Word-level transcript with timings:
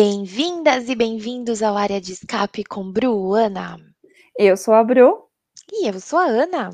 Bem-vindas 0.00 0.88
e 0.88 0.94
bem-vindos 0.94 1.60
ao 1.60 1.76
Área 1.76 2.00
de 2.00 2.12
Escape 2.12 2.62
com 2.62 2.88
Bruana. 2.88 3.78
Eu 4.38 4.56
sou 4.56 4.72
a 4.72 4.84
Bru. 4.84 5.28
E 5.72 5.88
eu 5.88 5.98
sou 5.98 6.20
a 6.20 6.26
Ana. 6.26 6.70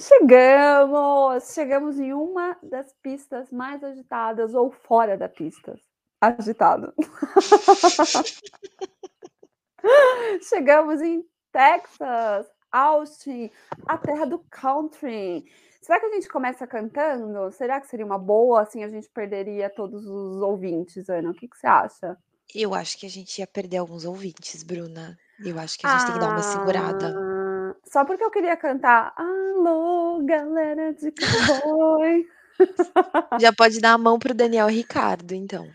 Chegamos! 0.00 1.52
Chegamos 1.52 2.00
em 2.00 2.14
uma 2.14 2.56
das 2.62 2.94
pistas 3.02 3.52
mais 3.52 3.84
agitadas 3.84 4.54
ou 4.54 4.70
fora 4.70 5.18
da 5.18 5.28
pista. 5.28 5.78
Agitado. 6.18 6.94
Chegamos 10.48 11.02
em 11.02 11.22
Texas, 11.52 12.46
Austin, 12.72 13.50
a 13.86 13.98
terra 13.98 14.24
do 14.24 14.38
country. 14.48 15.44
Será 15.82 15.98
que 15.98 16.06
a 16.06 16.10
gente 16.10 16.28
começa 16.28 16.64
cantando? 16.64 17.50
Será 17.50 17.80
que 17.80 17.88
seria 17.88 18.06
uma 18.06 18.18
boa? 18.18 18.62
Assim 18.62 18.84
a 18.84 18.88
gente 18.88 19.08
perderia 19.10 19.68
todos 19.68 20.06
os 20.06 20.40
ouvintes, 20.40 21.08
Ana. 21.08 21.32
O 21.32 21.34
que, 21.34 21.48
que 21.48 21.58
você 21.58 21.66
acha? 21.66 22.16
Eu 22.54 22.72
acho 22.72 22.96
que 22.96 23.04
a 23.04 23.08
gente 23.08 23.36
ia 23.40 23.46
perder 23.48 23.78
alguns 23.78 24.04
ouvintes, 24.04 24.62
Bruna. 24.62 25.18
Eu 25.44 25.58
acho 25.58 25.76
que 25.76 25.84
a 25.84 25.90
gente 25.90 26.02
ah, 26.02 26.06
tem 26.06 26.14
que 26.14 26.20
dar 26.20 26.28
uma 26.28 26.42
segurada. 26.42 27.14
Ah, 27.18 27.74
só 27.84 28.04
porque 28.04 28.22
eu 28.22 28.30
queria 28.30 28.56
cantar 28.56 29.12
Alô, 29.16 30.22
galera 30.24 30.92
de 30.92 31.10
cowboy. 31.10 32.26
Já 33.40 33.52
pode 33.52 33.80
dar 33.80 33.94
a 33.94 33.98
mão 33.98 34.20
pro 34.20 34.34
Daniel 34.34 34.68
Ricardo, 34.68 35.34
então. 35.34 35.68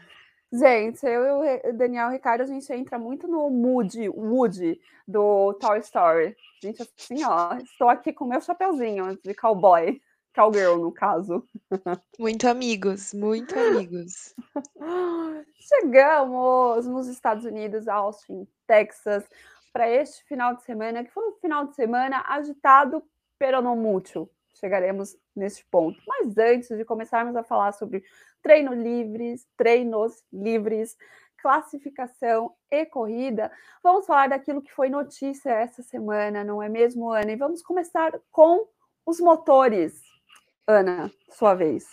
Gente, 0.53 1.05
eu 1.05 1.43
e 1.43 1.69
o 1.69 1.73
Daniel 1.73 2.09
Ricardo, 2.09 2.41
a 2.41 2.45
gente 2.45 2.71
entra 2.71 2.97
muito 2.97 3.27
no 3.27 3.49
mood, 3.49 4.07
Woody 4.07 4.79
do 5.05 5.53
Toy 5.55 5.79
Story. 5.79 6.37
Gente, 6.61 6.81
assim, 6.81 7.23
ó, 7.25 7.57
estou 7.57 7.89
aqui 7.89 8.13
com 8.13 8.25
meu 8.25 8.39
chapeuzinho 8.39 9.17
de 9.21 9.33
cowboy. 9.33 10.01
Cowgirl, 10.37 10.77
no 10.77 10.91
caso. 10.91 11.43
Muito 12.19 12.47
amigos, 12.47 13.11
muito 13.11 13.57
amigos. 13.57 14.35
Chegamos 15.55 16.85
nos 16.85 17.07
Estados 17.07 17.43
Unidos, 17.43 17.87
Austin, 17.87 18.47
Texas, 18.67 19.27
para 19.73 19.89
este 19.89 20.23
final 20.25 20.55
de 20.55 20.61
semana, 20.61 21.03
que 21.03 21.11
foi 21.11 21.27
um 21.27 21.33
final 21.41 21.65
de 21.65 21.73
semana 21.73 22.23
agitado, 22.27 23.01
pero 23.39 23.63
não 23.63 23.75
muito. 23.75 24.29
Chegaremos 24.53 25.17
neste 25.35 25.65
ponto. 25.65 25.99
Mas 26.07 26.37
antes 26.37 26.69
de 26.69 26.85
começarmos 26.85 27.35
a 27.35 27.43
falar 27.43 27.71
sobre 27.71 28.03
treino 28.43 28.75
livres, 28.75 29.47
treinos 29.57 30.23
livres, 30.31 30.95
classificação 31.41 32.53
e 32.69 32.85
corrida, 32.85 33.51
vamos 33.81 34.05
falar 34.05 34.29
daquilo 34.29 34.61
que 34.61 34.71
foi 34.71 34.87
notícia 34.87 35.49
essa 35.49 35.81
semana, 35.81 36.43
não 36.43 36.61
é 36.61 36.69
mesmo, 36.69 37.11
Ana? 37.11 37.31
E 37.31 37.35
vamos 37.35 37.63
começar 37.63 38.19
com 38.31 38.67
os 39.03 39.19
motores. 39.19 40.16
Ana, 40.67 41.09
sua 41.31 41.55
vez. 41.55 41.85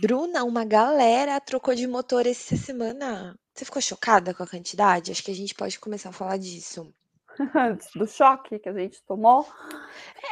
Bruna, 0.00 0.44
uma 0.44 0.64
galera 0.64 1.40
trocou 1.40 1.74
de 1.74 1.86
motor 1.86 2.26
essa 2.26 2.56
semana. 2.56 3.36
Você 3.52 3.64
ficou 3.64 3.82
chocada 3.82 4.32
com 4.32 4.42
a 4.42 4.46
quantidade? 4.46 5.10
Acho 5.10 5.24
que 5.24 5.30
a 5.30 5.34
gente 5.34 5.54
pode 5.54 5.78
começar 5.78 6.10
a 6.10 6.12
falar 6.12 6.36
disso. 6.36 6.92
Do 7.96 8.06
choque 8.06 8.58
que 8.58 8.68
a 8.68 8.72
gente 8.72 9.02
tomou. 9.06 9.46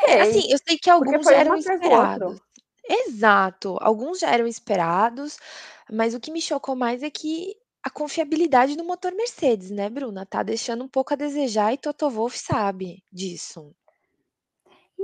É, 0.06 0.20
assim, 0.20 0.50
eu 0.50 0.58
sei 0.66 0.78
que 0.78 0.88
alguns 0.88 1.26
eram 1.26 1.56
esperados. 1.56 2.40
Exato, 2.88 3.76
alguns 3.80 4.18
já 4.18 4.30
eram 4.30 4.46
esperados, 4.46 5.38
mas 5.90 6.14
o 6.14 6.20
que 6.20 6.32
me 6.32 6.40
chocou 6.40 6.74
mais 6.74 7.02
é 7.02 7.10
que 7.10 7.54
a 7.82 7.90
confiabilidade 7.90 8.76
do 8.76 8.84
motor 8.84 9.12
Mercedes, 9.12 9.70
né, 9.70 9.88
Bruna? 9.88 10.26
Tá 10.26 10.42
deixando 10.42 10.84
um 10.84 10.88
pouco 10.88 11.14
a 11.14 11.16
desejar 11.16 11.72
e 11.72 11.78
Toto 11.78 12.10
Wolff 12.10 12.38
sabe 12.38 13.02
disso. 13.12 13.74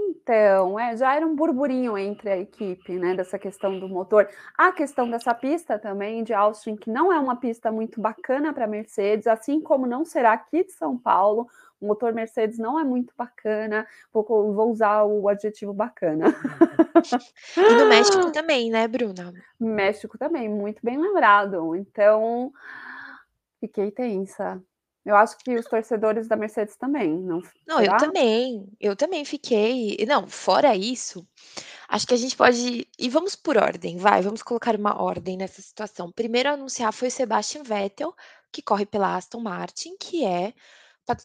Então, 0.09 0.79
é, 0.79 0.97
já 0.97 1.15
era 1.15 1.27
um 1.27 1.35
burburinho 1.35 1.99
entre 1.99 2.31
a 2.31 2.39
equipe, 2.39 2.99
né, 2.99 3.15
dessa 3.15 3.39
questão 3.39 3.79
do 3.79 3.89
motor. 3.89 4.29
A 4.57 4.71
questão 4.73 5.11
dessa 5.11 5.35
pista 5.35 5.79
também 5.79 6.23
de 6.23 6.33
Austin, 6.33 6.77
que 6.77 6.91
não 6.91 7.13
é 7.13 7.19
uma 7.19 7.37
pista 7.37 7.73
muito 7.73 8.01
bacana 8.01 8.53
para 8.53 8.67
Mercedes, 8.67 9.27
assim 9.27 9.61
como 9.61 9.87
não 9.87 10.05
será 10.05 10.33
aqui 10.33 10.65
de 10.65 10.73
São 10.73 10.97
Paulo. 10.97 11.49
O 11.81 11.87
motor 11.87 12.13
Mercedes 12.13 12.59
não 12.59 12.79
é 12.79 12.85
muito 12.85 13.13
bacana, 13.17 13.87
vou, 14.13 14.25
vou 14.25 14.71
usar 14.71 15.05
o 15.05 15.29
adjetivo 15.29 15.73
bacana. 15.73 16.27
E 17.57 17.75
no 17.75 17.87
México 17.89 18.33
também, 18.33 18.71
né, 18.71 18.89
Bruna? 18.89 19.33
México 19.61 20.17
também, 20.17 20.49
muito 20.49 20.81
bem 20.83 20.99
lembrado. 20.99 21.77
Então, 21.77 22.51
fiquei 23.61 23.91
tensa. 23.91 24.61
Eu 25.07 25.15
acho 25.15 25.39
que 25.39 25.55
os 25.55 25.65
torcedores 25.65 26.27
da 26.27 26.35
Mercedes 26.35 26.75
também, 26.77 27.09
não? 27.09 27.41
Não, 27.65 27.81
eu 27.81 27.97
também. 27.97 28.69
Eu 28.81 28.97
também 28.97 29.25
fiquei. 29.25 30.05
Não, 30.05 30.27
fora 30.27 30.75
isso, 30.75 31.25
acho 31.89 32.05
que 32.09 32.15
a 32.15 32.17
gente 32.17 32.37
pode. 32.37 32.89
E 32.99 33.09
vamos 33.09 33.37
por 33.37 33.57
ordem, 33.57 33.99
vai, 33.99 34.21
vamos 34.21 34.43
colocar 34.43 34.75
uma 34.75 35.01
ordem 35.01 35.37
nessa 35.37 35.63
situação. 35.63 36.11
Primeiro 36.11 36.49
a 36.49 36.55
anunciar 36.55 36.93
foi 36.93 37.07
o 37.07 37.11
Sebastian 37.11 37.63
Vettel, 37.63 38.13
que 38.51 38.61
corre 38.61 38.85
pela 38.85 39.15
Aston 39.15 39.39
Martin, 39.39 39.97
que 39.97 40.25
é, 40.25 40.53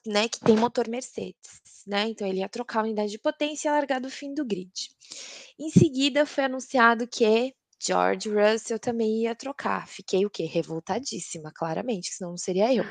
né, 0.05 0.29
que 0.29 0.39
tem 0.39 0.55
motor 0.55 0.87
Mercedes, 0.87 1.61
né? 1.87 2.07
Então 2.07 2.27
ele 2.27 2.41
ia 2.41 2.49
trocar 2.49 2.81
a 2.81 2.83
unidade 2.83 3.09
de 3.09 3.17
potência 3.17 3.67
e 3.67 3.71
largar 3.71 3.99
do 3.99 4.11
fim 4.11 4.31
do 4.35 4.45
grid. 4.45 4.91
Em 5.57 5.71
seguida 5.71 6.23
foi 6.23 6.43
anunciado 6.43 7.07
que 7.07 7.25
George 7.83 8.29
Russell 8.29 8.77
também 8.77 9.23
ia 9.23 9.33
trocar. 9.33 9.87
Fiquei 9.87 10.25
o 10.25 10.29
quê? 10.29 10.45
Revoltadíssima, 10.45 11.51
claramente, 11.53 12.13
senão 12.13 12.31
não 12.31 12.37
seria 12.37 12.73
eu. 12.73 12.83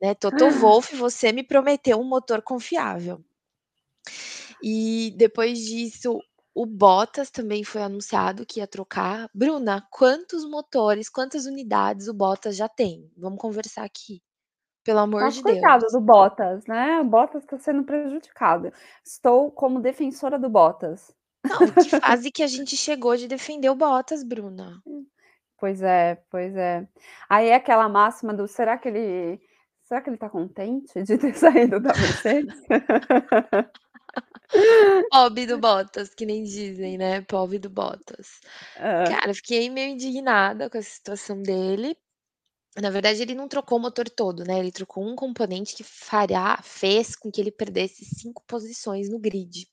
né? 0.00 0.14
Toto 0.20 0.50
Wolff, 0.50 0.94
você 0.96 1.32
me 1.32 1.42
prometeu 1.42 1.98
um 1.98 2.08
motor 2.08 2.42
confiável. 2.42 3.24
E 4.62 5.14
depois 5.16 5.58
disso, 5.58 6.20
o 6.54 6.66
Bottas 6.66 7.30
também 7.30 7.64
foi 7.64 7.82
anunciado 7.82 8.44
que 8.44 8.60
ia 8.60 8.66
trocar. 8.66 9.30
Bruna, 9.34 9.86
quantos 9.90 10.44
motores, 10.44 11.08
quantas 11.08 11.46
unidades 11.46 12.08
o 12.08 12.14
Bottas 12.14 12.56
já 12.56 12.68
tem? 12.68 13.10
Vamos 13.16 13.38
conversar 13.38 13.84
aqui. 13.84 14.22
Pelo 14.84 14.98
amor 14.98 15.22
Nossa, 15.22 15.36
de 15.36 15.42
Deus. 15.42 15.60
Coitado 15.60 15.86
do 15.86 16.00
Bottas, 16.00 16.66
né? 16.66 17.00
O 17.00 17.04
Bottas 17.04 17.42
está 17.42 17.58
sendo 17.58 17.84
prejudicado. 17.84 18.72
Estou 19.04 19.50
como 19.50 19.80
defensora 19.80 20.38
do 20.38 20.48
Bottas. 20.48 21.14
Não, 21.44 21.58
que 21.72 22.00
fase 22.00 22.30
que 22.30 22.42
a 22.42 22.46
gente 22.46 22.76
chegou 22.76 23.16
de 23.16 23.26
defender 23.26 23.70
o 23.70 23.74
Bottas, 23.74 24.22
Bruna. 24.22 24.82
Pois 25.58 25.82
é, 25.82 26.22
pois 26.30 26.56
é. 26.56 26.86
Aí 27.28 27.48
é 27.48 27.54
aquela 27.54 27.88
máxima 27.88 28.32
do 28.32 28.48
será 28.48 28.78
que 28.78 28.88
ele 28.88 29.40
será 29.82 30.00
que 30.00 30.08
ele 30.08 30.16
tá 30.16 30.30
contente 30.30 31.02
de 31.02 31.18
ter 31.18 31.34
saído 31.36 31.80
da 31.80 31.92
Mercedes? 31.92 32.62
Pobre 35.10 35.46
do 35.46 35.58
Bottas, 35.58 36.14
que 36.14 36.26
nem 36.26 36.42
dizem, 36.42 36.98
né? 36.98 37.20
Pobre 37.22 37.58
do 37.58 37.70
Bottas. 37.70 38.40
É. 38.76 39.04
Cara, 39.04 39.34
fiquei 39.34 39.70
meio 39.70 39.90
indignada 39.90 40.68
com 40.68 40.78
a 40.78 40.82
situação 40.82 41.42
dele. 41.42 41.96
Na 42.80 42.90
verdade, 42.90 43.22
ele 43.22 43.34
não 43.34 43.48
trocou 43.48 43.78
o 43.78 43.80
motor 43.80 44.08
todo, 44.08 44.44
né? 44.44 44.58
Ele 44.58 44.72
trocou 44.72 45.04
um 45.04 45.16
componente 45.16 45.74
que 45.74 45.84
faria, 45.84 46.58
fez 46.62 47.16
com 47.16 47.30
que 47.30 47.40
ele 47.40 47.50
perdesse 47.50 48.04
cinco 48.04 48.42
posições 48.46 49.08
no 49.08 49.18
grid. 49.18 49.66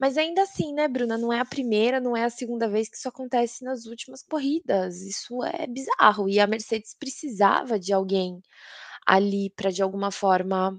Mas 0.00 0.16
ainda 0.16 0.42
assim, 0.42 0.72
né, 0.72 0.86
Bruna, 0.88 1.18
não 1.18 1.32
é 1.32 1.40
a 1.40 1.44
primeira, 1.44 2.00
não 2.00 2.16
é 2.16 2.24
a 2.24 2.30
segunda 2.30 2.68
vez 2.68 2.88
que 2.88 2.96
isso 2.96 3.08
acontece 3.08 3.64
nas 3.64 3.86
últimas 3.86 4.22
corridas. 4.22 5.00
Isso 5.02 5.42
é 5.44 5.66
bizarro. 5.66 6.28
E 6.28 6.38
a 6.40 6.46
Mercedes 6.46 6.94
precisava 6.94 7.78
de 7.78 7.92
alguém 7.92 8.40
ali 9.06 9.50
para 9.56 9.70
de 9.70 9.82
alguma 9.82 10.10
forma 10.10 10.78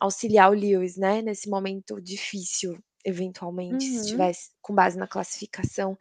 auxiliar 0.00 0.50
o 0.50 0.54
Lewis, 0.54 0.96
né, 0.96 1.22
nesse 1.22 1.48
momento 1.48 2.00
difícil, 2.00 2.78
eventualmente, 3.04 3.84
se 3.84 3.96
estivesse 3.96 4.10
uhum. 4.10 4.10
tivesse 4.10 4.50
com 4.62 4.74
base 4.74 4.98
na 4.98 5.06
classificação. 5.08 5.96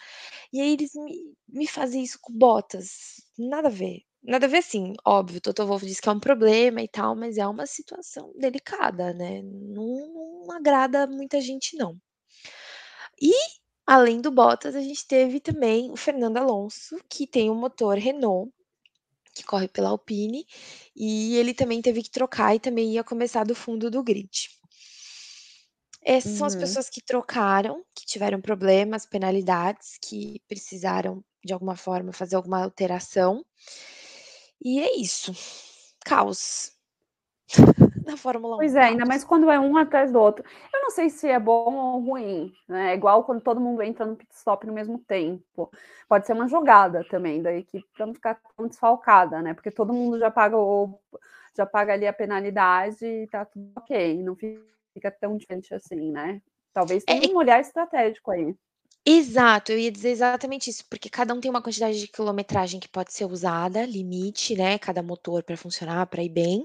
E 0.54 0.62
aí 0.62 0.74
eles 0.74 0.92
me, 0.96 1.36
me 1.48 1.68
fazem 1.68 2.04
isso 2.04 2.20
com 2.22 2.34
botas. 2.34 3.22
Nada 3.38 3.68
a 3.70 3.72
ver. 3.72 4.02
Nada 4.24 4.46
a 4.48 4.50
ver, 4.50 4.64
sim, 4.64 4.94
óbvio, 5.06 5.40
Toto 5.42 5.66
Wolff 5.66 5.86
disse 5.86 6.02
que 6.02 6.10
é 6.10 6.12
um 6.12 6.20
problema 6.20 6.82
e 6.82 6.88
tal, 6.88 7.16
mas 7.16 7.38
é 7.38 7.48
uma 7.48 7.66
situação 7.66 8.34
delicada, 8.38 9.14
né? 9.14 9.42
Não, 9.44 10.44
não 10.46 10.52
agrada 10.52 11.08
muita 11.08 11.40
gente, 11.40 11.78
não. 11.78 11.98
E, 13.22 13.34
além 13.86 14.22
do 14.22 14.32
Bottas, 14.32 14.76
a 14.76 14.82
gente 14.82 15.06
teve 15.08 15.40
também 15.40 15.92
o 15.92 15.96
Fernando 15.96 16.38
Alonso, 16.38 16.98
que 17.10 17.26
tem 17.26 17.50
um 17.50 17.56
motor 17.56 17.98
Renault, 17.98 18.52
que 19.34 19.44
corre 19.44 19.68
pela 19.68 19.90
Alpine, 19.90 20.46
e 20.96 21.36
ele 21.36 21.54
também 21.54 21.82
teve 21.82 22.02
que 22.02 22.10
trocar 22.10 22.56
e 22.56 22.60
também 22.60 22.94
ia 22.94 23.04
começar 23.04 23.44
do 23.44 23.54
fundo 23.56 23.90
do 23.92 24.04
grid. 24.04 24.50
Essas 26.02 26.32
uhum. 26.32 26.38
são 26.38 26.48
as 26.48 26.54
uhum. 26.54 26.60
pessoas 26.62 26.90
que 26.90 27.02
trocaram, 27.02 27.84
que 27.94 28.06
tiveram 28.06 28.40
problemas, 28.40 29.06
penalidades, 29.06 29.98
que 30.02 30.42
precisaram 30.48 31.24
de 31.44 31.54
alguma 31.54 31.76
forma 31.76 32.14
fazer 32.14 32.36
alguma 32.36 32.64
alteração. 32.64 33.46
E 34.62 34.80
é 34.80 34.98
isso. 34.98 35.36
Caos 36.06 36.72
na 38.08 38.18
Fórmula 38.18 38.56
1. 38.56 38.58
Pois 38.58 38.76
é, 38.76 38.82
ainda 38.82 39.06
mais 39.06 39.24
quando 39.24 39.52
é 39.52 39.60
um 39.60 39.78
atrás 39.78 40.12
do 40.12 40.20
outro. 40.20 40.44
Eu 40.74 40.82
não 40.82 40.90
sei 40.90 41.10
se 41.10 41.28
é 41.28 41.40
bom 41.40 41.76
ou 41.76 42.00
ruim, 42.00 42.54
né? 42.68 42.92
É 42.92 42.94
igual 42.96 43.24
quando 43.24 43.42
todo 43.42 43.60
mundo 43.60 43.82
entra 43.84 44.06
no 44.06 44.16
pit 44.16 44.34
stop 44.34 44.66
no 44.66 44.74
mesmo 44.74 44.98
tempo. 45.00 45.70
Pode 46.08 46.26
ser 46.26 46.34
uma 46.34 46.48
jogada 46.48 47.04
também 47.10 47.42
da 47.42 47.54
equipe 47.54 47.86
para 47.94 48.06
não 48.06 48.14
ficar 48.14 48.40
tão 48.56 48.68
desfalcada, 48.68 49.42
né? 49.42 49.54
Porque 49.54 49.70
todo 49.70 49.94
mundo 49.94 50.18
já 50.18 50.32
paga 50.32 50.58
o, 50.58 51.00
já 51.56 51.66
paga 51.66 51.94
ali 51.94 52.08
a 52.08 52.14
penalidade 52.14 53.06
e 53.06 53.28
tá 53.28 53.46
tudo 53.46 53.72
ok, 53.76 54.24
não 54.24 54.36
fica 54.36 55.12
tão 55.12 55.38
diferente 55.38 55.74
assim, 55.74 56.12
né? 56.12 56.42
Talvez 56.74 57.04
tenha 57.04 57.26
é, 57.26 57.34
um 57.34 57.38
olhar 57.38 57.60
estratégico 57.60 58.32
aí. 58.32 58.56
Exato, 59.10 59.72
eu 59.72 59.80
ia 59.80 59.90
dizer 59.90 60.10
exatamente 60.10 60.70
isso, 60.70 60.84
porque 60.90 61.10
cada 61.10 61.34
um 61.34 61.40
tem 61.40 61.50
uma 61.50 61.62
quantidade 61.62 61.98
de 61.98 62.10
quilometragem 62.10 62.78
que 62.78 62.90
pode 62.90 63.14
ser 63.14 63.24
usada, 63.26 63.86
limite, 63.86 64.54
né, 64.54 64.78
cada 64.78 65.02
motor 65.02 65.42
para 65.44 65.56
funcionar, 65.56 66.06
para 66.08 66.22
ir 66.22 66.28
bem. 66.30 66.64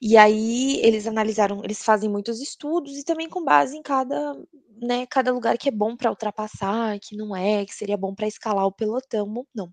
E 0.00 0.16
aí 0.16 0.80
eles 0.82 1.06
analisaram 1.06 1.62
eles 1.64 1.82
fazem 1.84 2.08
muitos 2.10 2.40
estudos 2.40 2.96
e 2.98 3.04
também 3.04 3.28
com 3.28 3.44
base 3.44 3.76
em 3.76 3.82
cada, 3.82 4.34
né, 4.80 5.06
cada 5.06 5.32
lugar 5.32 5.58
que 5.58 5.68
é 5.68 5.72
bom 5.72 5.96
para 5.96 6.10
ultrapassar, 6.10 6.98
que 7.00 7.16
não 7.16 7.36
é, 7.36 7.66
que 7.66 7.74
seria 7.74 7.96
bom 7.98 8.14
para 8.14 8.26
escalar 8.28 8.66
o 8.66 8.72
pelotão 8.72 9.32
ou 9.34 9.46
não. 9.54 9.70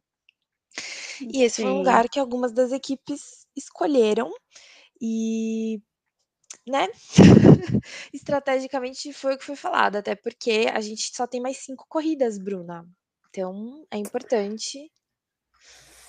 E 1.29 1.43
esse 1.43 1.59
foi 1.59 1.71
um 1.71 1.77
lugar 1.77 2.07
que 2.09 2.19
algumas 2.19 2.51
das 2.51 2.71
equipes 2.71 3.45
escolheram 3.55 4.31
e, 5.01 5.81
né, 6.65 6.87
estrategicamente 8.13 9.13
foi 9.13 9.35
o 9.35 9.37
que 9.37 9.45
foi 9.45 9.55
falado, 9.55 9.97
até 9.97 10.15
porque 10.15 10.67
a 10.73 10.81
gente 10.81 11.15
só 11.15 11.27
tem 11.27 11.41
mais 11.41 11.57
5 11.57 11.85
corridas, 11.87 12.37
Bruna. 12.37 12.87
Então 13.29 13.85
é 13.91 13.97
importante 13.97 14.91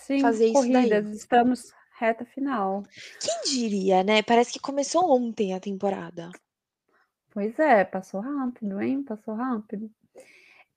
5 0.07 0.21
fazer 0.21 0.47
isso 0.47 0.63
daí. 0.63 0.73
corridas, 0.73 1.15
estamos 1.15 1.73
reta 1.99 2.25
final. 2.25 2.83
Quem 3.21 3.53
diria, 3.53 4.03
né, 4.03 4.23
parece 4.23 4.53
que 4.53 4.61
começou 4.61 5.11
ontem 5.11 5.55
a 5.55 5.61
temporada. 5.61 6.31
Pois 7.31 7.59
é, 7.59 7.85
passou 7.85 8.21
rápido, 8.21 8.81
hein, 8.81 9.03
passou 9.03 9.35
rápido. 9.35 9.91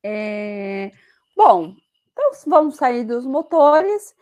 Eh, 0.04 0.92
bom, 1.36 1.76
então 2.12 2.32
vamos 2.48 2.76
sair 2.76 3.06
dos 3.06 3.26
motores 3.26 4.16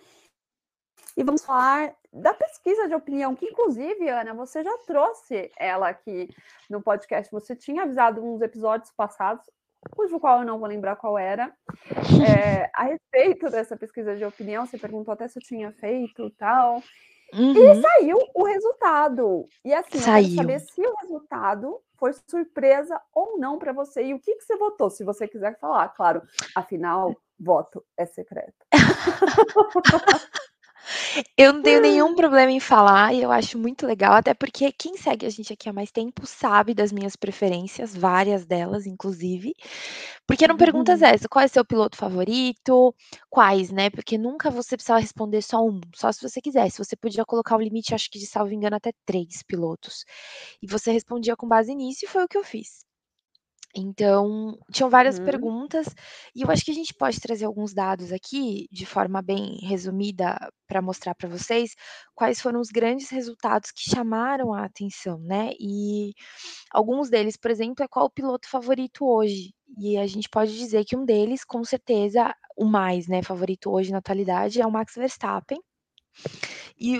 e 1.17 1.23
vamos 1.23 1.43
falar 1.43 1.95
da 2.13 2.31
pesquisa 2.31 2.87
de 2.87 2.93
opinião, 2.93 3.35
que 3.35 3.47
inclusive, 3.47 4.07
Ana, 4.07 4.35
você 4.35 4.63
já 4.63 4.77
trouxe 4.85 5.51
ela 5.57 5.89
aqui 5.89 6.29
no 6.69 6.79
podcast, 6.79 7.31
você 7.31 7.55
tinha 7.55 7.81
avisado 7.83 8.23
uns 8.23 8.39
episódios 8.41 8.91
passados, 8.91 9.43
cujo 9.95 10.19
qual 10.19 10.39
eu 10.41 10.45
não 10.45 10.59
vou 10.59 10.67
lembrar 10.67 10.95
qual 10.95 11.17
era, 11.17 11.51
eh, 12.23 12.69
a 12.75 12.83
respeito 12.83 13.49
dessa 13.49 13.75
pesquisa 13.75 14.15
de 14.15 14.23
opinião, 14.23 14.67
você 14.67 14.77
perguntou 14.77 15.11
até 15.11 15.27
se 15.27 15.39
eu 15.39 15.43
tinha 15.43 15.71
feito, 15.71 16.29
tal, 16.37 16.83
e 17.33 17.75
Uhum. 17.75 17.81
saiu 17.81 18.17
o 18.35 18.43
resultado. 18.45 19.49
E 19.65 19.73
assim, 19.73 19.97
eu 19.97 20.03
quero 20.03 20.23
Saiu. 20.23 20.35
saber 20.35 20.59
se 20.59 20.81
o 20.81 20.93
resultado 21.01 21.81
foi 21.97 22.13
surpresa 22.29 23.01
ou 23.11 23.39
não 23.39 23.57
para 23.57 23.73
você, 23.73 24.03
e 24.03 24.13
o 24.13 24.19
que 24.19 24.35
que 24.35 24.43
você 24.43 24.55
votou, 24.55 24.89
se 24.89 25.03
você 25.03 25.27
quiser 25.27 25.57
falar, 25.59 25.89
claro, 25.89 26.21
afinal, 26.55 27.15
voto 27.39 27.83
é 27.97 28.05
secreto. 28.05 28.53
Eu 31.39 31.53
não 31.53 31.61
tenho 31.61 31.79
nenhum 31.81 32.15
problema 32.15 32.51
em 32.51 32.59
falar 32.59 33.13
e 33.13 33.21
eu 33.21 33.31
acho 33.31 33.59
muito 33.59 33.85
legal, 33.85 34.13
até 34.13 34.33
porque 34.33 34.71
quem 34.71 34.97
segue 34.97 35.23
a 35.25 35.29
gente 35.29 35.53
aqui 35.53 35.69
há 35.69 35.73
mais 35.73 35.91
tempo 35.91 36.25
sabe 36.25 36.73
das 36.73 36.91
minhas 36.91 37.15
preferências, 37.15 37.95
várias 37.95 38.43
delas 38.45 38.87
inclusive, 38.87 39.53
porque 40.27 40.43
eram 40.45 40.57
perguntas 40.57 41.01
essa: 41.01 41.29
"Qual 41.29 41.43
é 41.45 41.47
seu 41.47 41.65
piloto 41.65 41.97
favorito?", 41.97 42.95
quais, 43.29 43.71
né, 43.71 43.89
porque 43.91 44.17
nunca 44.17 44.49
você 44.51 44.75
precisava 44.77 44.99
responder 45.01 45.41
só 45.43 45.63
1, 45.65 45.81
só 45.95 46.11
se 46.11 46.21
você 46.27 46.41
quisesse, 46.41 46.79
você 46.79 46.95
podia 46.95 47.25
colocar 47.25 47.57
o 47.57 47.61
limite, 47.61 47.95
acho 47.95 48.09
que 48.11 48.19
de 48.19 48.27
salvo 48.27 48.53
engano 48.53 48.75
até 48.77 48.91
3 49.05 49.43
pilotos. 49.43 50.05
E 50.61 50.67
você 50.67 50.91
respondia 50.91 51.35
com 51.37 51.47
base 51.47 51.75
nisso 51.75 52.05
e 52.05 52.07
foi 52.09 52.23
o 52.25 52.27
que 52.27 52.37
eu 52.37 52.43
fiz. 52.43 52.83
Então, 53.77 54.57
tinham 54.73 54.89
várias 54.89 55.19
Uhum. 55.19 55.23
perguntas, 55.23 55.87
e 56.35 56.41
eu 56.41 56.51
acho 56.51 56.65
que 56.65 56.71
a 56.71 56.73
gente 56.73 56.93
pode 56.95 57.19
trazer 57.21 57.45
alguns 57.45 57.73
dados 57.73 58.11
aqui, 58.11 58.67
de 58.71 58.85
forma 58.85 59.21
bem 59.21 59.59
resumida, 59.61 60.37
para 60.67 60.81
mostrar 60.81 61.15
para 61.15 61.29
vocês 61.29 61.71
quais 62.15 62.41
foram 62.41 62.59
os 62.59 62.69
grandes 62.69 63.09
resultados 63.11 63.71
que 63.71 63.89
chamaram 63.89 64.53
a 64.53 64.65
atenção, 64.65 65.19
né, 65.19 65.51
e 65.59 66.13
alguns 66.71 67.09
deles, 67.09 67.37
por 67.37 67.51
exemplo, 67.51 67.83
é 67.83 67.87
qual 67.87 68.05
o 68.07 68.09
piloto 68.11 68.49
favorito 68.49 69.05
hoje, 69.05 69.53
e 69.77 69.97
a 69.97 70.07
gente 70.07 70.29
pode 70.29 70.57
dizer 70.57 70.85
que 70.85 70.95
um 70.97 71.05
deles, 71.05 71.43
com 71.45 71.63
certeza, 71.63 72.33
o 72.57 72.65
mais, 72.65 73.07
né, 73.07 73.21
favorito 73.23 73.71
hoje 73.71 73.91
na 73.91 73.99
atualidade 73.99 74.61
é 74.61 74.65
o 74.67 74.71
Max 74.71 74.95
Verstappen. 74.95 75.59
E 76.79 76.99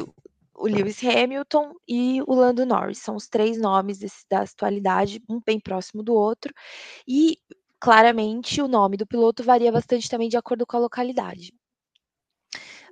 o 0.57 0.67
Lewis 0.67 1.03
Hamilton 1.03 1.73
e 1.87 2.21
o 2.27 2.33
Lando 2.33 2.65
Norris, 2.65 2.97
são 2.99 3.15
os 3.15 3.27
3 3.27 3.59
nomes 3.59 3.99
desse 3.99 4.25
da 4.29 4.41
atualidade, 4.41 5.21
um 5.29 5.39
bem 5.45 5.59
próximo 5.59 6.01
do 6.03 6.13
outro, 6.13 6.53
e 7.07 7.37
claramente 7.79 8.61
o 8.61 8.67
nome 8.67 8.97
do 8.97 9.05
piloto 9.05 9.43
varia 9.43 9.71
bastante 9.71 10.09
também 10.09 10.29
de 10.29 10.37
acordo 10.37 10.65
com 10.65 10.77
a 10.77 10.81
localidade. 10.81 11.53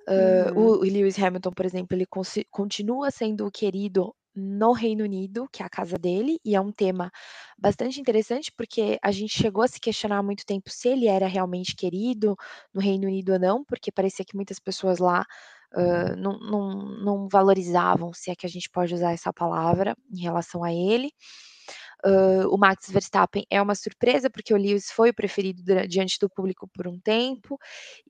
Uhum. 0.07 0.75
o 0.75 0.81
Lewis 0.81 1.17
Hamilton, 1.17 1.49
por 1.49 1.65
exemplo, 1.65 1.97
ele 1.97 2.05
continua 2.51 3.09
sendo 3.09 3.47
o 3.47 3.51
querido 3.51 4.13
no 4.35 4.73
Reino 4.73 5.03
Unido, 5.03 5.47
que 5.51 5.63
é 5.63 5.65
a 5.65 5.69
casa 5.69 5.97
dele, 5.97 6.37
e 6.43 6.55
é 6.55 6.61
um 6.61 6.71
tema 6.71 7.09
bastante 7.57 7.99
interessante, 8.01 8.51
porque 8.55 8.99
a 9.01 9.11
gente 9.11 9.33
chegou 9.33 9.63
a 9.63 9.67
se 9.67 9.79
questionar 9.79 10.17
há 10.17 10.23
muito 10.23 10.45
tempo 10.45 10.69
se 10.69 10.89
ele 10.89 11.07
era 11.07 11.25
realmente 11.25 11.75
querido 11.75 12.35
no 12.73 12.81
Reino 12.81 13.07
Unido 13.07 13.33
ou 13.33 13.39
não, 13.39 13.63
porque 13.63 13.91
parecia 13.91 14.25
que 14.25 14.35
muitas 14.35 14.59
pessoas 14.59 14.99
lá, 14.99 15.25
hã, 15.75 16.15
não 16.17 16.39
não 16.39 16.69
não 17.03 17.27
valorizavam, 17.29 18.13
se 18.13 18.31
é 18.31 18.35
que 18.35 18.45
a 18.45 18.49
gente 18.49 18.69
pode 18.71 18.93
usar 18.95 19.11
essa 19.13 19.33
palavra, 19.33 19.95
em 20.13 20.21
relação 20.21 20.63
a 20.63 20.73
ele. 20.73 21.11
Hã, 22.05 22.47
o 22.49 22.57
Max 22.57 22.89
Verstappen 22.89 23.45
é 23.49 23.61
uma 23.61 23.75
surpresa, 23.75 24.29
porque 24.29 24.53
o 24.53 24.57
Lewis 24.57 24.91
foi 24.91 25.09
o 25.11 25.13
preferido 25.15 25.63
diante 25.87 26.17
do 26.19 26.29
público 26.29 26.69
por 26.73 26.87
um 26.87 26.99
tempo, 26.99 27.57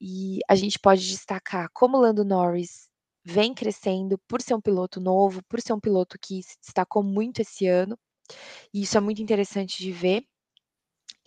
e 0.01 0.39
a 0.50 0.56
gente 0.56 0.79
pode 0.79 1.07
destacar 1.07 1.69
como 1.73 1.97
o 1.97 2.01
Lando 2.01 2.25
Norris 2.25 2.88
vem 3.25 3.53
crescendo 3.53 4.19
por 4.27 4.41
ser 4.41 4.56
um 4.56 4.62
piloto 4.62 5.00
novo, 5.01 5.41
por 5.50 5.62
ser 5.62 5.73
um 5.73 5.79
piloto 5.79 6.17
que 6.21 6.44
se 6.44 6.57
destacou 6.62 7.03
muito 7.03 7.41
esse 7.41 7.67
ano, 7.67 7.97
e 8.73 8.83
isso 8.83 8.97
é 8.97 9.01
muito 9.01 9.21
interessante 9.21 9.79
de 9.83 9.91
ver. 9.91 10.23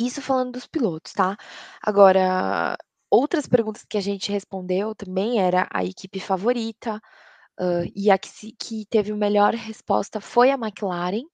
Isso 0.00 0.22
falando 0.22 0.52
dos 0.52 0.66
pilotos, 0.66 1.12
tá. 1.12 1.36
Agora, 1.82 2.76
outras 3.10 3.46
perguntas 3.46 3.84
que 3.88 3.98
a 3.98 4.00
gente 4.00 4.32
respondeu 4.32 4.94
também 4.94 5.40
era 5.40 5.68
a 5.72 5.84
equipe 5.84 6.20
favorita, 6.20 7.00
hã, 7.60 7.84
e 7.96 8.10
a 8.10 8.18
que 8.18 8.28
se 8.28 8.52
que 8.60 8.86
teve 8.90 9.12
o 9.12 9.16
melhor 9.18 9.54
resposta 9.54 10.20
foi 10.20 10.50
a 10.50 10.54
McLaren. 10.56 11.24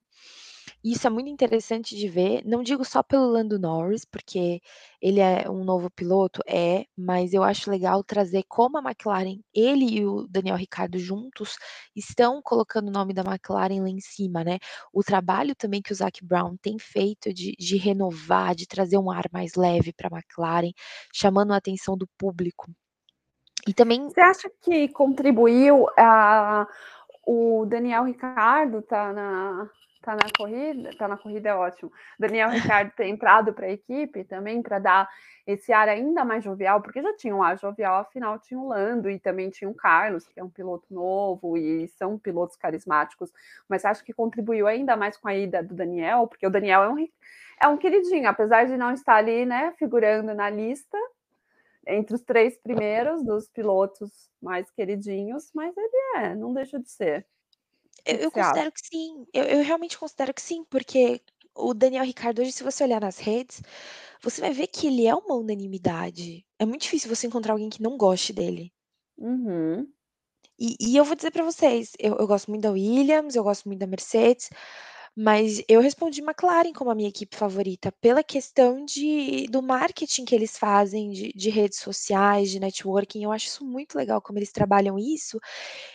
Isso 0.87 1.07
é 1.07 1.09
muito 1.09 1.27
interessante 1.31 1.95
de 1.95 2.07
ver, 2.07 2.43
não 2.45 2.61
digo 2.61 2.85
só 2.85 3.01
pelo 3.01 3.25
Lando 3.25 3.57
Norris, 3.57 4.05
porque 4.05 4.61
ele 5.01 5.19
é 5.19 5.49
um 5.49 5.63
novo 5.63 5.89
piloto, 5.89 6.41
é, 6.47 6.85
mas 6.95 7.33
eu 7.33 7.41
acho 7.43 7.71
legal 7.71 8.03
trazer 8.03 8.43
como 8.47 8.77
a 8.77 8.81
McLaren 8.83 9.39
ele 9.51 9.85
e 9.97 10.05
o 10.05 10.27
Daniel 10.27 10.55
Ricciardo 10.55 10.99
juntos 10.99 11.57
estão 11.95 12.39
colocando 12.39 12.89
o 12.89 12.91
nome 12.91 13.15
da 13.15 13.23
McLaren 13.23 13.81
lá 13.81 13.89
em 13.89 13.99
cima, 13.99 14.43
né. 14.43 14.59
O 14.93 15.01
trabalho 15.03 15.55
também 15.55 15.81
que 15.81 15.91
o 15.91 15.95
Zac 15.95 16.23
Brown 16.23 16.55
tem 16.57 16.77
feito 16.77 17.33
de 17.33 17.55
de 17.57 17.77
renovar, 17.77 18.53
de 18.53 18.67
trazer 18.67 18.99
um 18.99 19.09
ar 19.09 19.25
mais 19.33 19.55
leve 19.55 19.91
para 19.91 20.07
a 20.09 20.15
McLaren, 20.17 20.71
chamando 21.11 21.51
a 21.53 21.57
atenção 21.57 21.97
do 21.97 22.07
público. 22.15 22.71
E 23.67 23.73
também 23.73 24.13
Você 24.13 24.21
acha 24.21 24.49
que 24.61 24.87
contribuiu 24.89 25.87
a 25.97 26.67
o 27.27 27.65
Daniel 27.65 28.03
Ricciardo 28.03 28.83
tá 28.83 29.11
na 29.11 29.67
tá 30.05 30.15
na 30.15 30.29
corrida 30.37 30.91
tá 30.97 31.07
na 31.07 31.17
corrida 31.17 31.49
é 31.49 31.55
ótimo, 31.55 31.91
Daniel 32.19 32.49
Ricciardo 32.49 32.91
ter 32.95 33.07
entrado 33.07 33.53
para 33.53 33.65
a 33.65 33.71
equipe 33.71 34.23
também, 34.23 34.61
para 34.61 34.77
dar 34.77 35.09
esse 35.47 35.73
ar 35.73 35.89
ainda 35.89 36.23
mais 36.23 36.43
jovial, 36.43 36.81
porque 36.81 37.01
já 37.01 37.15
tinha 37.15 37.35
um 37.35 37.41
ar 37.41 37.57
jovial, 37.57 38.01
afinal 38.01 38.39
tinha 38.39 38.59
o 38.59 38.67
Lando 38.67 39.09
e 39.09 39.19
também 39.19 39.49
tinha 39.49 39.69
o 39.69 39.73
Carlos, 39.73 40.27
que 40.27 40.39
é 40.39 40.43
um 40.43 40.49
piloto 40.49 40.85
novo 40.93 41.57
e 41.57 41.87
são 41.89 42.17
pilotos 42.17 42.55
carismáticos, 42.55 43.31
mas 43.67 43.83
acha 43.85 44.03
que 44.03 44.13
contribuiu 44.13 44.67
ainda 44.67 44.95
mais 44.95 45.17
com 45.17 45.27
a 45.27 45.35
ida 45.35 45.63
do 45.63 45.73
Daniel? 45.75 46.27
Porque 46.27 46.45
o 46.45 46.49
Daniel 46.49 46.83
é 46.83 46.89
um 46.89 47.07
é 47.61 47.67
um 47.67 47.77
queridinho, 47.77 48.27
apesar 48.27 48.65
de 48.65 48.75
não 48.75 48.91
estar 48.91 49.15
ali, 49.15 49.45
né, 49.45 49.73
figurando 49.79 50.33
na 50.33 50.49
lista, 50.49 50.97
entre 51.87 52.15
os 52.15 52.21
3 52.21 52.57
primeiros 52.57 53.23
dos 53.23 53.47
pilotos 53.47 54.29
mais 54.41 54.69
queridinhos, 54.71 55.51
mas 55.53 55.75
ele 55.77 56.17
é, 56.17 56.35
não 56.35 56.53
deixa 56.53 56.79
de 56.79 56.89
ser. 56.89 57.25
Eu 58.05 58.17
que 58.19 58.25
eu 58.25 58.31
considero 58.31 58.71
que 58.71 58.79
sim, 58.81 59.25
eu 59.33 59.43
eu 59.45 59.63
realmente 59.63 59.97
considero 59.97 60.33
que 60.33 60.41
sim, 60.41 60.63
porque 60.65 61.21
o 61.55 61.73
Daniel 61.73 62.03
Ricciardo 62.05 62.41
hoje, 62.41 62.51
se 62.51 62.63
você 62.63 62.83
olhar 62.83 63.01
nas 63.01 63.17
redes, 63.19 63.61
você 64.21 64.41
vai 64.41 64.53
ver 64.53 64.67
que 64.67 64.87
ele 64.87 65.07
é 65.07 65.15
uma 65.15 65.35
unanimidade. 65.35 66.45
É 66.59 66.65
muito 66.65 66.83
difícil 66.83 67.09
você 67.13 67.27
encontrar 67.27 67.53
alguém 67.53 67.69
que 67.69 67.81
não 67.83 67.97
goste 67.97 68.33
dele. 68.33 68.73
Uhum. 69.17 69.93
E 70.59 70.75
e 70.79 70.97
eu 70.97 71.03
vou 71.05 71.15
dizer 71.15 71.31
para 71.31 71.43
vocês, 71.43 71.91
eu 71.99 72.15
eu 72.17 72.27
gosto 72.27 72.49
muito 72.49 72.63
da 72.63 72.71
Williams, 72.71 73.35
eu 73.35 73.43
gosto 73.43 73.65
muito 73.67 73.79
da 73.79 73.87
Mercedes, 73.87 74.49
mas 75.15 75.63
eu 75.69 75.81
respondi 75.81 76.21
McLaren 76.21 76.73
como 76.73 76.91
a 76.91 76.95
minha 76.95 77.09
equipe 77.09 77.35
favorita, 77.35 77.91
pela 78.01 78.23
questão 78.23 78.85
de 78.85 79.47
do 79.49 79.61
marketing 79.63 80.25
que 80.25 80.35
eles 80.35 80.57
fazem 80.57 81.09
de 81.11 81.31
de 81.33 81.49
redes 81.49 81.79
sociais, 81.79 82.51
de 82.51 82.59
networking, 82.59 83.23
eu 83.23 83.31
acho 83.31 83.47
isso 83.47 83.65
muito 83.65 83.95
legal 83.97 84.21
como 84.21 84.39
eles 84.39 84.51
trabalham 84.51 84.97
isso, 84.99 85.39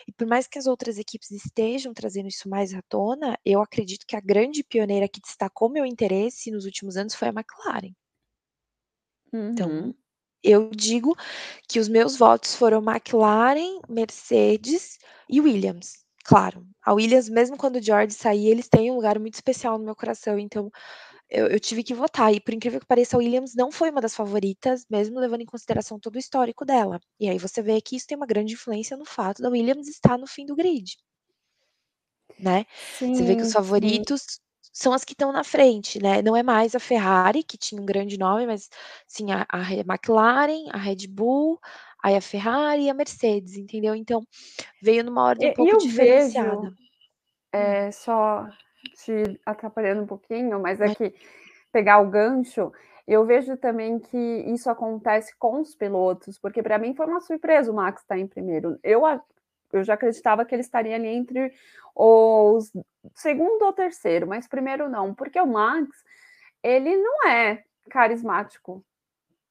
e 0.07 0.11
por 0.13 0.27
mais 0.27 0.47
que 0.47 0.59
as 0.59 0.67
outras 0.67 0.97
equipes 0.99 1.31
estejam 1.31 1.93
trazendo 1.93 2.29
isso 2.29 2.49
mais 2.49 2.73
à 2.73 2.81
tona, 2.83 3.37
eu 3.45 3.61
acredito 3.61 4.05
que 4.07 4.15
a 4.15 4.21
grande 4.21 4.63
pioneira 4.63 5.07
que 5.09 5.21
destacou 5.21 5.69
meu 5.69 5.85
interesse 5.85 6.51
nos 6.51 6.65
últimos 6.65 6.97
anos 6.97 7.15
foi 7.15 7.29
a 7.29 7.31
McLaren. 7.31 7.93
Então, 9.53 9.73
Uhum. 9.73 9.93
eu 10.43 10.69
digo 10.71 11.15
que 11.69 11.79
os 11.79 11.87
meus 11.89 12.17
votos 12.17 12.55
foram 12.55 12.81
McLaren, 12.83 13.81
Mercedes 13.89 14.99
e 15.29 15.41
Williams. 15.41 16.00
Claro, 16.23 16.65
a 16.85 16.93
Williams 16.93 17.29
mesmo 17.29 17.57
quando 17.57 17.75
o 17.77 17.81
George 17.81 18.13
sair, 18.13 18.47
eles 18.47 18.67
têm 18.67 18.89
um 18.91 18.95
lugar 18.95 19.19
muito 19.19 19.33
especial 19.35 19.77
no 19.77 19.85
meu 19.85 19.95
coração, 19.95 20.37
então 20.39 20.69
eu 21.29 21.47
eu 21.47 21.59
tive 21.59 21.83
que 21.83 21.93
votar 21.95 22.33
e 22.33 22.39
por 22.41 22.53
incrível 22.53 22.79
que 22.81 22.87
pareça 22.87 23.17
a 23.17 23.19
Williams 23.19 23.55
não 23.55 23.71
foi 23.71 23.91
uma 23.91 24.01
das 24.01 24.15
favoritas, 24.15 24.85
mesmo 24.89 25.19
levando 25.19 25.41
em 25.41 25.45
consideração 25.47 25.99
todo 25.99 26.15
o 26.15 26.19
histórico 26.19 26.65
dela. 26.65 26.99
E 27.19 27.29
aí 27.29 27.37
você 27.39 27.61
vê 27.63 27.81
que 27.81 27.95
isso 27.97 28.07
tem 28.07 28.17
uma 28.17 28.27
grande 28.27 28.53
influência 28.55 28.97
no 28.97 29.05
fato 29.05 29.41
da 29.43 29.49
Williams 29.49 29.87
estar 29.89 30.17
no 30.19 30.27
fim 30.27 30.45
do 30.45 30.55
grid. 30.55 30.97
Né, 32.39 32.65
você 33.11 33.23
vê 33.23 33.35
que 33.35 33.43
os 33.43 33.51
Sim, 33.51 33.63
sim. 33.63 34.05
favoritos 34.05 34.39
são 34.73 34.93
as 34.93 35.03
que 35.03 35.13
estão 35.13 35.31
na 35.31 35.43
frente, 35.43 36.01
né, 36.01 36.21
não 36.21 36.35
é 36.35 36.41
mais 36.43 36.73
a 36.75 36.79
Ferrari 36.79 37.43
que 37.43 37.57
tinha 37.57 37.79
um 37.81 37.85
grande 37.85 38.17
nome, 38.17 38.47
mas 38.47 38.69
sim 39.07 39.31
a 39.31 39.45
a 39.49 39.59
McLaren, 39.73 40.69
a 40.71 40.77
Red 40.77 41.07
Bull, 41.07 41.59
aí 42.03 42.15
a 42.15 42.21
Ferrari 42.21 42.83
e 42.85 42.89
a 42.89 42.93
Mercedes, 42.93 43.55
entendeu. 43.57 43.95
Então, 43.95 44.21
veio 44.81 45.03
numa 45.03 45.23
ordem 45.23 45.47
um 45.49 45.51
E 45.51 45.53
pouco 45.53 45.77
eu 45.77 45.85
vejo, 45.87 46.35
diferenciada. 46.35 46.73
Hum. 47.59 47.75
eh, 47.75 47.91
só 47.91 48.47
te 48.95 49.39
atrapalhando 49.45 50.03
um 50.03 50.07
pouquinho, 50.07 50.59
mas 50.59 50.81
é 50.81 50.89
Ma 50.89 50.91
que 50.91 51.13
pegar 51.71 51.99
o 51.99 52.09
gancho, 52.09 52.71
eu 53.07 53.25
vejo 53.25 53.57
também 53.57 53.99
que 53.99 54.17
isso 54.17 54.69
acontece 54.69 55.35
com 55.37 55.61
os 55.61 55.75
pilotos, 55.75 56.39
porque 56.39 56.63
para 56.63 56.79
mim 56.79 56.95
foi 56.95 57.07
uma 57.07 57.21
surpresa 57.21 57.71
o 57.71 57.75
Max 57.75 58.01
estar 58.01 58.17
em 58.19 58.27
primeiro. 58.27 58.79
Eu 58.83 59.03
eu 59.73 59.83
já 59.83 59.95
acreditava 59.95 60.45
que 60.45 60.55
ele 60.55 60.61
estaria 60.61 60.95
ali 60.95 61.07
entre 61.07 61.53
os 61.95 62.71
segundo 63.15 63.63
ou 63.65 63.73
terceiro, 63.73 64.27
mas 64.27 64.47
primeiro 64.47 64.89
não, 64.89 65.13
porque 65.15 65.39
o 65.39 65.47
Max, 65.47 65.89
ele 66.63 66.97
não 66.97 67.27
é 67.29 67.63
carismático. 67.89 68.83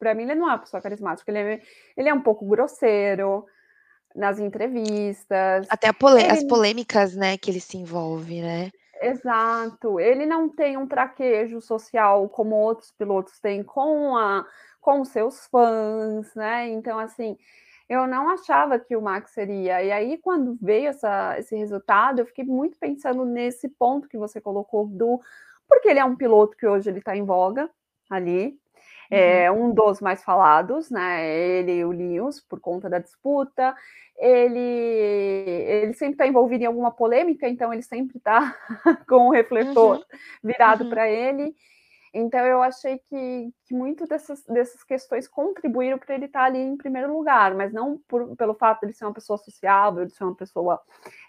Para 0.01 0.15
mim 0.15 0.23
ele 0.23 0.35
não 0.35 0.49
é 0.49 0.53
uma 0.53 0.59
pessoa 0.59 0.81
carismática, 0.81 1.31
ele 1.31 1.39
é 1.39 1.61
ele 1.95 2.09
é 2.09 2.15
um 2.15 2.23
pouco 2.23 2.47
grosseiro 2.47 3.45
nas 4.17 4.41
entrevistas, 4.41 5.67
Até 5.71 5.89
a 5.89 5.95
polê 5.95 6.25
as 6.25 6.39
ele 6.39 6.49
polêmicas, 6.49 7.15
né, 7.15 7.37
que 7.37 7.51
ele 7.51 7.61
se 7.61 7.77
envolve, 7.77 8.41
né. 8.41 8.71
Exato, 9.01 10.01
ele 10.01 10.27
não 10.27 10.49
tem 10.49 10.77
um 10.77 10.87
traquejo 10.87 11.61
social 11.61 12.29
como 12.29 12.57
outros 12.57 12.91
pilotos 12.91 13.39
têm 13.39 13.63
com 13.63 14.17
a 14.17 14.45
com 14.81 15.05
seus 15.05 15.47
fãs, 15.47 16.35
né, 16.35 16.67
então 16.71 16.99
assim, 16.99 17.37
eu 17.87 18.07
não 18.07 18.31
achava 18.31 18.79
que 18.79 18.97
o 18.97 19.03
Max 19.03 19.33
seria. 19.33 19.83
E 19.83 19.93
aí 19.93 20.19
quando 20.19 20.57
veio 20.61 20.89
essa 20.89 21.39
esse 21.39 21.55
resultado, 21.55 22.21
eu 22.21 22.27
fiquei 22.27 22.45
muito 22.45 22.79
pensando 22.79 23.25
nesse 23.27 23.69
ponto 23.69 24.09
que 24.09 24.17
você 24.17 24.41
colocou 24.41 24.87
do 24.87 25.21
porque 25.69 25.89
ele 25.89 26.01
é 26.01 26.05
um 26.05 26.17
piloto 26.17 26.57
que 26.57 26.67
hoje 26.67 26.91
ele 26.91 26.99
está 26.99 27.15
em 27.17 27.25
voga, 27.25 27.71
ali. 28.09 28.59
É 29.11 29.51
um 29.51 29.73
dos 29.73 30.01
mais 30.01 30.23
falados, 30.23 30.91
né, 30.91 31.29
ele 31.29 31.79
e 31.79 31.85
o 31.85 31.91
Lewis, 31.91 32.41
por 32.41 32.61
conta 32.61 32.89
da 32.89 32.99
disputa, 32.99 33.75
ele 34.17 34.59
ele 34.59 35.95
sempre 35.95 36.15
está 36.15 36.27
envolvido 36.27 36.63
em 36.63 36.67
alguma 36.67 36.91
polêmica, 36.93 37.49
então 37.49 37.73
ele 37.73 37.83
sempre 37.83 38.19
está 38.19 38.55
com 39.09 39.29
o 39.29 39.31
refletor 39.31 39.97
Uhum, 39.97 40.03
virado 40.45 40.85
uhum. 40.85 40.91
para 40.91 41.09
ele. 41.09 41.55
Então 42.13 42.41
eu 42.41 42.61
achei 42.61 42.99
que 42.99 43.53
que 43.67 43.75
muito 43.75 44.07
dessas 44.07 44.45
dessas 44.45 44.83
questões 44.83 45.29
contribuíram 45.29 45.97
para 45.97 46.15
ele 46.15 46.27
estar 46.27 46.45
ali 46.45 46.59
em 46.59 46.77
primeiro 46.77 47.13
lugar, 47.13 47.55
mas 47.55 47.73
não 47.73 47.99
por 48.09 48.37
pelo 48.37 48.55
fato 48.55 48.81
de 48.81 48.87
ele 48.87 48.93
ser 48.93 49.05
uma 49.05 49.15
pessoa 49.15 49.39
sociável, 49.39 50.05
de 50.05 50.13
ser 50.13 50.25
uma 50.25 50.35
pessoa, 50.35 50.81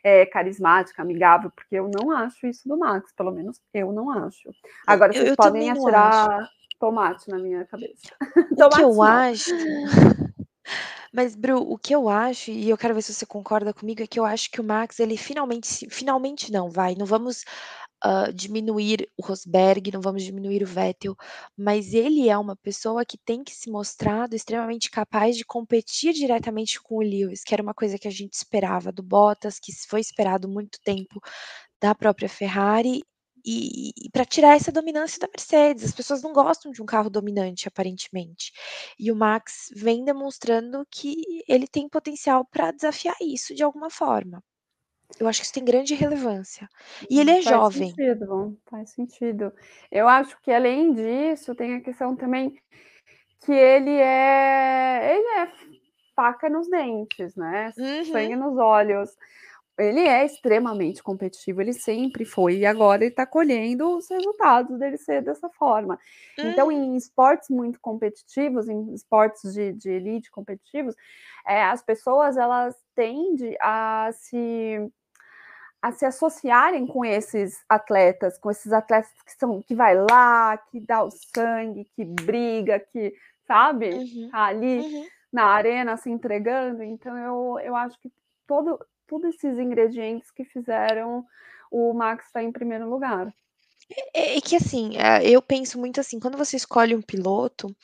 eh, 0.03 0.25
carismática, 0.25 1.01
amigável, 1.01 1.51
porque 1.51 1.75
eu 1.75 1.89
não 1.89 2.11
acho 2.11 2.47
isso 2.47 2.67
do 2.67 2.77
Max, 2.77 3.13
pelo 3.13 3.31
menos 3.31 3.61
eu 3.73 3.91
não 3.93 4.09
acho. 4.09 4.49
Agora 4.87 5.11
eu 5.11 5.17
vocês 5.17 5.29
eu 5.29 5.35
podem 5.35 5.69
atirar 5.69 6.49
tomate 6.81 7.29
na 7.29 7.37
minha 7.37 7.63
cabeça. 7.65 8.09
O 8.51 8.67
que 8.67 8.81
eu 8.81 8.89
não. 8.95 9.03
acho 9.03 9.51
mas 11.13 11.35
Bru, 11.35 11.59
o 11.61 11.77
que 11.77 11.93
eu 11.93 12.09
acho, 12.09 12.51
e 12.51 12.69
eu 12.69 12.77
quero 12.77 12.95
ver 12.95 13.01
se 13.01 13.13
você 13.13 13.25
concorda 13.25 13.73
comigo, 13.73 14.01
é 14.01 14.07
que 14.07 14.19
eu 14.19 14.25
acho 14.25 14.49
que 14.49 14.59
o 14.59 14.63
Max 14.63 14.99
ele 14.99 15.17
finalmente 15.17 15.87
finalmente 15.89 16.51
não, 16.51 16.69
vai, 16.69 16.95
não 16.95 17.05
vamos, 17.05 17.43
hã, 18.03 18.33
diminuir 18.33 19.07
o 19.17 19.25
Rosberg, 19.25 19.91
não 19.91 20.01
vamos 20.01 20.23
diminuir 20.23 20.63
o 20.63 20.67
Vettel, 20.67 21.15
mas 21.57 21.93
ele 21.93 22.29
é 22.29 22.37
uma 22.37 22.55
pessoa 22.55 23.05
que 23.05 23.17
tem 23.17 23.43
que 23.43 23.53
se 23.53 23.69
mostrado 23.69 24.35
extremamente 24.35 24.89
capaz 24.89 25.37
de 25.37 25.45
competir 25.45 26.13
diretamente 26.13 26.81
com 26.81 26.95
o 26.97 27.01
Lewis, 27.01 27.43
que 27.43 27.53
era 27.53 27.63
uma 27.63 27.73
coisa 27.73 27.97
que 27.99 28.07
a 28.07 28.11
gente 28.11 28.33
esperava 28.33 28.91
do 28.91 29.03
Bottas, 29.03 29.59
que 29.59 29.71
foi 29.87 29.99
esperado 30.01 30.47
muito 30.49 30.79
tempo 30.83 31.19
da 31.81 31.93
própria 31.95 32.29
Ferrari, 32.29 33.01
e 33.45 33.91
e 34.05 34.09
para 34.11 34.25
tirar 34.25 34.55
essa 34.55 34.71
dominância 34.71 35.19
da 35.19 35.27
Mercedes, 35.27 35.83
as 35.85 35.93
pessoas 35.93 36.21
não 36.21 36.33
gostam 36.33 36.71
de 36.71 36.81
um 36.81 36.85
carro 36.85 37.09
dominante 37.09 37.67
aparentemente. 37.67 38.51
E 38.99 39.11
o 39.11 39.15
Max 39.15 39.69
vem 39.75 40.03
demonstrando 40.05 40.85
que 40.89 41.15
ele 41.47 41.67
tem 41.67 41.87
potencial 41.89 42.45
para 42.45 42.71
desafiar 42.71 43.15
isso 43.21 43.53
de 43.55 43.63
alguma 43.63 43.89
forma. 43.89 44.43
Eu 45.19 45.27
acho 45.27 45.39
que 45.41 45.45
isso 45.45 45.53
tem 45.53 45.65
grande 45.65 45.95
relevância. 45.95 46.69
E 47.09 47.19
ele 47.19 47.31
é 47.31 47.41
faz 47.43 47.65
jovem. 47.65 47.93
sentido, 47.95 48.57
faz 48.69 48.91
sentido. 48.91 49.51
Eu 49.91 50.07
acho 50.07 50.39
que 50.41 50.51
além 50.51 50.93
disso, 50.93 51.55
tem 51.55 51.75
a 51.75 51.81
questão 51.81 52.15
também 52.15 52.55
que 53.45 53.51
ele 53.53 53.91
é 53.91 55.15
ele 55.17 55.27
é 55.41 55.51
faca 56.15 56.49
nos 56.49 56.69
dentes, 56.69 57.35
né, 57.35 57.73
Uhum. 57.77 58.03
sangue 58.11 58.35
nos 58.35 58.57
olhos. 58.57 59.15
Ele 59.81 60.01
é 60.01 60.25
extremamente 60.25 61.01
competitivo, 61.03 61.61
ele 61.61 61.73
sempre 61.73 62.25
foi, 62.25 62.57
e 62.59 62.65
agora 62.65 63.03
ele 63.03 63.11
está 63.11 63.25
colhendo 63.25 63.97
os 63.97 64.09
resultados 64.09 64.77
dele 64.79 64.97
ser 64.97 65.21
dessa 65.21 65.49
forma. 65.49 65.99
Então 66.37 66.71
em 66.71 66.95
esportes 66.95 67.49
muito 67.49 67.79
competitivos, 67.79 68.67
em 68.69 68.93
esportes 68.93 69.53
de 69.53 69.73
de 69.73 69.89
elite 69.89 70.31
competitivos, 70.31 70.95
eh, 71.47 71.63
as 71.63 71.81
pessoas 71.83 72.37
elas 72.37 72.75
tende 72.95 73.55
a 73.61 74.09
se 74.13 74.91
a 75.81 75.91
se 75.91 76.05
associarem 76.05 76.85
com 76.85 77.03
esses 77.03 77.63
atletas, 77.67 78.37
com 78.37 78.51
esses 78.51 78.71
atletas 78.71 79.11
que 79.25 79.33
são 79.33 79.61
que 79.63 79.73
vai 79.75 79.95
lá, 79.95 80.57
que 80.57 80.79
dá 80.79 81.03
o 81.03 81.09
sangue, 81.11 81.85
que 81.95 82.05
briga, 82.05 82.79
que 82.79 83.13
sabe, 83.47 83.89
Uhum, 83.89 84.29
tá 84.31 84.45
ali 84.45 84.79
uhum. 84.79 85.07
na 85.33 85.45
arena 85.45 85.97
se 85.97 86.09
entregando, 86.09 86.83
então 86.83 87.17
eu 87.17 87.59
eu 87.65 87.75
acho 87.75 87.99
que 87.99 88.11
todo 88.47 88.79
tudo 89.11 89.27
esses 89.27 89.59
ingredientes 89.59 90.31
que 90.31 90.45
fizeram 90.45 91.25
o 91.71 91.93
Max 91.93 92.27
estar 92.27 92.43
em 92.43 92.53
primeiro 92.53 92.89
lugar. 92.89 93.33
É 94.13 94.37
é 94.37 94.41
que 94.41 94.55
assim, 94.55 94.97
eh, 94.97 95.29
eu 95.29 95.41
penso 95.41 95.79
muito 95.79 95.99
assim, 95.99 96.19
quando 96.19 96.37
você 96.37 96.55
escolhe 96.57 96.95
um 96.95 97.01
piloto, 97.01 97.75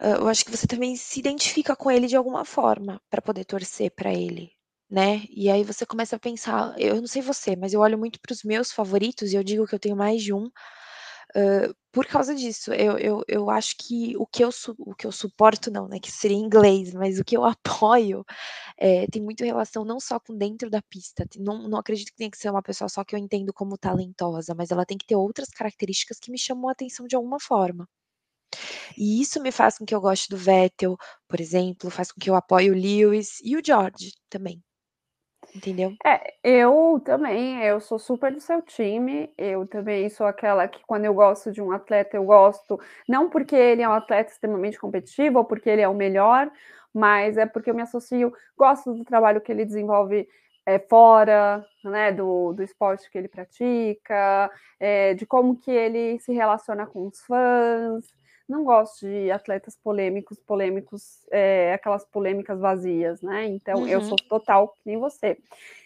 hã, 0.00 0.16
eu 0.16 0.28
acho 0.28 0.44
que 0.44 0.50
você 0.50 0.66
também 0.66 0.96
se 0.96 1.20
identifica 1.20 1.76
com 1.76 1.90
ele 1.90 2.06
de 2.06 2.16
alguma 2.16 2.44
forma, 2.44 3.00
para 3.10 3.22
poder 3.22 3.44
torcer 3.44 3.90
para 3.92 4.12
ele, 4.14 4.52
né. 4.90 5.22
E 5.30 5.50
aí 5.50 5.64
você 5.64 5.86
começa 5.86 6.16
a 6.16 6.18
pensar 6.20 6.74
eu 6.78 6.96
não 7.00 7.06
sei 7.08 7.22
você, 7.22 7.56
mas 7.56 7.72
eu 7.74 7.80
olho 7.80 7.98
muito 7.98 8.20
para 8.20 8.32
os 8.32 8.42
meus 8.44 8.72
favoritos 8.72 9.32
e 9.32 9.36
eu 9.36 9.44
digo 9.44 9.66
que 9.66 9.74
eu 9.74 9.78
tenho 9.80 9.96
mais 9.96 10.22
de 10.22 10.32
um, 10.34 10.50
hã, 11.36 11.72
por 11.94 12.06
causa 12.06 12.34
disso. 12.34 12.72
Eu 12.74 12.98
eu 12.98 13.22
eu 13.28 13.50
acho 13.50 13.76
que 13.78 14.16
o 14.18 14.26
que 14.26 14.44
eu 14.44 14.50
o 14.78 14.94
que 14.94 15.06
eu 15.06 15.12
suporto 15.12 15.70
não, 15.70 15.88
né, 15.88 15.98
que 16.00 16.10
seria 16.12 16.36
inglês, 16.36 16.92
mas 16.94 17.18
o 17.18 17.24
que 17.24 17.36
eu 17.36 17.44
apoio, 17.94 18.24
eh, 18.78 19.06
tem 19.08 19.22
muito 19.22 19.44
relação 19.44 19.84
não 19.84 20.00
só 20.00 20.20
com 20.20 20.36
dentro 20.36 20.70
da 20.70 20.82
pista, 20.82 21.26
não 21.38 21.68
não 21.68 21.78
acredito 21.78 22.08
que 22.12 22.16
tenha 22.18 22.30
que 22.30 22.38
ser 22.38 22.50
uma 22.50 22.62
pessoa 22.62 22.88
só 22.88 23.04
que 23.04 23.14
eu 23.16 23.20
entendo 23.20 23.52
como 23.54 23.78
talentosa, 23.78 24.54
mas 24.56 24.70
ela 24.72 24.86
tem 24.86 24.98
que 24.98 25.06
ter 25.06 25.16
outras 25.16 25.50
características 25.50 26.18
que 26.20 26.30
me 26.32 26.38
chamam 26.38 26.68
a 26.68 26.72
atenção 26.72 27.06
de 27.06 27.16
alguma 27.16 27.40
forma. 27.40 27.88
E 28.96 29.20
isso 29.20 29.40
me 29.42 29.52
faz 29.52 29.78
com 29.78 29.84
que 29.86 29.94
eu 29.94 30.00
goste 30.00 30.28
do 30.28 30.36
Vettel, 30.36 30.96
por 31.28 31.40
exemplo, 31.40 31.90
faz 31.90 32.10
com 32.12 32.20
que 32.20 32.28
eu 32.30 32.34
apoie 32.34 32.70
o 32.70 32.74
Lewis 32.74 33.38
e 33.42 33.56
o 33.56 33.62
George 33.64 34.12
também. 34.28 34.62
Entendeu? 35.54 35.96
É, 36.04 36.34
eu 36.42 37.00
também, 37.04 37.62
eu 37.62 37.80
sou 37.80 37.98
super 37.98 38.32
do 38.32 38.40
seu 38.40 38.60
time, 38.60 39.32
eu 39.38 39.66
também 39.66 40.08
sou 40.10 40.26
aquela 40.26 40.66
que 40.68 40.82
quando 40.86 41.04
eu 41.04 41.14
gosto 41.14 41.52
de 41.52 41.62
um 41.62 41.70
atleta, 41.72 42.16
eu 42.16 42.24
gosto, 42.24 42.78
não 43.08 43.30
porque 43.30 43.54
ele 43.56 43.80
é 43.82 43.88
um 43.88 43.92
atleta 43.92 44.32
extremamente 44.32 44.78
competitivo 44.78 45.38
ou 45.38 45.44
porque 45.44 45.70
ele 45.70 45.80
é 45.82 45.88
o 45.88 45.94
melhor, 45.94 46.50
mas 46.92 47.36
é 47.38 47.46
porque 47.46 47.70
eu 47.70 47.74
me 47.74 47.82
associo 47.82 48.32
gosto 48.58 48.92
do 48.94 49.04
trabalho 49.04 49.40
que 49.40 49.52
ele 49.52 49.64
desenvolve, 49.64 50.28
eh, 50.66 50.78
fora, 50.88 51.64
né, 51.84 52.10
do 52.12 52.52
do 52.52 52.62
esporte 52.62 53.10
que 53.10 53.16
ele 53.18 53.28
pratica, 53.28 54.50
eh, 54.80 55.14
de 55.14 55.24
como 55.26 55.56
que 55.56 55.70
ele 55.70 56.18
se 56.20 56.32
relaciona 56.32 56.86
com 56.86 57.06
os 57.06 57.20
fãs. 57.22 58.12
Não 58.48 58.62
gosto 58.62 59.06
de 59.06 59.30
atletas 59.30 59.74
polêmicos 59.76 60.38
polêmicos, 60.38 61.26
eh, 61.30 61.72
aquelas 61.72 62.04
polêmicas 62.04 62.60
vazias, 62.60 63.22
né, 63.22 63.46
então 63.46 63.86
eu 63.86 64.00
Uhum. 64.00 64.02
sou 64.02 64.18
total 64.18 64.68
que 64.68 64.80
nem 64.84 64.98
você. 64.98 65.38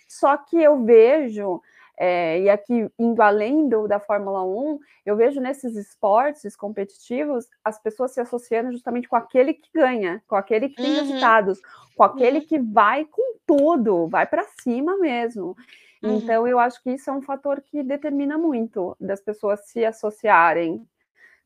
Só 0.09 0.37
que 0.37 0.61
eu 0.61 0.85
vejo, 0.85 1.63
eh, 1.99 2.41
e 2.43 2.51
aqui 2.51 2.91
indo 2.99 3.23
além 3.23 3.69
do 3.69 3.87
da 3.87 4.01
Fórmula 4.01 4.43
1, 4.45 4.79
eu 5.07 5.17
vejo 5.17 5.41
nesses 5.41 5.77
esportes 5.77 6.57
competitivos, 6.57 7.47
as 7.65 7.81
pessoas 7.81 8.13
se 8.13 8.21
associando 8.21 8.73
justamente 8.73 9.09
com 9.09 9.15
aquele 9.17 9.55
que 9.55 9.71
ganha, 9.73 10.21
com 10.27 10.35
aquele 10.37 10.69
que 10.69 10.81
tem 10.81 10.93
Uhum. 10.93 10.95
resultados, 10.95 11.61
com 11.95 12.03
aquele 12.05 12.41
Uhum. 12.41 12.47
que 12.47 12.59
vai 12.59 13.05
com 13.05 13.37
tudo, 13.47 14.09
vai 14.09 14.27
para 14.27 14.45
cima 14.63 14.97
mesmo. 14.99 15.57
Uhum. 16.03 16.21
Então 16.23 16.47
eu 16.49 16.59
acho 16.59 16.83
que 16.83 16.91
isso 16.93 17.09
é 17.11 17.13
um 17.13 17.23
fator 17.23 17.61
que 17.61 17.83
determina 17.85 18.37
muito 18.39 18.97
das 19.01 19.21
pessoas 19.21 19.61
se 19.69 19.85
associarem, 19.85 20.85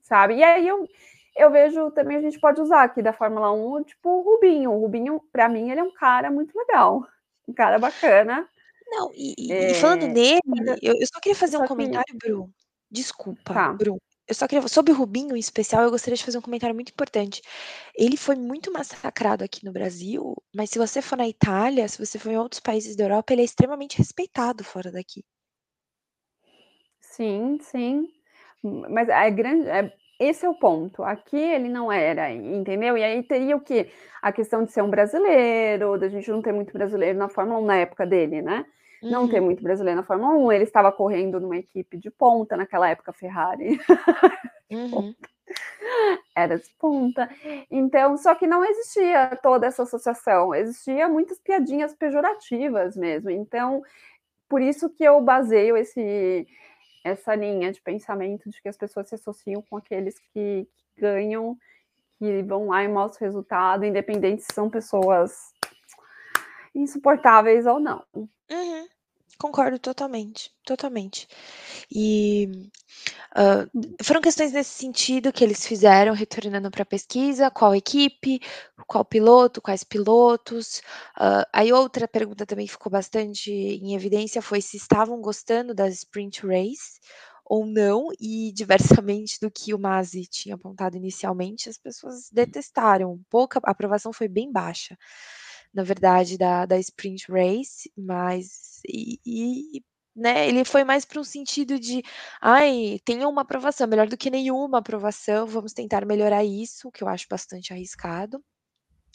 sabe. 0.03 0.37
E 0.37 0.45
aí 0.45 0.67
eu 0.69 0.87
eu 1.37 1.51
vejo 1.51 1.91
também 1.93 2.19
a 2.19 2.21
gente 2.23 2.41
pode 2.41 2.61
usar 2.61 2.83
aqui 2.85 3.03
da 3.03 3.13
Fórmula 3.15 3.53
1, 3.53 3.83
tipo 3.85 4.09
o 4.11 4.23
Rubinho, 4.23 4.73
o 4.73 4.81
Rubinho 4.81 5.21
para 5.33 5.49
mim 5.49 5.71
ele 5.71 5.81
é 5.81 5.85
um 5.85 5.93
cara 5.95 6.31
muito 6.31 6.57
legal, 6.59 7.07
um 7.49 7.55
cara 7.55 7.79
bacana. 7.79 8.49
Não, 8.91 9.11
e 9.15 9.35
e 9.39 9.71
e 9.71 9.75
falando 9.75 10.07
nele, 10.09 10.41
é 10.69 10.79
eu 10.83 10.95
eu 11.01 11.07
só 11.07 11.21
queria 11.21 11.37
fazer 11.37 11.57
um 11.57 11.61
só 11.61 11.67
que 11.69 11.69
comentário, 11.69 12.15
Bru, 12.19 12.51
desculpa, 12.91 13.55
Tá. 13.55 13.73
Bru. 13.73 13.99
eu 14.29 14.35
só 14.35 14.47
queria 14.49 14.67
sobre 14.69 14.93
o 14.93 14.97
Rubinho, 14.97 15.37
em 15.37 15.41
especial, 15.41 15.83
eu 15.83 15.91
gostaria 15.91 16.17
de 16.17 16.25
fazer 16.25 16.39
um 16.39 16.43
comentário 16.43 16.75
muito 16.75 16.91
importante. 16.93 17.43
Ele 17.95 18.17
foi 18.17 18.35
muito 18.37 18.73
massacrado 18.73 19.45
aqui 19.45 19.65
no 19.65 19.73
Brasil, 19.73 20.35
mas 20.55 20.71
se 20.71 20.79
você 20.79 21.01
for 21.03 21.17
na 21.17 21.29
Itália, 21.29 21.89
se 21.89 21.99
você 22.05 22.19
for 22.19 22.31
em 22.31 22.39
outros 22.39 22.61
países 22.61 22.97
da 22.97 23.05
Europa, 23.05 23.33
ele 23.33 23.43
é 23.43 23.45
extremamente 23.45 23.99
respeitado 23.99 24.65
fora 24.65 24.91
daqui. 24.93 25.25
Sim, 27.01 27.59
sim. 27.61 28.09
Mas 28.63 29.09
é 29.09 29.31
grande 29.31 29.69
é 29.69 29.93
esse 30.21 30.47
é 30.47 30.49
o 30.49 30.55
ponto. 30.55 31.03
Aqui 31.03 31.37
ele 31.37 31.69
não 31.69 31.91
era, 31.91 32.31
entendeu? 32.33 32.97
E 32.97 33.03
aí 33.03 33.23
teria 33.25 33.57
o 33.57 33.61
quê? 33.61 33.91
A 34.23 34.31
questão 34.33 34.65
de 34.65 34.71
ser 34.73 34.83
um 34.83 34.91
brasileiro, 34.91 35.99
da 35.99 36.09
gente 36.09 36.31
não 36.31 36.41
ter 36.41 36.53
muito 36.53 36.73
brasileiro 36.73 37.19
na 37.19 37.29
Fórmula 37.29 37.59
1 37.61 37.65
na 37.65 37.77
época 37.79 38.07
dele, 38.07 38.41
né? 38.41 38.65
Não 39.09 39.29
ter 39.29 39.41
Uhum. 39.41 39.47
muito 39.47 39.63
brasileiro 39.65 39.97
na 40.01 40.07
Fórmula 40.07 40.35
1, 40.37 40.53
ele 40.53 40.65
estava 40.65 40.93
correndo 40.93 41.41
numa 41.41 41.57
equipe 41.57 41.97
de 41.99 42.09
ponta, 42.11 42.57
naquela 42.57 42.89
época 42.89 43.13
Ferrari. 43.13 43.79
Uhum. 44.71 45.15
Era 46.35 46.59
de 46.59 46.69
ponta. 46.79 47.29
Então, 47.71 48.17
só 48.17 48.35
que 48.35 48.47
não 48.47 48.65
existia 48.65 49.37
toda 49.43 49.67
essa 49.67 49.83
associação, 49.83 50.55
existia 50.55 51.09
muitas 51.09 51.39
piadinhas 51.41 51.95
pejorativas 51.95 52.97
mesmo. 52.97 53.31
Então, 53.31 53.83
por 54.49 54.63
isso 54.63 54.91
que 54.91 55.05
eu 55.05 55.21
baseio 55.21 55.77
esse 55.77 56.47
essa 57.05 57.35
linha 57.35 57.73
de 57.73 57.81
pensamento 57.81 58.49
de 58.49 58.61
que 58.61 58.69
as 58.69 58.77
pessoas 58.77 59.09
se 59.09 59.15
associam 59.15 59.63
com 59.63 59.77
aqueles 59.77 60.19
que, 60.19 60.69
que 60.95 61.01
ganham, 61.01 61.57
que 62.19 62.43
vão 62.43 62.69
lá 62.69 62.85
e 62.85 62.89
mostram 62.89 63.27
resultado, 63.27 63.85
independente 63.85 64.43
se 64.43 64.55
são 64.55 64.71
pessoas 64.71 65.53
insuportáveis 66.75 67.67
ou 67.67 67.81
não. 67.81 68.05
Uhum. 68.15 68.87
Concordo 69.43 69.77
totalmente, 69.77 70.53
totalmente. 70.65 71.27
E 71.91 72.49
uh, 73.37 74.05
foram 74.05 74.21
questões 74.21 74.53
nesse 74.53 74.71
sentido 74.71 75.33
que 75.33 75.43
eles 75.43 75.67
fizeram, 75.67 76.15
retornando 76.15 76.71
para 76.71 76.85
a 76.85 76.87
pesquisa, 76.87 77.51
qual 77.51 77.75
equipe, 77.75 78.41
qual 78.87 79.05
piloto, 79.05 79.61
quais 79.61 79.83
pilotos. 79.83 80.79
Uh, 81.19 81.43
aí 81.53 81.73
outra 81.73 82.07
pergunta 82.07 82.47
também 82.47 82.69
ficou 82.69 82.93
bastante 82.93 83.51
em 83.51 83.97
evidência 83.97 84.41
foi 84.41 84.61
se 84.61 84.77
estavam 84.77 85.21
gostando 85.21 85.75
das 85.75 85.95
sprint 85.95 86.47
race 86.47 87.01
ou 87.45 87.67
não, 87.67 88.11
e 88.21 88.53
diversamente 88.55 89.41
do 89.41 89.51
que 89.51 89.75
o 89.75 89.79
Masi 89.79 90.25
tinha 90.27 90.55
apontado 90.55 90.97
inicialmente, 90.97 91.69
as 91.69 91.77
pessoas 91.79 92.31
detestaram. 92.31 93.21
Pouca 93.29 93.59
a 93.65 93.73
aprovação 93.73 94.13
foi 94.13 94.29
bem 94.29 94.53
baixa, 94.53 94.97
na 95.75 95.83
verdade, 95.83 96.37
da, 96.39 96.67
da 96.67 96.79
sprint 96.79 97.31
race, 97.31 97.91
mas 97.97 98.81
e, 98.89 99.19
e 99.27 99.83
né, 100.15 100.49
ele 100.49 100.65
foi 100.65 100.85
mais 100.85 101.05
para 101.05 101.21
um 101.21 101.25
sentido 101.25 101.79
de, 101.81 102.03
ai, 102.41 102.99
tenha 103.05 103.29
uma 103.29 103.43
aprovação, 103.43 103.87
melhor 103.89 104.07
do 104.09 104.17
que 104.17 104.31
nenhuma 104.31 104.79
aprovação, 104.79 105.47
vamos 105.47 105.73
tentar 105.73 106.05
melhorar 106.07 106.45
isso, 106.45 106.91
que 106.93 107.03
eu 107.05 107.09
acho 107.09 107.27
bastante 107.31 107.73
arriscado. 107.73 108.43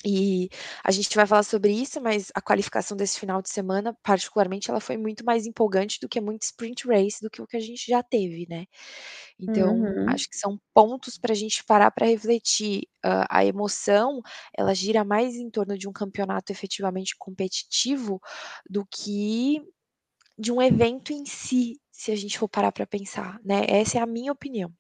E 0.06 0.50
a 0.84 0.92
gente 0.92 1.16
vai 1.16 1.26
falar 1.28 1.44
sobre 1.44 1.72
isso, 1.74 2.00
mas 2.02 2.32
a 2.36 2.42
qualificação 2.42 2.96
desse 2.96 3.20
final 3.20 3.42
de 3.42 3.50
semana, 3.50 3.98
particularmente, 4.04 4.70
ela 4.70 4.80
foi 4.80 4.98
muito 4.98 5.26
mais 5.26 5.46
empolgante 5.46 6.00
do 6.00 6.08
que 6.08 6.22
muito 6.22 6.44
sprint 6.44 6.88
race, 6.88 7.22
do 7.22 7.30
que 7.30 7.42
o 7.42 7.48
que 7.48 7.58
a 7.58 7.60
gente 7.60 7.86
já 7.90 8.04
teve, 8.04 8.46
né? 8.50 8.66
Então, 9.40 9.88
Uhum. 9.88 10.08
acho 10.08 10.30
que 10.30 10.38
são 10.38 10.60
pontos 10.74 11.18
para 11.18 11.34
a 11.34 11.36
gente 11.36 11.64
parar 11.66 11.92
para 11.92 12.06
refletir. 12.08 12.84
Uh, 13.06 13.26
a 13.30 13.46
emoção, 13.46 14.22
ela 14.58 14.74
gira 14.76 15.04
mais 15.06 15.36
em 15.36 15.50
torno 15.50 15.78
de 15.78 15.88
um 15.88 15.94
campeonato 15.94 16.52
efetivamente 16.52 17.16
competitivo 17.18 18.20
do 18.70 18.86
que 18.86 19.62
de 20.38 20.52
um 20.52 20.62
evento 20.62 21.14
em 21.14 21.26
si, 21.26 21.80
se 21.92 22.12
a 22.12 22.16
gente 22.16 22.40
for 22.40 22.50
parar 22.50 22.72
para 22.72 22.88
pensar, 22.88 23.40
né? 23.44 23.64
Essa 23.68 24.00
é 24.00 24.02
a 24.02 24.06
minha 24.08 24.32
opinião. 24.32 24.72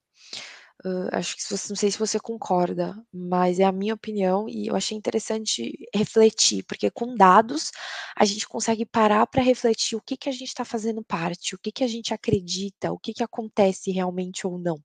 Uh, 0.85 1.09
acho 1.11 1.35
que 1.35 1.41
se 1.43 1.57
você, 1.57 1.69
não 1.69 1.75
sei 1.75 1.89
se 1.89 1.97
você 1.97 2.19
concorda, 2.19 2.95
mas 3.11 3.59
é 3.59 3.63
a 3.63 3.71
minha 3.71 3.95
opinião 3.95 4.47
e 4.47 4.67
eu 4.67 4.75
achei 4.75 4.95
interessante 4.95 5.73
refletir, 5.93 6.63
porque 6.65 6.91
com 6.91 7.15
dados 7.15 7.71
a 8.15 8.23
gente 8.25 8.47
consegue 8.47 8.85
parar 8.85 9.25
para 9.27 9.41
refletir 9.41 9.95
o 9.95 10.01
que, 10.01 10.15
que 10.15 10.29
a 10.29 10.31
gente 10.31 10.49
está 10.49 10.63
fazendo 10.63 11.03
parte, 11.03 11.55
o 11.55 11.59
que, 11.59 11.71
que 11.71 11.83
a 11.83 11.87
gente 11.87 12.13
acredita, 12.13 12.91
o 12.91 12.99
que, 12.99 13.13
que 13.13 13.23
acontece 13.23 13.91
realmente 13.91 14.45
ou 14.45 14.59
não. 14.59 14.77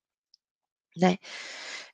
Né? 0.97 1.17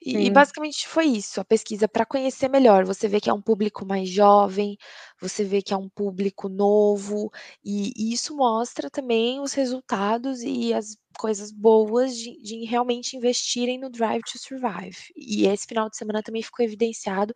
E 0.02 0.26
e 0.28 0.30
Sim. 0.30 0.32
basicamente 0.32 0.88
foi 0.88 1.06
isso, 1.06 1.40
a 1.40 1.44
pesquisa 1.44 1.88
para 1.88 2.06
conhecer 2.06 2.48
melhor, 2.48 2.84
você 2.84 3.08
vê 3.08 3.20
que 3.20 3.30
é 3.30 3.32
um 3.32 3.42
público 3.42 3.86
mais 3.86 4.08
jovem, 4.08 4.76
você 5.20 5.44
vê 5.44 5.62
que 5.62 5.74
é 5.74 5.76
um 5.76 5.88
público 5.88 6.48
novo, 6.48 7.30
e 7.64 7.92
e 7.96 8.12
isso 8.12 8.36
mostra 8.36 8.90
também 8.90 9.40
os 9.40 9.52
resultados 9.54 10.42
e 10.42 10.72
as 10.74 10.96
coisas 11.18 11.50
boas 11.50 12.16
de 12.16 12.40
de 12.40 12.64
realmente 12.64 13.16
investirem 13.16 13.78
no 13.78 13.90
Drive 13.90 14.22
to 14.22 14.38
Survive. 14.38 14.96
E 15.16 15.46
esse 15.46 15.66
final 15.66 15.90
de 15.90 15.96
semana 15.96 16.22
também 16.22 16.42
ficou 16.42 16.64
evidenciado 16.64 17.34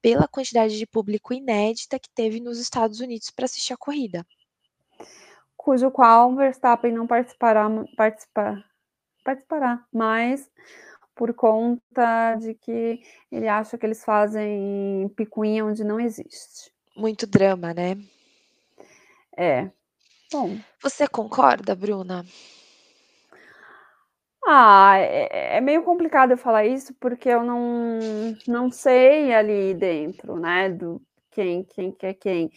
pela 0.00 0.28
quantidade 0.28 0.78
de 0.78 0.86
público 0.86 1.34
inédita 1.34 1.98
que 1.98 2.08
teve 2.14 2.40
nos 2.40 2.58
Estados 2.58 3.00
Unidos 3.00 3.30
para 3.30 3.44
assistir 3.44 3.72
a 3.72 3.76
corrida. 3.76 4.24
Cujo 5.56 5.90
qual 5.90 6.34
Verstappen 6.36 6.92
não 6.92 7.06
participará 7.06 7.68
participar 7.96 8.64
participará, 9.24 9.84
mas 9.92 10.48
por 11.16 11.34
conta 11.34 12.36
de 12.36 12.54
que 12.54 13.00
ele 13.32 13.48
acha 13.48 13.76
que 13.76 13.84
eles 13.84 14.04
fazem 14.04 15.10
picuinha 15.16 15.64
onde 15.64 15.82
não 15.82 15.98
existe. 15.98 16.70
Muito 16.96 17.26
drama, 17.26 17.74
né? 17.74 17.96
É. 19.36 19.70
Bom. 20.30 20.56
Você 20.82 21.08
concorda, 21.08 21.74
Bruna? 21.74 22.24
Ah, 24.46 24.96
é 24.98 25.56
é 25.56 25.60
meio 25.60 25.82
complicado 25.82 26.30
eu 26.32 26.38
falar 26.38 26.64
isso, 26.66 26.94
porque 27.00 27.28
eu 27.28 27.42
não 27.42 27.98
não 28.46 28.70
sei 28.70 29.32
ali 29.34 29.74
dentro, 29.74 30.36
né, 30.38 30.68
do 30.70 31.00
quem 31.32 31.64
quem 31.64 31.92
que 31.92 32.06
é 32.06 32.14
quem. 32.14 32.50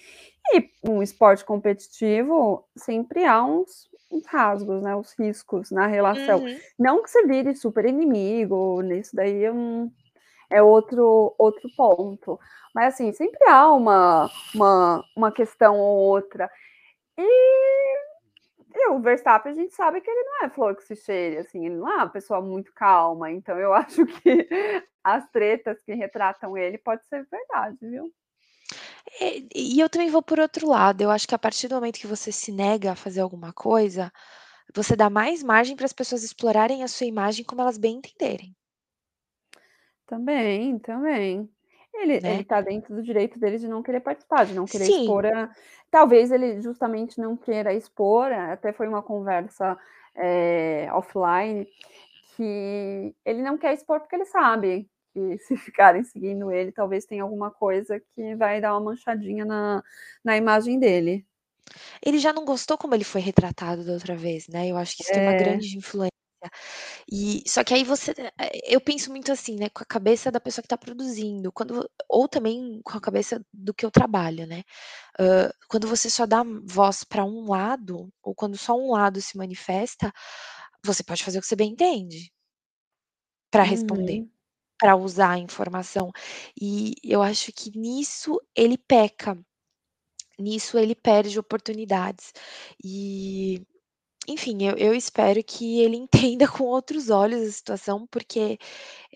E 0.54 0.70
um 0.84 1.02
esporte 1.04 1.46
competitivo 1.46 2.66
sempre 2.78 3.26
há 3.26 3.44
uns 3.44 3.90
uns 4.12 4.26
rasgos, 4.28 4.82
né, 4.84 4.96
os 4.96 5.14
riscos 5.20 5.72
na 5.72 5.88
relação. 5.88 6.40
Uhum. 6.42 6.58
Não 6.80 7.04
que 7.04 7.10
você 7.12 7.26
vire 7.28 7.56
super 7.56 7.86
inimigo, 7.86 8.82
nisso 8.82 9.16
daí 9.16 9.52
não 9.52 9.92
é 10.52 10.62
outro 10.64 11.36
outro 11.40 11.70
ponto. 11.78 12.40
Mas, 12.76 12.96
assim, 12.96 13.14
sempre 13.14 13.44
há 13.50 13.72
uma 13.74 14.30
uma 14.56 15.04
uma 15.18 15.32
questão 15.34 15.78
ou 15.80 15.98
outra. 16.12 16.50
E 17.18 17.89
e 18.80 18.90
o 18.90 19.02
Verstappen 19.02 19.52
a 19.52 19.56
gente 19.56 19.74
sabe 19.74 20.02
que 20.02 20.10
ele 20.10 20.24
não 20.24 20.46
é 20.46 20.50
flor 20.50 20.76
que 20.76 20.84
se 20.84 20.96
cheire, 20.96 21.38
assim, 21.38 21.66
ele 21.66 21.76
não 21.76 21.90
é 21.90 21.96
uma 21.96 22.10
pessoa 22.10 22.42
muito 22.42 22.72
calma, 22.74 23.32
então 23.32 23.58
eu 23.58 23.74
acho 23.76 24.06
que 24.06 24.48
as 25.04 25.30
tretas 25.30 25.82
que 25.82 25.94
retratam 25.94 26.58
ele 26.58 26.78
pode 26.78 27.06
ser 27.08 27.28
verdade, 27.30 27.78
viu? 27.82 28.12
É, 29.20 29.40
e 29.56 29.80
eu 29.80 29.90
também 29.90 30.10
vou 30.10 30.22
por 30.22 30.40
outro 30.40 30.68
lado, 30.68 31.02
eu 31.02 31.10
acho 31.10 31.28
que 31.28 31.36
a 31.36 31.40
partir 31.40 31.68
do 31.68 31.76
momento 31.76 32.00
que 32.00 32.08
você 32.08 32.32
se 32.32 32.52
nega 32.52 32.92
a 32.92 32.96
fazer 32.96 33.22
alguma 33.22 33.52
coisa, 33.52 34.12
você 34.74 34.96
dá 34.96 35.10
mais 35.10 35.42
margem 35.42 35.76
para 35.76 35.86
as 35.86 35.94
pessoas 35.94 36.24
explorarem 36.24 36.84
a 36.84 36.88
sua 36.88 37.08
imagem 37.08 37.44
como 37.44 37.62
elas 37.62 37.78
bem 37.78 37.98
entenderem. 37.98 38.56
Também, 40.06 40.80
também. 40.80 41.50
Ele 42.02 42.22
ele 42.26 42.44
Né? 42.44 42.46
tá 42.46 42.62
dentro 42.62 42.96
do 42.96 43.04
direito 43.04 43.40
dele 43.40 43.58
de 43.58 43.68
não 43.68 43.84
querer 43.84 44.00
participar, 44.02 44.46
de 44.46 44.54
não 44.56 44.68
querer 44.68 44.88
Sim. 44.88 44.90
expor 44.90 45.26
a 45.26 45.50
talvez 45.92 46.32
ele 46.32 46.62
justamente 46.62 47.20
não 47.20 47.36
queira 47.38 47.74
expor, 47.74 48.32
até 48.32 48.72
foi 48.74 48.88
uma 48.88 49.02
conversa, 49.04 49.78
eh, 50.16 50.88
offline, 50.94 51.68
que 52.38 53.16
ele 53.26 53.42
não 53.44 53.58
quer 53.58 53.74
expor 53.74 54.00
porque 54.02 54.16
ele 54.16 54.26
sabe 54.26 54.90
que 55.14 55.38
se 55.40 55.58
ficarem 55.58 56.04
seguindo 56.04 56.52
ele, 56.52 56.72
talvez 56.74 57.06
tenha 57.06 57.24
alguma 57.24 57.52
coisa 57.52 58.00
que 58.16 58.36
vai 58.36 58.62
dar 58.62 58.74
uma 58.76 58.82
manchadinha 58.92 59.46
na 59.46 59.84
na 60.24 60.38
imagem 60.38 60.80
dele. 60.80 61.26
Ele 62.06 62.18
já 62.20 62.32
não 62.32 62.46
gostou 62.46 62.78
como 62.78 62.96
ele 62.96 63.04
foi 63.04 63.20
retratado 63.22 63.84
da 63.86 63.92
outra 63.94 64.16
vez, 64.16 64.48
né, 64.48 64.68
eu 64.70 64.78
acho 64.78 64.96
que 64.96 65.02
isso 65.04 65.12
tem 65.12 65.22
uma 65.22 65.34
É. 65.34 65.34
grande 65.34 65.78
influência. 65.78 66.10
E 67.12 67.44
só 67.48 67.64
que 67.64 67.74
aí 67.74 67.84
você 67.84 68.12
eh, 68.40 68.62
eu 68.76 68.82
penso 68.82 69.10
muito 69.12 69.32
assim, 69.32 69.56
né, 69.58 69.70
com 69.70 69.84
a 69.84 69.86
cabeça 69.86 70.32
da 70.32 70.40
pessoa 70.40 70.64
que 70.64 70.68
está 70.68 70.78
produzindo, 70.78 71.52
quando 71.52 71.90
ou 72.10 72.28
também 72.28 72.82
com 72.84 72.98
a 72.98 73.02
cabeça 73.02 73.42
do 73.54 73.74
que 73.74 73.86
eu 73.86 73.92
trabalho, 73.92 74.48
né. 74.48 74.64
Hã, 75.20 75.52
quando 75.70 75.88
você 75.88 76.10
só 76.10 76.26
dá 76.28 76.44
voz 76.66 77.04
para 77.06 77.26
um 77.26 77.50
lado, 77.52 78.10
ou 78.24 78.36
quando 78.36 78.58
só 78.58 78.76
um 78.76 78.92
lado 78.94 79.22
se 79.22 79.38
manifesta, 79.38 80.12
você 80.86 81.04
pode 81.04 81.24
fazer 81.26 81.40
o 81.40 81.42
que 81.42 81.48
você 81.50 81.56
bem 81.58 81.72
entende. 81.74 82.32
Para 83.54 83.64
responder, 83.64 84.20
Uhum. 84.20 84.30
para 84.80 84.96
usar 84.96 85.32
a 85.34 85.40
informação. 85.40 86.12
E 86.62 86.96
eu 87.04 87.22
acho 87.24 87.52
que 87.54 87.78
nisso 87.78 88.40
ele 88.56 88.78
peca. 88.78 89.38
Nisso 90.40 90.78
ele 90.80 90.96
perde 90.96 91.40
oportunidades. 91.40 92.34
E, 92.84 93.62
enfim, 94.30 94.58
eu 94.64 94.76
eu 94.78 94.94
espero 94.96 95.44
que 95.44 95.82
ele 95.82 95.98
entenda 96.38 96.48
com 96.48 96.64
outros 96.66 97.10
olhos 97.10 97.42
a 97.48 97.52
situação, 97.52 98.08
porque, 98.12 98.58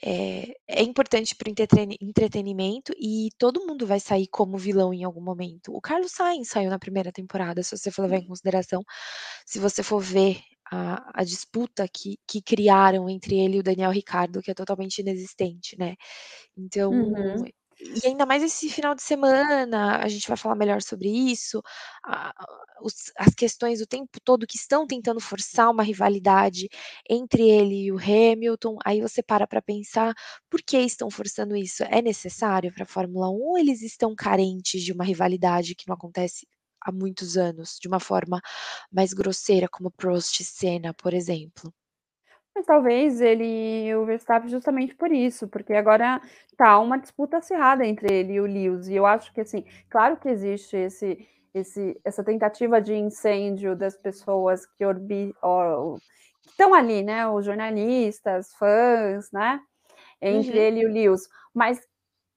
eh, 0.03 0.55
é 0.67 0.83
importante 0.83 1.35
para 1.35 1.49
o 1.49 1.53
entretenimento 2.01 2.93
e 2.99 3.29
todo 3.37 3.65
mundo 3.67 3.87
vai 3.87 3.99
sair 3.99 4.27
como 4.27 4.57
vilão 4.57 4.93
em 4.93 5.03
algum 5.03 5.21
momento. 5.21 5.73
O 5.75 5.81
Carlos 5.81 6.11
Sainz 6.13 6.49
saiu 6.49 6.69
na 6.69 6.79
primeira 6.79 7.11
temporada, 7.11 7.63
se 7.63 7.77
você 7.77 7.91
for 7.91 8.03
levar 8.03 8.17
em 8.17 8.27
consideração, 8.27 8.83
se 9.45 9.59
você 9.59 9.83
for 9.83 9.99
ver 10.01 10.39
a, 10.71 11.21
a 11.21 11.23
disputa 11.23 11.87
que, 11.87 12.17
que 12.27 12.41
criaram 12.41 13.09
entre 13.09 13.37
ele 13.39 13.57
e 13.57 13.59
o 13.59 13.63
Daniel 13.63 13.91
Ricardo, 13.91 14.41
que 14.41 14.51
é 14.51 14.53
totalmente 14.55 14.99
inexistente, 14.99 15.77
né? 15.79 15.95
Então, 16.57 16.91
Uhum. 16.91 17.45
E 18.03 18.07
ainda 18.07 18.25
mais 18.25 18.43
esse 18.43 18.69
final 18.69 18.95
de 18.95 19.01
semana, 19.03 19.97
a 19.97 20.07
gente 20.07 20.27
vai 20.27 20.37
falar 20.37 20.55
melhor 20.55 20.81
sobre 20.81 21.09
isso, 21.09 21.61
a 22.05 22.33
os 22.81 23.11
as 23.17 23.33
questões 23.33 23.81
o 23.81 23.87
tempo 23.87 24.19
todo 24.23 24.45
que 24.47 24.57
estão 24.57 24.85
tentando 24.85 25.19
forçar 25.21 25.69
uma 25.71 25.83
rivalidade 25.83 26.67
entre 27.09 27.49
ele 27.49 27.85
e 27.85 27.91
o 27.91 27.97
Hamilton, 27.97 28.77
aí 28.85 29.01
você 29.01 29.23
para 29.23 29.47
para 29.47 29.61
pensar, 29.61 30.13
por 30.49 30.61
que 30.61 30.77
estão 30.79 31.09
forçando 31.09 31.55
isso? 31.55 31.83
É 31.83 32.01
necessário 32.01 32.73
para 32.73 32.83
a 32.83 32.87
Fórmula 32.87 33.29
1 33.29 33.33
ou 33.33 33.57
eles 33.57 33.81
estão 33.81 34.13
carentes 34.15 34.83
de 34.83 34.91
uma 34.91 35.03
rivalidade 35.05 35.75
que 35.75 35.87
não 35.87 35.95
acontece 35.95 36.47
há 36.81 36.91
muitos 36.91 37.37
anos, 37.37 37.77
de 37.81 37.87
uma 37.87 37.99
forma 37.99 38.41
mais 38.91 39.13
grosseira, 39.13 39.67
como 39.69 39.91
Prost 39.91 40.39
e 40.41 40.43
Senna, 40.43 40.93
por 40.93 41.13
exemplo? 41.13 41.73
Mas 42.55 42.65
talvez 42.67 43.19
ele 43.21 43.93
o 43.95 44.05
Verstappen 44.05 44.49
justamente 44.49 44.93
por 44.95 45.11
isso, 45.11 45.47
porque 45.47 45.73
agora 45.73 46.21
tá 46.55 46.77
uma 46.79 46.97
disputa 46.99 47.37
acirrada 47.37 47.85
entre 47.85 48.13
ele 48.13 48.33
e 48.33 48.41
o 48.41 48.45
Lewis, 48.45 48.87
e 48.87 48.95
eu 48.95 49.05
acho 49.07 49.33
que, 49.33 49.41
assim, 49.41 49.65
claro 49.89 50.17
que 50.17 50.29
existe 50.29 50.75
esse 50.77 51.27
esse 51.53 51.99
essa 52.03 52.23
tentativa 52.23 52.81
de 52.81 52.95
incêndio 52.95 53.75
das 53.75 53.95
pessoas 53.95 54.65
que 54.65 54.83
orbi 54.85 55.33
o 55.43 55.97
que 56.43 56.49
estão 56.51 56.73
ali, 56.73 57.03
né, 57.03 57.27
os 57.27 57.45
jornalistas, 57.45 58.53
fãs, 58.55 59.31
né, 59.31 59.59
entre 60.21 60.57
Uhum. 60.57 60.57
ele 60.59 60.81
e 60.81 60.87
o 60.87 60.93
Lewis, 60.93 61.27
mas 61.53 61.81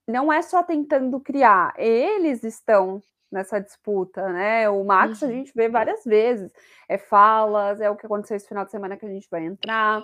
não 0.09 0.33
é 0.33 0.43
só 0.43 0.63
tentando 0.65 1.21
criar, 1.21 1.75
eles 1.79 2.45
estão 2.45 3.03
nessa 3.37 3.61
disputa, 3.61 4.29
né, 4.33 4.68
o 4.68 4.83
Max 4.85 5.22
a 5.22 5.27
Uhum. 5.27 5.33
gente 5.33 5.53
vê 5.55 5.68
várias 5.68 6.05
vezes, 6.05 6.51
é 6.88 6.99
falas, 6.99 7.81
é 7.81 7.88
o 7.90 7.96
que 7.96 8.07
aconteceu 8.07 8.37
esse 8.37 8.49
final 8.49 8.64
de 8.64 8.70
semana 8.72 8.96
que 8.96 9.07
a 9.07 9.09
gente 9.09 9.29
vai 9.31 9.44
entrar, 9.44 10.03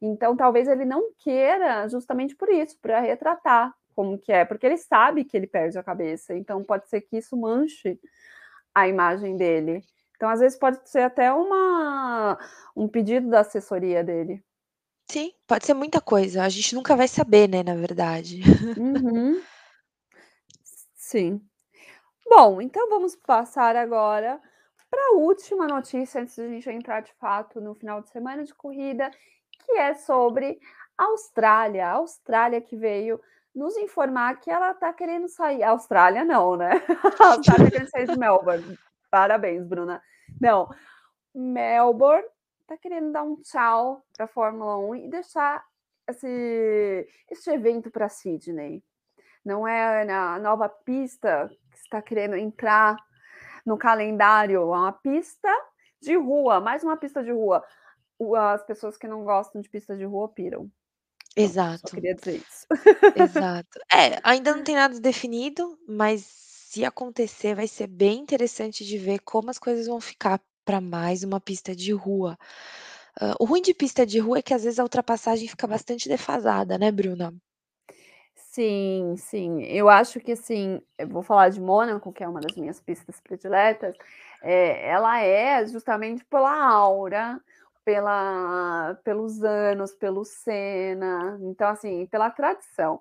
então 0.00 0.36
talvez 0.36 0.68
ele 0.68 0.84
não 0.84 1.10
queira 1.18 1.88
justamente 1.88 2.36
por 2.36 2.48
isso, 2.50 2.78
pra 2.80 3.00
retratar 3.00 3.74
como 3.94 4.18
que 4.18 4.30
é, 4.32 4.44
porque 4.44 4.66
ele 4.66 4.78
sabe 4.78 5.24
que 5.24 5.36
ele 5.36 5.46
perde 5.46 5.78
a 5.78 5.82
cabeça, 5.82 6.34
então 6.34 6.62
pode 6.62 6.88
ser 6.88 7.00
que 7.00 7.16
isso 7.16 7.36
manche 7.36 7.98
a 8.74 8.86
imagem 8.86 9.36
dele. 9.36 9.82
Então 10.16 10.28
às 10.28 10.40
vezes 10.40 10.58
pode 10.58 10.78
ser 10.88 11.00
até 11.02 11.32
uma 11.32 12.38
um 12.76 12.88
pedido 12.88 13.28
da 13.30 13.40
assessoria 13.40 14.04
dele. 14.04 14.42
Sim, 15.10 15.32
pode 15.46 15.64
ser 15.64 15.74
muita 15.74 16.00
coisa, 16.00 16.42
a 16.42 16.48
gente 16.48 16.74
nunca 16.74 16.96
vai 16.96 17.06
saber, 17.08 17.48
né, 17.48 17.62
na 17.62 17.74
verdade. 17.74 18.40
Uhum. 18.76 19.40
Sim. 20.96 21.40
Bom, 22.28 22.60
então 22.60 22.88
vamos 22.88 23.14
passar 23.14 23.76
agora 23.76 24.40
pra 24.90 25.12
última 25.12 25.66
notícia 25.68 26.20
antes 26.20 26.36
da 26.36 26.48
gente 26.48 26.68
entrar 26.68 27.00
de 27.00 27.12
fato 27.14 27.60
no 27.60 27.74
final 27.74 28.00
de 28.02 28.08
semana 28.10 28.42
de 28.42 28.52
corrida, 28.52 29.10
que 29.64 29.72
é 29.72 29.94
sobre 29.94 30.58
Austrália, 30.98 31.86
a 31.86 31.92
Austrália 31.92 32.60
que 32.60 32.76
veio 32.76 33.20
nos 33.54 33.76
informar 33.76 34.40
que 34.40 34.50
ela 34.50 34.74
tá 34.74 34.92
querendo 34.92 35.28
sair 35.28 35.62
Austrália 35.62 36.24
não, 36.24 36.56
né, 36.56 36.70
a 37.20 37.34
Austrália 37.34 37.70
querendo 37.70 37.90
sair 37.90 38.06
de 38.06 38.18
Melbourne, 38.18 38.78
parabéns 39.10 39.64
Bruna. 39.64 40.02
Não, 40.40 40.68
Melbourne 41.32 42.26
tá 42.66 42.76
querendo 42.76 43.12
dar 43.12 43.22
um 43.22 43.36
tchau 43.36 44.04
pra 44.16 44.26
Fórmula 44.26 44.76
1 44.78 44.94
e 44.96 45.08
deixar 45.08 45.64
esse 46.08 47.06
esse 47.30 47.50
evento 47.50 47.88
pra 47.88 48.08
Sydney. 48.08 48.82
Não 49.44 49.66
é 49.66 50.04
na 50.04 50.40
nova 50.40 50.68
pista 50.68 51.48
que 51.80 51.86
está 51.86 52.02
querendo 52.02 52.36
entrar 52.36 52.96
no 53.64 53.76
calendário, 53.76 54.60
é 54.60 54.64
uma 54.64 54.92
pista 54.92 55.48
de 56.00 56.16
rua, 56.16 56.60
mais 56.60 56.82
uma 56.82 56.96
pista 56.96 57.22
de 57.22 57.32
rua. 57.32 57.62
As 58.54 58.64
pessoas 58.64 58.96
que 58.96 59.06
não 59.06 59.24
gostam 59.24 59.60
de 59.60 59.68
pista 59.68 59.96
de 59.96 60.04
rua 60.04 60.28
piram. 60.28 60.70
Só 61.36 61.42
Exato. 61.42 61.94
queria 61.94 62.14
dizer 62.14 62.36
isso. 62.36 62.66
Exato. 63.14 63.78
É, 63.92 64.18
ainda 64.22 64.54
não 64.54 64.62
tem 64.64 64.74
nada 64.74 64.98
definido, 65.00 65.78
mas 65.86 66.22
se 66.22 66.84
acontecer 66.84 67.54
vai 67.54 67.68
ser 67.68 67.86
bem 67.86 68.20
interessante 68.20 68.84
de 68.84 68.98
ver 68.98 69.20
como 69.20 69.50
as 69.50 69.58
coisas 69.58 69.86
vão 69.86 70.00
ficar 70.00 70.40
pra 70.64 70.80
mais 70.80 71.22
uma 71.22 71.40
pista 71.40 71.74
de 71.74 71.92
rua. 71.92 72.38
Hã, 73.20 73.34
o 73.38 73.44
ruim 73.44 73.62
de 73.62 73.74
pista 73.74 74.04
de 74.04 74.18
rua 74.18 74.38
é 74.38 74.42
que 74.42 74.52
às 74.54 74.64
vezes 74.64 74.78
a 74.78 74.82
ultrapassagem 74.82 75.48
fica 75.48 75.66
bastante 75.66 76.08
defasada, 76.08 76.78
né, 76.78 76.90
Bruna? 76.90 77.34
Sim, 78.56 79.16
sim, 79.18 79.62
eu 79.64 79.86
acho 79.90 80.18
que, 80.18 80.32
assim, 80.32 80.80
eu 80.96 81.06
vou 81.08 81.22
falar 81.22 81.50
de 81.50 81.60
Mônaco, 81.60 82.10
que 82.10 82.24
é 82.24 82.28
uma 82.28 82.40
das 82.40 82.56
minhas 82.56 82.80
pistas 82.80 83.20
prediletas, 83.20 83.94
eh, 84.42 84.88
ela 84.88 85.20
é 85.20 85.66
justamente 85.66 86.24
pela 86.24 86.56
aura, 86.66 87.38
pela 87.84 88.94
pelos 89.04 89.42
anos, 89.44 89.94
pelo 89.94 90.24
Senna, 90.24 91.38
então, 91.42 91.68
assim, 91.68 92.06
pela 92.06 92.30
tradição, 92.30 92.98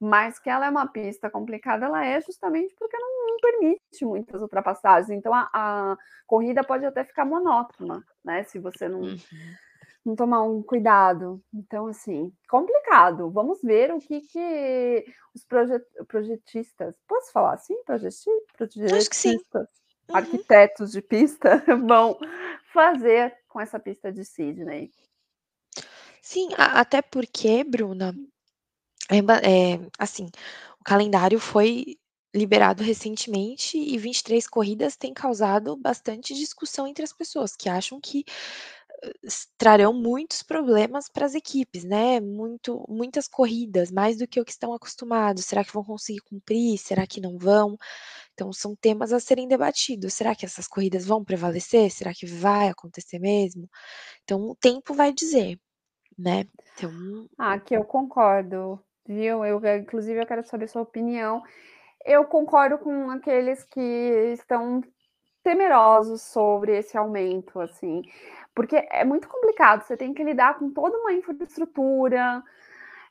mas 0.00 0.40
que 0.40 0.50
ela 0.50 0.66
é 0.66 0.70
uma 0.70 0.88
pista 0.88 1.30
complicada, 1.30 1.86
ela 1.86 2.04
é 2.06 2.20
justamente 2.20 2.74
porque 2.78 2.96
não 2.98 3.12
não 3.28 3.38
permite 3.40 4.04
muitas 4.04 4.42
ultrapassagens, 4.42 5.10
então 5.10 5.32
a 5.34 5.48
a 5.54 5.98
corrida 6.26 6.64
pode 6.64 6.84
até 6.86 7.04
ficar 7.04 7.24
monótona, 7.24 8.04
né, 8.24 8.44
se 8.44 8.58
você 8.58 8.88
não 8.88 9.00
Uhum. 9.02 9.18
Não 10.04 10.16
tomar 10.16 10.42
um 10.42 10.62
cuidado. 10.62 11.42
Então, 11.52 11.86
assim, 11.86 12.32
complicado, 12.48 13.30
vamos 13.30 13.60
ver 13.62 13.92
o 13.92 13.98
que 13.98 14.20
que 14.20 15.04
os 15.34 15.44
proje 15.44 15.78
projetistas, 16.08 16.94
posso 17.06 17.32
falar 17.32 17.54
assim? 17.54 17.74
Projeti 17.84 18.30
Acho 18.92 19.10
que 19.10 19.16
sim. 19.16 19.38
projetistas, 19.38 19.68
Uhum. 20.08 20.16
arquitetos 20.16 20.92
de 20.92 21.00
pista 21.00 21.62
vão 21.86 22.18
fazer 22.72 23.34
com 23.48 23.60
essa 23.60 23.78
pista 23.78 24.12
de 24.12 24.24
Sydney. 24.24 24.90
Sim, 26.20 26.50
até 26.56 27.02
porque, 27.02 27.64
Bruna, 27.64 28.14
é 29.10 29.18
eh, 29.18 29.80
assim, 29.98 30.28
o 30.80 30.84
calendário 30.84 31.38
foi 31.40 31.98
liberado 32.34 32.82
recentemente 32.82 33.76
e 33.76 33.98
23 33.98 34.46
corridas 34.46 34.96
têm 34.96 35.12
causado 35.12 35.76
bastante 35.76 36.32
discussão 36.34 36.86
entre 36.86 37.04
as 37.04 37.12
pessoas, 37.12 37.54
que 37.54 37.68
acham 37.68 38.00
que, 38.00 38.24
trarão 39.58 39.92
muitos 39.92 40.42
problemas 40.42 41.08
para 41.08 41.26
as 41.26 41.34
equipes, 41.34 41.84
né, 41.84 42.20
muito 42.20 42.84
muitas 42.88 43.28
corridas, 43.28 43.90
mais 43.90 44.18
do 44.18 44.26
que 44.28 44.40
o 44.40 44.44
que 44.44 44.52
estão 44.52 44.72
acostumados. 44.74 45.44
Será 45.44 45.64
que 45.64 45.72
vão 45.72 45.84
conseguir 45.84 46.20
cumprir? 46.22 46.78
Será 46.78 47.06
que 47.06 47.20
não 47.20 47.38
vão? 47.38 47.76
Então 48.34 48.52
são 48.52 48.74
temas 48.76 49.12
a 49.12 49.20
serem 49.20 49.48
debatidos. 49.48 50.14
Será 50.14 50.34
que 50.34 50.46
essas 50.46 50.68
corridas 50.68 51.06
vão 51.06 51.24
prevalecer? 51.24 51.90
Será 51.90 52.12
que 52.14 52.26
vai 52.26 52.68
acontecer 52.68 53.18
mesmo? 53.18 53.68
Então 54.24 54.40
o 54.50 54.54
tempo 54.56 54.94
vai 54.94 55.12
dizer, 55.12 55.58
né. 56.18 56.44
Então 56.74 56.92
Ah, 57.38 57.58
que 57.58 57.74
eu 57.74 57.84
concordo, 57.84 58.80
viu, 59.06 59.44
eu 59.44 59.60
inclusive 59.78 60.20
eu 60.20 60.26
quero 60.26 60.44
saber 60.46 60.68
sua 60.68 60.82
opinião. 60.82 61.42
Eu 62.04 62.24
concordo 62.26 62.78
com 62.78 63.10
aqueles 63.10 63.64
que 63.64 63.80
estão 64.32 64.82
temerosos 65.42 66.22
sobre 66.22 66.78
esse 66.78 66.96
aumento, 66.96 67.60
assim, 67.60 68.02
porque 68.54 68.76
é 68.90 69.04
muito 69.04 69.28
complicado, 69.28 69.82
você 69.84 69.96
tem 69.96 70.12
que 70.14 70.22
lidar 70.24 70.58
com 70.58 70.70
toda 70.70 70.96
uma 70.98 71.12
infraestrutura, 71.12 72.42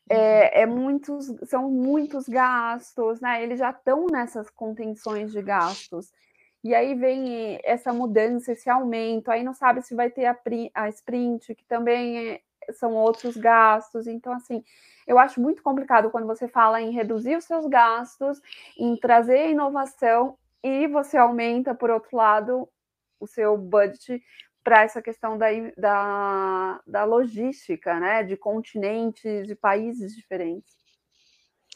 Uhum. 0.10 0.18
é 0.18 0.62
é 0.64 0.66
muitos 0.66 1.28
são 1.50 1.70
muitos 1.72 2.28
gastos, 2.28 3.22
né, 3.22 3.44
eles 3.44 3.60
já 3.60 3.70
estão 3.72 4.08
nessas 4.12 4.50
contenções 4.50 5.32
de 5.32 5.42
gastos, 5.42 6.12
e 6.64 6.76
aí 6.76 6.94
vem 6.96 7.60
essa 7.64 7.92
mudança, 7.94 8.52
esse 8.52 8.70
aumento, 8.70 9.32
aí 9.32 9.44
não 9.44 9.54
sabe 9.54 9.82
se 9.82 9.96
vai 9.96 10.10
ter 10.10 10.26
a 10.26 10.38
a 10.76 10.90
sprint, 10.90 11.56
que 11.56 11.66
também 11.66 12.30
é 12.30 12.42
são 12.74 12.94
outros 12.94 13.36
gastos, 13.38 14.06
então, 14.08 14.32
assim, 14.34 14.64
eu 15.08 15.18
acho 15.20 15.42
muito 15.42 15.64
complicado 15.64 16.12
quando 16.12 16.28
você 16.28 16.48
fala 16.48 16.80
em 16.82 16.92
reduzir 16.92 17.36
os 17.36 17.46
seus 17.46 17.66
gastos, 17.66 18.40
em 18.78 18.96
trazer 18.96 19.50
inovação 19.50 20.38
e 20.64 20.88
você 20.88 21.18
aumenta, 21.18 21.74
por 21.74 21.90
outro 21.90 22.16
lado, 22.16 22.70
o 23.20 23.28
seu 23.28 23.58
budget 23.58 24.22
pra 24.63 24.84
essa 24.84 25.02
questão 25.02 25.38
da 25.38 25.47
da 25.78 26.82
da 26.88 27.04
logística, 27.06 28.00
né, 28.00 28.24
de 28.24 28.38
continentes, 28.38 29.47
de 29.47 29.56
países 29.56 30.15
diferentes. 30.15 30.74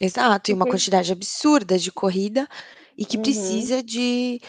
Exato, 0.00 0.50
e 0.50 0.54
uma 0.54 0.66
quantidade 0.66 1.10
absurda 1.12 1.78
de 1.78 1.90
corrida 1.90 2.46
e 2.98 3.06
que 3.06 3.16
Uhum. 3.16 3.18
precisa 3.18 3.82
de 3.82 4.40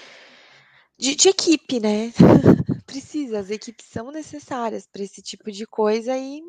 de 1.00 1.16
de 1.16 1.30
equipe, 1.30 1.80
né. 1.80 2.12
Precisa, 2.88 3.40
as 3.40 3.50
equipes 3.52 3.86
são 3.88 4.12
necessárias 4.12 4.88
pra 4.88 5.04
esse 5.04 5.22
tipo 5.22 5.52
de 5.52 5.66
coisa 5.68 6.18
e 6.18 6.42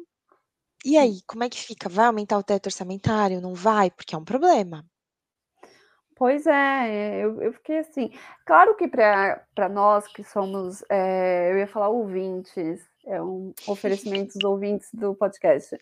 e 0.85 0.97
aí, 0.99 1.21
como 1.27 1.45
é 1.45 1.51
que 1.51 1.59
fica? 1.61 1.89
Vai 1.89 2.07
aumentar 2.07 2.39
o 2.39 2.43
teto 2.45 2.67
orçamentário, 2.69 3.41
não 3.41 3.55
vai? 3.55 3.91
Porque 3.91 4.15
é 4.15 4.19
um 4.19 4.25
problema. 4.25 4.85
Pois 6.19 6.47
é, 6.49 7.21
eu 7.25 7.41
eu 7.41 7.53
fiquei 7.53 7.79
assim, 7.79 8.11
claro 8.45 8.75
que 8.77 8.89
pra 8.89 9.69
nós 9.71 10.09
que 10.09 10.25
somos, 10.25 10.83
eh, 10.91 11.53
eu 11.53 11.59
ia 11.59 11.67
falar 11.69 11.91
ouvintes, 11.91 12.85
é 13.07 13.23
um 13.23 13.55
oferecimento 13.69 14.33
dos 14.35 14.43
ouvintes 14.43 14.89
do 14.93 15.15
podcast, 15.15 15.79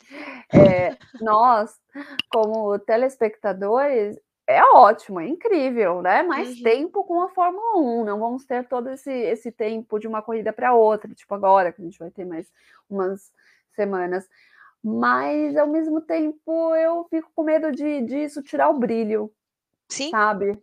eh, 0.53 0.95
nós, 1.19 1.81
como 2.29 2.79
telespectadores, 2.81 4.19
é 4.47 4.63
ótimo, 4.75 5.21
é 5.21 5.27
incrível, 5.29 6.03
né, 6.03 6.23
mais 6.23 6.51
Uhum. 6.51 6.63
tempo 6.63 7.03
com 7.05 7.23
a 7.23 7.31
Fórmula 7.31 7.79
1, 7.79 8.05
não 8.05 8.21
vamos 8.21 8.45
ter 8.45 8.69
todo 8.69 8.91
esse 8.91 9.11
esse 9.11 9.51
tempo 9.51 9.99
de 9.99 10.07
uma 10.07 10.21
corrida 10.23 10.53
para 10.53 10.75
outra, 10.75 11.15
tipo 11.15 11.35
agora 11.35 11.73
que 11.73 11.81
a 11.81 11.85
gente 11.85 11.99
vai 11.99 12.11
ter 12.11 12.27
mais 12.27 12.47
umas 12.91 13.33
semanas. 13.75 14.29
Mas 14.85 15.57
ao 15.57 15.67
mesmo 15.67 16.01
tempo 16.01 16.75
eu 16.77 17.05
fico 17.11 17.31
com 17.35 17.43
medo 17.45 17.73
de 17.73 18.03
disso 18.03 18.43
tirar 18.43 18.69
o 18.71 18.79
brilho, 18.79 19.33
Sim. 19.89 20.11
sabe, 20.11 20.59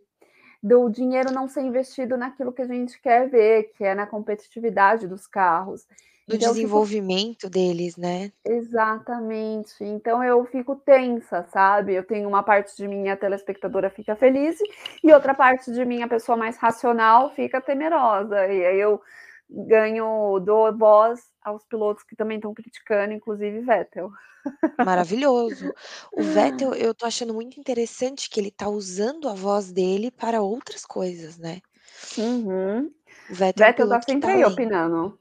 do 0.62 0.88
dinheiro 0.90 1.32
não 1.32 1.48
ser 1.48 1.62
investido 1.62 2.16
naquilo 2.16 2.52
que 2.52 2.62
a 2.62 2.66
gente 2.66 3.00
quer 3.00 3.28
ver, 3.30 3.72
que 3.76 3.84
é 3.84 3.94
na 3.94 4.06
competitividade 4.06 5.08
dos 5.08 5.26
carros. 5.26 5.86
No 6.28 6.36
Então 6.36 6.50
eu 6.50 6.56
fico 6.56 6.58
desenvolvimento 6.62 7.50
deles, 7.50 7.96
né. 7.96 8.32
Exatamente, 8.46 9.82
então 9.82 10.22
eu 10.22 10.44
fico 10.44 10.76
tensa, 10.76 11.44
sabe, 11.44 11.94
eu 11.94 12.04
tenho 12.04 12.28
uma 12.28 12.42
parte 12.42 12.76
de 12.76 12.86
mim, 12.86 13.08
a 13.08 13.16
telespectadora 13.16 13.88
fica 13.88 14.14
feliz, 14.14 14.58
e 15.02 15.10
outra 15.14 15.32
parte 15.34 15.72
de 15.72 15.82
mim, 15.82 16.02
a 16.02 16.08
pessoa 16.08 16.36
mais 16.36 16.58
racional, 16.58 17.30
fica 17.30 17.58
temerosa, 17.58 18.46
e 18.46 18.66
aí 18.66 18.78
eu 18.78 19.00
ganho 19.48 20.38
dou 20.40 20.76
voz 20.76 21.20
aos 21.42 21.64
pilotos 21.64 22.04
que 22.04 22.16
também 22.16 22.36
estão 22.36 22.54
criticando, 22.54 23.12
inclusive 23.12 23.60
Vettel. 23.60 24.10
Maravilhoso. 24.84 25.72
O 26.12 26.22
Vettel, 26.22 26.74
eu 26.74 26.94
tô 26.94 27.06
achando 27.06 27.34
muito 27.34 27.58
interessante 27.58 28.28
que 28.28 28.40
ele 28.40 28.50
tá 28.50 28.68
usando 28.68 29.28
a 29.28 29.34
voz 29.34 29.72
dele 29.72 30.10
para 30.10 30.42
outras 30.42 30.84
coisas, 30.84 31.38
né. 31.38 31.60
Uhum. 32.18 32.90
O 33.30 33.34
Vettel 33.34 33.64
é 33.64 33.68
Vettel 33.68 33.88
tá 33.88 34.02
sempre 34.02 34.28
tá 34.28 34.34
aí 34.34 34.44
opinando. 34.44 35.18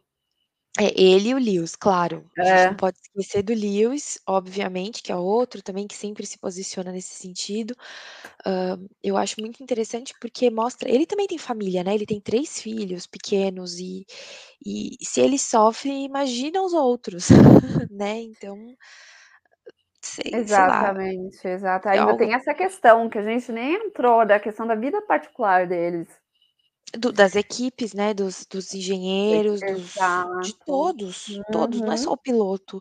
É, 0.79 0.85
ele 0.99 1.29
e 1.29 1.33
o 1.35 1.37
Lewis, 1.37 1.75
claro, 1.75 2.25
a 2.35 2.43
gente 2.43 2.67
não 2.67 2.75
É. 2.75 2.75
pode 2.75 2.97
esquecer 2.99 3.43
do 3.43 3.53
Lewis, 3.53 4.17
obviamente, 4.27 5.03
que 5.03 5.11
é 5.11 5.15
outro 5.15 5.61
também 5.61 5.85
que 5.87 5.93
sempre 5.95 6.25
se 6.25 6.39
posiciona 6.39 6.91
nesse 6.91 7.13
sentido. 7.13 7.75
Hã, 8.45 8.79
eu 9.03 9.17
acho 9.17 9.35
muito 9.39 9.61
interessante, 9.63 10.13
porque 10.19 10.49
mostra 10.51 10.89
ele 10.89 11.05
também 11.05 11.27
tem 11.27 11.37
família, 11.37 11.83
né, 11.83 11.93
ele 11.95 12.05
tem 12.07 12.21
3 12.21 12.61
filhos 12.61 13.07
pequenos 13.07 13.79
e 13.79 14.05
e 14.65 14.97
se 15.05 15.21
ele 15.21 15.39
sofre, 15.39 15.91
imagina 16.05 16.61
os 16.63 16.73
outros, 16.73 17.27
né, 17.91 18.21
então 18.21 18.75
sei 20.01 20.43
sei 20.45 20.63
lá. 20.65 20.91
Exatamente, 20.91 21.47
exato. 21.47 21.87
É 21.93 21.99
Ainda 21.99 22.15
tem 22.15 22.33
essa 22.33 22.53
questão 22.55 23.07
que 23.09 23.17
a 23.19 23.21
gente 23.21 23.51
nem 23.51 23.75
entrou, 23.75 24.25
da 24.25 24.39
questão 24.39 24.65
da 24.65 24.73
vida 24.75 25.01
particular 25.01 25.67
deles. 25.67 26.22
Do 26.95 27.11
das 27.11 27.35
equipes, 27.35 27.91
né, 27.93 28.13
dos 28.13 28.45
dos 28.45 28.71
engenheiros, 28.73 29.63
dos 29.63 30.23
de 30.39 30.53
todos, 30.63 31.41
todos, 31.49 31.81
não 31.81 31.91
é 31.91 31.97
só 31.97 32.11
Uhum. 32.11 32.13
o 32.13 32.17
piloto. 32.17 32.79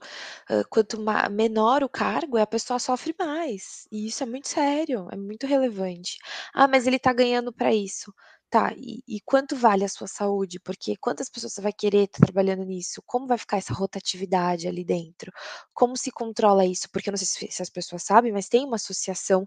Hã, 0.51 0.63
quanto 0.69 0.99
menor 1.31 1.83
o 1.83 1.89
cargo, 1.89 2.37
a 2.37 2.47
pessoa 2.47 2.79
sofre 2.79 3.15
mais, 3.19 3.87
e 3.91 4.07
isso 4.07 4.23
é 4.23 4.27
muito 4.27 4.49
sério, 4.49 5.09
é 5.11 5.17
muito 5.17 5.47
relevante. 5.47 6.19
"Ah, 6.53 6.69
mas 6.69 6.87
ele 6.87 6.99
tá 6.99 7.11
ganhando 7.15 7.53
pra 7.55 7.73
isso". 7.73 8.13
Tá, 8.53 8.71
e 8.77 9.03
e 9.09 9.19
quanto 9.25 9.57
vale 9.57 9.83
a 9.83 9.89
sua 9.89 10.07
saúde? 10.07 10.61
Porque 10.61 10.95
quantas 10.99 11.31
pessoas 11.31 11.55
você 11.55 11.63
vai 11.63 11.73
querer 11.73 12.05
estar 12.05 12.19
trabalhando 12.27 12.63
nisso? 12.67 13.03
Como 13.07 13.27
vai 13.27 13.39
ficar 13.39 13.57
essa 13.57 13.73
rotatividade 13.73 14.69
ali 14.69 14.85
dentro? 14.85 15.33
Como 15.73 15.97
se 15.97 16.11
controla 16.13 16.67
isso? 16.67 16.87
Porque 16.93 17.09
eu 17.09 17.13
não 17.13 17.17
sei 17.17 17.27
se 17.27 17.51
se 17.51 17.63
as 17.63 17.71
pessoas 17.71 18.03
sabem, 18.03 18.31
mas 18.31 18.49
tem 18.51 18.67
uma 18.67 18.77
associação 18.77 19.47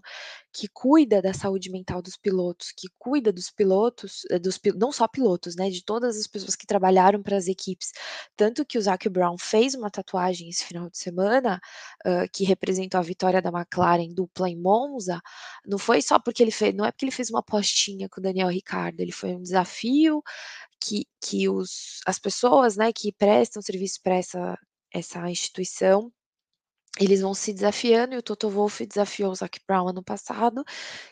que 0.52 0.66
cuida 0.72 1.22
da 1.22 1.32
saúde 1.32 1.70
mental 1.70 2.02
dos 2.02 2.16
pilotos, 2.16 2.72
que 2.76 2.88
cuida 2.98 3.32
dos 3.32 3.48
pilotos, 3.48 4.22
eh, 4.30 4.40
dos 4.40 4.58
não 4.76 4.90
só 4.90 5.06
pilotos, 5.06 5.54
né, 5.54 5.70
de 5.70 5.84
todas 5.84 6.16
as 6.16 6.26
pessoas 6.26 6.56
que 6.56 6.66
trabalharam 6.66 7.22
para 7.22 7.36
as 7.36 7.46
equipes. 7.46 7.92
Tanto 8.36 8.64
que 8.66 8.76
o 8.78 8.82
Zac 8.82 9.08
Brown 9.08 9.36
fez 9.38 9.74
uma 9.74 9.88
tatuagem 9.90 10.48
esse 10.48 10.64
final 10.64 10.90
de 10.90 10.98
semana, 10.98 11.60
hã, 12.04 12.26
que 12.32 12.42
representou 12.44 12.98
a 12.98 13.02
vitória 13.02 13.40
da 13.42 13.50
McLaren 13.50 14.08
dupla 14.12 14.48
em 14.50 14.56
Monza, 14.60 15.20
não 15.64 15.78
foi 15.78 16.02
só 16.02 16.18
porque 16.18 16.42
ele 16.42 16.50
fe 16.50 16.72
não 16.72 16.84
é 16.84 16.90
porque 16.92 17.04
ele 17.04 17.12
fez 17.12 17.30
uma 17.30 17.40
apostinha 17.40 18.08
com 18.08 18.20
o 18.20 18.22
Daniel 18.22 18.50
Ele 19.02 19.12
foi 19.12 19.34
um 19.34 19.42
desafio 19.42 20.22
que 20.82 21.06
que 21.22 21.48
os 21.50 22.00
as 22.06 22.18
pessoas, 22.20 22.76
né, 22.76 22.92
que 22.92 23.12
prestam 23.12 23.62
serviço 23.62 24.00
pra 24.02 24.16
essa 24.16 24.58
essa 24.94 25.30
instituição, 25.30 26.12
eles 27.00 27.20
vão 27.22 27.34
se 27.34 27.52
desafiando 27.54 28.14
e 28.14 28.18
o 28.18 28.22
Toto 28.22 28.50
Wolff 28.50 28.86
desafiou 28.86 29.32
o 29.32 29.36
Zac 29.36 29.58
Brown 29.68 29.88
ano 29.90 30.02
passado, 30.04 30.64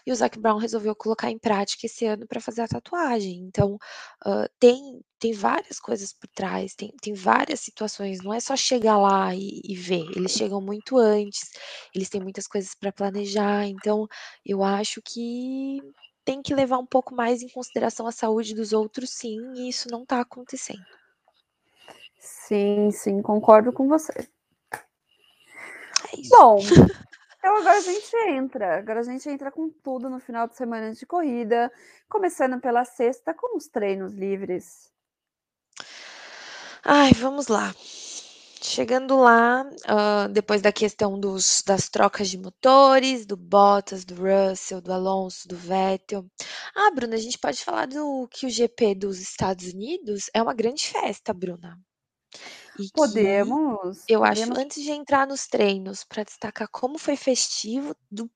e 0.07 0.13
o 0.13 0.17
Zac 0.17 0.39
Brown 0.41 0.59
resolveu 0.59 0.97
colocar 0.97 1.31
em 1.31 1.39
prática 1.39 1.87
esse 1.87 2.07
ano 2.07 2.27
pra 2.29 2.41
fazer 2.41 2.63
a 2.63 2.69
tatuagem. 2.69 3.39
Então, 3.49 3.79
hã, 4.27 4.47
tem 4.61 5.01
tem 5.21 5.33
várias 5.35 5.81
coisas 5.81 6.13
por 6.15 6.29
trás, 6.31 6.75
tem 6.77 6.93
tem 7.03 7.15
várias 7.15 7.61
situações, 7.61 8.23
não 8.25 8.35
é 8.35 8.41
só 8.41 8.57
chegar 8.57 8.99
lá 8.99 9.35
e 9.37 9.61
e 9.65 9.77
ver, 9.77 10.07
eles 10.17 10.33
chegam 10.33 10.61
muito 10.63 10.99
antes, 10.99 11.51
eles 11.95 12.09
têm 12.11 12.21
muitas 12.23 12.47
coisas 12.49 12.75
pra 12.77 12.93
planejar, 12.93 13.67
então 13.69 14.07
eu 14.47 14.63
acho 14.65 15.03
que 15.05 15.81
tem 16.25 16.43
que 16.43 16.55
levar 16.55 16.79
um 16.79 16.87
pouco 16.87 17.15
mais 17.15 17.43
em 17.43 17.49
consideração 17.49 18.07
a 18.07 18.13
saúde 18.13 18.55
dos 18.55 18.73
outros 18.73 19.11
sim, 19.11 19.39
e 19.55 19.69
isso 19.69 19.89
não 19.91 20.05
tá 20.05 20.21
acontecendo. 20.21 20.85
Sim, 22.19 22.91
sim, 22.91 23.21
concordo 23.21 23.73
com 23.73 23.87
você. 23.89 24.13
É. 24.73 26.29
Bom, 26.31 26.59
então 27.39 27.57
agora 27.57 27.77
a 27.77 27.81
gente 27.81 28.17
entra, 28.29 28.79
agora 28.79 29.01
a 29.01 29.05
gente 29.05 29.29
entra 29.29 29.51
com 29.51 29.69
tudo 29.69 30.09
no 30.09 30.19
final 30.19 30.49
de 30.49 30.57
semana 30.57 30.93
de 30.93 31.05
corrida, 31.05 31.71
começando 32.09 32.61
pela 32.61 32.85
sexta 32.85 33.35
com 33.35 33.57
os 33.57 33.69
treinos 33.69 34.15
livres. 34.15 34.91
Ai, 36.83 37.13
vamos 37.13 37.49
lá. 37.49 37.75
Chegando 38.67 39.19
lá, 39.19 39.63
hã, 39.87 40.31
depois 40.31 40.63
da 40.63 40.73
questão 40.73 41.21
dos 41.21 41.63
das 41.67 41.91
trocas 41.91 42.31
de 42.31 42.39
motores, 42.39 43.27
do 43.27 43.37
Bottas, 43.37 44.07
do 44.07 44.15
Russell, 44.15 44.81
do 44.81 44.91
Alonso, 44.91 45.47
do 45.47 45.55
Vettel. 45.55 46.25
Ah, 46.75 46.91
Bruna, 46.91 47.15
a 47.15 47.19
gente 47.19 47.39
pode 47.39 47.63
falar 47.63 47.87
do 47.87 48.27
que 48.29 48.47
o 48.47 48.51
GP 48.51 48.95
dos 48.95 49.21
Estados 49.21 49.67
Unidos 49.67 50.31
é 50.33 50.43
uma 50.43 50.55
grande 50.55 50.87
festa, 50.87 51.35
Bruna. 51.35 51.79
E 52.81 52.91
Podemos, 52.91 54.03
eu 54.09 54.25
acho 54.25 54.41
podemos 54.41 54.59
antes 54.59 54.83
de 54.83 54.91
entrar 54.91 55.27
nos 55.27 55.47
treinos, 55.47 56.03
pra 56.03 56.25
destacar 56.25 56.67
como 56.73 56.99
foi 56.99 57.17
festivo, 57.17 57.95
do 58.11 58.31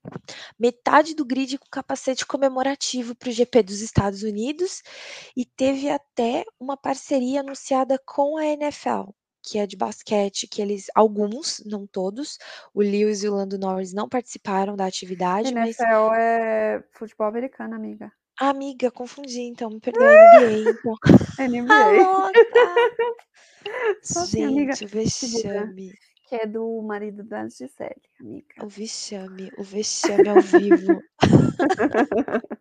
metade 0.58 1.14
do 1.14 1.24
grid 1.24 1.56
com 1.56 1.66
capacete 1.70 2.26
comemorativo 2.26 3.14
para 3.16 3.30
o 3.30 3.32
GP 3.32 3.62
dos 3.62 3.80
Estados 3.80 4.22
Unidos, 4.22 4.82
e 5.34 5.46
teve 5.46 5.88
até 5.88 6.44
uma 6.60 6.76
parceria 6.76 7.40
anunciada 7.40 7.98
com 8.04 8.36
a 8.36 8.44
NFL, 8.44 9.10
que 9.42 9.58
é 9.58 9.66
de 9.66 9.76
basquete, 9.76 10.46
que 10.48 10.60
eles 10.62 10.86
alguns, 10.94 11.62
não 11.66 11.86
todos, 11.86 12.38
o 12.74 12.80
Lewis 12.82 13.22
e 13.22 13.28
o 13.28 13.34
Lando 13.34 13.58
Norris 13.58 13.92
não 13.92 14.08
participaram 14.08 14.76
da 14.76 14.86
atividade, 14.86 15.52
mas 15.54 15.54
NFL 15.54 16.12
é 16.14 16.82
futebol 16.92 17.26
americano, 17.28 17.74
amiga. 17.74 18.10
Amiga, 18.40 18.90
confundi 18.90 19.40
então, 19.40 19.68
me 19.70 19.80
perdoa, 19.80 20.14
NBA 20.14 20.70
então. 20.70 20.96
NBA. 21.38 21.92
louca. 21.92 22.32
Só 24.02 24.20
assim, 24.22 24.44
amiga, 24.44 24.72
Gente, 24.74 24.84
o 24.84 24.88
segura, 25.10 25.66
vexame. 25.68 25.92
que 26.24 26.34
é 26.36 26.46
do 26.46 26.80
marido 26.82 27.24
da 27.24 27.48
Gisele, 27.48 28.00
O 28.60 28.66
amiga. 28.66 28.66
vexame, 28.68 29.50
o 29.58 29.62
vexame 29.64 30.28
ao 30.28 30.40
vivo. 30.40 31.02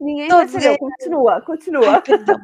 Ninguém 0.00 0.28
Todos 0.28 0.52
percebeu, 0.52 0.54
ganharam 0.54 0.78
continua, 0.78 1.40
ai 1.80 1.92
continua. 2.00 2.02
perdão. 2.02 2.40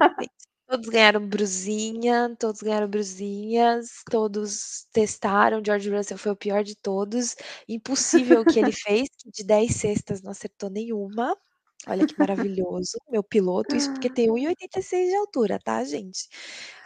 Todos 0.73 0.89
ganharam 0.89 1.29
brusinha, 1.29 2.35
todos 2.41 2.63
ganharam 2.63 2.89
brusinhas, 2.89 3.89
todos 4.11 4.87
testaram, 4.91 5.63
George 5.63 5.91
Russell 5.95 6.17
foi 6.17 6.33
o 6.33 6.37
pior 6.37 6.65
de 6.65 6.75
todos, 6.75 7.37
impossível 7.69 8.41
o 8.41 8.45
que 8.47 8.59
ele 8.59 8.73
fez, 8.89 9.07
que 9.19 9.31
de 9.31 9.45
10 9.45 9.71
cestas 9.77 10.23
não 10.23 10.31
acertou 10.31 10.71
nenhuma. 10.71 11.37
Olha 11.87 12.07
que 12.07 12.19
maravilhoso, 12.19 12.97
meu 13.11 13.23
piloto, 13.23 13.77
isso 13.77 13.93
porque 13.93 14.09
tem 14.09 14.29
1,86 14.31 15.11
de 15.11 15.17
altura, 15.17 15.59
tá 15.63 15.85
gente. 15.85 16.31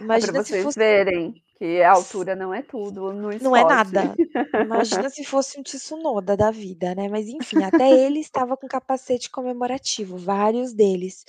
É 0.01 0.19
pra 0.19 0.19
Imagina 0.19 0.43
se 0.43 0.51
vocês 0.51 0.65
fosse 0.65 0.79
verem, 0.81 1.41
que 1.59 1.83
a 1.83 1.93
altura 1.93 2.37
não 2.37 2.55
é 2.55 2.63
tudo 2.63 3.13
no 3.13 3.33
Não 3.41 3.55
é 3.55 3.65
esporte. 3.65 3.65
nada. 3.65 4.19
Imagina 4.59 5.11
se 5.11 5.23
fosse 5.25 5.59
um 5.61 5.63
Tsunoda 5.63 6.37
da 6.37 6.51
vida, 6.51 6.95
né, 6.95 7.09
mas 7.09 7.29
enfim, 7.29 7.63
até 7.63 7.93
ele 7.93 8.21
estava 8.21 8.57
com 8.57 8.67
capacete 8.67 9.31
comemorativo, 9.31 10.17
vários 10.17 10.73
deles. 10.73 11.25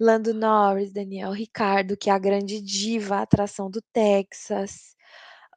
Lando 0.00 0.34
Norris, 0.34 0.92
Daniel 0.92 1.32
Ricciardo, 1.32 1.96
que 1.96 2.10
é 2.10 2.12
a 2.12 2.18
grande 2.18 2.60
diva, 2.60 3.16
a 3.18 3.22
atração 3.22 3.70
do 3.70 3.80
Texas, 3.92 4.96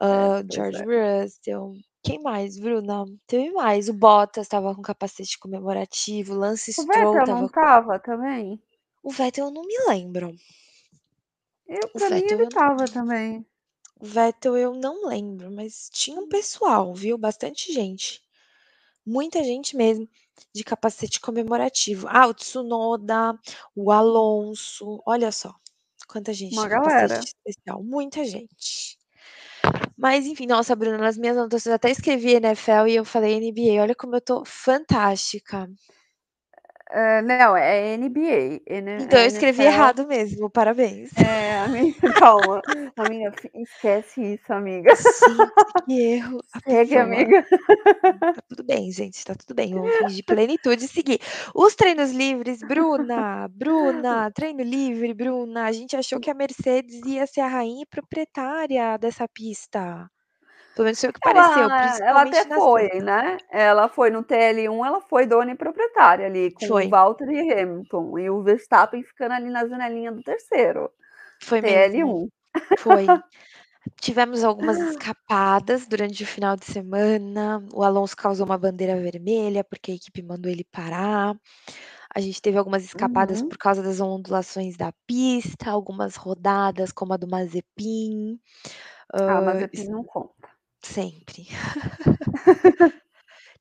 É, 0.09 0.29
hã, 0.29 0.43
pois 0.47 0.49
George 0.51 0.83
é. 0.83 0.85
Russell, 0.85 1.73
quem 2.03 2.21
mais, 2.21 2.59
Bruna? 2.59 3.05
Teve 3.27 3.51
mais, 3.53 3.89
o 3.89 3.93
Bottas 3.93 4.45
estava 4.47 4.75
com 4.75 4.81
capacete 4.83 5.39
comemorativo, 5.39 6.33
Lance 6.35 6.71
O 6.77 6.83
Stroll 6.83 6.85
Vettel 6.85 7.27
não 7.27 7.45
estava 7.45 7.47
estava 7.47 7.99
também? 7.99 8.63
O 9.03 9.09
Vettel 9.09 9.45
eu 9.47 9.51
não 9.51 9.63
me 9.63 9.75
lembro. 9.87 10.35
Eu 11.65 11.89
O 11.93 11.99
pra 11.99 12.09
mim 12.09 12.21
Vettel 12.21 12.39
ele 12.39 12.43
estava 12.43 12.87
também. 12.89 13.45
O 13.99 14.05
Vettel 14.05 14.57
eu 14.57 14.73
não 14.73 15.07
lembro, 15.07 15.51
mas 15.51 15.89
tinha 15.91 16.19
um 16.19 16.27
pessoal, 16.27 16.93
viu, 16.93 17.17
bastante 17.17 17.73
gente. 17.73 18.21
Muita 19.05 19.43
gente 19.43 19.75
mesmo, 19.75 20.07
de 20.53 20.63
capacete 20.63 21.19
comemorativo. 21.19 22.07
Ah, 22.09 22.27
o 22.27 22.33
Tsunoda, 22.33 23.37
o 23.75 23.91
Alonso, 23.91 25.01
olha 25.05 25.31
só, 25.31 25.53
quanta 26.07 26.33
gente 26.33 26.53
Uma 26.53 26.67
galera. 26.67 27.19
especial, 27.19 27.83
muita 27.83 28.25
gente. 28.25 28.97
Mas 29.97 30.25
enfim, 30.25 30.45
nossa 30.45 30.75
Bruna, 30.75 30.97
nas 30.97 31.17
minhas 31.17 31.37
anotações 31.37 31.67
eu 31.67 31.73
até 31.73 31.89
escrevi 31.89 32.35
NFL 32.35 32.87
e 32.87 32.95
eu 32.95 33.05
falei 33.05 33.39
NBA, 33.39 33.81
olha 33.81 33.95
como 33.95 34.15
eu 34.15 34.21
tô 34.21 34.43
fantástica. 34.45 35.67
Hã, 36.91 37.21
não, 37.21 37.55
é 37.57 37.97
NBA, 37.97 38.61
N 38.65 39.03
Então 39.03 39.19
eu 39.19 39.27
escrevi 39.27 39.63
NFL 39.63 39.63
errado 39.63 40.07
mesmo, 40.07 40.49
parabéns. 40.49 41.11
É, 41.17 41.59
amiga, 41.59 41.97
calma. 42.13 42.61
Amiga, 42.95 43.33
esquece 43.55 44.35
isso, 44.35 44.53
amiga. 44.53 44.93
Gente, 44.95 45.51
que 45.85 46.01
erro, 46.01 46.39
Segue, 46.63 46.97
amiga. 46.97 47.45
tá 48.33 48.41
tudo 48.47 48.63
bem 48.63 48.91
gente, 48.91 49.23
tá 49.25 49.35
tudo 49.35 49.53
bem, 49.55 49.73
vamos 49.73 49.95
fingir 49.95 50.23
plenitude 50.25 50.85
e 50.85 50.87
seguir. 50.87 51.19
Os 51.53 51.75
treinos 51.75 52.11
livres, 52.11 52.59
Bruna, 52.59 53.47
Bruna, 53.49 54.31
treino 54.31 54.63
livre, 54.63 55.13
Bruna, 55.13 55.65
a 55.65 55.71
gente 55.71 55.95
achou 55.95 56.19
que 56.19 56.29
a 56.29 56.33
Mercedes 56.33 57.05
ia 57.05 57.27
ser 57.27 57.41
a 57.41 57.47
rainha 57.47 57.83
e 57.83 57.85
proprietária 57.85 58.97
dessa 58.97 59.27
pista. 59.27 60.09
Pelo 60.77 60.85
menos 60.85 60.99
foi 61.01 61.09
o 61.09 61.13
que 61.13 61.19
pareceu, 61.21 61.71
Ela 61.71 61.97
ela 61.99 62.21
até 62.21 62.45
foi, 62.45 62.87
sexta. 62.91 63.01
né, 63.01 63.39
ela 63.49 63.89
foi 63.89 64.09
no 64.11 64.23
TL1, 64.23 64.85
ela 64.85 65.01
foi 65.01 65.25
dona 65.25 65.51
e 65.51 65.55
proprietária 65.55 66.27
ali 66.27 66.51
com 66.51 66.67
o 66.85 66.87
Foi. 66.87 66.87
Valtteri 66.89 67.51
Hamilton 67.51 68.19
e 68.19 68.29
o 68.29 68.43
Verstappen 68.43 69.03
ficando 69.03 69.33
ali 69.33 69.49
na 69.49 69.67
janelinha 69.67 70.11
do 70.11 70.21
3º, 70.21 70.91
Foi 71.41 71.61
mesmo, 71.61 72.15
TL1. 72.15 72.29
foi. 72.77 73.13
Tivemos 74.01 74.43
algumas 74.43 74.79
escapadas 74.81 75.87
durante 75.87 76.23
o 76.23 76.27
final 76.27 76.55
de 76.57 76.65
semana, 76.65 77.63
o 77.73 77.83
Alonso 77.83 78.15
causou 78.17 78.45
uma 78.45 78.57
bandeira 78.57 78.99
vermelha, 79.01 79.63
porque 79.63 79.91
a 79.91 79.95
equipe 79.95 80.23
mandou 80.23 80.51
ele 80.51 80.65
parar. 80.65 81.35
A 82.15 82.21
gente 82.21 82.41
teve 82.41 82.57
algumas 82.57 82.83
escapadas 82.85 83.41
Uhum. 83.41 83.49
por 83.49 83.57
causa 83.57 83.83
das 83.83 83.99
ondulações 84.01 84.77
da 84.77 84.91
pista, 85.07 85.71
algumas 85.71 86.15
rodadas 86.17 86.91
como 86.93 87.13
a 87.13 87.17
do 87.17 87.27
Mazepin, 87.29 88.39
Ah, 89.25 89.41
hã, 89.41 89.41
Mazepin 89.41 89.85
não 89.89 90.03
conta. 90.03 90.36
Sempre. 90.87 91.47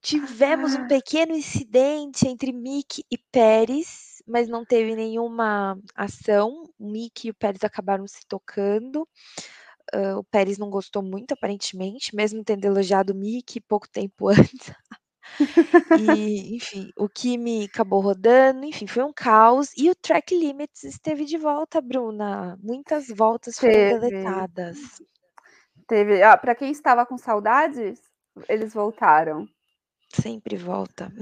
Tivemos 0.02 0.74
um 0.74 0.86
pequeno 0.86 1.34
incidente 1.34 2.28
entre 2.28 2.52
Mick 2.52 3.02
e 3.10 3.18
Pérez, 3.32 4.22
mas 4.26 4.48
não 4.48 4.64
teve 4.64 4.94
nenhuma 4.94 5.78
ação, 5.94 6.64
o 6.78 6.90
Mick 6.90 7.26
e 7.26 7.30
o 7.30 7.34
Pérez 7.34 7.64
acabaram 7.64 8.06
se 8.06 8.20
tocando, 8.28 9.08
hã, 9.94 10.18
o 10.18 10.24
Pérez 10.24 10.58
não 10.58 10.70
gostou 10.70 11.02
muito 11.02 11.32
aparentemente, 11.32 12.14
mesmo 12.14 12.44
tendo 12.44 12.64
elogiado 12.64 13.12
o 13.12 13.16
Mick 13.16 13.60
pouco 13.62 13.88
tempo 13.88 14.28
antes. 14.30 14.72
E, 15.92 16.54
enfim, 16.56 16.90
o 16.96 17.08
Kimi 17.08 17.64
acabou 17.64 18.00
rodando, 18.00 18.64
enfim, 18.64 18.86
foi 18.86 19.02
um 19.02 19.12
caos 19.12 19.70
e 19.76 19.90
o 19.90 19.94
Track 19.94 20.34
Limits 20.38 20.84
esteve 20.84 21.24
de 21.24 21.38
volta 21.38 21.80
Bruna, 21.80 22.58
muitas 22.62 23.08
voltas 23.08 23.58
foram 23.58 23.84
deletadas. 23.84 25.00
Teve 25.86 26.22
ah, 26.22 26.36
pra 26.36 26.54
quem 26.54 26.70
estava 26.70 27.06
com 27.06 27.16
saudades, 27.16 28.00
eles 28.48 28.74
voltaram. 28.74 29.46
Sempre 30.12 30.56
volta. 30.56 31.12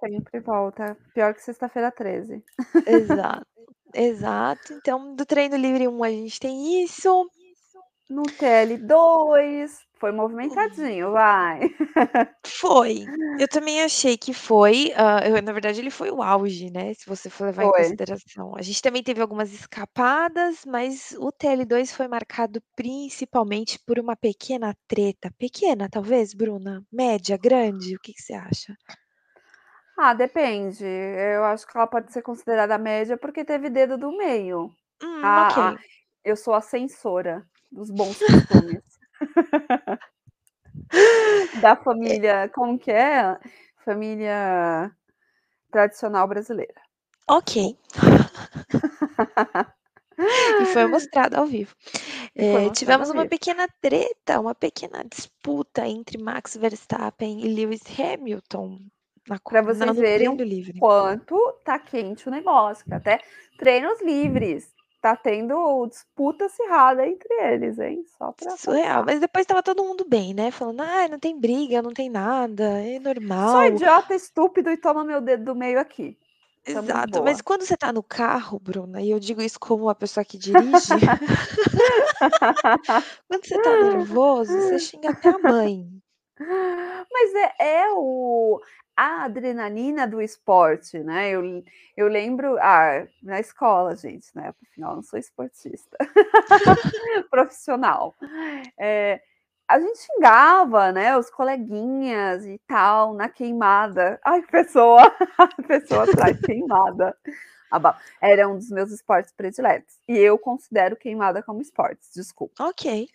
Sempre 0.00 0.40
volta, 0.40 0.96
pior 1.14 1.32
que 1.34 1.42
sexta-feira 1.42 1.90
13. 1.90 2.44
Exato, 2.86 3.46
exato. 3.94 4.72
Então 4.74 5.14
do 5.14 5.24
treino 5.24 5.56
livre 5.56 5.88
1 5.88 6.04
a 6.04 6.10
gente 6.10 6.38
tem 6.40 6.82
isso. 6.82 7.30
No 8.10 8.22
TL2, 8.22 9.78
foi 9.98 10.12
movimentadinho, 10.12 11.12
vai. 11.12 11.60
Foi, 12.46 13.10
eu 13.38 13.48
também 13.48 13.82
achei 13.82 14.16
que 14.18 14.32
foi, 14.34 14.92
eu 15.26 15.42
na 15.42 15.52
verdade 15.52 15.80
ele 15.80 15.90
foi 15.90 16.10
o 16.10 16.22
auge, 16.22 16.70
né, 16.70 16.92
se 16.94 17.06
você 17.06 17.30
for 17.30 17.46
levar 17.46 17.64
em 17.64 17.70
Foi. 17.70 17.70
consideração. 17.70 18.54
A 18.56 18.62
gente 18.62 18.82
também 18.82 19.02
teve 19.02 19.20
algumas 19.20 19.52
escapadas, 19.52 20.64
mas 20.66 21.12
o 21.18 21.32
TL2 21.32 21.92
foi 21.92 22.06
marcado 22.06 22.62
principalmente 22.76 23.78
por 23.86 23.98
uma 23.98 24.14
pequena 24.16 24.74
treta, 24.86 25.32
pequena 25.38 25.88
talvez 25.90 26.34
Bruna? 26.34 26.84
Média, 26.92 27.36
grande, 27.36 27.96
o 27.96 28.00
que 28.00 28.12
que 28.12 28.22
você 28.22 28.34
acha? 28.34 28.76
Ah, 29.96 30.12
depende, 30.12 30.84
eu 30.84 31.44
acho 31.44 31.66
que 31.66 31.76
ela 31.76 31.86
pode 31.86 32.12
ser 32.12 32.20
considerada 32.22 32.76
média, 32.78 33.16
porque 33.16 33.44
teve 33.44 33.70
dedo 33.70 33.96
do 33.96 34.16
meio. 34.16 34.70
Hum, 35.00 35.22
A 35.22 35.70
a 35.70 35.72
ok. 35.72 35.78
eu 36.24 36.36
sou 36.36 36.54
a 36.54 36.60
censora 36.60 37.46
dos 37.70 37.90
bons 37.90 38.20
costumes. 38.22 38.93
Da 41.62 41.72
É 41.72 41.76
família, 41.76 42.50
como 42.52 42.78
que 42.78 42.90
é? 42.90 43.38
Família 43.84 44.90
tradicional 45.70 46.28
brasileira. 46.28 46.80
Ok. 47.28 47.76
E 50.16 50.66
foi 50.66 50.86
mostrado 50.86 51.36
ao 51.36 51.44
vivo. 51.44 51.74
Mostrado 52.36 52.70
tivemos 52.70 53.10
uma 53.10 53.26
pequena 53.26 53.66
treta, 53.80 54.38
uma 54.38 54.54
pequena 54.54 55.04
disputa 55.04 55.88
entre 55.88 56.22
Max 56.22 56.56
Verstappen 56.56 57.40
e 57.40 57.48
Lewis 57.48 57.82
Hamilton, 57.98 58.78
na 59.28 59.38
vocês 59.62 59.96
verem 59.96 60.28
o 60.28 60.78
quanto 60.78 61.36
tá 61.64 61.78
quente 61.78 62.28
o 62.28 62.30
negócio, 62.30 62.84
até 62.92 63.20
treinos 63.58 64.00
livres, 64.02 64.70
tá 65.04 65.14
tendo 65.14 65.86
disputa 65.86 66.46
acirrada 66.46 67.06
entre 67.06 67.28
eles, 67.42 67.78
hein, 67.78 68.02
só 68.16 68.32
pra 68.32 68.56
Surreal, 68.56 69.04
mas 69.04 69.20
depois 69.20 69.42
estava 69.42 69.62
todo 69.62 69.84
mundo 69.84 70.06
bem, 70.08 70.32
né, 70.32 70.50
falando: 70.50 70.80
"Ai, 70.80 71.08
não 71.08 71.18
tem 71.18 71.38
briga, 71.38 71.82
não 71.82 71.92
tem 71.92 72.08
nada, 72.08 72.80
é 72.80 72.98
normal". 72.98 73.66
idiota, 73.66 74.14
estúpido 74.14 74.70
e 74.70 74.78
toma 74.78 75.04
meu 75.04 75.20
dedo 75.20 75.44
do 75.44 75.54
meio 75.54 75.78
aqui. 75.78 76.16
Exato, 76.66 77.22
mas 77.22 77.42
quando 77.42 77.66
você 77.66 77.76
tá 77.76 77.92
no 77.92 78.02
carro, 78.02 78.58
Bruna, 78.58 79.02
e 79.02 79.10
eu 79.10 79.20
digo 79.20 79.42
isso 79.42 79.60
como 79.60 79.84
uma 79.84 79.94
pessoa 79.94 80.24
que 80.24 80.38
dirige, 80.38 80.64
quando 83.28 83.44
você 83.44 83.60
tá 83.60 83.76
nervoso, 83.76 84.50
você 84.50 84.78
xinga 84.78 85.10
até 85.10 85.28
a 85.28 85.38
mãe. 85.38 85.86
Mas 87.12 87.34
é 87.34 87.82
é 87.82 87.92
o 87.92 88.58
a 88.96 89.24
adrenalina 89.24 90.06
do 90.06 90.20
esporte, 90.22 90.98
né, 90.98 91.30
eu 91.30 91.62
eu 91.96 92.08
lembro 92.08 92.56
ah, 92.60 93.06
na 93.22 93.40
escola 93.40 93.96
gente, 93.96 94.26
né, 94.34 94.52
afinal 94.70 94.96
não 94.96 95.02
sou 95.02 95.18
esportista, 95.18 95.96
profissional. 97.30 98.14
Eh, 98.78 99.20
a 99.68 99.80
gente 99.80 99.98
xingava, 99.98 100.92
né, 100.92 101.16
os 101.16 101.30
coleguinhas 101.30 102.44
e 102.46 102.58
tal, 102.66 103.14
na 103.14 103.28
queimada. 103.28 104.20
Ai, 104.24 104.42
pessoa 104.42 105.10
pessoa 105.66 106.04
atrás, 106.04 106.38
queimada. 106.40 107.16
Era 108.20 108.48
um 108.48 108.56
dos 108.56 108.70
meus 108.70 108.90
esportes 108.92 109.32
prediletos, 109.32 109.98
e 110.08 110.16
eu 110.16 110.38
considero 110.38 110.96
queimada 110.96 111.42
como 111.42 111.60
esportes, 111.60 112.10
desculpa. 112.14 112.64
Ok. 112.68 113.08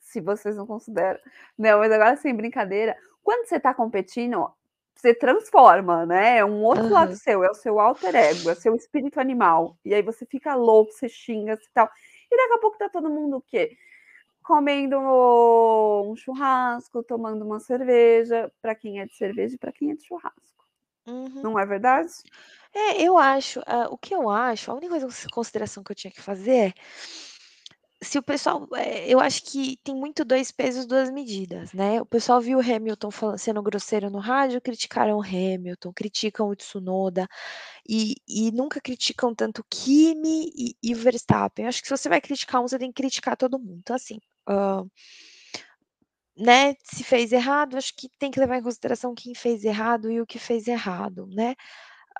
Se 0.00 0.20
vocês 0.20 0.56
não 0.56 0.66
consideram. 0.66 1.20
Não, 1.56 1.78
mas 1.78 1.92
agora 1.92 2.16
sem 2.16 2.34
brincadeira, 2.34 2.96
quando 3.22 3.46
você 3.46 3.60
tá 3.60 3.72
competindo, 3.72 4.50
você 5.00 5.14
transforma, 5.14 6.06
né, 6.06 6.38
é 6.38 6.44
um 6.44 6.62
outro 6.64 6.92
lado 6.94 7.12
Aham. 7.12 7.16
seu, 7.16 7.44
é 7.44 7.50
o 7.50 7.54
seu 7.54 7.80
alter 7.80 8.14
ego, 8.16 8.50
é 8.50 8.54
seu 8.56 8.74
espírito 8.76 9.20
animal, 9.20 9.76
e 9.84 9.94
aí 9.94 10.02
você 10.02 10.26
fica 10.26 10.54
louco, 10.54 10.92
você 10.92 11.08
xinga, 11.08 11.56
você 11.56 11.68
tal. 11.74 11.90
E 12.30 12.36
daqui 12.36 12.54
a 12.54 12.58
pouco 12.60 12.78
tá 12.78 12.88
todo 12.90 13.10
mundo 13.10 13.38
o 13.38 13.42
quê? 13.42 13.76
Comendo 14.44 14.98
um 14.98 16.16
churrasco, 16.16 17.02
tomando 17.04 17.44
uma 17.44 17.60
cerveja, 17.60 18.52
pra 18.62 18.74
quem 18.74 19.00
é 19.00 19.06
de 19.06 19.14
cerveja 19.16 19.56
e 19.56 19.58
pra 19.58 19.72
quem 19.72 19.92
é 19.92 19.96
de 19.96 20.04
churrasco. 20.06 20.38
Uhum. 21.06 21.42
Não 21.42 21.58
é 21.58 21.66
verdade? 21.66 22.12
É, 22.74 23.02
eu 23.02 23.18
acho, 23.18 23.60
hã, 23.66 23.88
o 23.90 23.98
que 23.98 24.14
eu 24.14 24.30
acho, 24.30 24.70
a 24.70 24.74
única 24.74 24.90
coisa 25.00 25.08
consideração 25.32 25.82
que 25.82 25.90
eu 25.90 25.96
tinha 25.96 26.10
que 26.12 26.20
fazer 26.22 26.68
é, 26.68 26.74
se 28.02 28.18
o 28.18 28.22
pessoal, 28.22 28.66
eh, 28.76 29.06
eu 29.12 29.20
acho 29.20 29.42
que 29.44 29.76
tem 29.84 29.94
muito 29.94 30.24
2 30.24 30.50
pesos, 30.50 30.86
2 30.86 31.10
medidas, 31.10 31.72
né, 31.74 32.00
o 32.00 32.06
pessoal 32.06 32.40
viu 32.40 32.58
o 32.58 32.62
Hamilton 32.62 33.10
falan 33.10 33.36
sendo 33.38 33.62
grosseiro 33.62 34.08
no 34.10 34.18
rádio, 34.18 34.60
criticaram 34.60 35.18
o 35.18 35.22
Hamilton, 35.22 35.92
criticam 35.94 36.48
o 36.48 36.56
Tsunoda, 36.56 37.28
e 37.88 38.16
e 38.28 38.52
nunca 38.52 38.80
criticam 38.80 39.34
tanto 39.34 39.64
Kimi 39.70 40.50
e 40.56 40.76
e 40.82 40.94
Verstappen. 40.94 41.64
Eu 41.66 41.70
acho 41.70 41.82
que 41.82 41.88
se 41.88 41.96
você 41.98 42.08
vai 42.08 42.20
criticar 42.20 42.62
um, 42.62 42.68
você 42.68 42.78
tem 42.78 42.92
que 42.92 43.02
criticar 43.02 43.36
todo 43.36 43.58
mundo. 43.58 43.78
Então 43.80 43.96
assim, 43.96 44.18
hã 44.48 44.84
né, 46.36 46.74
se 46.84 47.02
fez 47.04 47.32
errado, 47.32 47.76
acho 47.76 47.94
que 47.96 48.08
tem 48.18 48.30
que 48.30 48.40
levar 48.40 48.56
em 48.56 48.62
consideração 48.62 49.14
quem 49.14 49.34
fez 49.34 49.64
errado 49.64 50.10
e 50.10 50.20
o 50.20 50.26
que 50.26 50.38
fez 50.38 50.68
errado, 50.68 51.26
né, 51.32 51.54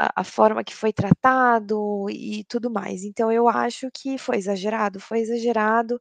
a 0.01 0.11
a 0.23 0.25
forma 0.25 0.65
que 0.65 0.75
foi 0.75 0.93
tratado 0.93 2.09
e 2.11 2.45
tudo 2.49 2.71
mais. 2.71 3.05
Então 3.05 3.31
eu 3.33 3.49
acho 3.49 3.91
que 3.93 4.19
foi 4.19 4.37
exagerado, 4.39 5.01
foi 5.01 5.21
exagerado, 5.21 6.01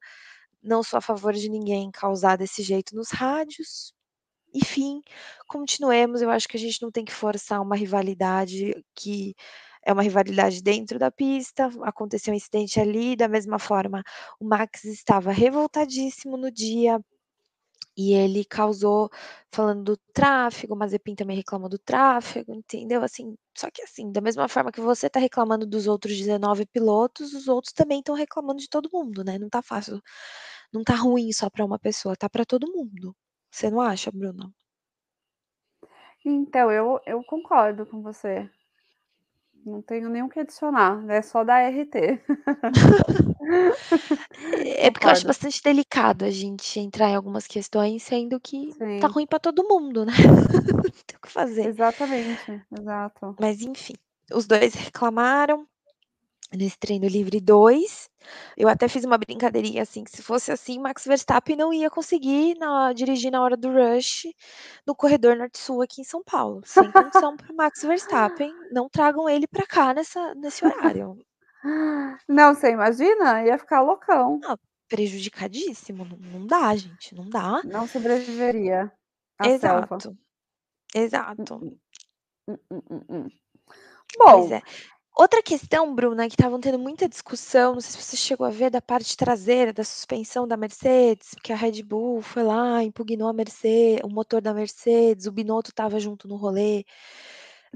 não 0.64 0.84
sou 0.84 0.98
a 1.00 1.02
favor 1.02 1.34
de 1.34 1.50
ninguém 1.50 1.92
causar 1.92 2.38
desse 2.38 2.64
jeito 2.64 2.96
nos 2.96 3.12
rádios. 3.12 3.94
Enfim, 4.54 5.02
continuemos, 5.48 6.22
eu 6.22 6.30
acho 6.32 6.48
que 6.48 6.58
a 6.58 6.60
gente 6.60 6.82
não 6.82 6.92
tem 6.92 7.06
que 7.06 7.14
forçar 7.14 7.62
uma 7.62 7.76
rivalidade 7.76 8.74
que 8.96 9.36
é 9.86 9.94
uma 9.94 10.04
rivalidade 10.04 10.62
dentro 10.62 11.00
da 11.00 11.12
pista, 11.12 11.70
aconteceu 11.84 12.34
um 12.34 12.38
incidente 12.38 12.80
ali, 12.80 13.16
da 13.16 13.28
mesma 13.28 13.60
forma, 13.60 14.04
o 14.40 14.46
Max 14.46 14.84
estava 14.86 15.32
revoltadíssimo 15.32 16.38
no 16.38 16.52
dia, 16.52 17.00
e 18.00 18.14
ele 18.14 18.46
causou 18.46 19.10
falando 19.52 19.84
do 19.84 19.98
tráfego, 20.14 20.76
Mazepin 20.76 21.16
também 21.16 21.38
reclamou 21.38 21.70
do 21.70 21.78
tráfego, 21.80 22.54
entendeu, 22.54 23.04
assim, 23.04 23.36
só 23.58 23.70
que 23.72 23.82
assim, 23.84 24.12
da 24.12 24.22
mesma 24.22 24.48
forma 24.48 24.72
que 24.72 24.82
você 24.82 25.10
tá 25.10 25.20
reclamando 25.20 25.66
dos 25.66 25.88
outros 25.88 26.18
19 26.18 26.66
pilotos, 26.68 27.34
os 27.34 27.48
outros 27.50 27.74
também 27.74 28.00
estão 28.00 28.16
reclamando 28.16 28.60
de 28.60 28.70
todo 28.70 28.90
mundo, 28.94 29.24
né, 29.24 29.38
não 29.40 29.50
tá 29.50 29.62
fácil 29.62 30.02
não 30.74 30.84
tá 30.84 30.96
ruim 30.96 31.32
só 31.34 31.50
para 31.50 31.66
uma 31.66 31.80
pessoa, 31.80 32.16
tá 32.16 32.30
para 32.30 32.46
todo 32.46 32.72
mundo. 32.72 33.16
Você 33.52 33.70
não 33.70 33.82
acha, 33.82 34.12
Bruna? 34.12 34.52
Então, 36.26 36.72
eu 36.72 37.00
eu 37.06 37.24
concordo 37.24 37.86
com 37.86 38.02
você. 38.02 38.50
Não 39.70 39.82
tenho 39.84 40.10
nem 40.10 40.24
o 40.24 40.30
que 40.30 40.40
adicionar, 40.40 41.04
é 41.10 41.22
só 41.22 41.44
dar 41.44 41.60
RT. 41.62 42.20
É 44.66 44.92
porque 44.92 45.06
eu 45.08 45.12
acho 45.12 45.28
bastante 45.28 45.62
delicado 45.64 46.26
a 46.26 46.30
gente 46.30 46.80
entrar 46.80 47.10
em 47.10 47.16
algumas 47.16 47.48
questões, 47.48 48.04
sendo 48.04 48.40
que 48.40 48.74
tá 49.00 49.08
Sim. 49.08 49.14
ruim 49.14 49.28
para 49.28 49.40
todo 49.40 49.68
mundo, 49.68 50.06
né. 50.06 50.14
Não 50.74 50.82
tem 50.84 51.18
o 51.18 51.22
que 51.22 51.30
fazer. 51.30 51.68
Exatamente, 51.68 52.62
exato. 52.80 53.36
Mas 53.40 53.62
enfim, 53.62 53.94
os 54.34 54.48
2 54.48 54.74
reclamaram, 54.74 55.66
nesse 56.54 56.78
treino 56.78 57.08
livre 57.08 57.40
2. 57.40 58.10
Eu 58.58 58.68
até 58.68 58.88
fiz 58.88 59.04
uma 59.04 59.18
brincadeirinha, 59.18 59.82
assim, 59.82 60.04
que 60.04 60.12
se 60.12 60.22
fosse 60.22 60.52
assim, 60.52 60.80
Max 60.80 61.06
Verstappen 61.06 61.56
não 61.56 61.74
ia 61.74 61.90
conseguir 61.90 62.56
na 62.58 62.92
dirigir 62.94 63.32
na 63.32 63.42
hora 63.42 63.56
do 63.56 63.70
rush, 63.70 64.28
no 64.86 64.96
corredor 64.96 65.36
norte-sul 65.36 65.82
aqui 65.82 66.02
em 66.02 66.04
São 66.04 66.24
Paulo, 66.24 66.62
sem 66.66 66.92
condição 66.92 67.36
para 67.38 67.52
o 67.52 67.56
Max 67.56 67.82
Verstappen, 67.82 68.54
não 68.72 68.90
tragam 68.90 69.30
ele 69.30 69.48
para 69.48 69.66
cá 69.66 69.94
nessa 69.94 70.34
nesse 70.36 70.66
horário. 70.66 71.18
Não, 72.28 72.54
você 72.54 72.72
imagina? 72.72 73.44
Ia 73.44 73.58
ficar 73.58 73.82
loucão. 73.82 74.40
Ah, 74.46 74.58
prejudicadíssimo, 74.88 76.06
não 76.06 76.18
não 76.18 76.48
dá 76.48 76.76
gente, 76.76 77.16
não 77.16 77.30
dá. 77.30 77.62
Não 77.64 77.88
sobreviveria 77.88 78.92
à 79.38 79.46
selva. 79.58 79.98
Exato, 79.98 80.18
exato. 80.96 81.60
Mm-mm. 81.60 81.78
Mm-mm, 82.48 82.84
mm-mm. 82.90 83.30
Pois 84.18 84.50
Bom 84.50 84.54
é. 84.54 84.62
Outra 85.20 85.44
questão, 85.44 85.94
Bruna, 85.94 86.28
que 86.30 86.34
estavam 86.36 86.62
tendo 86.62 86.80
muita 86.80 87.08
discussão, 87.10 87.74
não 87.74 87.82
sei 87.82 87.92
se 87.92 87.98
você 88.02 88.16
chegou 88.16 88.48
a 88.48 88.50
ver, 88.50 88.70
da 88.70 88.82
parte 88.82 89.18
traseira 89.18 89.74
da 89.74 89.84
suspensão 89.84 90.48
da 90.48 90.56
Mercedes, 90.56 91.32
porque 91.36 91.52
a 91.52 91.58
Red 91.58 91.84
Bull 91.84 92.22
foi 92.22 92.42
lá, 92.42 92.82
impugnou 92.84 93.28
a 93.28 93.34
Merce 93.34 94.00
o 94.02 94.08
motor 94.10 94.42
da 94.42 94.54
Mercedes, 94.54 95.26
o 95.28 95.32
Binotto 95.34 95.72
estava 95.72 96.00
junto 96.00 96.26
no 96.26 96.38
rolê, 96.38 96.86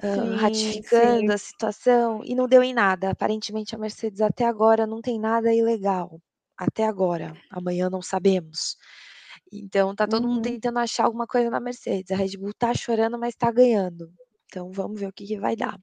hã, 0.03 0.35
Sim, 0.35 0.37
ratificando 0.37 0.83
sim. 0.83 1.33
a 1.33 1.37
situação 1.37 2.21
e 2.25 2.35
não 2.35 2.47
deu 2.47 2.63
em 2.63 2.73
nada. 2.73 3.09
Aparentemente 3.11 3.75
a 3.75 3.79
Mercedes 3.79 4.21
até 4.21 4.45
agora 4.45 4.87
não 4.87 5.01
tem 5.01 5.19
nada 5.19 5.53
ilegal, 5.53 6.21
até 6.57 6.85
agora, 6.85 7.33
amanhã 7.51 7.89
não 7.89 8.01
sabemos. 8.01 8.77
Então 9.51 9.95
tá 9.95 10.07
todo 10.07 10.27
mundo 10.29 10.41
Uhum. 10.41 10.43
tentando 10.43 10.79
achar 10.79 11.05
alguma 11.05 11.27
coisa 11.27 11.49
na 11.49 11.59
Mercedes, 11.59 12.11
a 12.11 12.15
Red 12.17 12.37
Bull 12.37 12.53
tá 12.57 12.73
chorando, 12.73 13.19
mas 13.19 13.35
tá 13.35 13.51
ganhando. 13.51 14.11
Então 14.47 14.71
vamos 14.71 14.99
ver 14.99 15.07
o 15.09 15.13
que 15.13 15.25
que 15.27 15.39
vai 15.39 15.55
dar. 15.55 15.77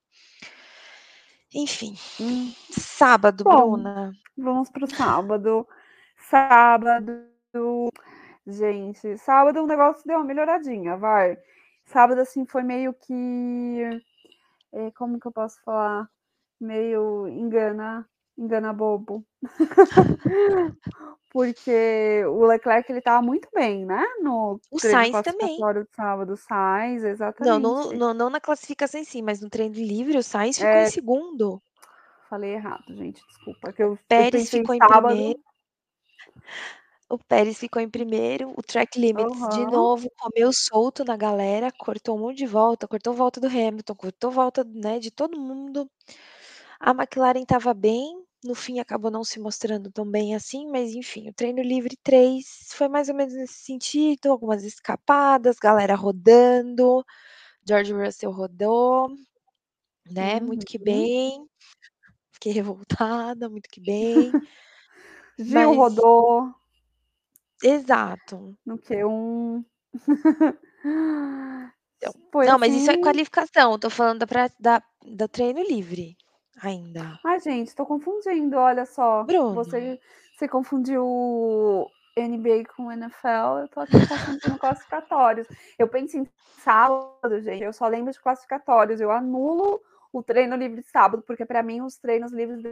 Enfim, 1.54 1.94
Hum. 2.20 2.52
sábado, 2.70 3.44
Bom, 3.44 3.70
Bruna. 3.72 4.12
vamos 4.36 4.70
para 4.70 4.84
o 4.84 4.88
sábado. 4.88 5.66
Sábado, 6.16 7.12
gente, 8.46 9.16
sábado 9.18 9.62
o 9.62 9.66
negócio 9.66 10.04
deu 10.06 10.18
uma 10.18 10.24
melhoradinha, 10.24 10.96
vai. 10.96 11.38
Sábado, 11.86 12.20
assim, 12.20 12.46
foi 12.46 12.62
meio 12.62 12.94
que, 12.94 13.82
eh, 14.72 14.90
como 14.96 15.18
que 15.20 15.26
eu 15.28 15.32
posso 15.32 15.62
falar? 15.64 16.08
Meio 16.60 17.28
engana 17.28 18.08
engana 18.40 18.72
bobo. 18.72 19.24
Porque 21.30 22.24
o 22.26 22.46
Leclerc 22.46 22.90
ele 22.90 22.98
estava 23.00 23.22
muito 23.22 23.48
bem, 23.54 23.86
né, 23.86 24.02
no 24.22 24.60
O 24.72 24.78
Sainz 24.78 25.20
também. 25.20 25.66
de 25.84 25.94
sábado. 25.94 26.32
O 26.34 26.36
Sainz, 26.36 27.04
Não, 27.38 27.58
exatamente. 27.58 27.88
no 27.92 28.12
não 28.14 28.28
na 28.28 28.40
classificação 28.40 29.00
em 29.00 29.04
si, 29.04 29.22
mas 29.22 29.40
no 29.40 29.48
treino 29.48 29.74
livre 29.74 30.18
o 30.18 30.22
Sainz 30.22 30.58
ficou 30.58 30.80
em 30.80 30.84
É. 30.84 30.86
segundo. 30.86 31.62
Falei 32.28 32.52
errado, 32.54 32.94
gente, 32.94 33.26
desculpa, 33.26 33.72
que 33.72 33.82
eu 33.82 33.98
eu 34.14 34.26
Pérez 34.28 34.48
em 34.48 34.48
ficou 34.48 34.74
em 34.74 34.82
primeiro. 34.84 35.40
O 37.12 37.18
Pérez 37.18 37.58
ficou 37.58 37.82
em 37.82 37.90
primeiro, 37.90 38.52
o 38.56 38.62
track 38.62 38.96
limits 38.98 39.48
de 39.48 39.66
Aham. 39.66 39.66
novo 39.66 40.08
comeu 40.16 40.50
solto 40.52 41.04
na 41.04 41.16
galera, 41.16 41.72
cortou 41.76 42.16
um 42.16 42.20
monte 42.20 42.38
de 42.38 42.46
volta, 42.46 42.86
cortou 42.86 43.12
volta 43.12 43.40
do 43.40 43.48
Hamilton, 43.48 43.94
cortou 43.96 44.30
volta, 44.30 44.62
né, 44.64 45.00
de 45.00 45.10
todo 45.10 45.36
mundo. 45.40 45.90
A 46.80 46.92
McLaren 46.92 47.42
estava 47.42 47.74
bem, 47.74 48.22
no 48.44 48.54
fim 48.54 48.80
acabou 48.80 49.10
não 49.10 49.24
se 49.24 49.38
mostrando 49.40 49.90
tão 49.92 50.04
bem 50.10 50.34
assim, 50.34 50.66
mas 50.70 50.92
enfim, 50.94 51.28
o 51.28 51.34
treino 51.34 51.62
livre 51.62 51.96
3 52.02 52.46
foi 52.72 52.88
mais 52.88 53.08
ou 53.08 53.14
menos 53.14 53.34
nesse 53.34 53.54
sentido, 53.64 54.30
algumas 54.30 54.64
escapadas, 54.64 55.58
galera 55.58 55.94
rodando, 55.94 57.04
George 57.68 57.92
Russell 57.94 58.32
rodou, 58.32 59.10
né, 60.10 60.40
muito 60.40 60.66
que 60.66 60.78
Uhum. 60.78 60.84
bem. 60.84 61.46
Fiquei 62.32 62.52
revoltada, 62.52 63.48
muito 63.50 63.68
que 63.70 63.80
bem. 63.80 64.36
Gil 65.38 65.74
Mas 65.74 65.74
rodou. 65.74 66.54
Exato. 67.62 68.56
No 68.66 68.78
Q1. 68.78 69.64
Então, 72.02 72.14
não, 72.42 72.58
mas 72.58 72.74
isso 72.74 72.90
é 72.90 72.96
assim 72.96 72.96
qualificação, 72.96 73.78
tô 73.78 73.90
falando 73.90 74.20
da 74.20 74.26
da 74.58 74.82
do 75.04 75.28
treino 75.28 75.62
livre, 75.62 76.16
ainda. 76.62 77.18
Ai, 77.24 77.40
gente, 77.40 77.74
tô 77.74 77.84
confundindo, 77.86 78.56
olha 78.56 78.86
só. 78.86 79.24
Bruna. 79.24 79.54
Você 79.54 79.98
você 80.40 80.48
confundiu 80.48 81.86
NBA 82.16 82.64
com 82.74 82.90
NFL, 82.90 83.58
eu 83.60 83.68
tô 83.68 83.80
aqui 83.80 83.92
confundindo 83.92 84.58
classificatórios. 84.58 85.46
Eu 85.78 85.86
penso 85.86 86.16
em 86.16 86.26
sábado, 86.64 87.40
gente, 87.42 87.62
eu 87.62 87.74
só 87.74 87.86
lembro 87.86 88.10
de 88.10 88.18
classificatórios, 88.18 89.02
eu 89.02 89.10
anulo 89.10 89.82
o 90.10 90.22
treino 90.22 90.56
livre 90.56 90.80
de 90.80 90.88
sábado, 90.88 91.22
porque 91.26 91.44
pra 91.44 91.62
mim 91.62 91.82
os 91.82 91.98
treinos 91.98 92.32
livres 92.32 92.62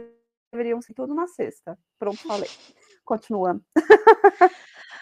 deveriam 0.51 0.81
ser 0.81 0.95
tudo 0.95 1.13
na 1.13 1.27
sexta. 1.27 1.77
Pronto, 1.99 2.17
falei. 2.27 2.49
Continua. 3.05 3.61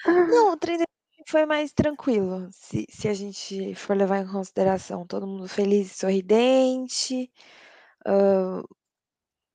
Não, 0.06 0.52
o 0.52 0.58
treino 0.58 0.84
foi 1.26 1.46
mais 1.46 1.72
tranquilo, 1.72 2.50
se 2.52 2.86
se 2.90 3.08
a 3.08 3.14
gente 3.14 3.76
for 3.76 3.96
levar 3.96 4.20
em 4.20 4.28
consideração, 4.28 5.08
todo 5.08 5.26
mundo 5.26 5.48
feliz 5.48 5.92
e 5.92 5.98
sorridente, 5.98 7.32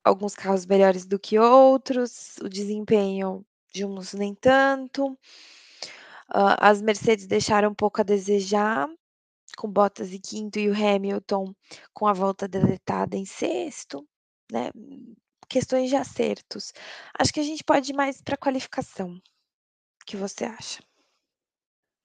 alguns 0.04 0.34
carros 0.34 0.66
melhores 0.66 1.06
do 1.06 1.18
que 1.18 1.38
outros, 1.38 2.36
o 2.38 2.48
desempenho 2.48 3.44
de 3.72 3.84
uns 3.84 4.12
nem 4.14 4.34
tanto. 4.34 5.18
Hã, 6.34 6.56
as 6.58 6.80
Mercedes 6.82 7.26
deixaram 7.26 7.70
um 7.70 7.74
pouco 7.74 8.00
a 8.00 8.04
desejar, 8.04 8.88
com 9.56 9.70
Bottas 9.70 10.12
em 10.12 10.20
quinto 10.20 10.58
e 10.58 10.68
o 10.68 10.74
Hamilton 10.74 11.54
com 11.92 12.06
a 12.06 12.12
volta 12.12 12.48
deletada 12.48 13.16
em 13.16 13.26
sexto, 13.26 14.06
né, 14.50 14.70
questões 15.48 15.90
de 15.90 15.96
acertos. 15.96 16.72
Acho 17.18 17.32
que 17.32 17.40
a 17.40 17.44
gente 17.44 17.62
pode 17.62 17.92
ir 17.92 17.94
mais 17.94 18.22
pra 18.22 18.36
qualificação. 18.36 19.14
O 19.14 20.04
que 20.06 20.16
você 20.16 20.44
acha? 20.44 20.82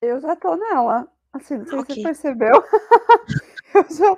Eu 0.01 0.19
já 0.19 0.35
tô 0.35 0.55
nela, 0.55 1.11
assim, 1.33 1.57
não 1.57 1.65
sei 1.65 1.79
se 1.79 1.85
você 1.87 2.03
percebeu, 2.03 2.51
eu 3.73 3.95
já 3.95 4.17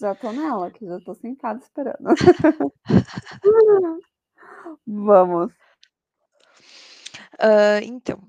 já 0.00 0.14
tô 0.14 0.32
nela 0.32 0.68
aqui, 0.68 0.86
já 0.86 0.98
tô 1.00 1.14
sentada 1.14 1.60
esperando. 1.60 2.04
Vamos. 4.86 5.52
Então, 7.82 8.20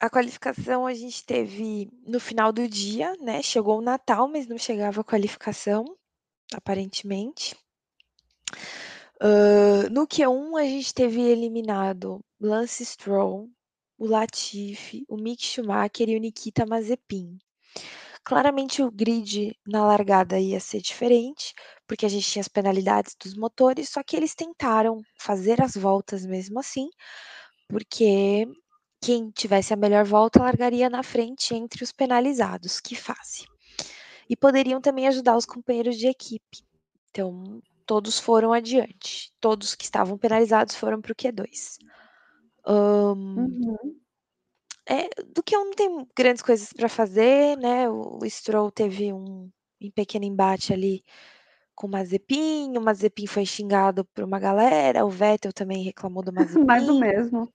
a 0.00 0.08
qualificação 0.08 0.86
a 0.86 0.94
gente 0.94 1.24
teve 1.24 1.90
no 2.06 2.18
final 2.18 2.52
do 2.52 2.66
dia, 2.66 3.14
né, 3.20 3.42
chegou 3.42 3.78
o 3.78 3.82
Natal, 3.82 4.28
mas 4.28 4.46
não 4.46 4.58
chegava 4.58 5.02
a 5.02 5.04
qualificação, 5.04 5.84
aparentemente. 6.54 7.54
Hã, 9.20 9.88
no 9.90 10.06
Q1 10.06 10.58
a 10.58 10.64
gente 10.64 10.94
teve 10.94 11.20
eliminado 11.20 12.20
Lance 12.40 12.84
Stroll, 12.84 13.50
o 13.98 14.06
Latifi, 14.06 15.04
o 15.06 15.16
Mick 15.16 15.44
Schumacher 15.44 16.08
e 16.08 16.16
o 16.16 16.20
Nikita 16.20 16.64
Mazepin. 16.64 17.38
Claramente 18.24 18.82
o 18.82 18.90
grid 18.90 19.56
na 19.66 19.84
largada 19.86 20.38
ia 20.38 20.60
ser 20.60 20.80
diferente, 20.82 21.54
porque 21.86 22.04
a 22.04 22.08
gente 22.08 22.28
tinha 22.30 22.40
as 22.42 22.48
penalidades 22.48 23.16
dos 23.22 23.34
motores, 23.34 23.88
só 23.88 24.02
que 24.02 24.14
eles 24.14 24.34
tentaram 24.34 25.00
fazer 25.18 25.60
as 25.62 25.74
voltas 25.74 26.26
mesmo 26.26 26.58
assim, 26.60 26.88
porque 27.68 28.46
quem 29.02 29.30
tivesse 29.30 29.74
a 29.74 29.76
melhor 29.76 30.04
volta 30.04 30.42
largaria 30.42 30.90
na 30.90 31.02
frente 31.02 31.54
entre 31.54 31.84
os 31.84 31.92
penalizados, 31.92 32.80
que 32.80 32.96
fase. 32.96 33.46
E 34.30 34.36
poderiam 34.36 34.80
também 34.80 35.08
ajudar 35.08 35.36
os 35.36 35.46
companheiros 35.46 35.96
de 35.98 36.08
equipe. 36.08 36.58
Então, 37.10 37.60
todos 37.86 38.18
foram 38.20 38.52
adiante, 38.52 39.32
todos 39.40 39.74
que 39.74 39.84
estavam 39.84 40.18
penalizados 40.18 40.76
foram 40.76 41.00
para 41.02 41.12
o 41.12 41.16
Q2. 41.16 41.78
Hã 42.66 43.14
Uhum. 43.36 44.00
É, 44.92 45.08
do 45.24 45.40
Q1 45.42 45.66
não 45.66 45.72
tem 45.72 46.08
grandes 46.16 46.42
coisas 46.42 46.72
pra 46.72 46.88
fazer, 46.88 47.56
né, 47.58 47.88
o 47.88 48.18
Stroll 48.28 48.72
teve 48.72 49.12
um 49.12 49.48
um 49.82 49.90
pequeno 49.92 50.26
embate 50.26 50.74
ali 50.74 51.02
com 51.74 51.86
o 51.88 51.90
Mazepin, 51.90 52.76
o 52.78 52.82
Mazepin 52.82 53.26
foi 53.26 53.46
xingado 53.46 54.04
por 54.14 54.24
uma 54.24 54.38
galera, 54.40 55.06
o 55.06 55.10
Vettel 55.10 55.52
também 55.54 55.84
reclamou 55.84 56.22
do 56.24 56.32
Mais 56.66 56.84
do 56.86 56.94
Mazepin. 56.94 56.98
mesmo. 56.98 57.52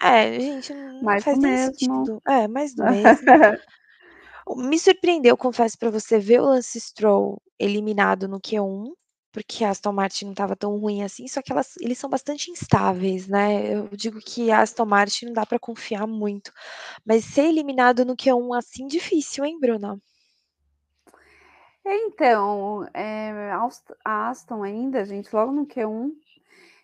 É, 0.00 0.38
gente, 0.40 0.74
não 0.74 1.16
Mais 1.16 1.26
do 1.26 1.36
faz 1.36 1.38
nem 1.40 1.56
mesmo. 1.56 1.56
sentido. 1.56 2.20
É, 2.28 2.48
mais 2.48 2.74
do 2.74 2.84
mesmo. 2.84 3.26
Me 4.56 4.78
surpreendeu, 4.78 5.36
confesso 5.36 5.78
pra 5.78 5.90
você, 5.90 6.18
ver 6.18 6.40
o 6.40 6.46
Lance 6.46 6.80
Stroll 6.80 7.42
eliminado 7.58 8.28
no 8.28 8.40
Q1, 8.40 8.92
porque 9.36 9.64
a 9.64 9.68
Aston 9.68 9.92
Martin 9.92 10.24
não 10.24 10.32
estava 10.32 10.56
tão 10.56 10.78
ruim 10.78 11.02
assim, 11.02 11.28
só 11.28 11.42
que 11.42 11.52
elas, 11.52 11.76
eles 11.76 11.98
são 11.98 12.08
bastante 12.08 12.50
instáveis, 12.50 13.28
né? 13.28 13.74
Eu 13.74 13.86
digo 13.92 14.18
que 14.18 14.50
a 14.50 14.62
Aston 14.62 14.86
Martin 14.86 15.26
não 15.26 15.34
dá 15.34 15.44
para 15.44 15.58
confiar 15.58 16.06
muito, 16.06 16.50
mas 17.04 17.26
ser 17.26 17.42
eliminado 17.42 18.02
no 18.02 18.16
Q1 18.16 18.56
assim 18.56 18.86
difícil, 18.86 19.44
hein, 19.44 19.60
Bruna? 19.60 20.00
Então, 21.84 22.88
é, 22.94 23.52
a 24.02 24.30
Aston 24.30 24.62
ainda, 24.62 25.04
gente, 25.04 25.28
logo 25.30 25.52
no 25.52 25.66
Q1, 25.66 26.12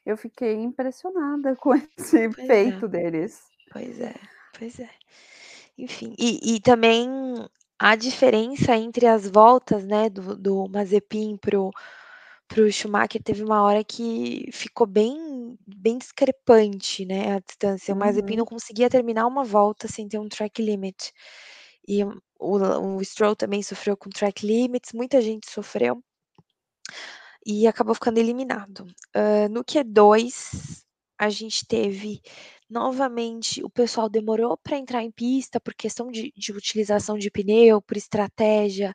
eu 0.05 0.19
fiquei 0.19 0.57
impressionada 0.57 1.57
com 1.57 1.75
esse 1.75 2.29
pois 2.29 2.47
feito 2.47 2.85
é. 2.85 2.89
deles. 2.89 3.41
Pois 3.73 3.99
é, 3.99 4.15
pois 4.59 4.79
é. 4.79 4.91
Enfim, 5.79 6.15
e, 6.19 6.57
e 6.57 6.61
também 6.61 7.09
a 7.79 7.97
diferença 7.97 8.77
entre 8.77 9.07
as 9.07 9.27
voltas, 9.27 9.87
né, 9.87 10.11
do, 10.11 10.37
do 10.37 10.69
Mazepin 10.69 11.39
pro, 11.39 11.71
pro 12.53 12.71
Schumacher 12.71 13.23
teve 13.23 13.43
uma 13.43 13.63
hora 13.63 13.83
que 13.83 14.49
ficou 14.53 14.87
bem, 14.87 15.59
bem 15.67 15.99
discrepante, 15.99 17.05
né, 17.07 17.37
a 17.37 17.41
distância. 17.41 17.95
O 17.95 17.97
Mazepin 17.97 18.37
não 18.37 18.43
uhum. 18.43 18.49
conseguia 18.49 18.91
terminar 18.91 19.27
uma 19.27 19.43
volta 19.43 19.89
sem 19.89 20.07
ter 20.07 20.19
um 20.19 20.29
track 20.29 20.61
limit. 20.63 21.13
E 21.89 22.05
o, 22.05 22.97
o 22.97 23.05
Stroll 23.05 23.35
também 23.35 23.63
sofreu 23.63 23.97
com 23.97 24.11
track 24.11 24.47
limits, 24.47 24.93
muita 24.93 25.21
gente 25.21 25.51
sofreu. 25.51 26.03
E 27.45 27.67
acabou 27.67 27.95
ficando 27.95 28.19
eliminado. 28.19 28.87
Uh, 29.17 29.49
no 29.51 29.65
Q2, 29.65 30.83
a 31.19 31.29
gente 31.29 31.67
teve 31.67 32.21
novamente 32.69 33.63
o 33.63 33.69
pessoal 33.69 34.09
demorou 34.09 34.57
para 34.57 34.79
entrar 34.79 35.03
em 35.03 35.11
pista 35.11 35.61
por 35.61 35.75
questão 35.75 36.11
de, 36.11 36.33
de 36.37 36.53
utilização 36.53 37.19
de 37.19 37.31
pneu, 37.31 37.83
por 37.83 37.97
estratégia. 37.97 38.95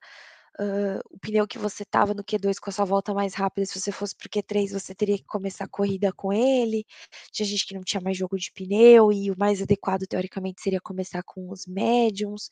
Uh, 0.59 0.99
o 1.11 1.19
pneu 1.19 1.47
que 1.47 1.59
você 1.59 1.83
estava 1.83 2.15
no 2.15 2.23
Q2 2.23 2.55
com 2.59 2.69
a 2.69 2.73
sua 2.73 2.85
volta 2.85 3.13
mais 3.13 3.35
rápida, 3.35 3.65
se 3.65 3.79
você 3.79 3.91
fosse 3.91 4.15
para 4.15 4.25
o 4.25 4.29
Q3, 4.29 4.71
você 4.71 4.95
teria 4.95 5.17
que 5.17 5.25
começar 5.25 5.65
a 5.65 5.69
corrida 5.69 6.11
com 6.11 6.33
ele. 6.33 6.83
Tinha 7.31 7.45
gente 7.45 7.65
que 7.65 7.75
não 7.75 7.83
tinha 7.83 8.01
mais 8.01 8.17
jogo 8.17 8.37
de 8.37 8.51
pneu, 8.51 9.11
e 9.11 9.29
o 9.31 9.37
mais 9.37 9.61
adequado, 9.61 10.07
teoricamente, 10.07 10.61
seria 10.61 10.81
começar 10.81 11.21
com 11.23 11.49
os 11.51 11.65
médiums. 11.67 12.49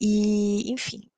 E, 0.00 0.72
enfim, 0.72 1.10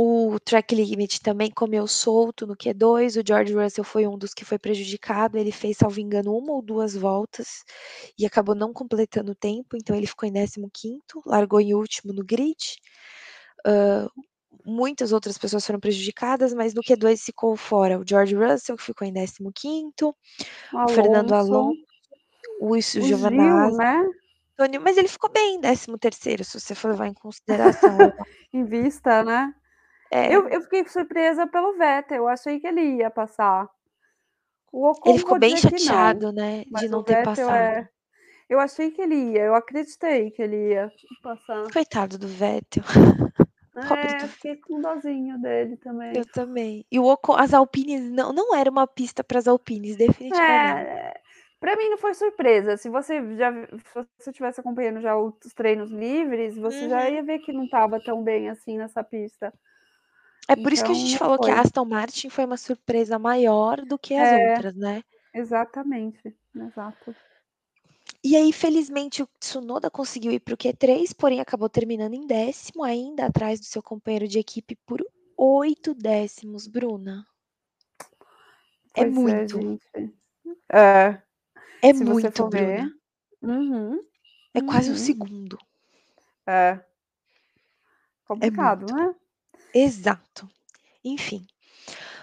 o 0.00 0.38
track 0.40 0.74
limit 0.76 1.20
também 1.20 1.50
comeu 1.50 1.86
solto 1.88 2.46
no 2.46 2.56
Q2. 2.56 3.20
O 3.20 3.26
George 3.26 3.52
Russell 3.52 3.82
foi 3.84 4.06
um 4.06 4.16
dos 4.16 4.32
que 4.32 4.44
foi 4.44 4.56
prejudicado. 4.58 5.36
Ele 5.36 5.50
fez, 5.50 5.76
salvo 5.78 6.00
engano, 6.00 6.36
uma 6.36 6.52
ou 6.52 6.62
duas 6.62 6.94
voltas 6.94 7.64
e 8.16 8.24
acabou 8.24 8.54
não 8.54 8.72
completando 8.72 9.32
o 9.32 9.34
tempo, 9.34 9.76
então 9.76 9.96
ele 9.96 10.06
ficou 10.06 10.28
em 10.28 10.32
15, 10.32 11.00
largou 11.26 11.60
em 11.60 11.74
último 11.74 12.12
no 12.12 12.24
grid. 12.24 12.76
Muitas 14.64 15.12
outras 15.12 15.38
pessoas 15.38 15.66
foram 15.66 15.80
prejudicadas, 15.80 16.52
mas 16.54 16.74
no 16.74 16.82
Q2 16.82 17.18
ficou 17.24 17.56
fora 17.56 17.98
o 17.98 18.04
George 18.06 18.34
Russell, 18.34 18.76
que 18.76 18.82
ficou 18.82 19.06
em 19.06 19.14
15, 19.14 19.92
o, 20.02 20.14
o 20.72 20.88
Fernando 20.88 21.32
Alonso, 21.32 21.78
o, 22.60 22.76
o 22.76 22.80
Gil, 22.80 23.18
né? 23.76 24.04
Mas 24.80 24.98
ele 24.98 25.08
ficou 25.08 25.30
bem 25.30 25.56
em 25.56 25.60
13, 25.60 26.44
se 26.44 26.60
você 26.60 26.74
for 26.74 26.90
levar 26.90 27.06
em 27.06 27.14
consideração. 27.14 27.90
em 28.52 28.64
vista, 28.64 29.22
né? 29.22 29.54
É. 30.10 30.34
Eu, 30.34 30.48
eu 30.48 30.60
fiquei 30.62 30.86
surpresa 30.88 31.46
pelo 31.46 31.76
Vettel, 31.76 32.18
eu 32.18 32.28
achei 32.28 32.58
que 32.58 32.66
ele 32.66 32.96
ia 32.96 33.10
passar. 33.10 33.68
Ele 35.06 35.18
ficou 35.18 35.38
bem 35.38 35.56
chateado, 35.56 36.32
né, 36.32 36.64
de 36.64 36.88
não 36.88 37.02
ter 37.02 37.16
Vettel 37.16 37.34
passado. 37.34 37.56
É... 37.56 37.88
Eu 38.48 38.58
achei 38.58 38.90
que 38.90 39.02
ele 39.02 39.32
ia, 39.32 39.42
eu 39.42 39.54
acreditei 39.54 40.30
que 40.30 40.42
ele 40.42 40.70
ia 40.70 40.90
passar. 41.22 41.70
Coitado 41.70 42.18
do 42.18 42.26
Vettel. 42.26 42.82
É, 43.80 44.28
fiquei 44.28 44.56
com 44.56 44.80
dozinho 44.80 45.38
dele 45.40 45.76
também. 45.76 46.12
Eu 46.16 46.26
também. 46.26 46.84
E 46.90 46.98
o 46.98 47.04
Ocon, 47.04 47.34
as 47.34 47.54
Alpines 47.54 48.10
não, 48.10 48.32
não 48.32 48.54
era 48.54 48.70
uma 48.70 48.86
pista 48.86 49.22
para 49.22 49.38
as 49.38 49.48
Alpines, 49.48 49.96
definitivamente. 49.96 50.90
É, 50.90 51.20
para 51.60 51.76
mim 51.76 51.88
não 51.88 51.98
foi 51.98 52.14
surpresa. 52.14 52.76
Se 52.76 52.88
você 52.88 53.20
já 53.36 53.52
se 53.52 53.94
você 53.94 54.30
estivesse 54.30 54.60
acompanhando 54.60 55.00
já 55.00 55.16
os 55.16 55.54
treinos 55.54 55.90
livres, 55.90 56.56
você 56.56 56.84
uhum. 56.84 56.90
já 56.90 57.10
ia 57.10 57.22
ver 57.22 57.40
que 57.40 57.52
não 57.52 57.64
estava 57.64 58.00
tão 58.00 58.22
bem 58.22 58.48
assim 58.48 58.78
nessa 58.78 59.02
pista. 59.02 59.52
É 60.48 60.56
por 60.56 60.72
então, 60.72 60.72
isso 60.72 60.84
que 60.84 60.90
a 60.90 60.94
então, 60.94 61.06
gente 61.06 61.18
falou 61.18 61.36
foi. 61.36 61.46
que 61.46 61.50
a 61.50 61.60
Aston 61.60 61.84
Martin 61.84 62.30
foi 62.30 62.44
uma 62.44 62.56
surpresa 62.56 63.18
maior 63.18 63.82
do 63.82 63.98
que 63.98 64.14
as 64.14 64.32
é, 64.32 64.50
outras, 64.50 64.74
né? 64.76 65.02
Exatamente, 65.34 66.34
exato. 66.56 67.14
E 68.22 68.34
aí, 68.34 68.52
felizmente, 68.52 69.22
o 69.22 69.28
Tsunoda 69.38 69.90
conseguiu 69.90 70.32
ir 70.32 70.40
para 70.40 70.54
o 70.54 70.56
Q3, 70.56 71.14
porém 71.16 71.40
acabou 71.40 71.68
terminando 71.68 72.14
em 72.14 72.26
décimo, 72.26 72.82
ainda 72.82 73.26
atrás 73.26 73.60
do 73.60 73.66
seu 73.66 73.82
companheiro 73.82 74.26
de 74.26 74.38
equipe 74.38 74.76
por 74.84 75.00
oito 75.36 75.94
décimos, 75.94 76.66
Bruna. 76.66 77.24
É 78.94 79.04
pois 79.04 79.14
muito. 79.14 79.80
É, 79.94 80.80
é. 80.80 81.22
é 81.82 81.92
muito, 81.92 82.48
Bruna. 82.48 82.92
Uhum, 83.40 84.04
é 84.52 84.58
uhum. 84.58 84.66
quase 84.66 84.90
um 84.90 84.96
segundo. 84.96 85.56
É. 86.44 86.80
Complicado, 88.24 88.86
é 88.90 88.94
né? 88.94 89.14
Exato. 89.72 90.48
Enfim. 91.04 91.46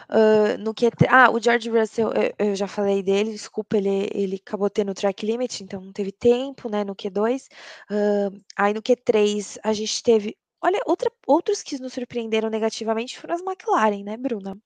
Uh, 0.10 0.58
no 0.60 0.74
que 0.74 0.90
ah, 1.10 1.32
o 1.32 1.40
George 1.40 1.70
Russell, 1.70 2.12
eu, 2.14 2.48
eu, 2.48 2.56
já 2.56 2.68
falei 2.68 3.02
dele, 3.02 3.32
desculpa, 3.32 3.78
ele, 3.78 4.10
ele 4.14 4.42
acabou 4.46 4.70
tendo 4.70 4.94
track 4.94 5.26
limit, 5.26 5.64
então 5.64 5.82
não 5.82 5.92
teve 5.92 6.12
tempo, 6.12 6.70
né, 6.70 6.84
no 6.84 6.96
Q2. 6.96 7.48
Uh, 7.90 8.42
aí 8.56 8.74
no 8.74 8.82
Q3 8.82 9.58
a 9.64 9.74
gente 9.74 10.04
teve, 10.04 10.38
olha, 10.62 10.80
outra, 10.86 11.12
outros 11.28 11.62
que 11.62 11.80
nos 11.80 11.94
surpreenderam 11.94 12.50
negativamente 12.50 13.20
foram 13.20 13.36
as 13.36 13.42
McLaren, 13.42 14.04
né, 14.04 14.18
Bruna? 14.18 14.58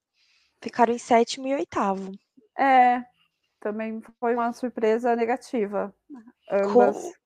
Ficaram 0.61 0.93
em 0.93 0.99
sétimo 0.99 1.47
e 1.47 1.53
oitavo. 1.53 2.11
É, 2.57 3.01
também 3.59 4.01
foi 4.19 4.35
uma 4.35 4.51
surpresa 4.51 5.15
negativa. 5.15 5.93
Ambas. 6.51 7.01
Com, 7.01 7.19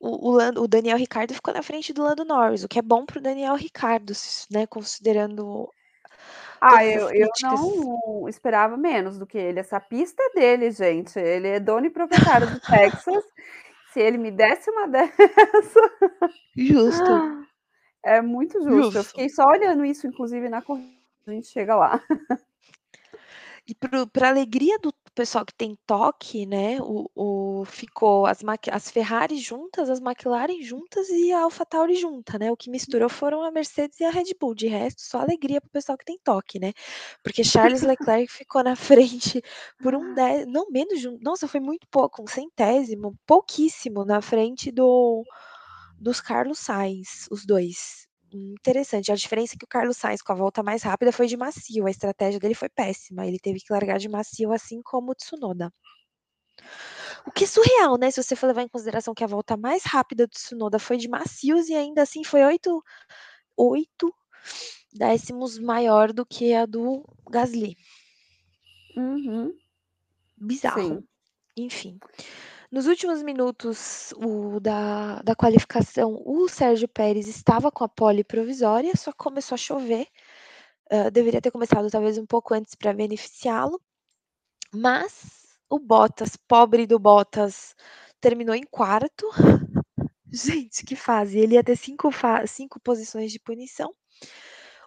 o, 0.00 0.32
o, 0.32 0.62
o, 0.62 0.68
Daniel 0.68 0.98
Ricardo 0.98 1.32
ficou 1.32 1.54
na 1.54 1.62
frente 1.62 1.92
do 1.92 2.02
Lando 2.02 2.24
Norris, 2.26 2.62
o 2.62 2.68
que 2.68 2.78
é 2.78 2.82
bom 2.82 3.06
para 3.06 3.18
o 3.18 3.22
Daniel 3.22 3.54
Ricardo, 3.54 4.12
né? 4.50 4.66
Considerando. 4.66 5.70
Ah, 6.66 6.82
eu, 6.82 7.10
eu 7.10 7.28
não 7.42 8.26
esperava 8.26 8.74
menos 8.74 9.18
do 9.18 9.26
que 9.26 9.36
ele. 9.36 9.60
Essa 9.60 9.78
pista 9.78 10.22
é 10.22 10.30
dele, 10.30 10.70
gente. 10.70 11.18
Ele 11.18 11.48
é 11.48 11.60
dono 11.60 11.84
e 11.86 11.90
proprietário 11.90 12.50
do 12.50 12.58
Texas. 12.58 13.22
Se 13.92 14.00
ele 14.00 14.16
me 14.16 14.30
desse 14.30 14.70
uma 14.70 14.88
dessa. 14.88 15.80
Justo. 16.56 17.44
É 18.06 18.20
muito 18.20 18.62
justo. 18.62 18.82
justo. 18.82 18.98
Eu 18.98 19.04
fiquei 19.04 19.28
só 19.30 19.46
olhando 19.46 19.82
isso, 19.82 20.06
inclusive, 20.06 20.46
na 20.50 20.60
corrida. 20.60 20.92
A 21.26 21.30
gente 21.30 21.46
chega 21.46 21.74
lá. 21.74 22.02
E 23.66 23.74
para 23.74 24.28
alegria 24.28 24.78
do 24.78 24.92
pessoal 25.14 25.44
que 25.44 25.54
tem 25.54 25.76
toque, 25.86 26.44
né, 26.44 26.78
o, 26.80 27.10
o 27.14 27.64
ficou 27.64 28.26
as, 28.26 28.40
as 28.70 28.90
Ferrari 28.90 29.38
juntas, 29.38 29.88
as 29.88 30.00
McLaren 30.00 30.60
juntas 30.62 31.08
e 31.08 31.32
a 31.32 31.42
AlphaTauri 31.42 31.94
junta, 31.94 32.38
né? 32.38 32.50
O 32.50 32.56
que 32.56 32.70
misturou 32.70 33.08
foram 33.08 33.42
a 33.42 33.50
Mercedes 33.50 34.00
e 34.00 34.04
a 34.04 34.10
Red 34.10 34.34
Bull. 34.38 34.54
De 34.54 34.66
resto, 34.66 35.02
só 35.02 35.20
alegria 35.20 35.60
para 35.60 35.68
o 35.68 35.72
pessoal 35.72 35.96
que 35.96 36.04
tem 36.04 36.18
toque, 36.22 36.58
né? 36.58 36.72
Porque 37.22 37.44
Charles 37.44 37.82
Leclerc 37.82 38.32
ficou 38.32 38.62
na 38.62 38.76
frente 38.76 39.42
por 39.82 39.94
um 39.94 40.14
dez, 40.14 40.46
não 40.46 40.70
menos 40.70 41.00
de 41.00 41.08
um, 41.08 41.18
nossa, 41.20 41.48
foi 41.48 41.60
muito 41.60 41.86
pouco, 41.88 42.22
um 42.22 42.26
centésimo, 42.26 43.16
pouquíssimo 43.26 44.04
na 44.04 44.20
frente 44.20 44.70
do 44.70 45.24
dos 45.98 46.20
Carlos 46.20 46.58
Sainz, 46.58 47.28
os 47.30 47.46
dois 47.46 48.08
interessante. 48.36 49.12
A 49.12 49.14
diferença 49.14 49.54
é 49.54 49.58
que 49.58 49.64
o 49.64 49.68
Carlos 49.68 49.96
Sainz, 49.96 50.22
com 50.22 50.32
a 50.32 50.36
volta 50.36 50.62
mais 50.62 50.82
rápida, 50.82 51.12
foi 51.12 51.26
de 51.26 51.36
macio. 51.36 51.86
A 51.86 51.90
estratégia 51.90 52.40
dele 52.40 52.54
foi 52.54 52.68
péssima. 52.68 53.26
Ele 53.26 53.38
teve 53.38 53.60
que 53.60 53.72
largar 53.72 53.98
de 53.98 54.08
macio, 54.08 54.52
assim 54.52 54.80
como 54.82 55.12
o 55.12 55.14
Tsunoda. 55.14 55.72
O 57.26 57.30
que 57.30 57.44
é 57.44 57.46
surreal, 57.46 57.96
né? 57.98 58.10
Se 58.10 58.22
você 58.22 58.36
for 58.36 58.46
levar 58.46 58.62
em 58.62 58.68
consideração 58.68 59.14
que 59.14 59.24
a 59.24 59.26
volta 59.26 59.56
mais 59.56 59.84
rápida 59.84 60.26
do 60.26 60.30
Tsunoda 60.30 60.78
foi 60.78 60.96
de 60.96 61.08
macios 61.08 61.68
e 61.68 61.74
ainda 61.74 62.02
assim 62.02 62.22
foi 62.22 62.44
oito, 62.44 62.82
oito 63.56 64.14
décimos 64.92 65.58
maior 65.58 66.12
do 66.12 66.24
que 66.24 66.54
a 66.54 66.66
do 66.66 67.04
Gasly. 67.30 67.76
Uhum. 68.96 69.52
Bizarro. 70.36 70.98
Sim. 70.98 71.08
Enfim. 71.56 71.98
Nos 72.74 72.88
últimos 72.88 73.22
minutos 73.22 74.12
o, 74.16 74.58
da, 74.58 75.22
da 75.22 75.36
qualificação, 75.36 76.20
o 76.26 76.48
Sérgio 76.48 76.88
Pérez 76.88 77.28
estava 77.28 77.70
com 77.70 77.84
a 77.84 77.88
pole 77.88 78.24
provisória, 78.24 78.96
só 78.96 79.12
começou 79.12 79.54
a 79.54 79.58
chover. 79.58 80.08
Uh, 80.92 81.08
deveria 81.08 81.40
ter 81.40 81.52
começado 81.52 81.88
talvez 81.88 82.18
um 82.18 82.26
pouco 82.26 82.52
antes 82.52 82.74
para 82.74 82.92
beneficiá-lo. 82.92 83.80
Mas 84.72 85.56
o 85.70 85.78
Bottas, 85.78 86.36
pobre 86.48 86.84
do 86.84 86.98
Bottas, 86.98 87.76
terminou 88.20 88.56
em 88.56 88.64
quarto. 88.64 89.30
Gente, 90.32 90.84
que 90.84 90.96
fase! 90.96 91.38
Ele 91.38 91.54
ia 91.54 91.62
ter 91.62 91.76
cinco, 91.76 92.10
cinco 92.48 92.80
posições 92.80 93.30
de 93.30 93.38
punição. 93.38 93.94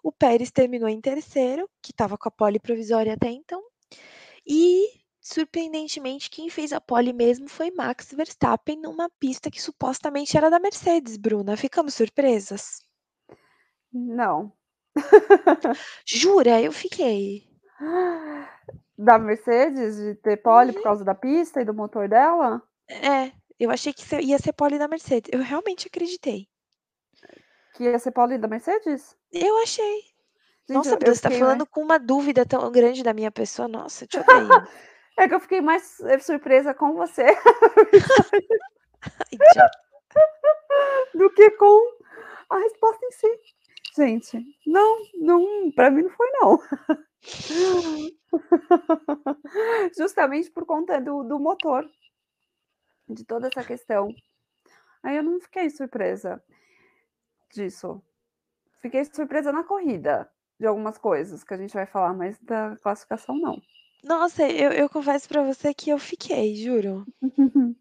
O 0.03 0.11
Pérez 0.11 0.51
terminou 0.51 0.89
em 0.89 0.99
terceiro, 0.99 1.69
que 1.81 1.91
estava 1.91 2.17
com 2.17 2.27
a 2.27 2.31
pole 2.31 2.59
provisória 2.59 3.13
até 3.13 3.29
então. 3.29 3.63
E 4.45 4.96
Surpreendentemente, 5.29 6.29
quem 6.29 6.49
fez 6.49 6.71
a 6.71 6.79
pole 6.79 7.11
mesmo 7.11 7.49
foi 7.49 7.69
Max 7.69 8.13
Verstappen 8.13 8.79
numa 8.79 9.09
pista 9.19 9.51
que 9.51 9.61
supostamente 9.61 10.37
era 10.37 10.49
da 10.49 10.57
Mercedes, 10.57 11.17
Bruna. 11.17 11.57
Ficamos 11.57 11.95
surpresas? 11.95 12.81
Não. 13.91 14.53
Jura? 16.05 16.61
Eu 16.61 16.71
fiquei. 16.71 17.45
Da 18.97 19.19
Mercedes, 19.19 19.97
de 19.97 20.15
ter 20.15 20.37
pole 20.37 20.69
uhum. 20.69 20.75
por 20.75 20.83
causa 20.83 21.03
da 21.03 21.13
pista 21.13 21.61
e 21.61 21.65
do 21.65 21.73
motor 21.73 22.07
dela? 22.07 22.63
É, 22.87 23.33
eu 23.59 23.69
achei 23.69 23.91
que 23.91 24.03
ia 24.21 24.39
ser 24.39 24.53
pole 24.53 24.79
da 24.79 24.87
Mercedes. 24.87 25.29
Eu 25.33 25.41
realmente 25.41 25.87
acreditei. 25.87 26.47
Que 27.73 27.83
ia 27.83 27.99
ser 27.99 28.11
pole 28.11 28.37
da 28.37 28.47
Mercedes? 28.47 29.13
Eu 29.33 29.61
achei. 29.61 30.03
Gente, 30.69 30.73
Nossa, 30.73 30.95
Bruno, 30.95 31.13
você 31.13 31.21
tá 31.21 31.31
falando 31.31 31.59
mais... 31.59 31.69
com 31.69 31.81
uma 31.81 31.99
dúvida 31.99 32.45
tão 32.45 32.71
grande 32.71 33.03
da 33.03 33.13
minha 33.13 33.29
pessoa. 33.29 33.67
Nossa, 33.67 34.05
eu 34.05 34.07
te 34.07 34.19
odeio. 34.19 34.47
é 35.17 35.27
que 35.27 35.33
eu 35.33 35.39
fiquei 35.39 35.61
mais 35.61 35.97
surpresa 36.21 36.73
com 36.73 36.93
você. 36.93 37.25
do 41.13 41.29
que 41.31 41.51
com 41.51 41.97
a 42.49 42.57
resposta 42.59 43.05
em 43.05 43.11
si. 43.11 43.39
Gente, 43.95 44.43
não, 44.65 44.99
não, 45.15 45.71
para 45.71 45.89
mim 45.89 46.03
não 46.03 46.09
foi 46.11 46.29
não. 46.33 46.61
Justamente 49.97 50.51
por 50.51 50.65
conta 50.65 51.01
do, 51.01 51.23
do 51.23 51.39
motor, 51.39 51.89
de 53.09 53.25
toda 53.25 53.47
essa 53.47 53.63
questão. 53.63 54.13
Aí 55.01 55.17
eu 55.17 55.23
não 55.23 55.39
fiquei 55.39 55.69
surpresa 55.69 56.43
disso. 57.51 58.03
Fiquei 58.81 59.03
surpresa 59.05 59.51
na 59.51 59.63
corrida 59.63 60.29
de 60.59 60.67
algumas 60.67 60.97
coisas 60.97 61.43
que 61.43 61.53
a 61.53 61.57
gente 61.57 61.73
vai 61.73 61.87
falar, 61.87 62.13
mas 62.13 62.39
da 62.39 62.75
classificação 62.77 63.35
não. 63.35 63.61
Nossa, 64.03 64.47
eu, 64.49 64.71
eu 64.71 64.89
confesso 64.89 65.27
para 65.27 65.43
você 65.43 65.73
que 65.73 65.89
eu 65.89 65.97
fiquei, 65.97 66.55
juro. 66.55 67.05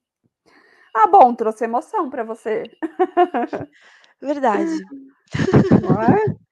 ah, 0.95 1.07
bom, 1.07 1.35
trouxe 1.35 1.65
emoção 1.65 2.11
para 2.11 2.25
você. 2.25 2.65
Verdade. 4.21 4.73
Não 5.83 6.03
é? 6.03 6.37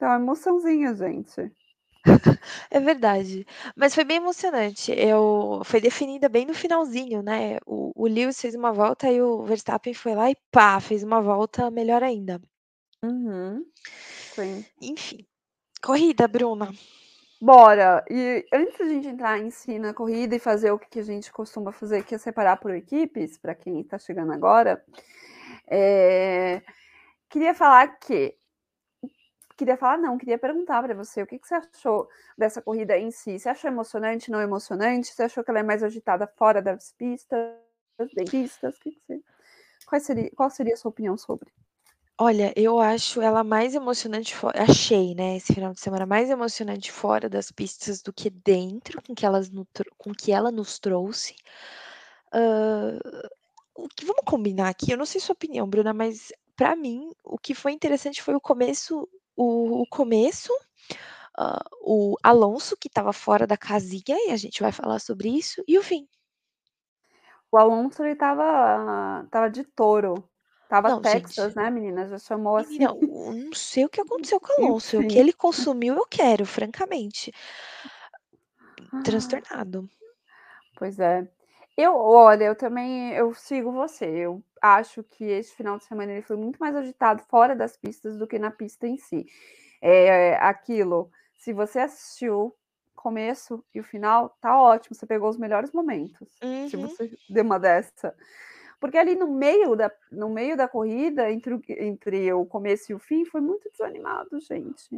Então, 0.00 0.14
emoçãozinha, 0.14 0.94
gente. 0.94 1.52
É 2.70 2.80
verdade. 2.80 3.46
Mas 3.76 3.94
foi 3.94 4.02
bem 4.02 4.16
emocionante. 4.16 4.92
Eu 4.92 5.60
foi 5.62 5.78
definida 5.78 6.26
bem 6.26 6.46
no 6.46 6.54
finalzinho, 6.54 7.22
né? 7.22 7.58
O, 7.66 7.92
o 7.94 8.08
Lewis 8.08 8.40
fez 8.40 8.54
uma 8.54 8.72
volta 8.72 9.10
e 9.10 9.20
o 9.20 9.42
Verstappen 9.42 9.92
foi 9.92 10.14
lá 10.14 10.30
e 10.30 10.36
pá, 10.50 10.80
fez 10.80 11.02
uma 11.02 11.20
volta 11.20 11.70
melhor 11.70 12.02
ainda. 12.02 12.40
Uhum. 13.04 13.62
Sim. 14.34 14.64
Enfim. 14.80 15.26
Corrida, 15.82 16.26
Bruna. 16.26 16.72
Bora! 17.40 18.04
E 18.10 18.46
antes 18.52 18.78
da 18.78 18.84
gente 18.84 19.08
entrar 19.08 19.38
em 19.38 19.50
si 19.50 19.78
na 19.78 19.94
corrida 19.94 20.36
e 20.36 20.38
fazer 20.38 20.70
o 20.72 20.78
que 20.78 20.98
a 20.98 21.02
gente 21.02 21.32
costuma 21.32 21.72
fazer, 21.72 22.04
que 22.04 22.14
é 22.14 22.18
separar 22.18 22.58
por 22.58 22.74
equipes, 22.74 23.38
para 23.38 23.54
quem 23.54 23.80
está 23.80 23.98
chegando 23.98 24.32
agora, 24.32 24.84
é... 25.66 26.62
queria 27.30 27.54
falar 27.54 27.98
que 27.98 28.36
queria 29.56 29.76
falar, 29.76 29.98
não, 29.98 30.16
queria 30.18 30.38
perguntar 30.38 30.82
para 30.82 30.94
você 30.94 31.22
o 31.22 31.26
que, 31.26 31.38
que, 31.38 31.46
você 31.46 31.54
achou 31.54 32.08
dessa 32.36 32.62
corrida 32.62 32.96
em 32.98 33.10
si. 33.10 33.38
Você 33.38 33.48
achou 33.48 33.70
emocionante, 33.70 34.30
não 34.30 34.40
emocionante? 34.40 35.12
Você 35.12 35.22
achou 35.24 35.44
que 35.44 35.50
ela 35.50 35.60
é 35.60 35.62
mais 35.62 35.82
agitada 35.82 36.26
fora 36.26 36.62
das 36.62 36.92
pistas, 36.92 37.56
das 37.98 38.12
pistas? 38.30 38.78
Que 38.78 38.90
que 38.92 39.00
você... 39.06 39.22
qual, 39.86 40.00
seria, 40.00 40.30
qual 40.34 40.50
seria 40.50 40.74
a 40.74 40.76
sua 40.76 40.90
opinião 40.90 41.16
sobre? 41.16 41.52
Olha, 42.22 42.52
eu 42.54 42.78
acho 42.78 43.22
ela 43.22 43.42
mais 43.42 43.74
emocionante 43.74 44.36
fora 44.36 44.62
achei, 44.64 45.14
né, 45.14 45.38
esse 45.38 45.54
final 45.54 45.72
de 45.72 45.80
semana 45.80 46.04
mais 46.04 46.28
emocionante 46.28 46.92
fora 46.92 47.30
das 47.30 47.50
pistas 47.50 48.02
do 48.02 48.12
que 48.12 48.28
dentro, 48.28 49.00
com 49.02 49.14
que 49.14 49.24
elas 49.24 49.50
com 49.96 50.12
que 50.12 50.30
ela 50.30 50.50
nos 50.52 50.78
trouxe. 50.78 51.34
O 53.74 53.88
que 53.88 54.04
vamos 54.04 54.22
combinar 54.26 54.68
aqui, 54.68 54.92
eu 54.92 54.98
não 54.98 55.06
sei 55.06 55.18
sua 55.18 55.32
opinião, 55.32 55.66
Bruna, 55.66 55.94
mas 55.94 56.30
para 56.54 56.76
mim 56.76 57.10
o 57.24 57.38
que 57.38 57.54
foi 57.54 57.72
interessante 57.72 58.22
foi 58.22 58.34
o 58.34 58.40
começo 58.40 59.08
o, 59.34 59.80
o 59.80 59.86
começo, 59.86 60.52
o 61.80 62.16
Alonso, 62.22 62.76
que 62.76 62.88
estava 62.88 63.14
fora 63.14 63.46
da 63.46 63.56
casinha, 63.56 64.28
e 64.28 64.30
a 64.30 64.36
gente 64.36 64.60
vai 64.60 64.72
falar 64.72 64.98
sobre 64.98 65.30
isso, 65.30 65.64
e 65.66 65.78
o 65.78 65.82
fim. 65.82 66.06
O 67.50 67.56
Alonso, 67.56 68.04
ele 68.04 68.14
tava, 68.14 69.26
tava 69.30 69.48
de 69.48 69.64
touro. 69.64 70.29
Tava 70.70 70.88
não, 70.88 71.02
Texas, 71.02 71.46
gente, 71.46 71.56
né, 71.56 71.68
meninas? 71.68 72.10
Já 72.10 72.18
chamou 72.18 72.56
assim. 72.56 72.78
Não, 72.78 72.96
não 73.00 73.52
sei 73.52 73.84
o 73.84 73.88
que 73.88 74.00
aconteceu 74.00 74.38
com 74.38 74.62
o 74.62 74.66
Alonso. 74.66 74.98
O 75.02 75.08
que 75.08 75.18
ele 75.18 75.32
consumiu, 75.32 75.96
eu 75.96 76.06
quero, 76.08 76.46
francamente. 76.46 77.32
Ah. 78.92 79.02
Transtornado. 79.02 79.90
Pois 80.76 81.00
é. 81.00 81.28
Eu, 81.76 81.96
olha, 81.96 82.44
eu 82.44 82.54
também 82.54 83.12
eu 83.14 83.34
sigo 83.34 83.72
você. 83.72 84.06
Eu 84.06 84.44
acho 84.62 85.02
que 85.02 85.24
esse 85.24 85.52
final 85.56 85.76
de 85.76 85.86
semana 85.86 86.12
ele 86.12 86.22
foi 86.22 86.36
muito 86.36 86.58
mais 86.58 86.76
agitado 86.76 87.20
fora 87.28 87.56
das 87.56 87.76
pistas 87.76 88.16
do 88.16 88.28
que 88.28 88.38
na 88.38 88.52
pista 88.52 88.86
em 88.86 88.96
si. 88.96 89.26
É 89.82 90.36
aquilo, 90.36 91.10
se 91.34 91.52
você 91.52 91.80
assistiu 91.80 92.54
começo 92.94 93.64
e 93.74 93.80
o 93.80 93.84
final, 93.84 94.36
tá 94.40 94.56
ótimo, 94.56 94.94
você 94.94 95.04
pegou 95.04 95.28
os 95.28 95.36
melhores 95.36 95.72
momentos. 95.72 96.28
Uhum. 96.44 96.68
Se 96.68 96.76
você 96.76 97.10
deu 97.28 97.42
uma 97.42 97.58
dessa. 97.58 98.14
Porque 98.80 98.96
ali 98.96 99.14
no 99.14 99.28
meio 99.28 99.76
da, 99.76 99.92
no 100.10 100.30
meio 100.30 100.56
da 100.56 100.66
corrida, 100.66 101.30
entre 101.30 101.54
o, 101.54 101.62
entre 101.68 102.32
o 102.32 102.46
começo 102.46 102.90
e 102.90 102.94
o 102.94 102.98
fim, 102.98 103.26
foi 103.26 103.42
muito 103.42 103.70
desanimado, 103.70 104.40
gente. 104.40 104.88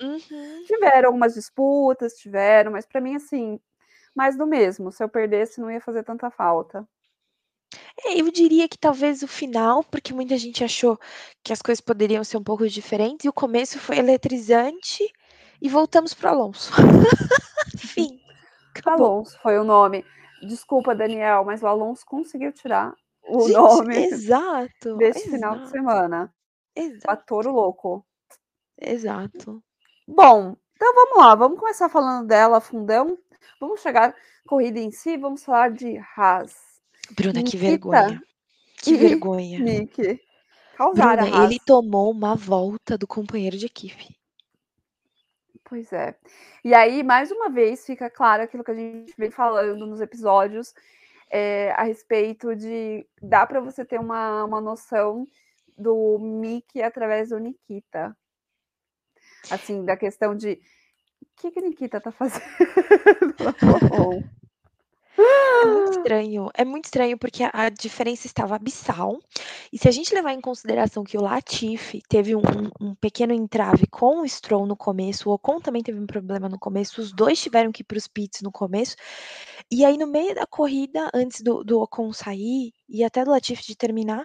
Uhum. 0.00 0.64
Tiveram 0.64 1.08
algumas 1.08 1.34
disputas, 1.34 2.14
tiveram, 2.14 2.70
mas 2.70 2.86
para 2.86 3.00
mim, 3.00 3.16
assim, 3.16 3.58
mais 4.14 4.36
do 4.36 4.46
mesmo. 4.46 4.92
Se 4.92 5.02
eu 5.02 5.08
perdesse, 5.08 5.60
não 5.60 5.70
ia 5.70 5.80
fazer 5.80 6.04
tanta 6.04 6.30
falta. 6.30 6.88
É, 8.04 8.20
eu 8.20 8.30
diria 8.30 8.68
que 8.68 8.78
talvez 8.78 9.22
o 9.22 9.28
final, 9.28 9.82
porque 9.82 10.14
muita 10.14 10.38
gente 10.38 10.62
achou 10.62 10.98
que 11.42 11.52
as 11.52 11.60
coisas 11.60 11.80
poderiam 11.80 12.22
ser 12.22 12.36
um 12.36 12.44
pouco 12.44 12.68
diferentes, 12.68 13.24
e 13.24 13.28
o 13.28 13.32
começo 13.32 13.78
foi 13.78 13.98
eletrizante, 13.98 15.12
e 15.60 15.68
voltamos 15.68 16.14
para 16.14 16.30
Alonso. 16.30 16.72
Fim. 17.76 18.20
Acabou. 18.76 19.06
Alonso 19.06 19.38
foi 19.40 19.58
o 19.58 19.64
nome. 19.64 20.04
Desculpa, 20.42 20.94
Daniel, 20.94 21.44
mas 21.44 21.62
o 21.62 21.66
Alonso 21.66 22.04
conseguiu 22.06 22.52
tirar 22.52 22.94
o 23.28 23.42
gente, 23.42 23.52
nome 23.52 23.96
exato, 24.06 24.96
desse 24.98 25.20
exato. 25.20 25.30
final 25.30 25.58
de 25.58 25.70
semana. 25.70 26.34
Exato. 26.74 27.34
Louco. 27.50 28.06
Exato. 28.80 29.62
Bom, 30.06 30.56
então 30.74 30.94
vamos 30.94 31.18
lá, 31.18 31.34
vamos 31.34 31.58
começar 31.58 31.88
falando 31.88 32.26
dela, 32.26 32.60
fundão. 32.60 33.16
Vamos 33.60 33.80
chegar 33.80 34.14
corrida 34.46 34.78
em 34.80 34.90
si, 34.90 35.16
vamos 35.16 35.44
falar 35.44 35.70
de 35.70 35.96
Haas. 36.16 36.54
Bruna, 37.12 37.38
Nikita 37.38 37.50
que 37.50 37.56
vergonha. 37.56 38.22
Que 38.76 38.96
vergonha. 38.96 39.58
Nick. 39.60 40.20
Bruna, 40.76 41.44
ele 41.44 41.58
tomou 41.64 42.10
uma 42.10 42.34
volta 42.34 42.98
do 42.98 43.06
companheiro 43.06 43.56
de 43.56 43.66
equipe. 43.66 44.16
Pois 45.64 45.92
é. 45.92 46.14
E 46.64 46.74
aí, 46.74 47.02
mais 47.02 47.30
uma 47.30 47.48
vez, 47.48 47.86
fica 47.86 48.10
claro 48.10 48.42
aquilo 48.42 48.64
que 48.64 48.70
a 48.70 48.74
gente 48.74 49.14
vem 49.16 49.30
falando 49.30 49.86
nos 49.86 50.00
episódios 50.00 50.74
é, 51.32 51.72
a 51.72 51.84
respeito 51.84 52.54
de 52.54 53.06
dá 53.22 53.46
para 53.46 53.60
você 53.60 53.84
ter 53.84 53.98
uma, 53.98 54.44
uma 54.44 54.60
noção 54.60 55.26
do 55.78 56.18
Mickey 56.18 56.82
através 56.82 57.30
do 57.30 57.38
Nikita. 57.38 58.16
Assim, 59.50 59.84
da 59.84 59.96
questão 59.96 60.36
de 60.36 60.60
que, 61.36 61.50
que 61.50 61.58
a 61.58 61.62
Nikita 61.62 62.00
tá 62.00 62.12
fazendo? 62.12 62.44
É 65.18 65.66
muito 65.66 65.92
estranho, 65.98 66.50
é 66.54 66.64
muito 66.64 66.84
estranho 66.86 67.18
porque 67.18 67.44
a 67.52 67.68
diferença 67.68 68.26
estava 68.26 68.56
abissal. 68.56 69.18
E 69.72 69.78
se 69.78 69.88
a 69.88 69.90
gente 69.90 70.14
levar 70.14 70.32
em 70.32 70.40
consideração 70.40 71.04
que 71.04 71.16
o 71.16 71.22
Latifi 71.22 72.02
teve 72.08 72.34
um, 72.34 72.42
um 72.80 72.94
pequeno 72.94 73.32
entrave 73.32 73.86
com 73.86 74.20
o 74.20 74.28
Stroll 74.28 74.66
no 74.66 74.76
começo, 74.76 75.28
o 75.28 75.32
Ocon 75.32 75.60
também 75.60 75.82
teve 75.82 75.98
um 75.98 76.06
problema 76.06 76.48
no 76.48 76.58
começo, 76.58 77.00
os 77.00 77.12
dois 77.12 77.40
tiveram 77.40 77.70
que 77.70 77.82
ir 77.82 77.84
para 77.84 77.98
os 77.98 78.08
pits 78.08 78.40
no 78.42 78.50
começo. 78.50 78.96
E 79.70 79.84
aí, 79.84 79.96
no 79.98 80.06
meio 80.06 80.34
da 80.34 80.46
corrida, 80.46 81.10
antes 81.14 81.40
do, 81.42 81.62
do 81.62 81.80
Ocon 81.80 82.12
sair 82.12 82.72
e 82.88 83.04
até 83.04 83.24
do 83.24 83.30
Latifi 83.30 83.64
de 83.66 83.76
terminar, 83.76 84.24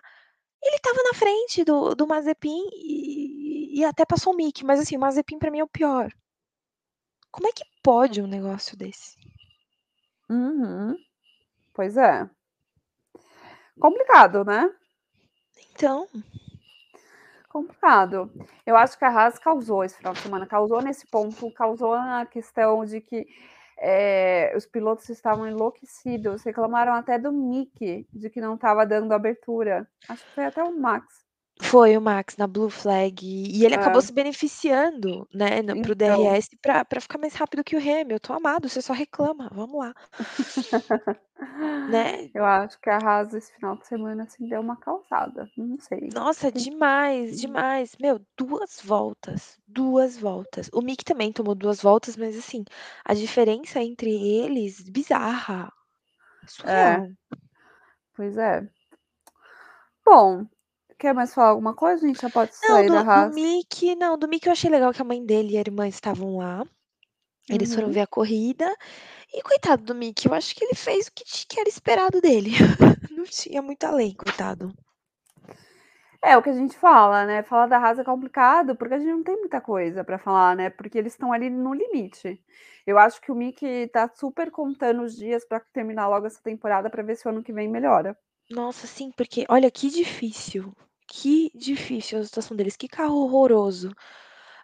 ele 0.64 0.76
estava 0.76 1.04
na 1.04 1.14
frente 1.14 1.64
do, 1.64 1.96
do 1.96 2.08
Mazepin 2.08 2.68
e, 2.74 3.80
e 3.80 3.86
até 3.86 4.06
passou 4.06 4.34
o 4.34 4.36
Mick, 4.36 4.66
mas 4.66 4.80
assim, 4.80 4.98
o 4.98 5.00
Mazepin 5.00 5.38
para 5.38 5.52
mim 5.52 5.60
é 5.60 5.64
o 5.64 5.70
pior. 5.70 6.12
Como 7.32 7.48
é 7.48 7.52
que 7.52 7.64
pode 7.84 8.22
um 8.22 8.28
negócio 8.28 8.76
desse? 8.76 9.16
Uhum. 10.30 10.96
Pois 11.74 11.98
é. 11.98 12.30
Complicado, 13.80 14.44
né? 14.44 14.70
Então. 15.72 16.08
Complicado. 17.50 18.32
Eu 18.66 18.76
acho 18.76 18.98
que 18.98 19.06
a 19.06 19.10
Haas 19.10 19.40
causou 19.40 19.84
esse 19.84 19.98
final 19.98 20.14
de 20.14 20.20
semana, 20.20 20.46
causou 20.46 20.82
nesse 20.82 21.08
ponto, 21.08 21.52
causou 21.52 21.96
na 21.96 22.26
questão 22.26 22.84
de 22.86 23.00
que 23.00 23.28
é, 23.80 24.54
os 24.56 24.66
pilotos 24.66 25.08
estavam 25.10 25.48
enlouquecidos, 25.48 26.44
reclamaram 26.44 26.94
até 26.94 27.18
do 27.20 27.32
Mick, 27.32 28.08
de 28.12 28.30
que 28.30 28.42
não 28.42 28.56
estava 28.56 28.86
dando 28.86 29.14
abertura. 29.14 29.88
Acho 30.10 30.26
que 30.26 30.32
foi 30.32 30.46
até 30.46 30.64
o 30.64 30.78
Max. 30.78 31.27
Foi 31.62 31.98
o 31.98 32.02
Max 32.02 32.38
na 32.38 32.46
Blue 32.46 32.70
Flag 32.70 33.26
e 33.26 33.66
ele 33.66 33.74
acabou 33.74 34.00
É. 34.00 34.02
se 34.02 34.14
beneficiando, 34.14 35.28
né, 35.34 35.62
no 35.64 35.76
para 35.78 35.92
o 35.92 35.96
Então. 35.96 35.96
DRS 35.96 36.50
pra 36.62 36.86
pra 36.86 37.02
ficar 37.02 37.18
mais 37.18 37.34
rápido 37.34 37.64
que 37.64 37.76
o 37.76 37.80
Hamilton, 37.80 38.34
amado, 38.34 38.70
você 38.70 38.82
só 38.82 38.94
reclama, 38.94 39.50
vamos 39.52 39.80
lá. 39.80 39.94
Né. 41.88 42.32
Eu 42.34 42.46
acho 42.46 42.80
que 42.82 42.90
a 42.90 42.98
Haas 42.98 43.34
esse 43.34 43.54
final 43.54 43.78
de 43.78 43.88
semana, 43.88 44.24
assim, 44.24 44.48
deu 44.48 44.62
uma 44.62 44.78
causada, 44.78 45.50
não 45.58 45.78
sei. 45.80 46.14
Nossa, 46.14 46.52
Tem 46.52 46.64
demais, 46.64 47.34
hum. 47.34 47.36
demais. 47.36 47.96
Meu, 48.00 48.20
2 48.38 48.80
voltas, 48.82 49.60
2 49.68 50.18
voltas. 50.18 50.70
O 50.74 50.82
Mick 50.82 51.04
também 51.04 51.34
tomou 51.34 51.54
2 51.54 51.82
voltas, 51.82 52.16
mas 52.16 52.38
assim, 52.38 52.64
a 53.04 53.14
diferença 53.14 53.82
entre 53.84 54.10
eles, 54.12 54.82
bizarra. 54.90 55.72
É. 56.64 57.02
Surreal. 57.02 57.18
Pois 58.16 58.38
é. 58.38 58.70
Bom, 60.06 60.48
quer 60.98 61.14
mais 61.14 61.34
falar 61.34 61.50
alguma 61.50 61.76
coisa? 61.76 62.06
A 62.06 62.08
gente 62.10 62.22
já 62.22 62.30
pode 62.30 62.56
Não, 62.62 62.84
sair 62.84 62.90
da 62.90 63.00
do 63.00 63.04
do 63.12 63.26
Haas? 63.26 63.36
Mick 63.36 63.96
não, 63.96 64.18
do 64.18 64.28
Mick 64.28 64.46
eu 64.46 64.52
achei 64.52 64.70
legal 64.70 64.94
que 64.94 65.02
a 65.02 65.06
mãe 65.06 65.26
dele 65.26 65.54
e 65.54 65.58
a 65.58 65.62
irmã 65.62 65.88
estavam 65.88 66.38
lá. 66.38 66.64
Eles 67.50 67.74
foram 67.74 67.90
Uhum. 67.90 67.92
ver 67.92 68.02
a 68.02 68.08
corrida, 68.08 68.66
e 69.34 69.42
coitado 69.44 69.84
do 69.84 69.96
Mick, 69.96 70.26
eu 70.28 70.34
acho 70.36 70.56
que 70.56 70.64
ele 70.66 70.76
fez 70.76 71.08
o 71.08 71.14
que 71.14 71.24
que 71.48 71.60
era 71.60 71.70
esperado 71.70 72.22
dele. 72.22 72.52
Não 73.10 73.26
tinha 73.26 73.62
muito 73.62 73.84
além, 73.86 74.14
coitado. 74.16 74.74
É, 76.22 76.36
o 76.36 76.42
que 76.42 76.50
a 76.50 76.54
gente 76.54 76.78
fala, 76.78 77.26
né, 77.26 77.44
falar 77.44 77.68
da 77.68 77.78
Haas 77.78 78.00
é 78.00 78.04
complicado, 78.04 78.76
porque 78.76 78.94
a 78.96 79.00
gente 79.00 79.12
não 79.12 79.24
tem 79.24 79.38
muita 79.38 79.62
coisa 79.62 80.04
pra 80.04 80.18
falar, 80.18 80.56
né, 80.56 80.70
porque 80.70 80.98
eles 80.98 81.14
estão 81.14 81.32
ali 81.32 81.50
no 81.50 81.74
limite. 81.74 82.44
Eu 82.86 82.98
acho 82.98 83.22
que 83.22 83.32
o 83.32 83.36
Mick 83.36 83.88
tá 83.90 84.10
super 84.16 84.50
contando 84.52 85.04
os 85.04 85.16
dias 85.16 85.46
pra 85.46 85.60
terminar 85.60 86.08
logo 86.08 86.26
essa 86.26 86.42
temporada, 86.42 86.90
pra 86.90 87.04
ver 87.04 87.16
se 87.16 87.28
o 87.28 87.32
ano 87.32 87.44
que 87.44 87.54
vem 87.54 87.68
melhora. 87.70 88.18
Nossa, 88.50 88.86
sim, 88.88 89.10
porque 89.16 89.46
olha 89.48 89.72
que 89.72 89.90
difícil, 89.90 90.74
que 91.08 91.52
difícil 91.56 92.20
a 92.20 92.24
situação 92.26 92.56
deles, 92.58 92.76
que 92.78 92.88
carro 92.88 93.18
horroroso. 93.24 93.92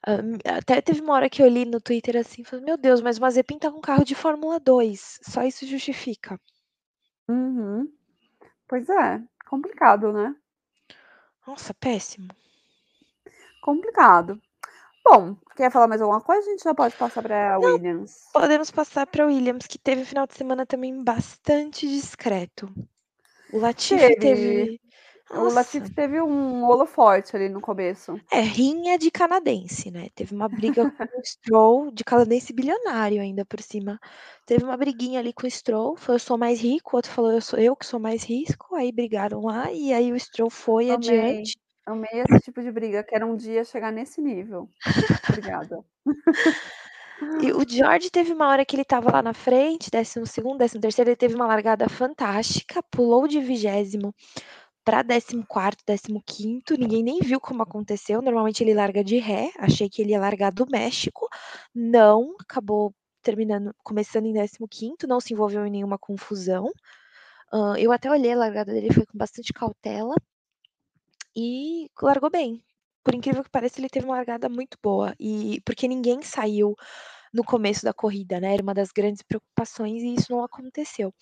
Hã, 0.07 0.19
até 0.57 0.81
teve 0.81 1.01
uma 1.01 1.13
hora 1.15 1.29
que 1.29 1.41
eu 1.43 1.47
li 1.49 1.65
no 1.65 1.81
Twitter, 1.81 2.17
assim, 2.17 2.43
falei: 2.43 2.65
"Meu 2.65 2.77
Deus, 2.77 3.01
mas 3.01 3.17
o 3.19 3.21
Mazepin 3.21 3.59
tá 3.59 3.71
com 3.71 3.81
carro 3.81 4.05
de 4.05 4.15
Fórmula 4.15 4.59
2, 4.59 5.19
só 5.23 5.43
isso 5.43 5.65
justifica". 5.67 6.39
Uhum. 7.27 7.91
Pois 8.67 8.89
é, 8.89 9.21
complicado, 9.49 10.13
né. 10.13 10.35
Nossa, 11.47 11.73
péssimo. 11.73 12.29
Complicado. 13.61 14.39
Bom, 15.05 15.35
quer 15.55 15.71
falar 15.71 15.87
mais 15.87 16.01
alguma 16.01 16.21
coisa, 16.21 16.47
a 16.47 16.51
gente 16.51 16.63
já 16.63 16.75
pode 16.75 16.97
passar 16.97 17.23
Não, 17.59 17.77
Williams? 17.77 18.13
podemos 18.33 18.71
passar 18.71 19.07
pra 19.07 19.25
Williams, 19.25 19.67
que 19.67 19.77
teve 19.79 20.01
um 20.01 20.05
final 20.05 20.27
de 20.27 20.35
semana 20.35 20.65
também 20.65 21.03
bastante 21.03 21.87
discreto. 21.87 22.73
O 23.49 23.59
Latifi 23.59 24.15
Teve. 24.15 24.15
teve 24.15 24.79
O 25.29 25.49
nossa. 25.49 25.49
Latifi 25.49 25.91
teve 25.93 26.21
um 26.21 26.63
holofote 26.65 27.35
ali 27.35 27.47
no 27.49 27.61
começo. 27.61 28.23
É, 28.31 28.39
rinha 28.39 28.97
de 28.97 29.11
canadense, 29.11 29.91
né, 29.91 30.07
teve 30.15 30.33
uma 30.33 30.47
briga 30.49 30.85
com 30.87 31.19
o 31.19 31.23
Stroll, 31.23 31.91
de 31.91 32.03
canadense 32.03 32.51
bilionário 32.53 33.21
ainda 33.21 33.45
por 33.45 33.61
cima. 33.61 33.99
Teve 34.45 34.63
uma 34.63 34.75
briguinha 34.77 35.19
ali 35.19 35.33
com 35.33 35.45
o 35.45 35.49
Stroll, 35.51 35.95
falou: 35.97 36.15
"Eu 36.15 36.19
sou 36.19 36.37
mais 36.37 36.59
rico", 36.61 36.91
o 36.93 36.97
outro 36.97 37.11
falou: 37.11 37.31
"Eu 37.31 37.41
sou 37.41 37.59
eu 37.59 37.75
que 37.75 37.85
sou 37.85 37.99
mais 37.99 38.23
risco", 38.23 38.75
aí 38.75 38.91
brigaram 38.91 39.41
lá, 39.41 39.71
e 39.71 39.93
aí 39.93 40.11
o 40.11 40.19
Stroll 40.19 40.49
foi 40.49 40.89
Amei, 40.89 41.49
adiante. 41.49 41.57
amei 41.85 42.09
esse 42.21 42.41
tipo 42.41 42.61
de 42.61 42.69
briga, 42.71 43.03
quero 43.03 43.25
um 43.27 43.35
dia 43.37 43.63
chegar 43.63 43.91
nesse 43.91 44.21
nível. 44.21 44.69
Obrigada. 45.27 45.85
E 47.41 47.51
o 47.51 47.63
George 47.67 48.09
teve 48.11 48.31
uma 48.33 48.47
hora 48.49 48.65
que 48.65 48.75
ele 48.75 48.83
estava 48.83 49.11
lá 49.11 49.21
na 49.21 49.33
frente, 49.33 49.89
12º, 49.89 50.57
13º, 50.57 51.07
ele 51.09 51.15
teve 51.15 51.35
uma 51.35 51.47
largada 51.47 51.89
fantástica, 51.89 52.83
pulou 52.91 53.27
de 53.27 53.39
20º 53.39 54.13
pra 54.83 55.03
14º, 55.03 55.83
15º, 55.85 56.75
ninguém 56.77 57.03
nem 57.03 57.19
viu 57.19 57.39
como 57.41 57.63
aconteceu, 57.63 58.21
normalmente 58.21 58.63
ele 58.63 58.73
larga 58.73 59.03
de 59.03 59.17
ré, 59.19 59.51
achei 59.59 59.89
que 59.89 60.01
ele 60.01 60.11
ia 60.11 60.19
largar 60.19 60.51
do 60.51 60.65
México, 60.69 61.27
não, 61.75 62.35
acabou 62.39 62.93
terminando 63.23 63.73
começando 63.83 64.25
em 64.27 64.33
15º, 64.33 65.07
não 65.07 65.19
se 65.21 65.33
envolveu 65.33 65.65
em 65.65 65.71
nenhuma 65.71 65.97
confusão. 65.97 66.71
Hã, 67.53 67.75
eu 67.79 67.91
até 67.93 68.09
olhei 68.11 68.33
a 68.33 68.37
largada 68.37 68.73
dele, 68.73 68.93
foi 68.93 69.05
com 69.05 69.17
bastante 69.17 69.53
cautela 69.53 70.15
e 71.35 71.89
largou 72.01 72.29
bem. 72.29 72.63
Por 73.03 73.13
incrível 73.15 73.43
que 73.43 73.49
pareça, 73.49 73.79
ele 73.79 73.89
teve 73.89 74.05
uma 74.05 74.15
largada 74.15 74.47
muito 74.49 74.77
boa, 74.81 75.13
e 75.19 75.61
porque 75.65 75.87
ninguém 75.87 76.21
saiu 76.21 76.75
no 77.33 77.43
começo 77.43 77.83
da 77.85 77.93
corrida, 77.93 78.39
né, 78.39 78.53
era 78.53 78.63
uma 78.63 78.73
das 78.75 78.91
grandes 78.91 79.23
preocupações 79.23 80.03
e 80.03 80.15
isso 80.15 80.31
não 80.31 80.43
aconteceu. 80.43 81.13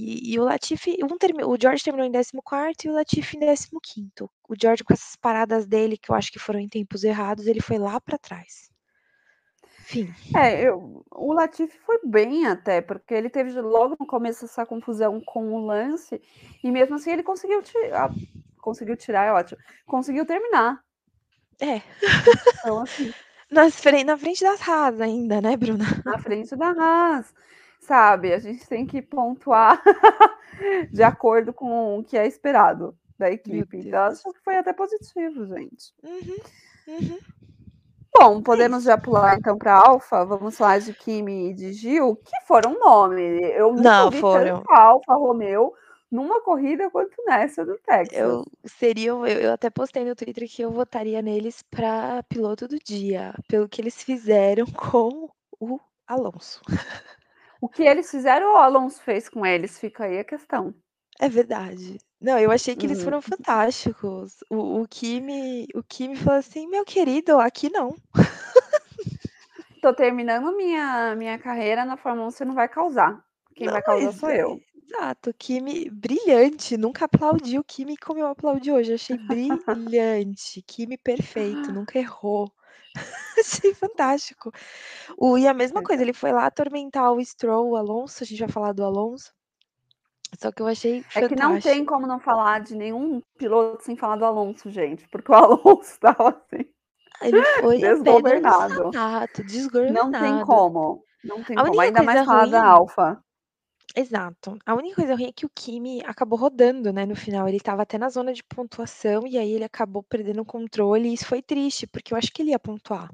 E 0.00 0.34
e 0.34 0.38
o 0.38 0.44
Latifi, 0.44 0.96
um 1.02 1.18
termi 1.18 1.42
o 1.42 1.56
George 1.60 1.82
terminou 1.82 2.06
em 2.06 2.12
14º 2.12 2.84
e 2.84 2.88
o 2.88 2.92
Latifi 2.92 3.36
em 3.36 3.40
15º. 3.40 4.30
O 4.48 4.54
George 4.60 4.84
com 4.84 4.92
essas 4.92 5.16
paradas 5.16 5.66
dele, 5.66 5.98
que 5.98 6.10
eu 6.12 6.14
acho 6.14 6.30
que 6.30 6.38
foram 6.38 6.60
em 6.60 6.68
tempos 6.68 7.02
errados, 7.02 7.48
ele 7.48 7.60
foi 7.60 7.78
lá 7.78 8.00
pra 8.00 8.16
trás. 8.16 8.70
Fim. 9.80 10.14
É, 10.36 10.68
eu 10.68 11.04
o 11.10 11.32
Latifi 11.32 11.76
foi 11.80 11.98
bem 12.04 12.46
até, 12.46 12.80
porque 12.80 13.12
ele 13.12 13.28
teve 13.28 13.60
logo 13.60 13.96
no 13.98 14.06
começo 14.06 14.44
essa 14.44 14.64
confusão 14.64 15.20
com 15.20 15.52
o 15.52 15.66
Lance, 15.66 16.22
e 16.62 16.70
mesmo 16.70 16.94
assim 16.94 17.10
ele 17.10 17.24
conseguiu 17.24 17.60
ti 17.60 17.76
a 17.92 18.08
conseguiu 18.60 18.96
tirar 18.96 19.24
é 19.24 19.32
ótimo, 19.32 19.60
conseguiu 19.84 20.24
terminar. 20.24 20.80
É. 21.60 21.82
Então 22.60 22.82
assim 22.82 23.12
Nas 23.50 23.80
fren 23.80 24.04
na 24.04 24.16
frente 24.16 24.44
das 24.44 24.60
Haas 24.60 25.00
ainda, 25.00 25.40
né, 25.40 25.56
Bruna. 25.56 25.86
Na 26.04 26.18
frente 26.18 26.54
da 26.54 26.68
Haas, 26.68 27.32
sabe, 27.88 28.32
a 28.34 28.38
gente 28.38 28.68
tem 28.68 28.86
que 28.86 29.00
pontuar 29.00 29.82
de 30.92 31.02
acordo 31.02 31.52
com 31.52 31.98
o 31.98 32.04
que 32.04 32.16
é 32.16 32.26
esperado 32.26 32.94
da 33.18 33.30
equipe, 33.30 33.78
então 33.78 34.04
acho 34.04 34.22
que 34.32 34.40
foi 34.44 34.56
até 34.56 34.72
positivo, 34.72 35.46
gente. 35.46 35.92
Uhum, 36.04 36.36
uhum. 36.86 37.18
Bom, 38.14 38.38
É 38.38 38.42
podemos 38.42 38.84
já 38.84 38.98
pular 38.98 39.36
então 39.38 39.56
pra 39.56 39.74
Alpha, 39.74 40.24
vamos 40.24 40.56
falar 40.56 40.80
de 40.80 40.92
Kimi 40.92 41.50
e 41.50 41.54
de 41.54 41.72
Gil, 41.72 42.16
que 42.16 42.46
foram 42.46 42.78
nome, 42.78 43.22
eu 43.52 43.72
Não, 43.72 44.10
vi 44.10 44.20
tanto 44.20 44.20
foram. 44.20 44.62
Alfa 44.68 45.14
Romeo 45.14 45.72
numa 46.10 46.40
corrida 46.42 46.90
quanto 46.90 47.14
nessa 47.26 47.64
do 47.64 47.76
Texas. 47.78 48.18
Eu 48.18 48.44
seriam 48.64 49.26
eu 49.26 49.40
eu 49.40 49.52
até 49.52 49.70
postei 49.70 50.04
no 50.04 50.14
Twitter 50.14 50.48
que 50.48 50.62
eu 50.62 50.70
votaria 50.70 51.20
neles 51.22 51.62
pra 51.62 52.22
piloto 52.28 52.66
do 52.68 52.78
dia, 52.78 53.34
pelo 53.48 53.68
que 53.68 53.80
eles 53.80 54.02
fizeram 54.02 54.66
com 54.72 55.28
o 55.60 55.78
Alonso. 56.06 56.60
O 57.60 57.68
que 57.68 57.82
eles 57.82 58.08
fizeram 58.10 58.54
o 58.54 58.56
Alonso 58.56 59.02
fez 59.02 59.28
com 59.28 59.44
eles? 59.44 59.78
Fica 59.80 60.04
aí 60.04 60.18
a 60.20 60.24
questão. 60.24 60.72
É 61.20 61.28
verdade. 61.28 61.98
Não, 62.20 62.38
eu 62.38 62.50
achei 62.50 62.74
que 62.76 62.84
eles 62.86 63.00
Uhum. 63.00 63.02
foram 63.02 63.22
fantásticos. 63.22 64.38
O 64.50 64.80
o 64.82 64.88
Kimi 64.88 65.66
o 65.74 65.82
Kimi 65.82 66.16
falou 66.16 66.38
assim: 66.38 66.66
"Meu 66.68 66.84
querido, 66.84 67.38
aqui 67.40 67.70
não". 67.70 67.96
Tô 69.82 69.94
terminando 69.94 70.56
minha 70.56 71.14
minha 71.16 71.38
carreira 71.38 71.84
na 71.84 71.96
Fórmula 71.96 72.28
1, 72.28 72.30
você 72.30 72.44
não 72.44 72.54
vai 72.54 72.68
causar, 72.68 73.24
quem 73.54 73.68
Não, 73.68 73.70
vai 73.70 73.82
causar 73.82 74.12
sou 74.12 74.28
é 74.30 74.38
eu. 74.40 74.62
exato, 74.74 75.32
Kimi 75.34 75.90
brilhante, 75.90 76.76
nunca 76.76 77.04
aplaudi 77.06 77.58
o 77.58 77.64
Kimi 77.64 77.96
como 77.96 78.20
eu 78.20 78.26
aplaudi 78.28 78.70
hoje, 78.70 78.92
achei 78.94 79.18
brilhante, 79.18 80.62
Kimi 80.62 80.96
perfeito, 80.96 81.72
nunca 81.72 81.98
errou. 81.98 82.52
Achei 83.38 83.74
fantástico. 83.74 84.52
O 85.16 85.38
e 85.38 85.46
a 85.46 85.54
mesma 85.54 85.82
coisa, 85.82 86.02
ele 86.02 86.12
foi 86.12 86.32
lá 86.32 86.46
atormentar 86.46 87.12
o 87.12 87.24
Stroll, 87.24 87.70
o 87.70 87.76
Alonso, 87.76 88.22
a 88.22 88.26
gente 88.26 88.38
vai 88.40 88.48
falar 88.48 88.72
do 88.72 88.84
Alonso. 88.84 89.32
Só 90.38 90.52
que 90.52 90.60
eu 90.60 90.66
achei 90.66 91.04
É 91.14 91.22
que 91.22 91.34
não 91.34 91.52
tem 91.58 91.84
fantástico. 91.84 91.86
como 91.86 92.06
não 92.06 92.20
falar 92.20 92.60
de 92.60 92.74
nenhum 92.76 93.22
piloto 93.38 93.82
sem 93.84 93.96
falar 93.96 94.16
do 94.16 94.24
Alonso, 94.26 94.70
gente, 94.70 95.08
porque 95.08 95.32
o 95.32 95.34
Alonso 95.36 95.82
estava 95.92 96.28
assim, 96.30 96.66
Ele 97.22 97.42
foi 97.60 97.78
desgovernado. 97.80 98.92
sapato, 98.92 98.92
Não 98.92 99.30
tem 99.32 99.46
desgovernado. 99.46 100.46
como, 100.46 101.04
não 101.24 101.42
tem 101.42 101.56
A 101.58 101.64
como, 101.64 101.80
ainda 101.80 102.02
mais 102.02 102.24
falar 102.26 102.46
da 102.46 102.64
Alfa. 102.64 103.24
Exato, 103.98 104.58
a 104.66 104.74
única 104.74 104.96
coisa 104.96 105.14
ruim 105.14 105.26
é 105.28 105.32
que 105.32 105.46
o 105.46 105.50
Kimi 105.50 106.02
acabou 106.04 106.38
rodando, 106.38 106.92
né, 106.92 107.06
no 107.06 107.16
final, 107.16 107.48
ele 107.48 107.56
estava 107.58 107.82
até 107.82 107.98
na 107.98 108.08
zona 108.10 108.32
de 108.32 108.42
pontuação, 108.44 109.26
e 109.26 109.38
aí 109.38 109.52
ele 109.52 109.64
acabou 109.64 110.02
perdendo 110.02 110.42
o 110.42 110.44
controle 110.44 111.08
e 111.08 111.14
isso 111.14 111.26
foi 111.26 111.42
triste, 111.42 111.86
porque 111.86 112.12
eu 112.14 112.18
acho 112.18 112.32
que 112.32 112.42
ele 112.42 112.50
ia 112.50 112.58
pontuar. 112.58 113.10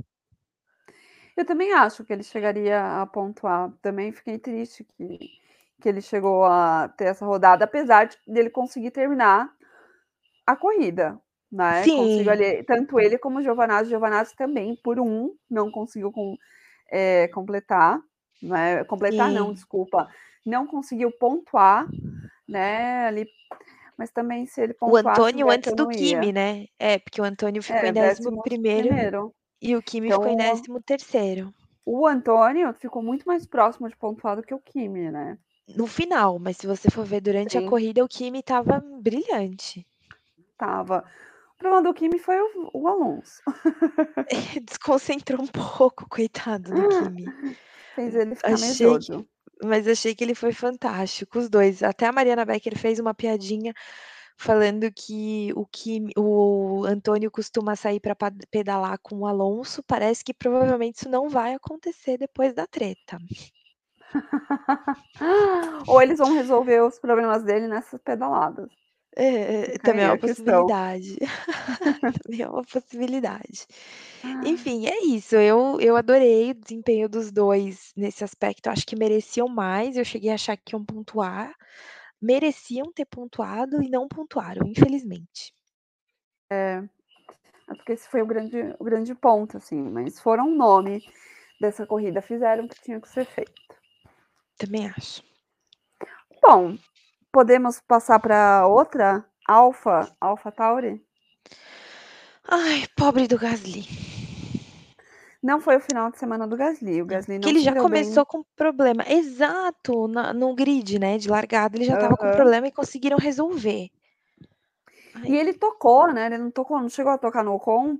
Eu 1.36 1.44
também 1.44 1.72
acho 1.72 2.04
que 2.04 2.12
ele 2.12 2.22
chegaria 2.22 3.02
a 3.02 3.06
pontuar, 3.06 3.72
também 3.82 4.12
fiquei 4.12 4.38
triste 4.38 4.84
que 4.84 5.18
que 5.82 5.88
ele 5.88 6.00
chegou 6.00 6.44
a 6.46 6.88
ter 6.96 7.06
essa 7.06 7.26
rodada, 7.26 7.64
apesar 7.64 8.06
de 8.06 8.16
dele 8.26 8.48
conseguir 8.48 8.90
terminar 8.92 9.52
a 10.46 10.56
corrida, 10.56 11.20
né, 11.52 11.88
conseguiu 11.90 12.32
Sim. 12.32 12.32
ali 12.32 12.64
tanto 12.64 13.00
ele 13.00 13.18
como 13.18 13.38
o 13.40 13.42
Giovanazzi, 13.42 13.88
o 13.88 13.90
Giovanazzi 13.90 14.36
também 14.36 14.76
por 14.76 15.00
1 15.00 15.34
não 15.50 15.70
conseguiu 15.70 16.12
com 16.12 16.36
eh, 16.92 17.28
completar, 17.28 18.00
né, 18.42 18.84
completar 18.84 19.32
não, 19.32 19.52
Sim. 19.52 19.54
desculpa, 19.54 20.08
não 20.46 20.66
conseguiu 20.66 21.10
pontuar, 21.12 21.88
né, 22.48 23.06
ali, 23.06 23.28
mas 23.98 24.10
também 24.12 24.46
se 24.46 24.60
ele 24.62 24.74
O 24.86 24.96
pontuasse 24.96 25.36
o 25.36 25.40
Antônio 25.40 25.48
antes 25.50 25.72
do 25.72 25.86
Kimi, 25.88 26.32
né. 26.32 26.66
É, 26.78 26.98
porque 26.98 27.20
o 27.20 27.24
Antônio 27.24 27.62
ficou 27.62 27.86
É, 27.86 27.88
em 27.88 27.92
décimo 27.92 28.38
primeiro, 28.38 28.90
11º, 28.92 29.34
e 29.62 29.76
o 29.76 29.82
Kimi 29.82 30.08
então 30.08 30.12
ficou 30.12 30.30
em 30.30 30.36
o 30.36 30.82
13º. 30.82 31.54
o 31.86 32.06
Antônio 32.06 32.72
ficou 32.74 33.02
muito 33.02 33.26
mais 33.26 33.46
próximo 33.46 33.88
de 33.88 33.96
pontuar 33.96 34.36
do 34.36 34.42
que 34.42 34.54
o 34.54 34.60
Kimi, 34.60 35.10
né. 35.10 35.38
No 35.68 35.86
final, 35.86 36.38
mas 36.38 36.58
se 36.58 36.66
você 36.66 36.90
for 36.90 37.06
ver 37.06 37.22
durante 37.22 37.56
a 37.56 37.62
Sim. 37.62 37.68
corrida, 37.70 38.04
o 38.04 38.08
Kimi 38.08 38.40
estava 38.40 38.80
brilhante. 39.00 39.86
Estava. 40.52 41.04
problema 41.58 41.82
do 41.82 41.94
Kimi 41.94 42.18
foi 42.18 42.36
o 42.40 42.70
o 42.74 42.88
Alonso. 42.88 43.42
Desconcentrou 44.64 45.42
um 45.42 45.46
pouco, 45.46 46.08
coitado 46.08 46.72
do 46.72 46.84
Kimi. 46.84 47.32
Fez 47.94 48.14
ele 48.14 48.34
ficar 48.36 48.56
Achei 48.56 48.58
medroso. 48.58 49.26
Que 49.60 49.66
mas 49.66 49.86
achei 49.88 50.14
que 50.14 50.24
ele 50.24 50.34
foi 50.34 50.52
fantástico, 50.52 51.38
os 51.38 51.48
2. 51.48 51.82
Até 51.82 52.06
a 52.06 52.12
Mariana 52.12 52.44
Becker 52.44 52.78
fez 52.78 52.98
uma 52.98 53.14
piadinha 53.14 53.72
falando 54.36 54.90
que 54.92 55.52
o 55.54 55.66
Kimi 55.66 56.12
o 56.16 56.84
Antônio 56.86 57.30
costuma 57.30 57.76
sair 57.76 58.00
pra 58.00 58.14
pa 58.14 58.32
pedalar 58.50 58.98
com 59.02 59.20
o 59.20 59.26
Alonso, 59.26 59.82
parece 59.82 60.24
que 60.24 60.34
provavelmente 60.34 60.96
isso 60.96 61.08
não 61.08 61.28
vai 61.28 61.54
acontecer 61.54 62.18
depois 62.18 62.54
da 62.54 62.66
treta. 62.66 63.18
Ou 65.88 66.02
eles 66.02 66.18
vão 66.18 66.34
resolver 66.34 66.82
os 66.82 66.98
problemas 66.98 67.42
dele 67.44 67.68
nessas 67.68 68.00
pedaladas. 68.02 68.83
É, 69.16 69.74
é, 69.74 69.78
também 69.78 70.04
é 70.04 70.08
uma 70.08 70.18
possibilidade. 70.18 71.16
Também 72.24 72.42
é 72.42 72.48
uma 72.48 72.64
possibilidade. 72.64 73.66
Enfim, 74.44 74.86
é 74.88 75.04
isso, 75.04 75.36
eu 75.36 75.80
eu 75.80 75.96
adorei 75.96 76.50
o 76.50 76.54
desempenho 76.54 77.08
dos 77.08 77.30
2 77.30 77.92
nesse 77.96 78.24
aspecto, 78.24 78.68
acho 78.68 78.84
que 78.84 78.96
mereciam 78.96 79.46
mais, 79.46 79.96
eu 79.96 80.04
cheguei 80.04 80.30
a 80.30 80.34
achar 80.34 80.56
que 80.56 80.74
iam 80.74 80.84
pontuar, 80.84 81.54
mereciam 82.20 82.92
ter 82.92 83.04
pontuado 83.04 83.80
e 83.82 83.88
não 83.88 84.08
pontuaram, 84.08 84.66
infelizmente. 84.66 85.54
É. 86.50 86.82
É 87.68 87.74
porque 87.74 87.92
esse 87.92 88.08
foi 88.08 88.20
o 88.20 88.26
grande 88.26 88.74
o 88.78 88.84
grande 88.84 89.14
ponto, 89.14 89.56
assim, 89.56 89.80
mas 89.80 90.20
foram 90.20 90.48
o 90.48 90.56
nome 90.56 91.06
dessa 91.60 91.86
corrida, 91.86 92.20
fizeram 92.20 92.64
o 92.64 92.68
que 92.68 92.82
tinha 92.82 93.00
que 93.00 93.08
ser 93.08 93.24
feito. 93.24 93.54
Também 94.58 94.86
acho. 94.88 95.22
Bom, 96.42 96.76
podemos 97.34 97.80
passar 97.80 98.20
pra 98.20 98.64
outra? 98.68 99.24
Alpha 99.46 100.08
AlphaTauri? 100.20 101.04
Ai, 102.48 102.84
pobre 102.96 103.26
do 103.26 103.36
Gasly. 103.36 103.82
Não 105.42 105.60
foi 105.60 105.76
o 105.76 105.80
final 105.80 106.10
de 106.12 106.18
semana 106.18 106.46
do 106.46 106.56
Gasly, 106.56 107.02
o 107.02 107.06
Gasly 107.06 107.38
Que 107.40 107.40
não 107.46 107.50
ele 107.50 107.58
se 107.58 107.64
já 107.64 107.72
deu 107.72 107.82
bem. 107.82 107.90
começou 107.90 108.24
com 108.24 108.44
problema 108.56 109.04
exato, 109.08 110.06
na 110.08 110.32
no 110.32 110.54
grid, 110.54 110.98
né, 110.98 111.18
de 111.18 111.28
largada, 111.28 111.76
ele 111.76 111.84
já 111.84 111.94
estava 111.94 112.16
com 112.16 112.24
Aham. 112.26 112.36
problema 112.36 112.68
e 112.68 112.72
conseguiram 112.72 113.18
resolver. 113.18 113.90
E 115.26 115.32
Ai. 115.32 115.36
ele 115.36 115.52
tocou, 115.54 116.12
né, 116.12 116.26
ele 116.26 116.38
não 116.38 116.50
tocou 116.50 116.80
não 116.80 116.88
chegou 116.88 117.12
a 117.12 117.18
tocar 117.18 117.42
no 117.44 117.54
Ocon? 117.54 117.98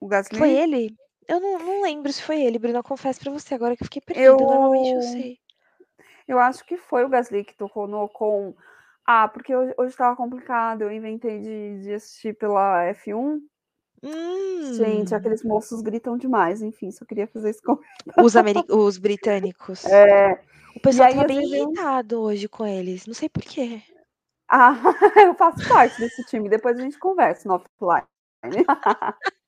O 0.00 0.06
Foi 0.32 0.48
Gasly? 0.48 0.54
ele? 0.62 0.96
Eu 1.28 1.38
não 1.40 1.58
não 1.58 1.82
lembro 1.82 2.10
se 2.12 2.22
foi 2.22 2.40
ele, 2.40 2.58
Bruna, 2.58 2.82
confesso 2.82 3.20
pra 3.20 3.30
você 3.32 3.54
agora 3.54 3.76
que 3.76 3.82
eu 3.82 3.86
fiquei 3.86 4.00
perdida, 4.02 4.46
normalmente 4.46 4.94
eu 4.96 5.02
Eu 5.02 5.02
sei. 5.02 5.38
Eu 6.28 6.38
acho 6.38 6.64
que 6.64 6.76
foi 6.76 7.04
o 7.04 7.08
Gasly 7.08 7.44
que 7.44 7.56
tocou 7.56 7.88
no 7.88 8.04
Ocon. 8.04 8.54
Ah, 9.06 9.26
porque 9.26 9.56
hoje 9.56 9.72
estava 9.88 10.14
complicado, 10.14 10.82
eu 10.82 10.92
inventei 10.92 11.40
de 11.40 11.80
de 11.80 11.94
assistir 11.94 12.36
pela 12.36 12.84
F1. 12.92 13.40
Gente, 14.76 15.12
Hum. 15.12 15.16
aqueles 15.16 15.42
moços 15.42 15.80
gritam 15.80 16.16
demais, 16.16 16.62
enfim, 16.62 16.90
só 16.92 17.04
queria 17.04 17.26
fazer 17.26 17.50
esse 17.50 17.62
comentário. 17.64 18.24
Os 18.24 18.36
ameri 18.36 18.64
os 18.68 18.98
britânicos. 18.98 19.84
É. 19.86 20.40
O 20.76 20.80
pessoal 20.80 21.08
aí 21.08 21.18
às 21.18 21.26
bem 21.26 21.38
vezes 21.38 21.52
eu 21.54 21.64
irritado 21.64 22.20
hoje 22.20 22.48
com 22.48 22.64
eles, 22.66 23.06
não 23.06 23.14
sei 23.14 23.28
por 23.28 23.42
quê. 23.42 23.82
Ah, 24.48 24.72
eu 25.26 25.34
faço 25.34 25.66
parte 25.68 25.98
desse 25.98 26.24
time, 26.26 26.48
depois 26.48 26.78
a 26.78 26.82
gente 26.82 26.98
conversa 26.98 27.48
no 27.48 27.54
offline. 27.56 28.06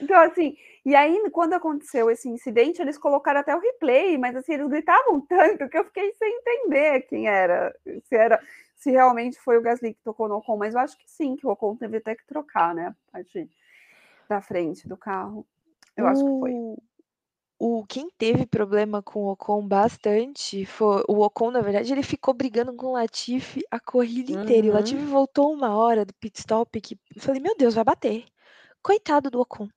Então, 0.00 0.18
assim, 0.20 0.56
e 0.84 0.94
aí 0.94 1.30
quando 1.30 1.54
aconteceu 1.54 2.10
esse 2.10 2.28
incidente, 2.28 2.80
eles 2.82 2.98
colocaram 2.98 3.40
até 3.40 3.54
o 3.56 3.60
replay, 3.60 4.18
mas, 4.18 4.36
assim, 4.36 4.54
eles 4.54 4.68
gritavam 4.68 5.20
tanto 5.28 5.68
que 5.68 5.78
eu 5.78 5.84
fiquei 5.86 6.12
sem 6.14 6.30
entender 6.38 7.02
quem 7.02 7.28
era, 7.28 7.74
se 8.04 8.16
era 8.16 8.40
se 8.76 8.90
realmente 8.90 9.40
foi 9.40 9.56
o 9.58 9.62
Gasly 9.62 9.94
que 9.94 10.02
tocou 10.04 10.28
no 10.28 10.36
Ocon, 10.36 10.56
mas 10.58 10.74
eu 10.74 10.80
acho 10.80 10.98
que 10.98 11.10
sim, 11.10 11.36
que 11.36 11.46
o 11.46 11.50
Ocon 11.50 11.76
teve 11.76 11.98
até 11.98 12.14
que 12.16 12.26
trocar, 12.26 12.74
né, 12.74 12.88
a 12.88 13.12
parte 13.12 13.48
da 14.28 14.40
frente 14.42 14.88
do 14.88 14.96
carro. 14.98 15.46
Eu 15.96 16.06
acho 16.08 16.24
que 16.24 16.32
foi. 16.38 16.56
O 16.56 16.76
o 17.60 17.84
quem 17.86 18.08
teve 18.18 18.46
problema 18.46 19.02
com 19.02 19.24
o 19.26 19.32
Ocon 19.32 19.66
bastante 19.68 20.66
foi 20.66 21.04
o 21.08 21.22
Ocon, 21.24 21.50
na 21.52 21.60
verdade, 21.62 21.92
ele 21.92 22.02
ficou 22.02 22.34
brigando 22.34 22.74
com 22.76 22.88
o 22.88 22.92
Latifi 22.92 23.62
a 23.70 23.80
corrida 23.80 24.32
inteira 24.32 24.66
e 24.66 24.70
o 24.70 24.74
Latifi 24.74 25.04
Uhum. 25.04 25.06
voltou 25.06 25.52
1 25.54 25.76
hora 25.76 26.04
do 26.06 26.14
pit 26.14 26.38
stop 26.40 26.80
que 26.80 26.98
eu 27.16 27.22
falei: 27.22 27.40
"Meu 27.42 27.56
Deus, 27.56 27.74
vai 27.74 27.84
bater". 27.84 28.26
Coitado 28.82 29.30
do 29.30 29.40
Ocon. 29.40 29.68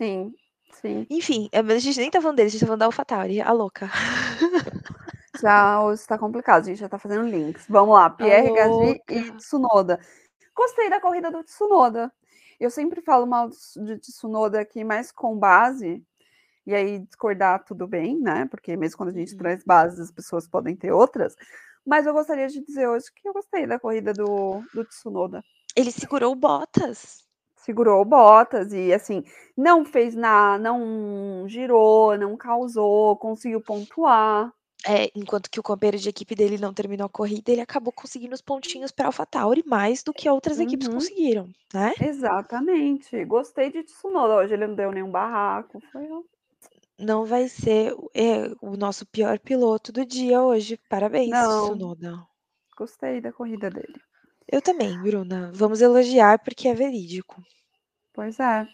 Sim, 0.00 0.34
sim. 0.72 1.06
Enfim, 1.10 1.48
eh, 1.52 1.62
mas 1.62 1.76
a 1.76 1.78
gente 1.80 1.98
nem 2.00 2.10
tá 2.10 2.20
falando 2.22 2.36
dele, 2.36 2.48
a 2.48 2.50
gente 2.50 2.60
tá 2.60 2.66
falando 2.66 2.80
da 2.80 2.86
AlphaTauri, 2.86 3.40
a 3.42 3.52
louca. 3.52 3.90
Já 5.42 5.82
hoje 5.82 6.06
tá 6.06 6.18
complicado, 6.18 6.62
a 6.62 6.66
gente 6.66 6.78
já 6.78 6.88
tá 6.88 6.98
fazendo 6.98 7.28
links. 7.28 7.66
Vamos 7.68 7.94
lá, 7.94 8.06
A 8.06 8.10
Pierre 8.10 8.50
Gasly 8.52 9.00
e. 9.10 9.32
Tsunoda. 9.32 9.98
Gostei 10.54 10.90
da 10.90 11.00
corrida 11.00 11.30
do 11.30 11.42
Tsunoda. 11.44 12.12
Eu 12.58 12.70
sempre 12.70 13.00
falo 13.00 13.26
mal 13.26 13.48
de 13.48 13.98
Tsunoda 13.98 14.60
aqui, 14.60 14.84
mas 14.84 15.10
com 15.12 15.36
base, 15.38 16.02
e 16.66 16.74
aí 16.74 17.00
discordar 17.00 17.64
tudo 17.64 17.86
bem, 17.88 18.18
né, 18.20 18.46
porque 18.50 18.76
mesmo 18.76 18.98
quando 18.98 19.10
a 19.10 19.12
gente 19.12 19.32
Uhum. 19.32 19.38
traz 19.38 19.64
bases, 19.64 20.00
as 20.00 20.10
pessoas 20.12 20.48
podem 20.48 20.76
ter 20.76 20.92
outras, 20.92 21.34
mas 21.86 22.06
eu 22.06 22.12
gostaria 22.12 22.48
de 22.48 22.60
dizer 22.64 22.88
hoje 22.88 23.06
que 23.14 23.28
eu 23.28 23.32
gostei 23.32 23.66
da 23.66 23.78
corrida 23.80 24.12
do 24.12 24.62
do 24.74 24.84
Tsunoda. 24.84 25.42
Ele 25.76 25.90
segurou 25.92 26.32
o 26.32 26.36
Bottas. 26.36 27.29
Segurou 27.60 28.00
o 28.00 28.04
Bottas 28.06 28.72
e, 28.72 28.90
assim, 28.92 29.22
não 29.56 29.84
fez 29.84 30.14
na 30.14 30.58
não 30.58 31.46
girou, 31.46 32.16
não 32.16 32.34
causou, 32.36 33.16
conseguiu 33.18 33.60
pontuar. 33.60 34.50
É, 34.86 35.10
enquanto 35.14 35.50
que 35.50 35.60
o 35.60 35.62
companheiro 35.62 35.98
de 35.98 36.08
equipe 36.08 36.34
dele 36.34 36.56
não 36.56 36.72
terminou 36.72 37.06
a 37.06 37.08
corrida, 37.10 37.50
ele 37.52 37.60
acabou 37.60 37.92
conseguindo 37.92 38.34
os 38.34 38.40
pontinhos 38.40 38.90
pra 38.90 39.06
AlphaTauri 39.06 39.62
mais 39.66 40.02
do 40.02 40.12
que 40.14 40.28
outras 40.28 40.58
equipes 40.58 40.88
Uhum. 40.88 40.88
conseguiram, 40.88 41.50
né. 41.72 41.92
Exatamente, 42.00 43.24
gostei 43.26 43.70
de 43.72 43.84
Tsunoda, 43.84 44.36
hoje 44.36 44.54
ele 44.54 44.66
não 44.66 44.74
deu 44.76 44.92
nenhum 44.92 45.10
barraco, 45.10 45.80
foi 45.92 46.06
Não 46.98 47.24
vai 47.24 47.48
ser 47.48 47.92
o 47.94 48.10
eh, 48.14 48.50
o 48.60 48.76
nosso 48.76 49.06
pior 49.06 49.38
piloto 49.38 49.92
do 49.92 50.04
dia 50.04 50.42
hoje, 50.42 50.78
parabéns 50.88 51.38
Não. 51.38 51.56
Tsunoda. 51.56 52.26
Gostei 52.76 53.20
da 53.20 53.32
corrida 53.32 53.70
dele. 53.70 54.02
Eu 54.50 54.60
também, 54.60 55.00
Bruna, 55.00 55.50
vamos 55.54 55.80
elogiar 55.80 56.38
porque 56.40 56.68
é 56.68 56.74
verídico. 56.74 57.42
Pois 58.12 58.38
é. 58.38 58.68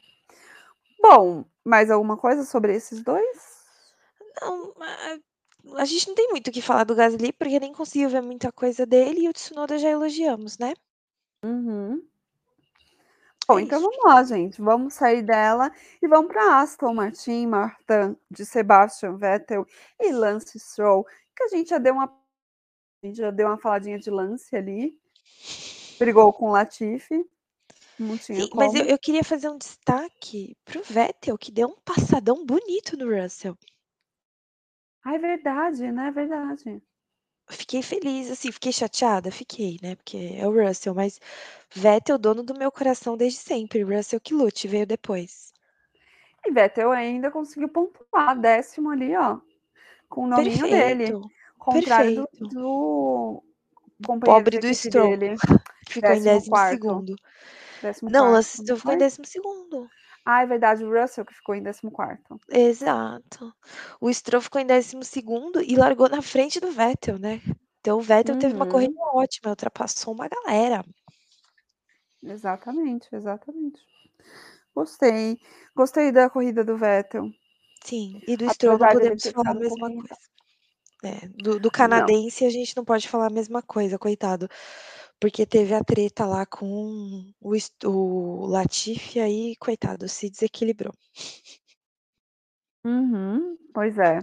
Bom, 1.00 1.44
mais 1.64 1.90
alguma 1.90 2.16
coisa 2.18 2.44
sobre 2.44 2.74
esses 2.74 3.02
2? 3.02 3.64
Não, 4.40 4.72
a 4.80 5.18
a 5.78 5.84
gente 5.84 6.06
não 6.08 6.14
tem 6.14 6.28
muito 6.30 6.46
o 6.48 6.52
que 6.52 6.62
falar 6.62 6.84
do 6.84 6.94
Gasly, 6.94 7.32
porque 7.32 7.58
nem 7.58 7.72
conseguiu 7.72 8.08
ver 8.08 8.22
muita 8.22 8.52
coisa 8.52 8.86
dele 8.86 9.22
e 9.22 9.28
o 9.28 9.32
Tsunoda 9.32 9.76
já 9.78 9.88
elogiamos, 9.90 10.58
né. 10.58 10.72
Uhum. 11.42 12.06
Bom, 13.48 13.58
É 13.58 13.62
então 13.62 13.78
isso. 13.78 13.80
vamos 13.80 13.98
lá, 14.04 14.22
gente, 14.24 14.60
vamos 14.60 14.94
sair 14.94 15.22
dela 15.22 15.70
e 16.02 16.08
vamos 16.08 16.28
pra 16.32 16.60
Aston 16.60 16.92
Martin, 16.94 17.46
Martin, 17.46 18.16
de 18.30 18.44
Sebastian 18.44 19.16
Vettel 19.16 19.64
e 20.00 20.12
Lance 20.12 20.58
Stroll, 20.58 21.04
que 21.36 21.42
a 21.44 21.48
gente 21.48 21.70
já 21.70 21.78
deu 21.78 21.94
uma 21.94 22.06
a 23.02 23.06
gente 23.06 23.18
já 23.18 23.30
deu 23.30 23.48
uma 23.48 23.58
faladinha 23.58 23.98
de 23.98 24.10
Lance 24.10 24.56
ali. 24.56 24.98
Brigou 25.98 26.32
com 26.32 26.46
o 26.48 26.52
Latifi. 26.52 27.24
Não 27.98 28.16
tinha 28.18 28.44
Sim, 28.44 28.50
mas 28.54 28.74
eu 28.74 28.84
eu 28.84 28.98
queria 28.98 29.24
fazer 29.24 29.48
um 29.48 29.56
destaque 29.58 30.56
para 30.64 30.78
o 30.80 30.82
Vettel, 30.82 31.38
que 31.38 31.50
deu 31.52 31.68
um 31.68 31.76
passadão 31.84 32.44
bonito 32.44 32.96
no 32.96 33.08
Russell. 33.22 33.56
Ah, 35.04 35.14
é 35.14 35.18
verdade, 35.18 35.90
né, 35.92 36.08
é 36.08 36.10
verdade. 36.10 36.82
Fiquei 37.48 37.80
feliz, 37.82 38.28
assim, 38.30 38.50
fiquei 38.50 38.72
chateada? 38.72 39.30
Fiquei, 39.30 39.78
né, 39.82 39.94
porque 39.94 40.16
é 40.36 40.46
o 40.48 40.52
Russell, 40.52 40.94
mas 40.94 41.20
Vettel, 41.74 42.18
dono 42.18 42.42
do 42.42 42.54
meu 42.58 42.72
coração 42.72 43.16
desde 43.16 43.38
sempre, 43.38 43.82
Russell 43.84 44.20
que 44.20 44.34
lute, 44.34 44.66
veio 44.66 44.86
depois. 44.86 45.52
E 46.44 46.50
Vettel 46.50 46.92
ainda 46.92 47.30
conseguiu 47.30 47.68
pontuar, 47.68 48.38
10º 48.38 48.90
ali, 48.90 49.16
ó, 49.16 49.40
com 50.08 50.24
o 50.24 50.28
nominho 50.28 50.68
dele, 50.68 51.18
contrário 51.58 52.12
do 52.12 52.28
perfeito. 52.28 52.48
do 52.50 53.42
Pobre 54.24 54.58
do 54.58 54.72
Stroll, 54.74 55.16
dele, 55.16 55.36
ficou 55.88 56.14
em 56.14 56.22
14º. 56.22 57.02
12º. 57.02 57.16
Não, 58.08 58.28
o 58.28 58.30
14º, 58.30 58.32
Lance 58.32 58.58
não 58.58 58.64
Stroll 58.64 58.78
ficou 58.78 58.94
em 58.94 58.98
foi? 58.98 58.98
12º. 58.98 59.90
Ah, 60.26 60.42
é 60.42 60.46
verdade, 60.46 60.84
o 60.84 60.90
Russell 60.92 61.24
que 61.24 61.34
ficou 61.34 61.54
em 61.54 61.62
14º. 61.62 62.38
Exato. 62.48 63.52
O 64.00 64.12
Stroll 64.12 64.40
ficou 64.42 64.60
em 64.60 64.66
12º 64.66 65.60
e 65.62 65.76
largou 65.76 66.08
na 66.08 66.22
frente 66.22 66.60
do 66.60 66.70
Vettel, 66.70 67.18
né. 67.18 67.40
Então 67.80 67.98
o 67.98 68.02
Vettel 68.02 68.36
teve 68.36 68.54
uma 68.54 68.66
corrida 68.66 68.92
Uhum. 68.92 69.10
ótima, 69.14 69.50
ultrapassou 69.50 70.14
uma 70.14 70.28
galera. 70.28 70.84
Exatamente, 72.22 73.08
exatamente. 73.14 73.80
Gostei, 74.74 75.38
gostei 75.76 76.12
da 76.12 76.30
corrida 76.30 76.64
do 76.64 76.76
Vettel. 76.76 77.32
Sim, 77.84 78.20
e 78.26 78.36
do 78.36 78.48
Stroll 78.50 78.78
não 78.78 78.86
podemos 78.88 79.30
falar 79.30 79.52
a 79.52 79.54
ficado 79.54 79.60
um 79.60 79.64
mesma 79.64 79.64
pouquinho 79.64 79.98
coisa. 79.98 80.16
É, 81.06 81.28
do 81.28 81.60
do 81.60 81.66
Não. 81.66 81.70
canadense 81.70 82.44
a 82.44 82.50
gente 82.50 82.76
não 82.76 82.84
pode 82.84 83.08
falar 83.08 83.28
a 83.28 83.30
mesma 83.30 83.62
coisa, 83.62 83.96
coitado, 83.96 84.48
porque 85.20 85.46
teve 85.46 85.72
a 85.72 85.84
treta 85.84 86.26
lá 86.26 86.44
com 86.44 87.32
o 87.40 87.52
o 87.84 88.46
Latifi, 88.46 89.20
aí 89.20 89.54
coitado, 89.56 90.08
se 90.08 90.28
desequilibrou. 90.28 90.92
Uhum, 92.84 93.56
pois 93.72 93.96
é. 93.98 94.18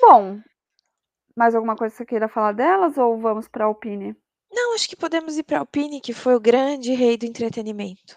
Bom, 0.00 0.40
mais 1.36 1.54
alguma 1.54 1.76
coisa 1.76 1.92
que 1.92 1.98
você 1.98 2.06
queira 2.06 2.28
falar 2.28 2.52
delas 2.52 2.98
ou 2.98 3.18
vamos 3.20 3.46
pra 3.48 3.66
Alpine? 3.66 4.16
Não, 4.50 4.74
acho 4.74 4.88
que 4.88 4.96
podemos 4.96 5.38
ir 5.38 5.44
pra 5.44 5.60
Alpine, 5.60 6.00
que 6.00 6.12
foi 6.12 6.34
o 6.34 6.40
grande 6.40 6.92
rei 6.92 7.16
do 7.16 7.24
entretenimento. 7.24 8.16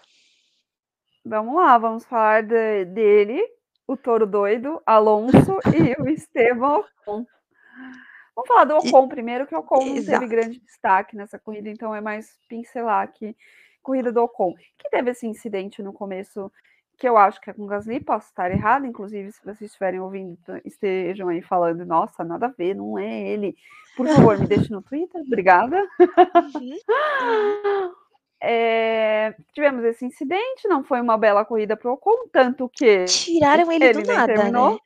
Vamos 1.24 1.54
lá, 1.56 1.78
vamos 1.78 2.04
falar 2.04 2.42
de 2.42 2.84
dele, 2.86 3.40
o 3.86 3.96
touro 3.96 4.26
doido, 4.26 4.80
Alonso 4.86 5.58
e 5.74 6.00
o 6.00 6.08
Esteban 6.10 6.84
Ocon. 7.06 7.26
Vamos 8.34 8.48
falar 8.48 8.64
do 8.64 8.76
Ocon 8.76 9.08
primeiro, 9.08 9.46
que 9.46 9.54
o 9.54 9.60
Ocon 9.60 9.84
não 9.84 10.04
teve 10.04 10.26
grande 10.26 10.60
destaque 10.60 11.16
nessa 11.16 11.38
corrida, 11.38 11.70
então 11.70 11.94
é 11.94 12.00
mais 12.02 12.38
pincelar 12.48 13.02
aqui. 13.02 13.34
Corrida 13.82 14.12
do 14.12 14.22
Ocon, 14.22 14.54
que 14.76 14.90
teve 14.90 15.10
esse 15.12 15.26
incidente 15.26 15.82
no 15.82 15.92
começo, 15.92 16.52
que 16.98 17.08
eu 17.08 17.16
acho 17.16 17.40
que 17.40 17.48
é 17.48 17.52
com 17.52 17.62
o 17.62 17.66
Gasly, 17.66 18.00
posso 18.00 18.26
estar 18.26 18.50
errado, 18.50 18.84
inclusive, 18.84 19.32
se 19.32 19.42
vocês 19.42 19.62
estiverem 19.62 20.00
ouvindo, 20.00 20.38
estejam 20.64 21.28
aí 21.28 21.40
falando, 21.40 21.86
nossa, 21.86 22.24
nada 22.24 22.46
a 22.46 22.50
ver, 22.50 22.74
não 22.74 22.98
é 22.98 23.28
ele. 23.28 23.56
Por 23.96 24.06
favor, 24.06 24.38
me 24.38 24.46
deixe 24.46 24.70
no 24.70 24.82
Twitter, 24.82 25.22
obrigada. 25.22 25.78
Uhum. 25.98 26.76
É, 28.38 29.34
tivemos 29.54 29.82
esse 29.82 30.04
incidente, 30.04 30.68
não 30.68 30.84
foi 30.84 31.00
uma 31.00 31.16
bela 31.16 31.44
corrida 31.44 31.74
para 31.74 31.90
o 31.90 31.94
Ocon, 31.94 32.28
tanto 32.30 32.68
que. 32.68 33.06
Tiraram 33.06 33.72
ele, 33.72 33.84
ele 33.86 34.02
do 34.02 34.12
nada, 34.12 34.34
terminou. 34.34 34.74
né? 34.74 34.78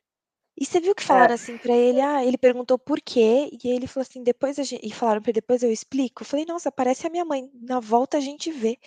E 0.57 0.65
você 0.65 0.79
viu 0.79 0.93
que 0.93 1.03
falaram 1.03 1.31
é. 1.31 1.35
assim 1.35 1.57
para 1.57 1.73
ele, 1.73 2.01
ah, 2.01 2.23
ele 2.23 2.37
perguntou 2.37 2.77
por 2.77 2.99
quê, 3.01 3.49
e 3.51 3.69
ele 3.69 3.87
falou 3.87 4.03
assim, 4.03 4.21
depois 4.21 4.59
a 4.59 4.63
gente, 4.63 4.85
e 4.85 4.93
falaram 4.93 5.21
para 5.21 5.31
depois 5.31 5.63
eu 5.63 5.71
explico. 5.71 6.21
Eu 6.21 6.25
falei, 6.27 6.45
nossa, 6.45 6.71
parece 6.71 7.07
a 7.07 7.09
minha 7.09 7.25
mãe, 7.25 7.49
na 7.53 7.79
volta 7.79 8.17
a 8.17 8.21
gente 8.21 8.51
vê, 8.51 8.77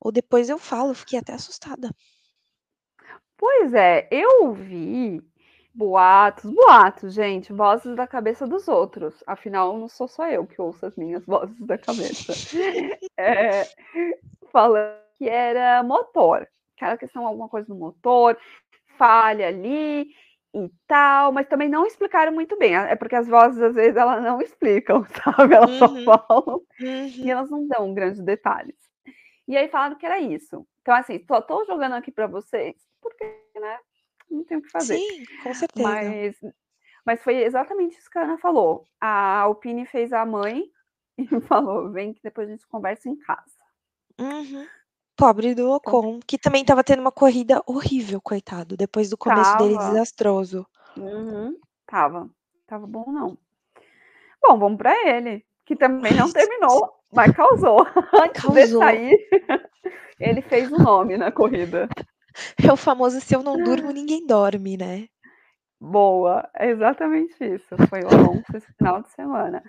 ou 0.00 0.12
depois 0.12 0.48
eu 0.48 0.58
falo, 0.58 0.94
fiquei 0.94 1.18
até 1.18 1.32
assustada. 1.32 1.90
Pois 3.36 3.72
é, 3.72 4.08
eu 4.10 4.44
ouvi 4.44 5.22
boatos, 5.74 6.50
boatos, 6.52 7.14
gente, 7.14 7.52
vozes 7.52 7.96
da 7.96 8.06
cabeça 8.06 8.46
dos 8.46 8.68
outros. 8.68 9.22
Afinal, 9.26 9.76
não 9.78 9.88
sou 9.88 10.06
só 10.06 10.28
eu 10.28 10.46
que 10.46 10.60
ouço 10.60 10.84
as 10.84 10.96
minhas 10.96 11.24
vozes 11.26 11.58
da 11.60 11.78
cabeça. 11.78 12.32
é, 13.16 13.64
falando 14.50 15.00
que 15.16 15.28
era 15.28 15.82
motor, 15.82 16.46
que 16.76 16.84
era 16.84 16.98
questão 16.98 17.26
alguma 17.26 17.48
coisa 17.48 17.68
no 17.68 17.74
motor, 17.74 18.36
falha 18.98 19.48
ali, 19.48 20.08
e 20.54 20.70
tal, 20.86 21.32
mas 21.32 21.48
também 21.48 21.68
não 21.68 21.86
explicaram 21.86 22.32
muito 22.32 22.58
bem. 22.58 22.74
É 22.74 22.94
porque 22.94 23.16
as 23.16 23.26
vozes, 23.26 23.60
às 23.62 23.74
vezes, 23.74 23.96
elas 23.96 24.22
não 24.22 24.40
explicam, 24.40 25.04
sabe? 25.24 25.54
Elas 25.54 25.70
uhum. 25.70 26.04
só 26.04 26.26
falam 26.26 26.62
uhum. 26.80 27.06
e 27.06 27.30
elas 27.30 27.50
não 27.50 27.66
dão 27.66 27.94
grandes 27.94 28.20
detalhes. 28.20 28.76
E 29.48 29.56
aí 29.56 29.68
falaram 29.68 29.96
que 29.96 30.06
era 30.06 30.18
isso. 30.18 30.66
Então, 30.82 30.94
assim, 30.94 31.22
só 31.26 31.40
tô 31.40 31.64
jogando 31.64 31.94
aqui 31.94 32.10
para 32.10 32.26
vocês, 32.26 32.76
porque, 33.00 33.24
né, 33.56 33.78
não 34.30 34.44
tem 34.44 34.58
o 34.58 34.62
que 34.62 34.70
fazer. 34.70 34.96
Sim, 34.96 35.24
com 35.42 35.54
certeza. 35.54 35.88
Mas, 35.88 36.40
mas 37.04 37.22
foi 37.22 37.42
exatamente 37.42 37.98
isso 37.98 38.10
que 38.10 38.18
a 38.18 38.22
Ana 38.22 38.38
falou. 38.38 38.88
A 39.00 39.40
Alpine 39.40 39.86
fez 39.86 40.12
a 40.12 40.24
mãe 40.24 40.64
e 41.18 41.40
falou: 41.42 41.90
vem 41.90 42.12
que 42.12 42.22
depois 42.22 42.48
a 42.48 42.52
gente 42.52 42.66
conversa 42.66 43.08
em 43.08 43.16
casa. 43.16 43.62
Uhum. 44.18 44.66
Pobre 45.16 45.54
do 45.54 45.70
Ocon, 45.70 46.20
que 46.26 46.38
também 46.38 46.62
estava 46.62 46.82
tendo 46.82 47.00
uma 47.00 47.12
corrida 47.12 47.62
horrível, 47.66 48.20
coitado, 48.20 48.76
depois 48.76 49.10
do 49.10 49.16
começo 49.16 49.56
dele 49.56 49.76
desastroso. 49.76 50.66
Uhum, 50.96 51.56
tava. 51.86 52.28
Tava 52.66 52.86
bom 52.86 53.10
não. 53.10 53.36
Bom, 54.42 54.58
vamos 54.58 54.78
para 54.78 55.08
ele, 55.08 55.44
que 55.64 55.76
também 55.76 56.14
não 56.14 56.30
terminou, 56.32 56.92
mas 57.12 57.32
causou. 57.32 57.86
Antes 58.14 58.50
de 58.50 58.66
sair, 58.68 59.18
ele 60.18 60.42
fez 60.42 60.72
o 60.72 60.78
nome 60.78 61.16
na 61.16 61.30
corrida. 61.30 61.88
É 62.62 62.72
o 62.72 62.76
famoso 62.76 63.20
se 63.20 63.34
eu 63.34 63.42
não 63.42 63.62
durmo, 63.62 63.90
ninguém 63.90 64.26
dorme, 64.26 64.76
né? 64.76 65.06
Boa, 65.78 66.48
é 66.54 66.70
exatamente 66.70 67.44
isso. 67.44 67.76
Foi 67.88 68.00
o 68.00 68.08
Alonso 68.08 68.56
esse 68.56 68.72
final 68.74 69.02
de 69.02 69.10
semana. 69.10 69.62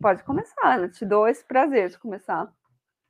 Pode 0.00 0.22
começar, 0.22 0.78
eu 0.78 0.90
te 0.90 1.04
dou 1.04 1.26
esse 1.26 1.44
prazer 1.44 1.88
de 1.88 1.98
começar. 1.98 2.52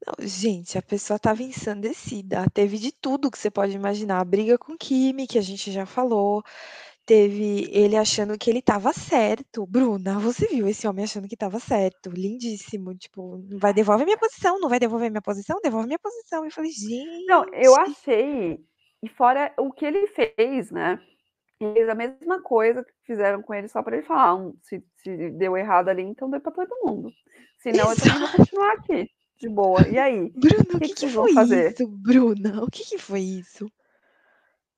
Não, 0.06 0.26
gente, 0.26 0.76
a 0.76 0.82
pessoa 0.82 1.16
estava 1.16 1.42
ensandecida. 1.42 2.44
Teve 2.52 2.78
de 2.78 2.92
tudo 2.92 3.30
que 3.30 3.38
você 3.38 3.50
pode 3.50 3.74
imaginar. 3.74 4.20
A 4.20 4.24
briga 4.24 4.58
com 4.58 4.76
Kimi, 4.76 5.26
que 5.26 5.38
a 5.38 5.42
gente 5.42 5.72
já 5.72 5.86
falou. 5.86 6.42
Teve 7.06 7.68
ele 7.70 7.96
achando 7.96 8.36
que 8.38 8.50
ele 8.50 8.58
estava 8.58 8.92
certo. 8.92 9.66
Bruna, 9.66 10.18
você 10.18 10.46
viu 10.46 10.68
esse 10.68 10.86
homem 10.86 11.04
achando 11.04 11.26
que 11.26 11.34
estava 11.34 11.58
certo. 11.58 12.10
Lindíssimo. 12.10 12.94
Tipo, 12.94 13.38
não 13.48 13.58
vai 13.58 13.72
devolver 13.72 14.04
minha 14.04 14.18
posição, 14.18 14.60
não 14.60 14.68
vai 14.68 14.78
devolver 14.78 15.10
minha 15.10 15.22
posição, 15.22 15.58
devolve 15.62 15.86
minha 15.86 15.98
posição. 15.98 16.44
E 16.44 16.48
eu 16.48 16.52
falei, 16.52 16.70
gente. 16.70 17.24
Não, 17.26 17.46
eu 17.54 17.74
achei. 17.74 18.58
E 19.02 19.08
fora 19.08 19.54
o 19.58 19.72
que 19.72 19.86
ele 19.86 20.06
fez, 20.08 20.70
né? 20.70 21.00
Ele 21.60 21.72
fez 21.72 21.88
a 21.88 21.94
mesma 21.94 22.42
coisa 22.42 22.84
que 22.84 22.92
fizeram 23.06 23.40
com 23.42 23.54
ele 23.54 23.68
só 23.68 23.82
para 23.82 23.96
ele 23.96 24.06
falar. 24.06 24.34
Um, 24.34 24.54
se, 24.60 24.84
se 24.96 25.30
deu 25.30 25.56
errado 25.56 25.88
ali, 25.88 26.02
então 26.02 26.28
deu 26.28 26.40
para 26.40 26.52
todo 26.52 26.80
mundo. 26.84 27.10
Senão 27.58 27.90
Exato. 27.90 28.00
eu 28.00 28.12
também 28.12 28.28
vou 28.28 28.36
continuar 28.36 28.72
aqui 28.74 29.13
de 29.38 29.48
boa. 29.48 29.86
E 29.88 29.98
aí? 29.98 30.30
Bruna, 30.36 30.62
o 30.74 30.80
que, 30.80 30.88
que, 30.88 30.94
que, 30.94 31.06
que 31.06 31.08
foi 31.08 31.32
fazer? 31.32 31.72
isso, 31.72 31.88
Bruna? 31.88 32.62
O 32.62 32.70
que, 32.70 32.84
que 32.84 32.98
foi 32.98 33.20
isso? 33.20 33.70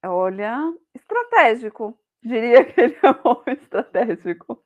Olha, 0.04 0.72
estratégico. 0.94 1.98
Diria 2.22 2.64
que 2.72 2.80
ele 2.80 2.96
é 3.02 3.10
um 3.10 3.30
homem 3.30 3.56
estratégico. 3.60 4.62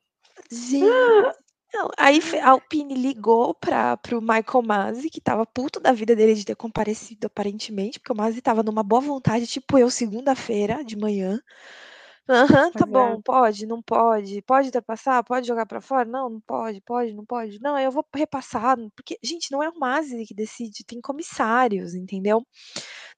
Gente. 0.50 0.86
Não, 1.72 1.88
aí 1.96 2.18
a 2.42 2.50
Alpine 2.50 2.94
ligou 2.94 3.54
para 3.54 3.96
o 4.12 4.20
Michael 4.20 4.62
Masi, 4.66 5.08
que 5.08 5.20
estava 5.20 5.46
puto 5.46 5.78
da 5.78 5.92
vida 5.92 6.16
dele 6.16 6.34
de 6.34 6.44
ter 6.44 6.56
comparecido, 6.56 7.28
aparentemente, 7.28 8.00
porque 8.00 8.12
o 8.12 8.16
Masi 8.16 8.40
estava 8.40 8.60
numa 8.60 8.82
boa 8.82 9.00
vontade, 9.00 9.46
tipo 9.46 9.78
eu, 9.78 9.88
segunda-feira 9.88 10.84
de 10.84 10.96
manhã, 10.96 11.40
Aham, 12.28 12.72
tá 12.72 12.86
bom, 12.86 13.18
é. 13.18 13.22
pode, 13.22 13.66
não 13.66 13.82
pode, 13.82 14.40
pode 14.42 14.68
ultrapassar, 14.68 15.22
pode 15.24 15.46
jogar 15.48 15.66
pra 15.66 15.80
fora? 15.80 16.08
Não, 16.08 16.30
não 16.30 16.40
pode, 16.40 16.80
pode, 16.82 17.12
não 17.12 17.24
pode. 17.24 17.60
Não, 17.60 17.76
eu 17.78 17.90
vou 17.90 18.04
repassar, 18.14 18.76
porque, 18.94 19.18
gente, 19.22 19.50
não 19.50 19.62
é 19.62 19.68
o 19.68 19.78
Mazzi 19.78 20.24
que 20.24 20.34
decide, 20.34 20.84
tem 20.84 21.00
comissários, 21.00 21.94
entendeu? 21.94 22.46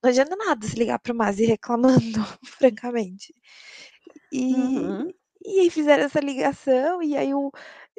Não 0.03 0.11
adianta 0.11 0.36
nada 0.36 0.66
se 0.66 0.76
ligar 0.76 0.98
pro 0.98 1.14
Mazzi 1.14 1.44
reclamando, 1.46 2.20
francamente. 2.46 3.34
E, 4.32 4.55
Uhum. 4.57 5.12
e 5.44 5.61
aí 5.61 5.70
fizeram 5.70 6.05
essa 6.05 6.20
ligação, 6.20 7.03
e 7.03 7.16
aí 7.16 7.34
o, 7.34 7.50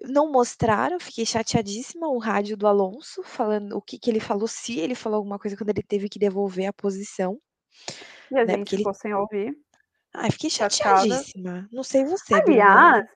não 0.04 0.32
mostraram, 0.32 1.00
fiquei 1.00 1.26
chateadíssima, 1.26 2.08
o 2.08 2.18
rádio 2.18 2.58
do 2.58 2.68
Alonso, 2.68 3.24
falando 3.24 3.78
o 3.78 3.82
que, 3.82 4.00
que 4.00 4.10
ele 4.10 4.20
falou, 4.20 4.48
se 4.48 4.80
ele 4.80 4.96
falou 4.96 5.18
alguma 5.18 5.40
coisa 5.40 5.56
quando 5.58 5.70
ele 5.70 5.84
teve 5.84 6.10
que 6.10 6.20
devolver 6.20 6.68
a 6.68 6.74
posição. 6.74 7.40
E 8.32 8.38
a 8.38 8.46
né, 8.46 8.58
gente 8.58 8.78
ficou 8.78 8.92
ele... 8.92 9.00
sem 9.00 9.14
ouvir. 9.14 9.63
Ai, 10.14 10.32
fiquei 10.32 10.50
chateadíssima. 10.50 11.68
Não 11.72 11.84
sei 11.84 12.06
você, 12.06 12.36
Aliás, 12.36 13.08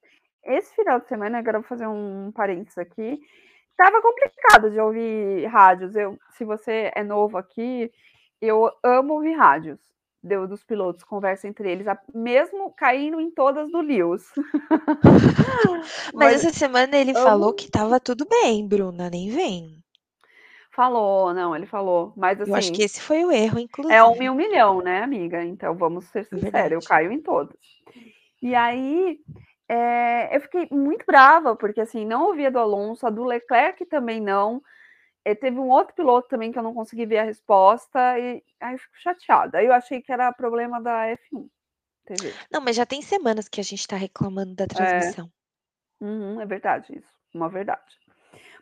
esse 0.43 0.73
final 0.75 0.99
de 0.99 1.07
semana, 1.07 1.37
agora 1.37 1.59
vou 1.59 1.67
fazer 1.67 1.87
um 1.87 2.31
parênteses 2.33 2.77
aqui, 2.77 3.19
tava 3.75 4.01
complicado 4.01 4.71
de 4.71 4.79
ouvir 4.79 5.45
rádios. 5.45 5.95
Eu, 5.95 6.17
se 6.37 6.43
você 6.43 6.91
é 6.95 7.03
novo 7.03 7.37
aqui, 7.37 7.91
eu 8.41 8.71
amo 8.83 9.15
ouvir 9.15 9.33
rádios 9.33 9.79
do, 10.23 10.47
dos 10.47 10.63
pilotos, 10.63 11.03
conversa 11.03 11.47
entre 11.47 11.71
eles, 11.71 11.85
mesmo 12.13 12.73
caindo 12.75 13.19
em 13.19 13.29
todas 13.29 13.71
do 13.71 13.81
Lewis. 13.81 14.23
Mas, 16.13 16.13
Mas 16.13 16.45
essa 16.45 16.53
semana 16.57 16.97
ele 16.97 17.11
amo... 17.11 17.23
falou 17.23 17.53
que 17.53 17.69
tava 17.69 17.99
tudo 17.99 18.25
bem, 18.27 18.67
Bruna, 18.67 19.09
nem 19.09 19.29
vem. 19.29 19.76
Falou, 20.77 21.33
não, 21.33 21.55
ele 21.55 21.65
falou. 21.65 22.13
Mas 22.15 22.39
assim. 22.39 22.51
Eu 22.51 22.55
acho 22.55 22.71
que 22.71 22.83
esse 22.83 23.01
foi 23.01 23.25
o 23.25 23.31
erro, 23.31 23.57
inclusive. 23.57 23.95
É 23.95 24.03
um 24.03 24.15
mil 24.15 24.35
milhão, 24.35 24.79
né, 24.79 25.01
amiga? 25.01 25.43
Então 25.43 25.73
vamos 25.73 26.05
ser 26.05 26.19
é 26.19 26.23
sinceros, 26.25 26.83
eu 26.83 26.87
caio 26.87 27.11
em 27.11 27.19
todas. 27.19 27.57
E 28.39 28.53
aí 28.53 29.19
é, 29.67 30.35
eu 30.35 30.39
fiquei 30.39 30.67
muito 30.69 31.03
brava, 31.03 31.55
porque 31.55 31.81
assim, 31.81 32.05
não 32.05 32.27
ouvia 32.27 32.51
do 32.51 32.59
Alonso, 32.59 33.07
a 33.07 33.09
do 33.09 33.23
Leclerc 33.23 33.83
também 33.87 34.21
não. 34.21 34.61
E 35.25 35.33
teve 35.33 35.57
um 35.57 35.67
outro 35.67 35.95
piloto 35.95 36.29
também 36.29 36.51
que 36.51 36.59
eu 36.59 36.63
não 36.63 36.75
consegui 36.75 37.07
ver 37.07 37.17
a 37.17 37.23
resposta, 37.23 38.19
e 38.19 38.43
aí 38.61 38.75
eu 38.75 38.77
fico 38.77 38.97
chateada. 38.99 39.57
Aí 39.57 39.65
eu 39.65 39.73
achei 39.73 39.99
que 39.99 40.11
era 40.11 40.31
problema 40.31 40.79
da 40.79 41.07
F1. 41.07 41.49
TV. 42.05 42.35
Não, 42.51 42.61
mas 42.61 42.75
já 42.75 42.85
tem 42.85 43.01
semanas 43.01 43.49
que 43.49 43.59
a 43.59 43.63
gente 43.63 43.79
está 43.79 43.95
reclamando 43.95 44.53
da 44.53 44.65
é. 44.65 44.67
transmissão. 44.67 45.25
É, 45.99 46.05
uhum, 46.05 46.39
é 46.39 46.45
verdade 46.45 46.99
isso, 46.99 47.11
uma 47.33 47.49
verdade. 47.49 47.97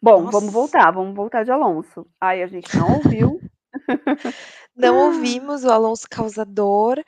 Bom, 0.01 0.23
Nossa. 0.23 0.39
vamos 0.39 0.53
voltar, 0.53 0.91
vamos 0.91 1.15
voltar 1.15 1.43
de 1.43 1.51
Alonso. 1.51 2.05
Aí 2.19 2.43
a 2.43 2.47
gente 2.47 2.75
não 2.77 2.95
ouviu. 2.95 3.39
não 4.75 4.97
ouvimos 5.07 5.63
o 5.63 5.71
Alonso 5.71 6.07
causador. 6.09 6.99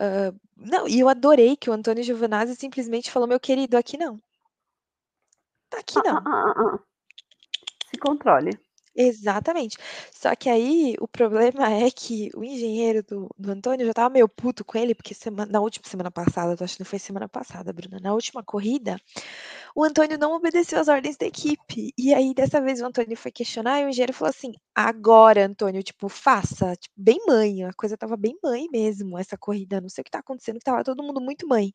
Uh, 0.00 0.38
não, 0.56 0.88
e 0.88 1.00
eu 1.00 1.08
adorei 1.08 1.56
que 1.56 1.70
o 1.70 1.72
Antônio 1.72 2.02
Giovanazzi 2.02 2.56
simplesmente 2.56 3.10
falou: 3.10 3.28
meu 3.28 3.40
querido, 3.40 3.76
aqui 3.76 3.96
não. 3.96 4.20
Aqui 5.76 5.96
não. 6.04 6.18
Ah, 6.18 6.22
ah, 6.26 6.54
ah, 6.56 6.78
Se 7.90 7.98
controle. 7.98 8.58
Exatamente. 8.96 9.76
Só 10.12 10.36
que 10.36 10.48
aí 10.48 10.94
o 11.00 11.08
problema 11.08 11.68
é 11.68 11.90
que 11.90 12.30
o 12.34 12.44
engenheiro 12.44 13.02
do, 13.02 13.28
do 13.36 13.50
Antônio 13.50 13.84
já 13.86 13.92
tava 13.92 14.10
meio 14.10 14.28
puto 14.28 14.64
com 14.64 14.78
ele, 14.78 14.94
porque 14.94 15.12
semana, 15.14 15.50
na 15.50 15.60
última 15.60 15.86
semana 15.88 16.10
passada, 16.12 16.52
eu 16.52 16.64
acho 16.64 16.76
que 16.76 16.80
não 16.80 16.86
foi 16.86 17.00
semana 17.00 17.28
passada, 17.28 17.72
Bruna, 17.72 17.98
na 18.00 18.14
última 18.14 18.42
corrida, 18.44 18.96
o 19.74 19.84
Antônio 19.84 20.18
não 20.18 20.34
obedeceu 20.34 20.78
às 20.80 20.88
ordens 20.88 21.16
da 21.16 21.26
equipe. 21.26 21.92
E 21.98 22.14
aí, 22.14 22.34
dessa 22.34 22.60
vez, 22.60 22.80
o 22.80 22.86
Antônio 22.86 23.16
foi 23.16 23.32
questionar 23.32 23.80
e 23.80 23.84
o 23.86 23.88
engenheiro 23.88 24.12
falou 24.12 24.30
assim: 24.30 24.52
agora, 24.74 25.46
Antônio, 25.46 25.82
tipo, 25.82 26.08
faça, 26.08 26.74
tipo, 26.76 26.94
bem 26.96 27.18
mãe, 27.26 27.64
a 27.64 27.72
coisa 27.74 27.96
tava 27.96 28.16
bem 28.16 28.38
mãe 28.42 28.66
mesmo, 28.72 29.18
essa 29.18 29.36
corrida, 29.38 29.80
não 29.80 29.88
sei 29.88 30.02
o 30.02 30.04
que 30.04 30.10
tá 30.10 30.20
acontecendo, 30.20 30.58
que 30.58 30.64
tava 30.64 30.84
todo 30.84 31.02
mundo 31.02 31.20
muito 31.20 31.46
mãe. 31.48 31.72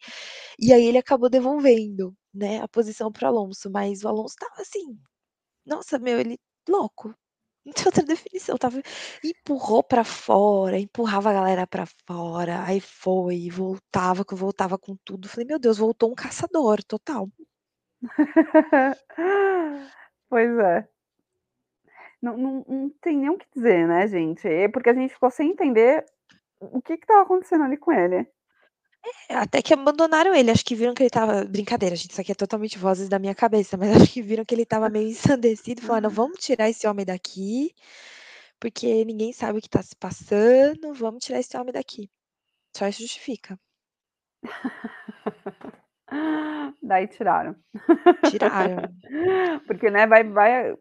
E 0.60 0.74
aí 0.74 0.86
ele 0.86 0.98
acabou 1.00 1.30
devolvendo, 1.30 2.14
né, 2.34 2.62
a 2.62 2.68
posição 2.70 3.12
pro 3.12 3.28
Alonso, 3.28 3.70
mas 3.72 4.04
o 4.04 4.10
Alonso 4.10 4.36
tava 4.40 4.62
assim, 4.62 4.98
nossa, 5.66 6.00
meu, 6.00 6.20
ele 6.20 6.38
louco. 6.70 7.14
Não 7.66 7.74
tem 7.74 7.86
outra 7.88 8.04
definição, 8.04 8.56
estava 8.56 8.82
empurrou 9.24 9.84
pra 9.84 10.04
fora, 10.06 10.80
empurrava 10.80 11.30
a 11.32 11.34
galera 11.34 11.68
pra 11.68 11.86
fora, 12.08 12.64
aí 12.66 12.80
foi, 12.82 13.50
voltava, 13.52 14.26
voltava 14.32 14.78
com 14.80 14.98
tudo. 15.06 15.30
Falei: 15.30 15.46
"Meu 15.48 15.60
Deus, 15.60 15.78
voltou 15.80 16.12
um 16.12 16.16
caçador 16.16 16.84
total". 16.86 17.30
Pois 20.30 20.58
é. 20.60 20.90
Não 22.22 22.38
não 22.38 22.66
não 22.68 22.90
tem 23.02 23.18
nem 23.18 23.30
o 23.30 23.38
que 23.38 23.46
dizer, 23.56 23.88
né, 23.88 24.08
gente. 24.08 24.48
É 24.48 24.68
porque 24.68 24.90
a 24.90 24.94
gente 24.94 25.14
ficou 25.14 25.30
sem 25.32 25.52
entender 25.52 26.06
o 26.62 26.82
que 26.82 26.98
que 26.98 27.04
estava 27.06 27.24
acontecendo 27.24 27.64
ali 27.66 27.78
com 27.78 27.92
ele. 27.92 28.28
É, 29.30 29.36
até 29.36 29.62
que 29.62 29.74
abandonaram 29.74 30.34
ele, 30.36 30.52
acho 30.52 30.66
que 30.66 30.76
viram 30.76 30.94
que 30.94 31.02
ele 31.04 31.08
estava 31.08 31.46
brincadeira, 31.46 31.96
gente, 31.96 32.12
isso 32.12 32.22
aqui 32.22 32.32
é 32.32 32.36
totalmente 32.36 32.78
vozes 32.78 33.08
da 33.10 33.18
minha 33.20 33.34
cabeça, 33.36 33.78
mas 33.78 33.90
acho 34.10 34.12
que 34.14 34.22
viram 34.22 34.44
que 34.46 34.54
ele 34.54 34.64
estava 34.64 34.90
meio 34.90 35.08
ensandecido 35.10 35.82
e 35.82 35.86
falaram: 35.86 36.10
"Vamos 36.10 36.40
tirar 36.40 36.70
esse 36.70 36.88
homem 36.88 37.06
daqui, 37.06 37.74
porque 38.60 39.06
ninguém 39.06 39.34
sabe 39.34 39.60
o 39.60 39.62
que 39.62 39.70
tá 39.70 39.82
se 39.84 39.96
passando, 39.96 40.94
vamos 40.94 41.24
tirar 41.26 41.40
esse 41.40 41.58
homem 41.58 41.74
daqui". 41.74 42.10
Só 42.78 42.88
isso 42.88 43.02
justifica. 43.02 43.60
Daí 46.82 47.08
tiraram. 47.08 47.56
Tiraram. 48.30 48.84
Porque, 49.68 49.90
né, 49.90 50.08
vai 50.08 50.24
vai 50.24 50.76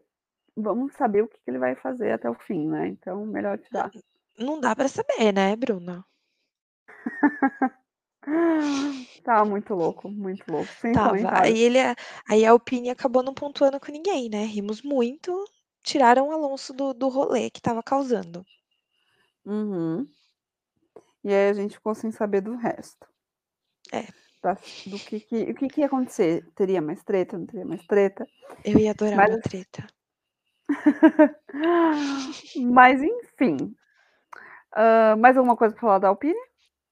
vamos 0.55 0.93
saber 0.93 1.23
o 1.23 1.27
que 1.27 1.37
que 1.39 1.49
ele 1.49 1.59
vai 1.59 1.75
fazer 1.75 2.11
até 2.11 2.29
o 2.29 2.35
fim, 2.35 2.67
né, 2.67 2.87
então 2.87 3.25
melhor 3.25 3.57
tirar. 3.57 3.91
Não 4.37 4.59
dá 4.59 4.75
pra 4.75 4.87
saber, 4.87 5.33
né, 5.33 5.55
Bruna. 5.55 6.05
Estava 9.15 9.45
muito 9.49 9.73
louco, 9.73 10.09
muito 10.09 10.43
louco, 10.51 10.71
sem 10.79 10.93
comentários. 10.93 11.55
Aí 11.55 11.59
ele 11.59 11.79
aí 12.27 12.45
a 12.45 12.51
Alpine 12.51 12.89
acabou 12.89 13.23
não 13.23 13.33
pontuando 13.33 13.79
com 13.79 13.91
ninguém, 13.91 14.29
né, 14.29 14.43
rimos 14.43 14.81
muito, 14.81 15.45
tiraram 15.83 16.27
o 16.27 16.31
Alonso 16.31 16.73
do 16.73 16.93
do 16.93 17.07
rolê 17.07 17.49
que 17.49 17.59
estava 17.59 17.81
causando. 17.81 18.45
Uhum. 19.45 20.07
E 21.23 21.33
aí 21.33 21.49
a 21.49 21.53
gente 21.53 21.75
ficou 21.75 21.93
sem 21.95 22.11
saber 22.11 22.41
do 22.41 22.55
resto. 22.55 23.07
É. 23.91 24.28
Da 24.41 24.53
do 24.53 24.97
que 24.97 25.19
que 25.19 25.43
o 25.43 25.55
que 25.55 25.67
que 25.67 25.81
ia 25.81 25.87
acontecer, 25.87 26.45
teria 26.55 26.81
mais 26.81 27.03
treta, 27.03 27.37
não 27.37 27.45
teria 27.45 27.65
mais 27.65 27.85
treta. 27.85 28.25
Eu 28.63 28.79
ia 28.79 28.91
adorar 28.91 29.17
Mas 29.17 29.29
uma 29.31 29.41
treta. 29.41 29.87
Mas 32.55 33.01
enfim. 33.01 33.75
Hã, 34.75 35.15
mais 35.17 35.35
alguma 35.35 35.57
coisa 35.57 35.73
pra 35.73 35.81
falar 35.81 35.99
da 35.99 36.07
Alpine? 36.07 36.39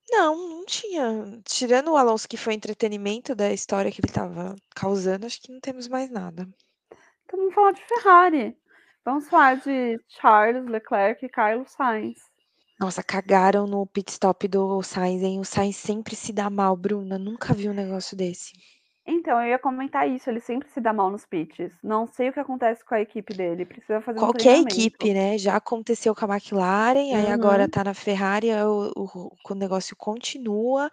Não, 0.09 0.35
não 0.49 0.65
tinha. 0.65 1.39
Tirando 1.43 1.91
o 1.91 1.97
Alonso 1.97 2.27
que 2.27 2.37
foi 2.37 2.53
entretenimento 2.53 3.35
da 3.35 3.51
história 3.51 3.91
que 3.91 4.01
ele 4.01 4.09
estava 4.09 4.55
causando, 4.75 5.25
acho 5.25 5.41
que 5.41 5.51
não 5.51 5.59
temos 5.59 5.87
mais 5.87 6.09
nada. 6.09 6.47
Então 7.25 7.39
vamos 7.39 7.53
falar 7.53 7.71
de 7.71 7.85
Ferrari. 7.85 8.57
Vamos 9.05 9.29
falar 9.29 9.55
de 9.55 9.99
Charles 10.07 10.65
Leclerc 10.65 11.25
e 11.25 11.29
Carlos 11.29 11.71
Sainz. 11.71 12.19
Nossa, 12.79 13.01
cagaram 13.03 13.65
no 13.65 13.87
pit 13.87 14.11
stop 14.11 14.47
do 14.47 14.81
Sainz, 14.83 15.23
hein. 15.23 15.39
O 15.39 15.43
Sainz 15.45 15.75
sempre 15.77 16.15
se 16.15 16.31
dá 16.31 16.47
mal, 16.49 16.75
Bruna, 16.77 17.17
nunca 17.17 17.51
vi 17.53 17.67
um 17.69 17.73
negócio 17.73 18.15
desse. 18.15 18.53
Então, 19.05 19.41
eu 19.41 19.49
ia 19.49 19.59
comentar 19.59 20.07
isso, 20.07 20.29
ele 20.29 20.39
sempre 20.39 20.67
se 20.69 20.79
dá 20.81 20.93
mal 20.93 21.09
nos 21.09 21.25
pits. 21.25 21.71
Não 21.83 22.05
sei 22.07 22.29
o 22.29 22.33
que 22.33 22.39
acontece 22.39 22.83
com 22.85 22.93
a 22.95 23.01
equipe 23.01 23.33
dele, 23.33 23.65
precisa 23.65 24.01
fazer 24.01 24.19
um 24.19 24.29
Qualquer 24.29 24.57
treinamento. 24.69 24.91
equipe, 24.97 25.13
né, 25.13 25.37
já 25.37 25.55
aconteceu 25.57 26.15
com 26.15 26.25
a 26.25 26.35
McLaren, 26.35 27.13
aí 27.15 27.29
agora 27.29 27.67
Uhum. 27.67 27.69
tá 27.69 27.83
na 27.83 27.93
Ferrari, 27.93 28.49
aí 28.51 28.63
o 28.63 28.91
o 28.95 29.29
o 29.51 29.55
negócio 29.55 29.95
continua, 29.95 30.89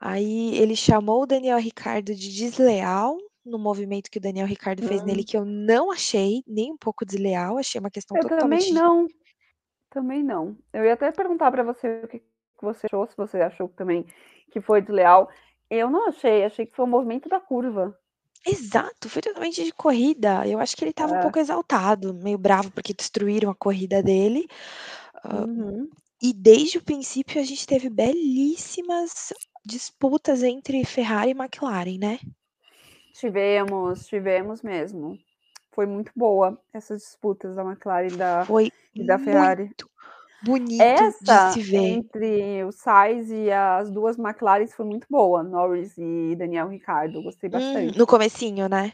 aí 0.00 0.56
ele 0.56 0.74
chamou 0.76 1.22
o 1.22 1.26
Daniel 1.26 1.58
Ricciardo 1.58 2.14
de 2.14 2.32
desleal, 2.34 3.16
no 3.44 3.58
movimento 3.58 4.10
que 4.10 4.18
o 4.18 4.20
Daniel 4.20 4.46
Ricciardo 4.48 4.82
fez 4.82 5.02
nele, 5.04 5.22
Hum. 5.22 5.26
que 5.26 5.36
eu 5.36 5.44
não 5.44 5.90
achei 5.92 6.42
nem 6.46 6.72
um 6.72 6.76
pouco 6.78 7.04
desleal, 7.06 7.58
achei 7.58 7.78
uma 7.80 7.90
questão 7.90 8.18
Eu 8.18 8.24
também 8.26 8.68
totalmente 8.68 8.74
de 8.74 8.82
não. 8.82 9.10
Também 9.96 10.22
não. 10.22 10.58
Eu 10.74 10.84
ia 10.84 10.92
até 10.92 11.10
perguntar 11.10 11.50
pra 11.50 11.62
você 11.62 12.02
o 12.04 12.06
que 12.08 12.22
você 12.60 12.86
achou, 12.86 13.06
se 13.06 13.16
você 13.16 13.40
achou 13.40 13.66
também 13.70 14.04
que 14.52 14.60
foi 14.60 14.82
desleal. 14.82 15.30
Eu 15.70 15.88
não 15.90 16.06
achei, 16.08 16.44
achei 16.44 16.66
que 16.66 16.76
foi 16.76 16.84
o 16.84 16.88
movimento 16.88 17.30
da 17.30 17.40
curva. 17.40 17.98
Exato, 18.44 19.08
foi 19.08 19.22
totalmente 19.22 19.64
de 19.64 19.72
corrida. 19.72 20.46
Eu 20.46 20.58
acho 20.60 20.76
que 20.76 20.84
ele 20.84 20.90
estava 20.90 21.12
um 21.12 21.18
É. 21.18 21.18
pouco 21.18 21.38
exaltado, 21.38 22.14
meio 22.14 22.38
bravo, 22.38 22.70
porque 22.70 22.92
destruíram 22.94 23.50
a 23.50 23.54
corrida 23.54 24.02
dele. 24.02 24.46
Hã, 25.24 25.44
Uhum. 25.46 25.96
e 26.22 26.32
desde 26.34 26.78
o 26.78 26.84
princípio 26.84 27.40
a 27.40 27.44
gente 27.44 27.66
teve 27.66 27.90
belíssimas 27.90 29.32
disputas 29.66 30.42
entre 30.42 30.84
Ferrari 30.84 31.30
e 31.32 31.34
McLaren, 31.34 31.98
né. 31.98 32.20
Tivemos, 33.12 34.06
tivemos 34.06 34.62
mesmo. 34.62 35.18
Foi 35.76 35.84
muito 35.84 36.10
boa 36.16 36.58
essas 36.72 37.02
disputas 37.02 37.54
da 37.54 37.62
McLaren 37.62 38.08
e 38.14 38.16
da 38.16 38.46
Foi 38.46 38.70
e 38.94 39.04
da 39.04 39.18
Ferrari. 39.18 39.70
muito 39.70 39.90
bonito 40.42 41.14
de 41.20 41.38
Essa 41.38 41.38
se 41.38 41.62
ver. 41.62 42.02
entre 42.10 42.64
o 42.64 42.72
Sainz 42.72 43.30
e 43.30 43.50
as 43.52 43.90
2 43.90 44.18
McLarens 44.18 44.72
foi 44.74 44.86
muito 44.86 45.06
boa, 45.10 45.42
Norris 45.42 45.98
e 45.98 46.34
Daniel 46.36 46.68
Ricciardo, 46.68 47.22
gostei 47.22 47.50
Hum, 47.52 47.90
bastante. 47.90 47.96
no 47.96 48.06
comecinho, 48.06 48.68
né. 48.68 48.92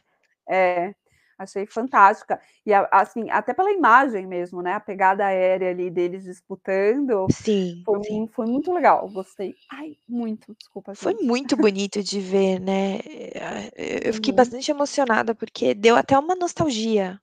É, 0.49 0.95
achei 1.39 1.67
fantástica. 1.67 2.41
E 2.67 2.73
assim, 2.75 3.31
até 3.31 3.55
pela 3.55 3.73
imagem 3.73 4.27
mesmo, 4.27 4.63
né, 4.63 4.75
a 4.75 4.81
pegada 4.81 5.27
aérea 5.27 5.71
ali 5.71 5.91
deles 5.91 6.25
disputando, 6.25 7.31
Sim, 7.31 7.87
foi 7.87 8.01
sim. 8.03 8.29
foi 8.33 8.47
muito 8.47 8.73
legal, 8.73 9.09
gostei, 9.11 9.57
ai, 9.71 9.97
muito, 10.09 10.55
desculpa 10.57 10.95
Foi 10.95 11.13
gente. 11.13 11.21
muito 11.21 11.55
bonito 11.57 12.03
de 12.03 12.19
ver, 12.21 12.59
né, 12.61 12.97
eh, 13.05 14.09
eu 14.09 14.15
fiquei 14.15 14.33
Uhum. 14.33 14.35
bastante 14.35 14.71
emocionada, 14.71 15.35
porque 15.35 15.75
deu 15.75 15.97
até 15.97 16.19
uma 16.19 16.35
nostalgia. 16.35 17.21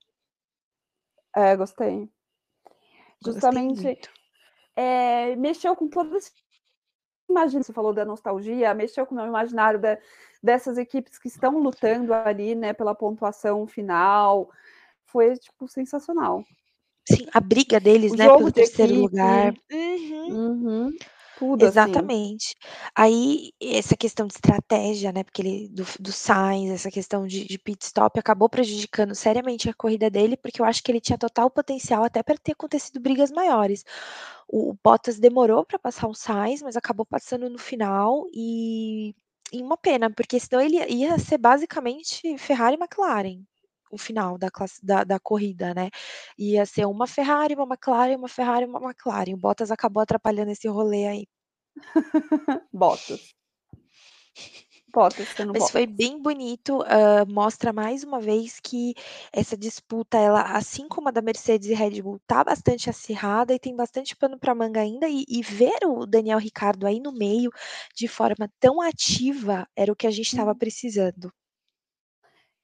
É, 1.35 1.55
gostei. 1.55 2.09
Gostei 3.21 3.63
Justamente, 3.65 3.71
muito. 3.73 4.09
eh, 4.77 5.35
mexeu 5.37 5.75
com 5.75 5.89
todo 5.89 6.15
esse 6.17 6.31
imagina, 7.29 7.63
você 7.63 7.73
falou 7.73 7.93
da 7.93 8.05
nostalgia, 8.05 8.73
mexeu 8.73 9.05
com 9.05 9.13
o 9.15 9.17
meu 9.17 9.27
imaginário 9.27 9.79
da 9.79 9.97
dessas 10.41 10.77
equipes 10.77 11.19
que 11.19 11.27
estão 11.27 11.59
lutando 11.59 12.13
ali, 12.13 12.55
né, 12.55 12.71
pela 12.73 12.95
pontuação 12.95 13.67
final, 13.67 14.49
foi, 15.05 15.35
tipo, 15.37 15.67
sensacional. 15.67 16.45
Sim, 17.07 17.25
a 17.33 17.39
briga 17.39 17.79
deles, 17.79 18.11
O 18.11 18.15
né, 18.15 18.29
pelo 18.29 18.51
de 18.51 18.51
3º 18.51 18.93
lugar. 18.93 19.53
equipe. 19.53 19.61
Uhum. 20.27 20.35
Uhum. 20.51 20.91
Tudo, 21.39 21.65
assim. 21.65 22.11
Exatamente. 22.11 22.55
Aí, 22.95 23.51
essa 23.61 23.95
questão 23.97 24.27
de 24.27 24.33
estratégia, 24.35 25.11
né, 25.11 25.23
porque 25.23 25.41
ele 25.41 25.69
do 25.69 25.83
do 25.99 26.11
Sainz, 26.11 26.71
essa 26.71 26.89
questão 26.91 27.27
de 27.27 27.45
de 27.45 27.57
pit 27.59 27.83
stop 27.85 28.19
acabou 28.19 28.49
prejudicando 28.49 29.13
seriamente 29.15 29.69
a 29.69 29.73
corrida 29.73 30.09
dele, 30.09 30.37
porque 30.37 30.61
eu 30.61 30.65
acho 30.65 30.83
que 30.83 30.91
ele 30.91 31.01
tinha 31.01 31.17
total 31.17 31.49
potencial 31.51 32.03
até 32.03 32.23
pra 32.23 32.37
ter 32.37 32.53
acontecido 32.53 32.99
brigas 33.01 33.31
maiores. 33.31 33.83
O 34.47 34.75
Bottas 34.83 35.19
demorou 35.19 35.65
pra 35.65 35.79
passar 35.79 36.07
o 36.07 36.13
Sainz, 36.15 36.61
mas 36.61 36.75
acabou 36.77 37.05
passando 37.05 37.49
no 37.49 37.59
final, 37.59 38.25
e 38.33 39.15
e 39.51 39.63
uma 39.63 39.77
pena, 39.77 40.11
porque 40.11 40.39
senão 40.39 40.61
ele 40.61 40.77
ia 40.93 41.17
ser 41.19 41.37
basicamente 41.39 42.37
Ferrari 42.37 42.75
e 42.77 42.79
McLaren, 42.79 43.41
o 43.89 43.97
final 43.97 44.37
da 44.37 44.49
classe 44.51 44.83
da 44.85 45.03
da 45.03 45.19
corrida, 45.19 45.73
né. 45.73 45.89
Ia 46.37 46.65
ser 46.65 46.85
uma 46.85 47.07
Ferrari, 47.07 47.55
uma 47.55 47.65
McLaren, 47.65 48.15
uma 48.17 48.27
Ferrari, 48.29 48.65
uma 48.65 48.79
McLaren, 48.81 49.33
o 49.33 49.37
Bottas 49.37 49.71
acabou 49.71 50.01
atrapalhando 50.03 50.51
esse 50.51 50.67
rolê 50.67 51.07
aí. 51.07 51.27
Bottas. 52.73 53.33
Bottas 54.87 55.33
Mas 55.53 55.69
foi 55.69 55.85
Bottas. 55.85 55.87
bem 55.87 56.21
bonito, 56.21 56.81
hã, 56.83 57.25
mostra 57.27 57.73
mais 57.73 58.03
uma 58.03 58.19
vez 58.19 58.59
que 58.59 58.93
essa 59.31 59.57
disputa 59.57 60.17
ela, 60.17 60.41
assim 60.55 60.87
como 60.87 61.09
a 61.09 61.11
da 61.11 61.21
Mercedes 61.21 61.69
e 61.69 61.73
Red 61.73 62.01
Bull, 62.01 62.19
tá 62.27 62.43
bastante 62.43 62.89
acirrada 62.89 63.53
e 63.53 63.59
tem 63.59 63.75
bastante 63.75 64.15
pano 64.15 64.37
pra 64.39 64.55
manga 64.55 64.79
ainda, 64.81 65.07
e 65.09 65.25
e 65.27 65.41
ver 65.43 65.77
o 65.85 66.05
Daniel 66.05 66.39
Ricciardo 66.39 66.85
aí 66.87 66.99
no 66.99 67.11
meio, 67.11 67.51
de 67.95 68.07
forma 68.07 68.49
tão 68.59 68.81
ativa, 68.81 69.67
era 69.75 69.91
o 69.91 69.95
que 69.95 70.07
a 70.07 70.11
gente 70.11 70.27
estava 70.27 70.53
Hum. 70.53 70.55
precisando. 70.55 71.31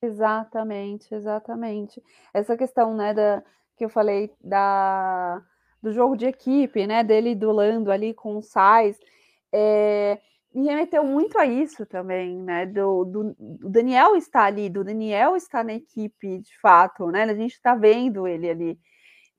Exatamente, 0.05 1.13
exatamente. 1.13 2.01
Essa 2.33 2.55
questão, 2.57 2.95
né, 2.95 3.13
da 3.13 3.43
que 3.77 3.83
eu 3.85 3.89
falei 3.89 4.31
da 4.41 5.41
do 5.81 5.91
jogo 5.93 6.15
de 6.15 6.25
equipe, 6.25 6.87
né, 6.87 7.03
dele 7.03 7.35
duelando 7.35 7.91
ali 7.91 8.13
com 8.13 8.37
o 8.37 8.41
Sainz, 8.41 8.97
eh, 9.53 10.19
me 10.53 10.65
remeteu 10.65 11.03
muito 11.03 11.37
a 11.37 11.45
isso 11.45 11.85
também, 11.85 12.41
né, 12.41 12.65
do 12.65 13.05
do 13.05 13.35
do 13.37 13.69
Daniel 13.69 14.15
estar 14.15 14.45
ali, 14.45 14.69
do 14.69 14.83
Daniel 14.83 15.35
estar 15.35 15.63
na 15.63 15.73
equipe 15.73 16.39
de 16.39 16.59
fato, 16.59 17.07
né, 17.11 17.23
a 17.23 17.35
gente 17.35 17.61
tá 17.61 17.75
vendo 17.75 18.27
ele 18.27 18.49
ali. 18.49 18.79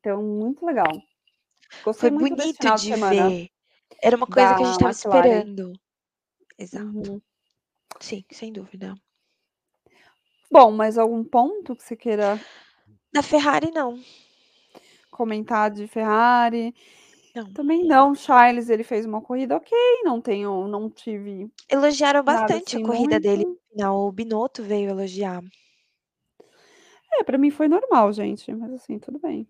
Então 0.01 0.23
muito 0.23 0.65
legal. 0.67 0.87
Foi 0.89 1.83
Gostei 1.83 2.11
muito 2.11 2.37
desse 2.37 2.55
bonito 2.55 2.57
final 2.59 2.77
de 2.77 2.83
de 2.83 2.89
semana 2.95 3.29
ver. 3.31 3.49
Era 4.03 4.17
uma 4.17 4.27
coisa 4.27 4.55
que 4.55 4.63
a 4.63 4.67
gente 4.67 4.75
estava 4.75 4.91
esperando. 4.93 5.73
Exato. 6.59 6.87
Uhum. 6.87 7.21
Sim, 8.01 8.25
sem 8.31 8.53
dúvida. 8.53 8.95
Bom, 10.51 10.71
mais 10.73 10.97
algum 10.99 11.23
ponto 11.25 11.75
que 11.77 11.83
você 11.83 11.97
queira 11.97 12.39
Da 13.13 13.23
Ferrari 13.23 13.71
não. 13.73 13.99
comentar 15.11 15.71
de 15.71 15.87
Ferrari? 15.87 16.75
Não. 17.35 17.53
Também 17.53 17.85
não, 17.87 18.15
Charles 18.15 18.69
ele 18.71 18.83
fez 18.85 19.05
uma 19.05 19.21
corrida 19.21 19.57
ok, 19.57 19.77
não 20.05 20.21
tenho 20.21 20.67
não 20.69 20.91
tive 20.91 21.51
Elogiaram 21.69 22.23
nada 22.27 22.55
bastante 22.55 22.77
a 22.77 22.79
assim 22.79 22.83
corrida 22.83 23.21
dele 23.21 23.45
muito. 23.45 23.47
no 23.47 23.59
final, 23.71 24.07
o 24.07 24.13
Binotto 24.13 24.63
veio 24.63 24.91
elogiar. 24.91 25.43
É, 27.13 27.25
para 27.25 27.39
mim 27.39 27.51
foi 27.51 27.69
normal, 27.69 28.13
gente, 28.13 28.53
mas 28.55 28.73
assim, 28.73 28.99
tudo 28.99 29.19
bem. 29.19 29.49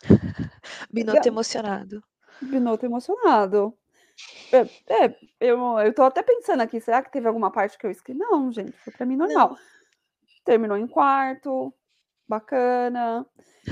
Binotto 0.92 1.28
emocionado. 1.28 2.02
Binotto 2.40 2.86
emocionado. 2.86 3.74
É 4.52 4.60
é, 5.06 5.16
eu 5.40 5.58
eu 5.78 5.94
tô 5.94 6.02
até 6.02 6.22
pensando 6.22 6.60
aqui, 6.62 6.80
será 6.80 7.02
que 7.02 7.10
teve 7.12 7.26
alguma 7.26 7.50
parte 7.50 7.78
que 7.78 7.86
eu 7.86 7.90
esque 7.90 8.12
não, 8.14 8.52
gente, 8.52 8.72
foi 8.78 8.92
para 8.92 9.06
mim 9.06 9.16
normal. 9.16 9.50
Não. 9.50 9.56
Terminou 10.44 10.76
em 10.76 10.86
quarto, 10.86 11.72
bacana. 12.28 13.26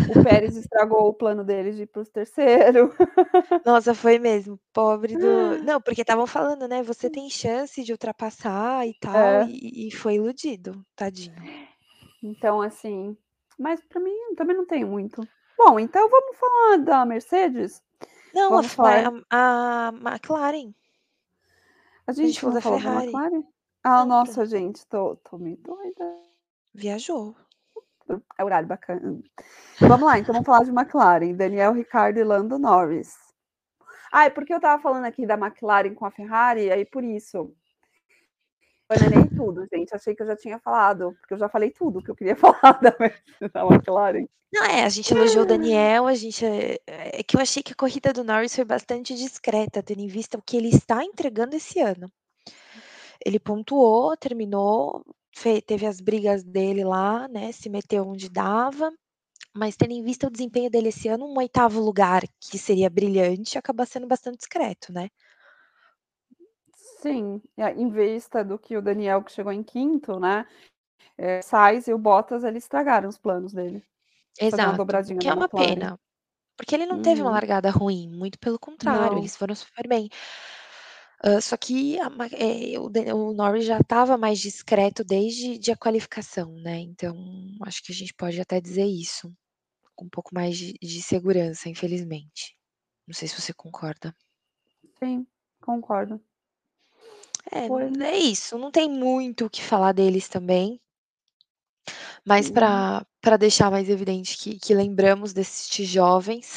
O 0.06 0.22
Pérez 0.22 0.56
estragou 0.56 1.08
o 1.08 1.14
plano 1.14 1.44
dele 1.44 1.72
de 1.72 1.82
ir 1.82 1.86
para 1.86 2.02
o 2.02 2.06
terceiro. 2.06 2.94
Nossa, 3.64 3.94
foi 3.94 4.18
mesmo, 4.18 4.58
pobre 4.72 5.16
do 5.16 5.58
não, 5.62 5.80
porque 5.80 6.02
estavam 6.02 6.26
falando, 6.26 6.68
né, 6.68 6.82
você 6.82 7.10
tem 7.10 7.28
chance 7.30 7.82
de 7.82 7.92
ultrapassar 7.92 8.86
e 8.86 8.94
tal, 8.94 9.14
É. 9.16 9.44
e 9.46 9.88
e 9.88 9.90
foi 9.92 10.14
iludido, 10.14 10.84
tadinho. 10.96 11.34
Então 12.22 12.60
assim, 12.62 13.16
mas 13.58 13.80
para 13.84 14.00
mim 14.00 14.34
também 14.36 14.56
não 14.56 14.66
tem 14.66 14.84
muito. 14.84 15.26
Bom, 15.56 15.78
então 15.78 16.08
vamos 16.08 16.36
falar 16.38 16.78
da 16.78 17.04
Mercedes? 17.04 17.82
Não, 18.32 18.56
a 18.58 18.62
Vamos 18.62 18.66
ma 18.66 18.72
falar 18.74 19.12
a 19.30 19.92
McLaren. 19.94 20.72
A 22.06 22.12
A 22.12 22.12
gente 22.12 22.26
gente 22.28 22.40
falou 22.40 22.54
da 22.54 22.60
falou 22.60 22.78
da 22.78 22.84
Ferrari. 22.84 23.06
McLaren? 23.06 23.44
Ah, 23.84 24.04
Não, 24.04 24.06
nossa, 24.06 24.44
gente, 24.46 24.86
tô 24.86 25.16
tô 25.16 25.38
meio 25.38 25.56
doida. 25.58 26.27
Viajou. 26.74 27.36
É 28.38 28.44
horário 28.44 28.66
bacana. 28.66 29.20
Vamos 29.80 30.06
lá, 30.06 30.18
então 30.18 30.32
vamos 30.32 30.46
falar 30.46 30.64
de 30.64 30.70
McLaren, 30.70 31.34
Daniel 31.34 31.72
Ricciardo 31.72 32.18
e 32.18 32.24
Lando 32.24 32.58
Norris. 32.58 33.14
Ah, 34.10 34.24
é 34.24 34.30
porque 34.30 34.52
eu 34.52 34.56
estava 34.56 34.80
falando 34.80 35.04
aqui 35.04 35.26
da 35.26 35.34
McLaren 35.34 35.94
com 35.94 36.06
a 36.06 36.10
Ferrari, 36.10 36.70
aí 36.70 36.84
por 36.86 37.04
isso. 37.04 37.54
Bananei 38.88 39.28
tudo, 39.36 39.66
gente, 39.70 39.94
achei 39.94 40.14
que 40.14 40.22
eu 40.22 40.26
já 40.26 40.36
tinha 40.36 40.58
falado, 40.58 41.14
porque 41.20 41.34
eu 41.34 41.38
já 41.38 41.48
falei 41.48 41.70
tudo 41.70 42.02
que 42.02 42.10
eu 42.10 42.16
queria 42.16 42.36
falar 42.36 42.80
da 42.80 42.90
da 43.52 43.66
McLaren. 43.66 44.26
Não, 44.50 44.64
é, 44.64 44.82
a 44.82 44.88
gente 44.88 45.12
elogiou 45.12 45.44
o 45.44 45.46
Daniel, 45.46 46.06
a 46.06 46.14
gente 46.14 46.42
é 46.46 46.78
é 46.86 47.22
que 47.22 47.36
eu 47.36 47.40
achei 47.40 47.62
que 47.62 47.72
a 47.72 47.76
corrida 47.76 48.12
do 48.12 48.24
Norris 48.24 48.54
foi 48.54 48.64
bastante 48.64 49.14
discreta, 49.14 49.82
tendo 49.82 50.00
em 50.00 50.06
vista 50.06 50.38
o 50.38 50.42
que 50.42 50.56
ele 50.56 50.68
está 50.68 51.04
entregando 51.04 51.56
esse 51.56 51.80
ano. 51.80 52.10
Ele 53.24 53.38
pontuou, 53.40 54.16
terminou, 54.16 55.04
fe 55.40 55.60
teve 55.62 55.86
as 55.86 56.00
brigas 56.00 56.42
dele 56.44 56.84
lá, 56.84 57.28
né, 57.28 57.52
se 57.52 57.68
meteu 57.70 58.04
onde 58.08 58.28
dava, 58.28 58.90
mas 59.56 59.76
tendo 59.76 59.92
em 59.92 60.02
vista 60.04 60.26
o 60.28 60.30
desempenho 60.30 60.70
dele 60.70 60.88
esse 60.90 61.08
ano, 61.08 61.26
um 61.26 61.34
8º 61.34 61.80
lugar, 61.80 62.22
que 62.40 62.58
seria 62.58 62.90
brilhante, 62.90 63.58
acaba 63.58 63.86
sendo 63.86 64.06
bastante 64.08 64.38
discreto, 64.38 64.92
né. 64.92 65.10
Sim, 66.74 67.40
em 67.56 67.88
vista 67.90 68.44
do 68.44 68.58
que 68.58 68.76
o 68.76 68.82
Daniel 68.82 69.22
que 69.22 69.32
chegou 69.32 69.52
em 69.52 69.62
5º, 69.62 70.18
né, 70.20 70.46
eh, 71.18 71.42
Sainz 71.42 71.88
e 71.88 71.94
o 71.94 71.98
Bottas, 71.98 72.44
eles 72.44 72.64
estragaram 72.64 73.08
os 73.08 73.18
planos 73.18 73.52
dele, 73.54 73.84
Exato, 74.36 74.84
que 75.18 75.28
é 75.28 75.32
uma 75.34 75.48
pena, 75.48 75.98
porque 76.56 76.74
ele 76.74 76.86
não 76.86 77.00
teve 77.00 77.22
uma 77.22 77.30
Uhum. 77.30 77.32
largada 77.32 77.70
ruim, 77.70 78.08
muito 78.10 78.38
pelo 78.38 78.58
contrário, 78.58 79.16
Não. 79.16 79.18
eles 79.18 79.36
foram 79.36 79.54
super 79.54 79.88
bem. 79.88 80.08
Só 81.42 81.56
que 81.56 81.98
a 82.00 82.08
eh, 82.32 82.78
o 82.78 82.86
o 83.16 83.34
Norris 83.34 83.64
já 83.66 83.78
estava 83.80 84.16
mais 84.16 84.38
discreto 84.38 85.02
desde 85.04 85.58
de 85.58 85.72
a 85.72 85.76
qualificação, 85.76 86.52
né, 86.62 86.78
então 86.78 87.16
acho 87.64 87.82
que 87.82 87.90
a 87.92 87.94
gente 87.94 88.14
pode 88.14 88.40
até 88.40 88.60
dizer 88.60 88.84
isso, 88.86 89.32
com 89.96 90.06
um 90.06 90.10
pouco 90.10 90.34
mais 90.34 90.56
de 90.58 90.74
de 90.82 91.02
segurança, 91.02 91.68
infelizmente. 91.70 92.56
Não 93.08 93.14
sei 93.14 93.28
se 93.28 93.40
você 93.40 93.52
concorda. 93.54 94.14
Sim, 94.98 95.26
concordo. 95.60 96.20
É, 97.52 97.68
Foi 97.68 97.84
é 98.02 98.16
isso, 98.18 98.58
não 98.58 98.70
tem 98.70 98.88
muito 98.88 99.46
o 99.46 99.50
que 99.50 99.62
falar 99.62 99.92
deles 99.92 100.28
também. 100.28 100.80
Mas 102.26 102.48
Uhum. 102.48 102.54
pra 102.54 103.06
pra 103.20 103.36
deixar 103.36 103.70
mais 103.70 103.88
evidente 103.90 104.36
que 104.38 104.58
que 104.58 104.74
lembramos 104.74 105.32
destes 105.32 105.88
jovens. 105.88 106.54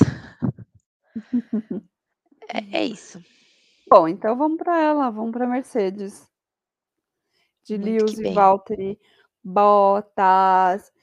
É 2.49 2.79
é 2.79 2.85
isso. 2.85 3.21
Bom, 3.91 4.07
então 4.07 4.37
vamos 4.37 4.57
pra 4.57 4.79
ela, 4.79 5.09
vamos 5.09 5.31
pra 5.33 5.45
Mercedes. 5.45 6.25
De 7.65 7.77
Muito 7.77 7.83
que 7.89 7.99
Lewis 7.99 8.19
e 8.19 8.23
bem. 8.23 8.33
Valtteri 8.33 8.99
Bottas. 9.43 10.93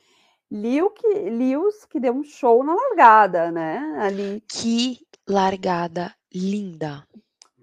Que 0.49 1.29
Lewis 1.29 1.85
que 1.85 2.01
deu 2.01 2.15
um 2.15 2.25
show 2.25 2.65
na 2.65 2.75
largada, 2.75 3.51
né, 3.51 3.77
ali. 4.01 4.43
Que 4.49 5.07
largada 5.29 6.15
linda 6.35 7.07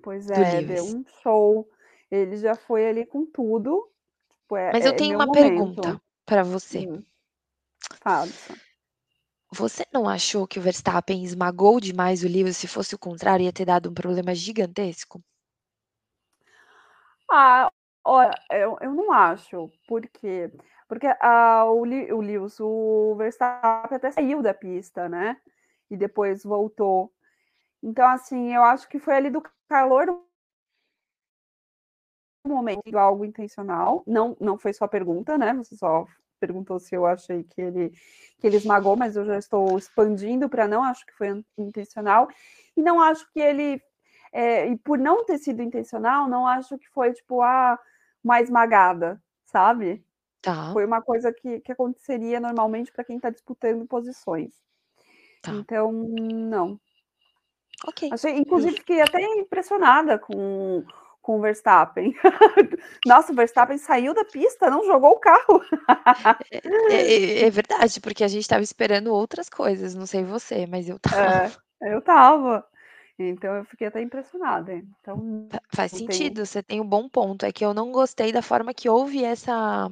Pois 0.04 0.30
é, 0.30 0.62
deu 0.62 0.86
um 0.86 1.04
show. 1.24 1.68
Ele 2.12 2.38
já 2.38 2.54
foi 2.54 2.88
ali 2.88 3.04
com 3.04 3.26
tudo, 3.26 3.90
tipo, 4.30 4.56
é 4.56 4.72
Mas 4.74 4.86
eu 4.86 4.92
é 4.92 4.96
tenho 4.96 5.16
uma 5.16 5.32
pergunta 5.32 5.82
momento. 5.88 6.02
pra 6.24 6.44
você. 6.44 6.88
Hum. 6.88 7.04
Você 9.54 9.84
não 9.94 10.10
achou 10.10 10.48
que 10.48 10.58
o 10.58 10.62
Verstappen 10.62 11.24
esmagou 11.24 11.80
demais 11.80 12.24
o 12.24 12.28
Lewis, 12.28 12.58
se 12.58 12.68
fosse 12.68 12.96
o 12.96 13.00
contrário 13.00 13.44
ia 13.46 13.54
ter 13.54 13.66
dado 13.66 13.90
um 13.90 13.94
problema 13.94 14.34
gigantesco? 14.34 15.22
Ah, 17.30 17.70
olha, 18.04 18.34
eu 18.52 18.78
eu 18.82 18.94
não 18.94 19.12
acho, 19.12 19.72
por 19.88 20.02
quê? 20.08 20.52
Porque, 20.88 21.08
ah, 21.22 21.66
o 21.66 21.82
o 21.82 22.22
Lewis, 22.22 22.60
o 22.60 23.16
Verstappen 23.18 23.96
até 23.98 24.12
saiu 24.12 24.42
da 24.42 24.54
pista, 24.54 25.10
né, 25.10 25.38
e 25.90 25.98
depois 25.98 26.44
voltou. 26.44 27.12
Então, 27.84 28.08
assim, 28.10 28.54
eu 28.56 28.64
acho 28.64 28.90
que 28.90 29.00
foi 29.00 29.16
ali 29.16 29.30
do 29.32 29.44
calor 29.70 30.06
do 30.08 30.24
momento, 32.48 32.96
algo 32.98 33.26
intencional, 33.26 34.04
não 34.08 34.36
não 34.40 34.58
foi 34.58 34.72
sua 34.74 34.88
pergunta, 34.88 35.38
né, 35.38 35.54
você 35.54 35.76
só 35.76 36.06
perguntou 36.46 36.80
se 36.80 36.96
eu 36.96 37.06
achei 37.06 37.44
que 37.44 37.62
ele 37.62 37.92
que 38.40 38.48
ele 38.48 38.58
esmagou, 38.58 38.96
mas 38.96 39.16
eu 39.16 39.26
já 39.26 39.38
estou 39.38 39.78
expandindo 39.78 40.48
pra 40.50 40.68
não 40.68 40.84
acho 40.84 41.06
que 41.06 41.14
foi 41.14 41.30
in 41.30 41.44
intencional, 41.58 42.28
e 42.78 42.82
não 42.82 43.02
acho 43.02 43.26
que 43.32 43.40
ele, 43.40 43.82
eh, 44.32 44.68
e 44.70 44.78
por 44.78 44.98
não 45.00 45.26
ter 45.26 45.38
sido 45.40 45.62
intencional, 45.62 46.28
não 46.30 46.46
acho 46.46 46.78
que 46.78 46.88
foi 46.90 47.14
tipo, 47.14 47.42
ah, 47.42 47.80
uma 48.24 48.42
esmagada, 48.42 49.22
sabe. 49.46 50.04
Tá. 50.42 50.72
Foi 50.74 50.86
uma 50.86 51.02
coisa 51.02 51.34
que 51.34 51.60
que 51.62 51.72
aconteceria 51.72 52.40
normalmente 52.40 52.92
pra 52.92 53.04
quem 53.04 53.20
tá 53.20 53.30
disputando 53.32 53.88
posições. 53.88 54.54
Tá. 55.42 55.52
Então, 55.54 55.92
não. 55.92 56.80
Ok, 57.88 58.10
Achei 58.12 58.38
inclusive 58.38 58.78
fiquei 58.78 59.02
até 59.02 59.22
impressionada 59.40 60.18
com 60.20 60.84
com 61.26 61.38
o 61.40 61.42
Verstappen. 61.42 62.14
Nossa, 63.04 63.32
o 63.32 63.36
Verstappen 63.36 63.80
saiu 63.80 64.14
da 64.14 64.24
pista, 64.24 64.70
não 64.70 64.86
jogou 64.86 65.14
o 65.14 65.20
carro. 65.20 65.60
É 66.52 66.62
é 66.88 67.42
é 67.48 67.50
verdade, 67.50 68.00
porque 68.02 68.24
a 68.24 68.28
gente 68.28 68.42
estava 68.42 68.64
esperando 68.64 69.14
outras 69.14 69.50
coisas, 69.50 69.94
não 69.96 70.06
sei 70.06 70.24
você, 70.24 70.66
mas 70.68 70.88
eu 70.90 70.98
É, 71.12 71.52
estava. 71.52 71.56
eu 71.82 72.00
estava. 72.00 72.66
Então 73.18 73.56
eu 73.56 73.66
fiquei 73.66 73.88
até 73.88 74.02
impressionada, 74.02 74.74
então 74.74 75.50
Fa 75.52 75.60
faz 75.74 75.92
sentido, 75.94 76.46
você 76.46 76.62
tem 76.62 76.80
um 76.82 76.88
bom 76.88 77.10
ponto, 77.10 77.46
é 77.46 77.52
que 77.52 77.66
eu 77.66 77.74
não 77.74 77.92
gostei 77.92 78.32
da 78.32 78.42
forma 78.44 78.74
que 78.74 78.90
houve 78.90 79.24
essa 79.24 79.90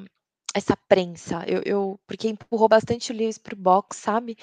essa 0.54 0.76
prensa, 0.78 1.44
eu 1.48 1.62
eu 1.66 2.00
porque 2.08 2.30
empurrou 2.30 2.68
bastante 2.70 3.12
o 3.12 3.16
Lewis 3.16 3.38
para 3.38 3.54
o 3.56 3.58
box, 3.58 3.98
sabe. 3.98 4.38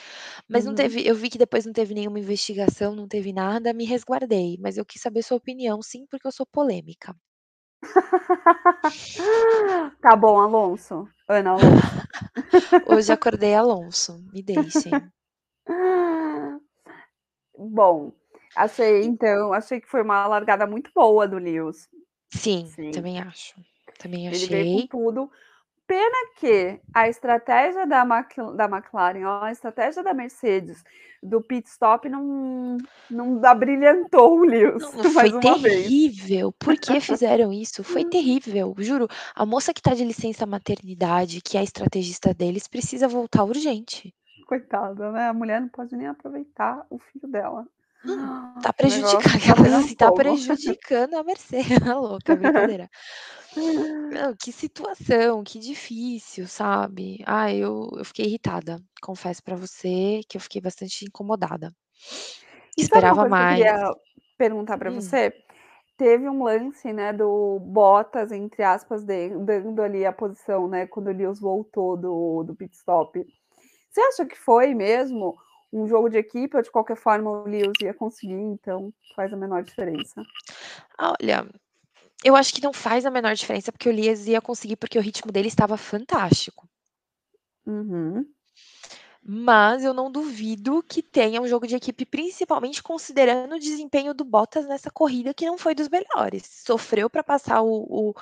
Mas 0.49 0.65
não 0.65 0.73
Uhum. 0.73 0.77
teve 0.77 1.07
eu 1.09 1.15
vi 1.17 1.31
que 1.31 1.39
depois 1.39 1.65
não 1.67 1.73
teve 1.73 1.95
nenhuma 1.95 2.19
investigação, 2.21 2.95
não 2.97 3.09
teve 3.09 3.33
nada, 3.33 3.73
me 3.75 3.85
resguardei, 3.87 4.59
mas 4.61 4.77
eu 4.79 4.85
quis 4.87 5.01
saber 5.03 5.23
sua 5.23 5.37
opinião 5.39 5.81
sim, 5.83 6.07
porque 6.11 6.27
eu 6.27 6.33
sou 6.33 6.47
polêmica. 6.47 7.15
Tá 10.03 10.17
bom, 10.17 10.41
Alonso, 10.41 11.09
Ana 11.29 11.51
Alonso. 11.53 12.01
Hoje 12.87 13.13
acordei 13.13 13.55
Alonso, 13.55 14.19
me 14.33 14.43
deixem. 14.43 14.93
Bom, 17.57 18.13
achei 18.57 19.05
En 19.05 19.07
então, 19.13 19.53
achei 19.53 19.81
que 19.81 19.89
foi 19.89 20.03
uma 20.03 20.27
largada 20.27 20.67
muito 20.67 20.91
boa 20.95 21.29
do 21.29 21.39
Lewis. 21.39 21.89
Sim, 22.33 22.67
Sim. 22.75 22.91
também 22.93 23.21
acho, 23.21 23.55
também 23.99 24.31
Ele 24.31 24.47
veio 24.47 24.67
com 24.67 24.79
achei. 24.79 24.83
tudo. 24.83 25.31
Pena 25.91 26.35
que 26.39 26.81
a 26.95 27.09
estratégia 27.09 27.85
da 27.85 28.05
da 28.05 28.65
McLaren, 28.67 29.25
ó, 29.25 29.43
a 29.43 29.51
estratégia 29.51 30.05
da 30.05 30.15
Mercedes, 30.15 30.85
do 31.21 31.43
pit 31.43 31.69
stop 31.69 32.09
não 32.09 32.79
não 33.11 33.45
abrilhantou 33.45 34.39
o 34.39 34.45
Lewis, 34.45 34.85
Não, 34.85 35.03
foi 35.11 35.31
uma 35.33 35.59
vez. 35.59 35.89
terrível, 35.89 36.53
por 36.53 36.77
que 36.77 37.01
fizeram 37.01 37.53
isso? 37.53 37.83
Foi 37.83 38.05
terrível, 38.09 38.73
juro, 38.79 39.09
a 39.35 39.45
moça 39.45 39.75
que 39.75 39.83
tá 39.83 39.93
de 39.93 40.05
licença 40.05 40.47
maternidade, 40.47 41.41
que 41.41 41.57
é 41.57 41.61
a 41.61 41.65
estrategista 41.65 42.33
deles, 42.33 42.69
precisa 42.69 43.09
voltar 43.09 43.43
urgente. 43.43 44.15
Coitada, 44.47 45.11
né, 45.11 45.27
a 45.27 45.35
mulher 45.35 45.61
não 45.61 45.69
pode 45.69 45.97
nem 45.97 46.07
aproveitar 46.07 46.87
o 46.89 47.01
filho 47.01 47.27
dela. 47.27 47.67
Tá 48.63 48.73
prejudicando, 48.75 49.33
tá 49.33 49.37
aquelas 49.39 49.73
assim, 49.73 49.95
tá 49.97 50.13
prejudicando 50.13 51.15
a 51.17 51.25
Mercedes, 51.25 51.79
a 51.89 51.95
louca, 51.99 52.37
brincadeira. 52.37 52.89
Não, 54.11 54.35
que 54.37 54.53
situação, 54.53 55.43
que 55.45 55.59
difícil, 55.61 56.49
sabe. 56.49 57.19
Ai, 57.27 57.59
eu 57.59 57.89
eu 57.97 58.05
fiquei 58.05 58.27
irritada, 58.27 58.79
confesso 59.03 59.43
pra 59.43 59.57
você 59.57 60.21
que 60.29 60.37
eu 60.37 60.41
fiquei 60.41 60.61
bastante 60.61 61.05
incomodada. 61.05 61.73
E 62.77 62.87
Esperava 62.87 63.25
coisa 63.25 63.27
que 63.31 63.31
eu 63.31 63.35
mais. 63.35 63.47
queria 63.47 63.95
perguntar 64.39 64.79
pra 64.79 64.91
Hum. 64.91 64.91
você? 64.91 65.33
Teve 65.99 66.29
um 66.29 66.45
lance, 66.45 66.93
né, 66.93 67.13
do 67.13 67.61
Bottas, 67.61 68.33
entre 68.33 68.63
aspas, 68.63 69.05
de 69.05 69.31
dando 69.39 69.83
ali 69.83 70.07
a 70.07 70.13
posição, 70.13 70.69
né, 70.69 70.87
quando 70.87 71.09
o 71.09 71.13
Lewis 71.13 71.41
voltou 71.41 71.97
do 71.97 72.45
do 72.45 72.55
pit 72.57 72.75
stop. 72.77 73.27
Você 73.91 74.01
acha 74.03 74.27
que 74.27 74.39
foi 74.39 74.75
mesmo 74.75 75.37
um 75.73 75.87
jogo 75.87 76.09
de 76.09 76.19
equipe 76.19 76.57
ou 76.57 76.63
de 76.63 76.71
qualquer 76.71 76.97
forma 76.97 77.31
o 77.31 77.45
Lewis 77.45 77.81
ia 77.83 77.95
conseguir, 77.95 78.35
então 78.35 78.93
faz 79.15 79.33
a 79.33 79.37
menor 79.37 79.63
diferença? 79.63 80.23
Olha, 80.99 81.47
eu 82.25 82.37
acho 82.37 82.53
que 82.53 82.63
não 82.63 82.73
faz 82.73 83.07
a 83.07 83.11
menor 83.11 83.35
diferença, 83.35 83.73
porque 83.73 83.89
o 83.89 83.93
Lewis 83.93 84.27
ia 84.27 84.41
conseguir, 84.41 84.77
porque 84.77 84.99
o 84.99 85.03
ritmo 85.03 85.33
dele 85.33 85.49
estava 85.49 85.77
fantástico. 85.77 86.69
Uhum. 87.67 88.27
Mas 89.23 89.85
eu 89.85 89.93
não 89.93 90.11
duvido 90.11 90.83
que 90.83 91.03
tenha 91.03 91.43
um 91.43 91.47
jogo 91.47 91.67
de 91.67 91.77
equipe, 91.77 92.07
principalmente 92.07 92.83
considerando 92.83 93.55
o 93.55 93.59
desempenho 93.59 94.15
do 94.15 94.25
Bottas 94.25 94.67
nessa 94.67 94.91
corrida, 94.91 95.35
que 95.35 95.45
não 95.45 95.59
foi 95.59 95.75
dos 95.75 95.89
melhores. 95.89 96.63
Sofreu 96.65 97.11
para 97.11 97.23
passar 97.23 97.61
o, 97.61 97.69
o, 97.69 98.15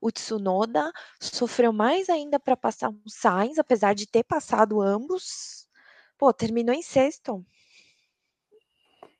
o, 0.00 0.12
Tsunoda, 0.12 0.92
sofreu 1.20 1.72
mais 1.72 2.08
ainda 2.08 2.38
para 2.38 2.56
passar 2.56 2.90
o 2.90 3.10
Sainz, 3.10 3.58
apesar 3.58 3.94
de 3.94 4.06
ter 4.06 4.22
passado 4.22 4.80
ambos. 4.80 5.63
Pô, 6.24 6.32
terminou 6.32 6.74
em 6.74 6.80
sexto. 6.80 7.44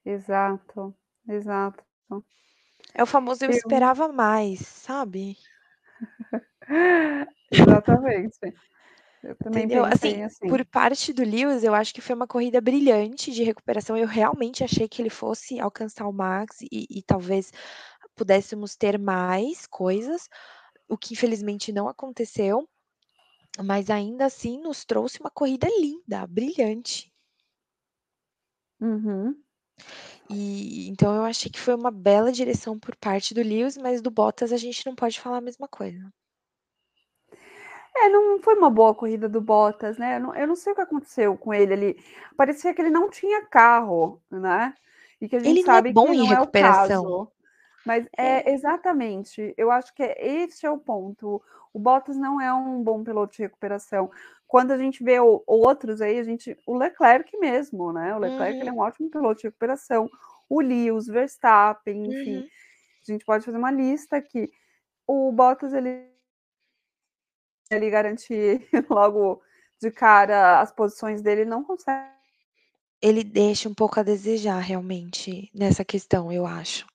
Exato, 0.07 0.97
exato. 1.29 1.85
É 2.95 3.03
o 3.03 3.07
famoso 3.07 3.45
eu, 3.45 3.51
eu... 3.51 3.57
esperava 3.59 4.09
mais, 4.09 4.61
sabe? 4.61 5.37
Exatamente. 7.53 8.39
Eu 9.23 9.37
também 9.37 9.65
Entendeu? 9.65 9.85
assim, 9.85 10.23
assim. 10.23 10.49
por 10.49 10.65
parte 10.65 11.13
do 11.13 11.23
Lewis, 11.23 11.63
eu 11.63 11.75
acho 11.75 11.93
que 11.93 12.01
foi 12.01 12.17
uma 12.17 12.27
corrida 12.27 12.59
brilhante 12.59 13.33
de 13.33 13.43
recuperação. 13.43 13.99
Eu 13.99 14.07
realmente 14.07 14.65
achei 14.65 14.89
que 14.89 15.03
ele 15.03 15.11
fosse 15.11 15.61
alcançar 15.61 16.09
o 16.09 16.13
Max 16.13 16.63
e, 16.63 16.87
e 16.89 17.03
talvez 17.03 17.53
pudéssemos 18.17 18.77
ter 18.77 18.99
mais 18.99 19.67
coisas, 19.67 20.27
o 20.89 20.97
que 20.97 21.13
infelizmente 21.13 21.71
não 21.71 21.87
aconteceu. 21.87 22.67
Mas 23.63 23.91
ainda 23.91 24.27
assim 24.27 24.59
nos 24.59 24.85
trouxe 24.85 25.21
uma 25.21 25.31
corrida 25.31 25.69
linda, 25.79 26.27
brilhante. 26.27 27.13
Uhum. 28.81 29.37
E 30.29 30.89
então 30.89 31.15
eu 31.15 31.25
achei 31.25 31.51
que 31.51 31.61
foi 31.61 31.75
uma 31.75 31.91
bela 31.91 32.33
direção 32.33 32.79
por 32.79 32.97
parte 32.97 33.35
do 33.35 33.43
Lewis, 33.43 33.77
mas 33.77 34.01
do 34.01 34.11
Bottas 34.11 34.53
a 34.53 34.57
gente 34.57 34.85
não 34.87 34.95
pode 34.95 35.21
falar 35.21 35.39
a 35.39 35.43
mesma 35.43 35.69
coisa. 35.69 36.13
É, 37.97 38.09
não 38.09 38.41
foi 38.43 38.57
uma 38.57 38.71
boa 38.71 38.93
corrida 38.93 39.29
do 39.29 39.41
Bottas, 39.41 39.99
né? 39.99 40.17
Eu 40.17 40.21
não, 40.21 40.35
eu 40.35 40.47
não 40.49 40.57
sei 40.57 40.73
o 40.73 40.75
que 40.75 40.81
aconteceu 40.81 41.37
com 41.37 41.55
ele 41.55 41.73
ali. 41.73 42.05
Parecia 42.37 42.75
que 42.75 42.83
ele 42.83 42.91
não 42.91 43.09
tinha 43.09 43.47
carro, 43.47 44.21
né? 44.29 44.75
E 45.21 45.29
que 45.29 45.37
a 45.37 45.39
gente 45.39 45.59
ele 45.59 45.63
sabe 45.63 45.93
não 45.93 46.03
é 46.03 46.07
bom 46.07 46.13
que 46.13 46.17
em 46.17 46.19
não 46.19 46.27
recuperação. 46.27 46.95
é 46.95 46.99
o 46.99 47.03
caso. 47.03 47.33
Mas 47.87 48.07
é, 48.17 48.51
é 48.51 48.55
exatamente, 48.55 49.55
eu 49.59 49.71
acho 49.71 49.95
que 49.95 50.03
é, 50.03 50.43
esse 50.43 50.65
é 50.65 50.71
o 50.71 50.79
ponto. 50.79 51.41
O 51.75 51.79
Bottas 51.81 52.17
não 52.17 52.41
é 52.41 52.55
um 52.55 52.81
bom 52.85 53.03
piloto 53.03 53.35
de 53.35 53.43
recuperação. 53.43 54.09
Quando 54.47 54.71
a 54.71 54.79
gente 54.79 55.03
vê 55.03 55.19
o, 55.19 55.43
outros 55.45 56.01
aí, 56.01 56.21
a 56.21 56.23
gente. 56.23 56.57
O 56.65 56.79
Leclerc 56.79 57.37
mesmo, 57.37 57.93
né? 57.93 58.15
O 58.15 58.19
Leclerc 58.21 58.61
uhum. 58.61 58.69
é 58.69 58.73
um 58.73 58.79
ótimo 58.79 59.11
piloto 59.11 59.41
de 59.41 59.49
recuperação. 59.49 60.09
O 60.49 60.61
Lewis, 60.61 61.09
Verstappen, 61.09 62.07
enfim. 62.07 62.37
Uhum. 62.37 62.49
A 63.09 63.13
gente 63.13 63.25
pode 63.25 63.45
fazer 63.45 63.59
uma 63.59 63.73
lista 63.73 64.17
aqui. 64.17 64.49
O 65.05 65.33
Bottas, 65.33 65.75
ele 65.75 66.09
ele 67.71 67.91
garantir 67.91 68.69
logo 68.89 69.43
de 69.81 69.91
cara 69.91 70.61
as 70.61 70.71
posições 70.71 71.23
dele, 71.23 71.45
não 71.45 71.65
consegue. 71.65 72.15
Ele 73.03 73.25
deixa 73.25 73.69
um 73.69 73.75
pouco 73.75 73.99
a 73.99 74.03
desejar, 74.05 74.61
realmente, 74.61 75.51
nessa 75.53 75.85
questão, 75.85 76.31
eu 76.31 76.47
acho. 76.47 76.87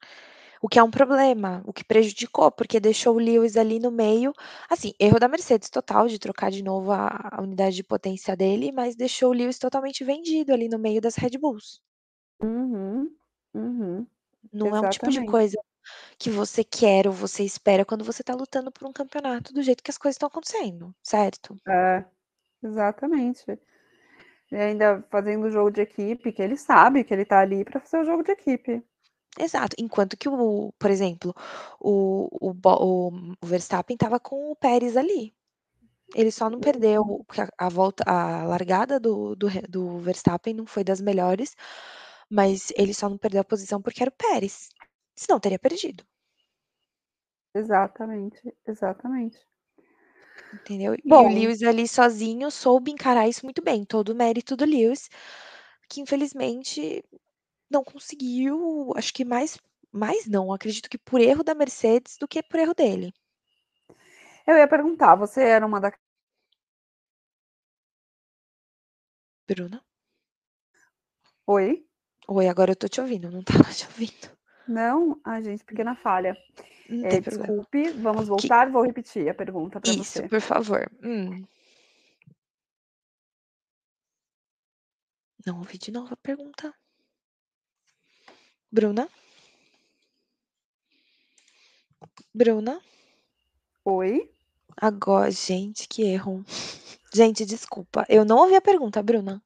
O 0.62 0.68
que 0.68 0.78
é 0.78 0.84
um 0.84 0.92
problema, 0.92 1.62
o 1.66 1.72
que 1.72 1.84
prejudicou, 1.84 2.52
porque 2.52 2.80
deixou 2.80 3.16
o 3.16 3.20
Lewis 3.20 3.56
ali 3.56 3.80
no 3.80 3.92
meio. 3.92 4.34
Assim, 4.70 4.94
erro 5.00 5.20
da 5.20 5.28
Mercedes 5.28 5.70
total 5.70 6.08
de 6.08 6.20
trocar 6.20 6.52
de 6.52 6.64
novo 6.64 6.92
a, 6.92 7.30
a 7.32 7.42
unidade 7.42 7.76
de 7.76 7.84
potência 7.84 8.36
dele, 8.36 8.72
mas 8.72 8.96
deixou 8.96 9.30
o 9.30 9.34
Lewis 9.34 9.58
totalmente 9.58 10.04
vendido 10.04 10.54
ali 10.54 10.68
no 10.68 10.78
meio 10.78 11.00
das 11.00 11.16
Red 11.16 11.38
Bulls. 11.40 11.82
Uhum, 12.42 13.10
uhum. 13.54 14.08
Não 14.52 14.68
Exatamente. 14.68 14.76
é 14.76 14.88
um 14.88 14.90
tipo 14.90 15.10
de 15.12 15.26
coisa 15.26 15.58
que 16.18 16.30
você 16.30 16.64
quer 16.64 17.08
ou 17.08 17.14
você 17.14 17.44
espera 17.44 17.86
quando 17.86 18.04
você 18.04 18.22
está 18.22 18.34
lutando 18.34 18.72
por 18.72 18.88
um 18.88 18.94
campeonato 18.94 19.54
do 19.54 19.64
jeito 19.64 19.84
que 19.84 19.92
as 19.92 19.98
coisas 19.98 20.16
estão 20.16 20.28
acontecendo, 20.28 20.94
certo? 21.02 21.56
É, 21.68 22.06
exatamente. 22.64 23.60
E 24.52 24.56
ainda 24.56 25.04
fazendo 25.10 25.46
o 25.46 25.52
jogo 25.52 25.72
de 25.72 25.82
equipe, 25.82 26.32
que 26.32 26.42
ele 26.42 26.58
sabe 26.58 27.04
que 27.04 27.14
ele 27.14 27.24
está 27.24 27.40
ali 27.40 27.64
para 27.64 27.80
fazer 27.80 28.02
o 28.02 28.06
jogo 28.06 28.24
de 28.24 28.32
equipe. 28.32 28.84
Exato. 29.38 29.76
Enquanto 29.78 30.18
que 30.18 30.28
o, 30.28 30.72
por 30.80 30.90
exemplo, 30.90 31.34
o, 31.80 32.28
o, 32.42 32.54
o 33.42 33.46
Verstappen 33.46 33.96
estava 33.96 34.20
com 34.20 34.52
o 34.52 34.56
Pérez 34.56 34.98
ali. 34.98 35.34
Ele 36.16 36.32
só 36.32 36.50
não 36.50 36.60
perdeu, 36.60 37.24
porque 37.28 37.42
a, 37.42 37.50
a 37.58 37.70
volta, 37.70 38.04
a 38.08 38.44
largada 38.46 39.00
do, 39.00 39.36
do, 39.36 39.48
do 39.70 40.00
Verstappen 40.00 40.56
não 40.56 40.66
foi 40.66 40.84
das 40.84 41.00
melhores, 41.00 41.56
mas 42.30 42.72
ele 42.76 42.94
só 42.94 43.08
não 43.08 43.18
perdeu 43.18 43.42
a 43.42 43.46
posição 43.46 43.82
porque 43.82 44.02
era 44.02 44.10
o 44.10 44.14
Pérez. 44.14 44.70
Senão 45.16 45.40
teria 45.40 45.60
perdido. 45.60 46.04
Exatamente, 47.54 48.54
exatamente. 48.68 49.38
Entendeu? 50.54 50.96
Bom, 51.06 51.30
e 51.30 51.36
o 51.36 51.40
Lewis 51.42 51.62
ali 51.62 51.88
sozinho 51.88 52.50
soube 52.50 52.92
encarar 52.92 53.28
isso 53.28 53.46
muito 53.46 53.62
bem, 53.62 53.84
todo 53.86 54.10
o 54.10 54.16
mérito 54.16 54.56
do 54.56 54.66
Lewis, 54.66 55.10
que 55.88 56.02
infelizmente 56.02 57.04
não 57.70 57.84
conseguiu, 57.84 58.92
acho 58.96 59.14
que 59.14 59.24
mais, 59.24 59.58
mais 59.92 60.26
não, 60.26 60.52
acredito 60.52 60.90
que 60.90 60.98
por 60.98 61.22
erro 61.22 61.44
da 61.44 61.54
Mercedes 61.54 62.18
do 62.18 62.28
que 62.28 62.42
por 62.42 62.60
erro 62.60 62.74
dele. 62.74 63.14
Eu 64.46 64.58
ia 64.58 64.68
perguntar, 64.68 65.16
você 65.16 65.44
era 65.44 65.66
uma 65.66 65.80
da. 65.80 65.94
Bruna? 69.48 69.84
Oi? 71.46 71.86
Oi, 72.28 72.48
agora 72.48 72.72
eu 72.72 72.76
tô 72.76 72.88
te 72.88 73.02
ouvindo, 73.02 73.32
não 73.32 73.44
tava 73.44 73.72
te 73.72 73.86
ouvindo. 73.86 74.38
Não? 74.68 75.20
Ai, 75.24 75.44
gente, 75.44 75.64
pequena 75.64 75.96
falha. 75.96 76.38
É, 76.88 77.20
desculpe, 77.22 77.84
problema. 77.84 78.02
vamos 78.02 78.28
voltar. 78.28 78.66
Que... 78.66 78.72
Vou 78.72 78.84
repetir 78.84 79.30
a 79.30 79.34
pergunta 79.34 79.80
para 79.80 79.92
você. 79.92 80.20
Isso, 80.20 80.30
por 80.30 80.42
favor. 80.42 80.92
Hum. 81.04 81.44
Não 85.46 85.60
ouvi 85.60 85.78
de 85.78 85.92
novo 85.92 86.14
a 86.14 86.18
pergunta. 86.18 86.74
Bruna? 88.72 89.10
Bruna? 92.34 92.80
Oi? 93.86 94.30
Agora, 94.78 95.32
gente, 95.32 95.88
que 95.88 96.04
erro. 96.04 96.46
Gente, 97.14 97.46
desculpa. 97.46 98.06
Eu 98.08 98.24
não 98.24 98.38
ouvi 98.38 98.56
a 98.56 98.62
pergunta, 98.62 99.02
Bruna 99.02 99.42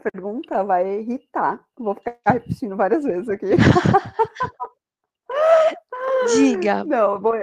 pergunta 0.00 0.64
vai 0.64 1.00
irritar. 1.00 1.62
Vou 1.78 1.94
ficar 1.94 2.18
repetindo 2.26 2.76
várias 2.76 3.04
vezes 3.04 3.28
aqui. 3.28 3.46
Diga. 6.34 6.82
Não, 6.84 7.20
vou, 7.20 7.34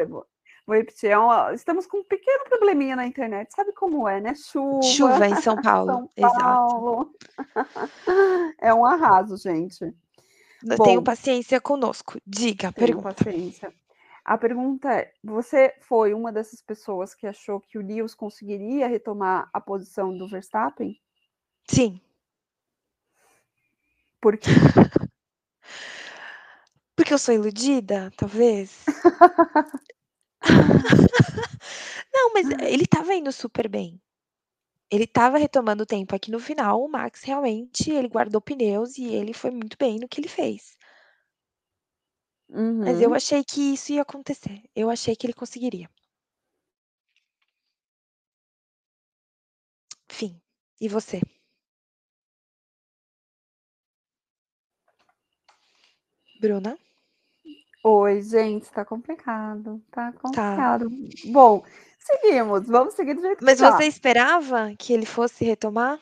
vou, 0.67 0.75
repetir. 0.75 1.09
É 1.09 1.17
uma, 1.17 1.53
estamos 1.53 1.87
com 1.87 1.99
um 1.99 2.03
pequeno 2.03 2.43
probleminha 2.49 2.95
na 2.95 3.07
internet. 3.07 3.53
Sabe 3.53 3.71
como 3.73 4.07
é, 4.07 4.21
né? 4.21 4.35
Chuva. 4.35 4.83
Chuva 4.83 5.27
em 5.27 5.35
São 5.37 5.55
Paulo. 5.63 6.11
São 6.19 6.33
Paulo. 6.33 7.15
Exato. 7.17 7.17
É 8.59 8.73
um 8.73 8.85
arraso, 8.85 9.37
gente. 9.37 9.93
Tenho 10.83 11.03
paciência 11.03 11.61
conosco. 11.61 12.19
Diga, 12.25 12.71
tenho 12.73 12.87
pergunta. 12.87 13.23
paciência. 13.23 13.73
A 14.25 14.37
pergunta 14.37 14.91
é: 14.91 15.13
você 15.23 15.73
foi 15.79 16.13
uma 16.13 16.31
dessas 16.33 16.61
pessoas 16.61 17.15
que 17.15 17.25
achou 17.25 17.61
que 17.61 17.77
o 17.77 17.81
Lewis 17.81 18.13
conseguiria 18.13 18.87
retomar 18.87 19.49
a 19.53 19.61
posição 19.61 20.15
do 20.15 20.27
Verstappen? 20.27 20.99
Sim. 21.69 22.01
Por 24.19 24.37
quê? 24.37 24.49
Porque 26.95 27.13
eu 27.13 27.19
sou 27.19 27.33
iludida, 27.33 28.11
talvez. 28.17 28.83
Não, 32.13 32.33
mas 32.33 32.49
ele 32.61 32.83
estava 32.83 33.13
indo 33.15 33.31
super 33.31 33.67
bem. 33.69 34.01
Ele 34.91 35.05
estava 35.05 35.37
retomando 35.37 35.83
o 35.83 35.87
tempo 35.87 36.15
aqui 36.15 36.31
no 36.31 36.39
final, 36.39 36.83
o 36.83 36.89
Max 36.89 37.23
realmente 37.23 37.91
ele 37.91 38.07
guardou 38.09 38.41
pneus 38.41 38.97
e 38.97 39.05
ele 39.05 39.33
foi 39.33 39.51
muito 39.51 39.77
bem 39.77 39.99
no 39.99 40.07
que 40.07 40.19
ele 40.21 40.29
fez. 40.29 40.77
Mas 42.83 42.99
eu 43.01 43.09
Uhum. 43.09 43.15
achei 43.15 43.43
que 43.43 43.61
isso 43.73 43.91
ia 43.91 44.01
acontecer. 44.01 44.63
Eu 44.75 44.89
achei 44.89 45.15
que 45.15 45.27
ele 45.27 45.33
conseguiria. 45.33 45.87
Fim. 50.09 50.41
E 50.81 50.89
você? 50.89 51.21
Bruna? 56.41 56.77
Oi, 57.89 58.21
gente, 58.21 58.69
tá 58.69 58.83
complicado, 58.83 59.81
tá 59.89 60.11
Tá. 60.11 60.19
complicado. 60.19 60.89
Bom, 61.31 61.63
seguimos, 61.97 62.67
vamos 62.67 62.93
seguir 62.95 63.13
do 63.13 63.21
jeito 63.21 63.37
que 63.37 63.45
Mas 63.45 63.59
tá. 63.59 63.71
você 63.71 63.85
esperava 63.85 64.73
que 64.77 64.91
ele 64.91 65.05
fosse 65.05 65.45
retomar? 65.45 65.97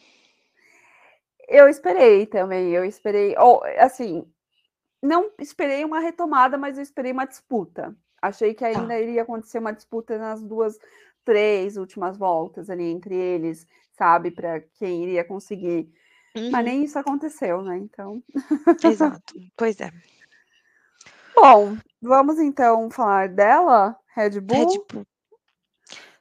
Eu 1.47 1.69
esperei 1.69 2.25
também, 2.25 2.71
eu 2.71 2.83
esperei, 2.83 3.35
ou 3.37 3.61
assim, 3.77 4.25
não 4.99 5.29
esperei 5.37 5.85
uma 5.85 5.99
retomada, 5.99 6.57
mas 6.57 6.77
eu 6.77 6.81
esperei 6.81 7.11
uma 7.11 7.27
disputa. 7.27 7.95
Achei 8.19 8.55
que 8.55 8.61
Tá. 8.61 8.67
ainda 8.79 8.99
iria 8.99 9.21
acontecer 9.21 9.59
uma 9.59 9.71
disputa 9.71 10.17
nas 10.17 10.41
duas 10.41 10.79
3 11.23 11.77
últimas 11.77 12.17
voltas 12.17 12.67
ali 12.67 12.85
entre 12.85 13.13
eles, 13.13 13.67
sabe, 13.91 14.31
para 14.31 14.59
quem 14.79 15.03
iria 15.03 15.23
conseguir. 15.23 15.87
Uhum. 16.35 16.49
Mas 16.49 16.65
nem 16.65 16.83
isso 16.83 16.97
aconteceu, 16.97 17.61
né, 17.61 17.77
então. 17.77 18.23
Exato, 18.83 19.35
pois 19.55 19.79
é. 19.79 19.91
Bom, 21.35 21.77
vamos 22.01 22.39
então 22.39 22.89
falar 22.89 23.29
dela, 23.29 23.97
Red 24.15 24.39
Bull. 24.39 24.57
Red 24.57 24.79
Bull. 24.91 25.05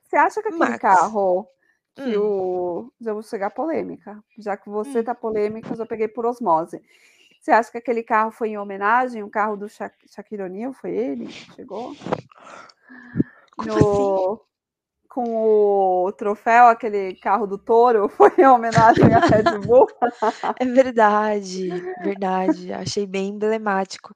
Você 0.04 0.16
acha 0.16 0.42
que 0.42 0.48
aquele 0.48 0.70
Max. 0.70 0.78
carro 0.78 1.48
que 1.94 2.16
Hum. 2.16 2.20
o 2.20 2.92
já 3.00 3.12
vou 3.12 3.22
chegar 3.22 3.46
à 3.46 3.50
polêmica, 3.50 4.22
já 4.38 4.56
que 4.56 4.68
você 4.68 5.00
Hum. 5.00 5.04
tá 5.04 5.14
polêmica, 5.14 5.70
eu 5.72 5.76
já 5.76 5.86
peguei 5.86 6.08
por 6.08 6.26
osmose. 6.26 6.82
Você 7.40 7.52
acha 7.52 7.70
que 7.70 7.78
aquele 7.78 8.02
carro 8.02 8.30
foi 8.30 8.48
em 8.50 8.58
homenagem, 8.58 9.22
o 9.22 9.30
carro 9.30 9.56
do 9.56 9.68
Sha 9.68 9.90
Shaquille 10.06 10.42
O'Neal, 10.42 10.72
foi 10.72 10.90
ele 10.96 11.26
que 11.26 11.52
chegou? 11.54 11.94
Como 13.56 13.70
assim? 13.70 14.44
Com 15.14 16.04
o 16.06 16.10
troféu, 16.10 16.66
aquele 16.66 17.14
carro 17.14 17.46
do 17.46 17.56
touro, 17.56 18.08
foi 18.18 18.32
em 18.36 18.46
homenagem 18.48 19.04
à 19.14 19.20
Red 19.20 19.58
Bull? 19.60 19.86
É 20.60 20.64
verdade, 20.64 21.82
verdade, 22.02 22.72
achei 22.72 23.06
bem 23.06 23.28
emblemático, 23.28 24.12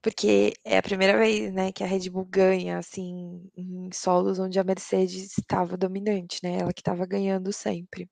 porque 0.00 0.52
é 0.64 0.78
a 0.78 0.82
primeira 0.82 1.18
vez, 1.18 1.52
né, 1.52 1.72
que 1.72 1.82
a 1.82 1.86
Red 1.86 2.08
Bull 2.10 2.26
ganha, 2.26 2.78
assim, 2.78 3.42
em 3.56 3.90
solos 3.92 4.38
onde 4.38 4.58
a 4.60 4.64
Mercedes 4.64 5.36
estava 5.36 5.76
dominante, 5.76 6.38
né, 6.44 6.58
ela 6.60 6.72
que 6.72 6.80
estava 6.80 7.04
ganhando 7.06 7.52
sempre. 7.52 8.08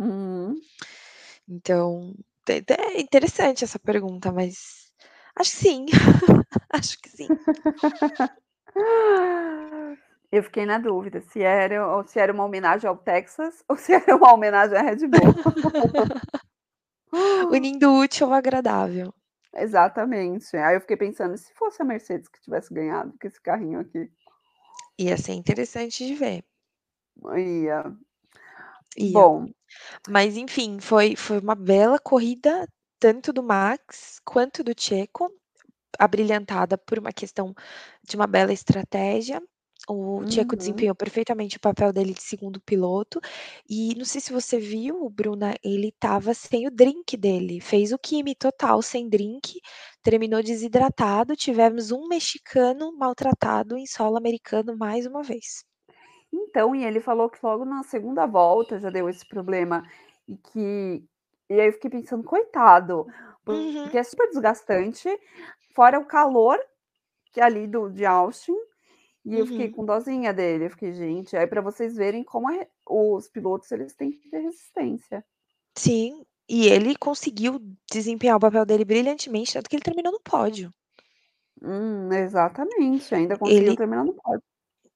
Uhum. 0.00 0.54
Então, 1.48 2.12
é 2.48 3.00
interessante 3.00 3.62
essa 3.62 3.78
pergunta, 3.78 4.32
mas 4.32 4.90
acho 5.36 5.50
que 5.52 5.56
sim, 5.56 5.86
acho 6.72 6.98
que 7.00 7.08
sim. 7.08 7.28
Eu 10.32 10.42
fiquei 10.42 10.64
na 10.64 10.78
dúvida 10.78 11.20
se 11.20 11.42
era 11.42 11.86
ou 11.86 12.06
se 12.06 12.18
era 12.18 12.32
uma 12.32 12.46
homenagem 12.46 12.88
ao 12.88 12.96
Texas 12.96 13.62
ou 13.68 13.76
se 13.76 13.92
era 13.92 14.16
uma 14.16 14.32
homenagem 14.32 14.78
à 14.78 14.82
Red 14.82 15.06
Bull. 15.06 15.20
Unindo 17.52 17.92
útil 17.92 18.28
ao 18.28 18.32
agradável. 18.32 19.12
Exatamente. 19.54 20.56
Aí 20.56 20.76
eu 20.76 20.80
fiquei 20.80 20.96
pensando, 20.96 21.36
se 21.36 21.52
fosse 21.52 21.82
a 21.82 21.84
Mercedes 21.84 22.28
que 22.28 22.40
tivesse 22.40 22.72
ganhado 22.72 23.12
com 23.20 23.28
esse 23.28 23.38
carrinho 23.42 23.80
aqui? 23.80 24.10
Ia 24.98 25.18
ser 25.18 25.34
interessante 25.34 26.06
de 26.06 26.14
ver. 26.14 26.42
Ia. 27.36 27.94
Ia. 28.96 29.12
Bom. 29.12 29.46
Mas 30.08 30.38
enfim, 30.38 30.80
foi 30.80 31.14
foi 31.14 31.38
uma 31.38 31.54
bela 31.54 31.98
corrida, 31.98 32.66
tanto 32.98 33.34
do 33.34 33.42
Max 33.42 34.18
quanto 34.24 34.64
do 34.64 34.72
Checo, 34.74 35.30
abrilhantada 35.98 36.78
por 36.78 36.98
uma 36.98 37.12
questão 37.12 37.54
de 38.02 38.16
uma 38.16 38.26
bela 38.26 38.52
estratégia. 38.52 39.42
O 39.92 40.24
Checo 40.30 40.56
Uhum. 40.56 40.56
desempenhou 40.56 40.94
perfeitamente 40.96 41.56
o 41.56 41.60
papel 41.60 41.92
dele 41.92 42.14
de 42.14 42.22
segundo 42.22 42.60
piloto, 42.60 43.20
e 43.68 43.94
não 43.96 44.04
sei 44.04 44.20
se 44.20 44.32
você 44.32 44.58
viu, 44.58 45.08
Bruna, 45.10 45.54
ele 45.62 45.88
estava 45.88 46.34
sem 46.34 46.66
o 46.66 46.70
drink 46.70 47.16
dele, 47.16 47.60
fez 47.60 47.92
o 47.92 47.98
Kimi 47.98 48.34
total 48.34 48.82
sem 48.82 49.08
drink, 49.08 49.60
terminou 50.02 50.42
desidratado, 50.42 51.36
tivemos 51.36 51.90
um 51.92 52.08
mexicano 52.08 52.92
maltratado 52.96 53.76
em 53.76 53.86
solo 53.86 54.16
americano 54.16 54.76
mais 54.76 55.06
uma 55.06 55.22
vez. 55.22 55.64
Então, 56.32 56.74
e 56.74 56.84
ele 56.84 57.00
falou 57.00 57.28
que 57.28 57.38
logo 57.42 57.64
na 57.64 57.82
segunda 57.82 58.26
volta 58.26 58.78
já 58.78 58.90
deu 58.90 59.08
esse 59.08 59.26
problema, 59.26 59.82
e 60.26 60.36
que 60.36 61.04
e 61.50 61.60
aí 61.60 61.68
eu 61.68 61.72
fiquei 61.72 61.90
pensando: 61.90 62.24
"Coitado", 62.24 63.06
Uhum. 63.46 63.84
porque 63.84 63.98
é 63.98 64.02
super 64.02 64.28
desgastante, 64.28 65.08
fora 65.74 65.98
o 65.98 66.06
calor 66.06 66.58
que 67.32 67.40
é 67.40 67.44
ali 67.44 67.66
do 67.68 67.90
de 67.90 68.06
Austin, 68.06 68.54
e 69.24 69.36
eu 69.38 69.46
fiquei 69.46 69.68
Uhum. 69.68 69.72
com 69.72 69.84
dozinha 69.84 70.32
dele, 70.34 70.66
eu 70.66 70.70
fiquei: 70.70 70.92
"Gente", 70.92 71.36
aí 71.36 71.46
para 71.46 71.60
vocês 71.62 71.96
verem 71.96 72.24
como 72.24 72.48
a 72.48 72.52
re 72.52 72.68
os 72.88 73.28
pilotos 73.28 73.70
eles 73.72 73.94
têm 73.94 74.10
que 74.12 74.28
ter 74.30 74.40
resistência. 74.40 75.24
Sim, 75.76 76.24
e 76.48 76.66
ele 76.66 76.96
conseguiu 76.96 77.58
desempenhar 77.90 78.36
o 78.36 78.40
papel 78.40 78.64
dele 78.64 78.86
brilhantemente, 78.86 79.52
tanto 79.52 79.68
que 79.68 79.76
ele 79.76 79.82
terminou 79.84 80.10
no 80.12 80.20
pódio. 80.20 80.72
Hum, 81.62 82.10
exatamente, 82.12 83.14
ainda 83.14 83.36
conseguiu 83.38 83.74
Ele 83.74 83.76
terminar 83.76 84.04
no 84.04 84.14
pódio. 84.14 84.42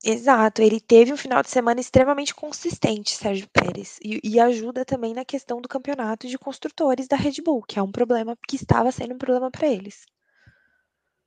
Exato, 0.03 0.62
ele 0.62 0.81
teve 0.81 1.12
um 1.12 1.19
final 1.19 1.43
de 1.43 1.51
semana 1.51 1.78
extremamente 1.81 2.35
consistente, 2.35 3.15
Sérgio 3.15 3.47
Pérez, 3.51 3.98
e 4.03 4.19
e 4.24 4.40
ajuda 4.40 4.86
também 4.86 5.12
na 5.12 5.23
questão 5.23 5.61
do 5.61 5.69
campeonato 5.69 6.27
de 6.27 6.39
construtores 6.39 7.07
da 7.07 7.15
Red 7.16 7.43
Bull, 7.44 7.61
que 7.62 7.78
é 7.78 7.82
um 7.82 7.93
problema 7.93 8.35
que 8.48 8.57
estava 8.57 8.90
sendo 8.90 9.12
um 9.15 9.19
problema 9.19 9.51
para 9.51 9.69
eles. 9.69 10.07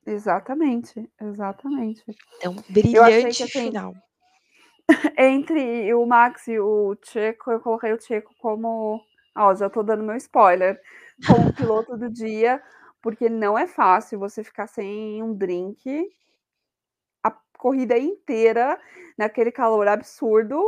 Exatamente, 0.06 1.08
exatamente. 1.20 2.04
Então, 2.36 2.54
Eu 2.54 2.54
achei 2.54 2.62
que 2.64 2.72
brilhante 2.72 3.42
assim 3.42 3.68
final. 3.68 3.94
entre 5.18 5.94
o 5.94 6.04
Max 6.06 6.48
e 6.48 6.58
o 6.58 6.96
Checo, 7.02 7.50
eu 7.50 7.60
coloquei 7.60 7.92
o 7.92 8.00
Checo 8.00 8.34
como 8.40 9.00
ó, 9.36 9.54
já 9.54 9.70
tô 9.70 9.82
dando 9.82 10.02
meu 10.02 10.16
spoiler, 10.16 10.80
como 11.26 11.52
piloto 11.52 11.96
do 11.96 12.10
dia, 12.10 12.62
porque 13.00 13.28
não 13.28 13.56
é 13.58 13.66
fácil 13.66 14.18
você 14.18 14.42
ficar 14.42 14.66
sem 14.66 15.22
um 15.22 15.34
drink 15.34 16.10
a 17.22 17.30
corrida 17.58 17.98
inteira, 17.98 18.78
naquele 19.16 19.52
calor 19.52 19.86
absurdo, 19.88 20.60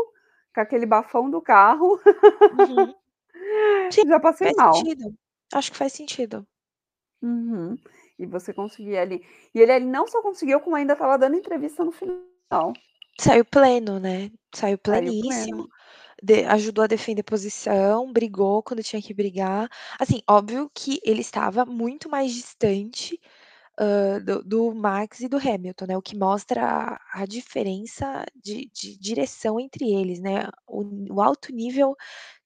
com 0.55 0.61
aquele 0.61 0.87
bafão 0.87 1.31
do 1.31 1.41
carro. 1.41 1.99
Uhum. 2.53 2.95
Sim, 3.91 4.03
Já 4.07 4.21
passei 4.21 4.53
mal. 4.57 4.75
sentido. 4.75 5.15
Acho 5.53 5.73
que 5.73 5.79
faz 5.79 5.93
sentido. 5.93 6.47
Uhum. 7.23 7.77
E 8.23 8.27
você 8.27 8.53
conseguir 8.53 8.97
ali 8.97 9.25
e 9.55 9.61
ele 9.61 9.73
ele 9.73 9.87
não 9.87 10.07
só 10.07 10.23
conseguiu, 10.23 10.61
como 10.61 10.77
ainda 10.77 10.93
estava 10.93 11.19
dando 11.19 11.37
entrevista 11.37 11.85
no 11.85 11.93
final. 11.93 12.73
Saiu 13.19 13.45
pleno, 13.45 13.99
né, 13.99 14.31
saiu 14.55 14.79
Saiu 14.87 15.13
pleníssimo, 15.13 15.69
pleno. 15.69 15.69
de 16.23 16.45
ajudou 16.45 16.85
a 16.85 16.87
defender 16.87 17.23
posição, 17.23 18.13
brigou 18.13 18.63
quando 18.63 18.83
tinha 18.83 19.03
que 19.03 19.13
brigar. 19.13 19.69
Assim, 19.99 20.23
óbvio 20.29 20.71
que 20.75 21.01
ele 21.05 21.21
estava 21.21 21.65
muito 21.67 22.09
mais 22.09 22.33
distante, 22.33 23.21
do 24.25 24.43
do 24.45 24.75
Max 24.75 25.21
e 25.21 25.29
do 25.29 25.37
Hamilton, 25.39 25.87
né, 25.89 25.97
o 25.97 26.03
que 26.03 26.17
mostra 26.17 26.63
a 26.65 27.23
a 27.23 27.27
diferença 27.27 28.25
de 28.35 28.71
de 28.75 28.97
direção 28.99 29.59
entre 29.61 29.91
eles, 29.93 30.21
né, 30.21 30.49
o 30.69 30.83
o 31.15 31.21
alto 31.23 31.53
nível 31.53 31.95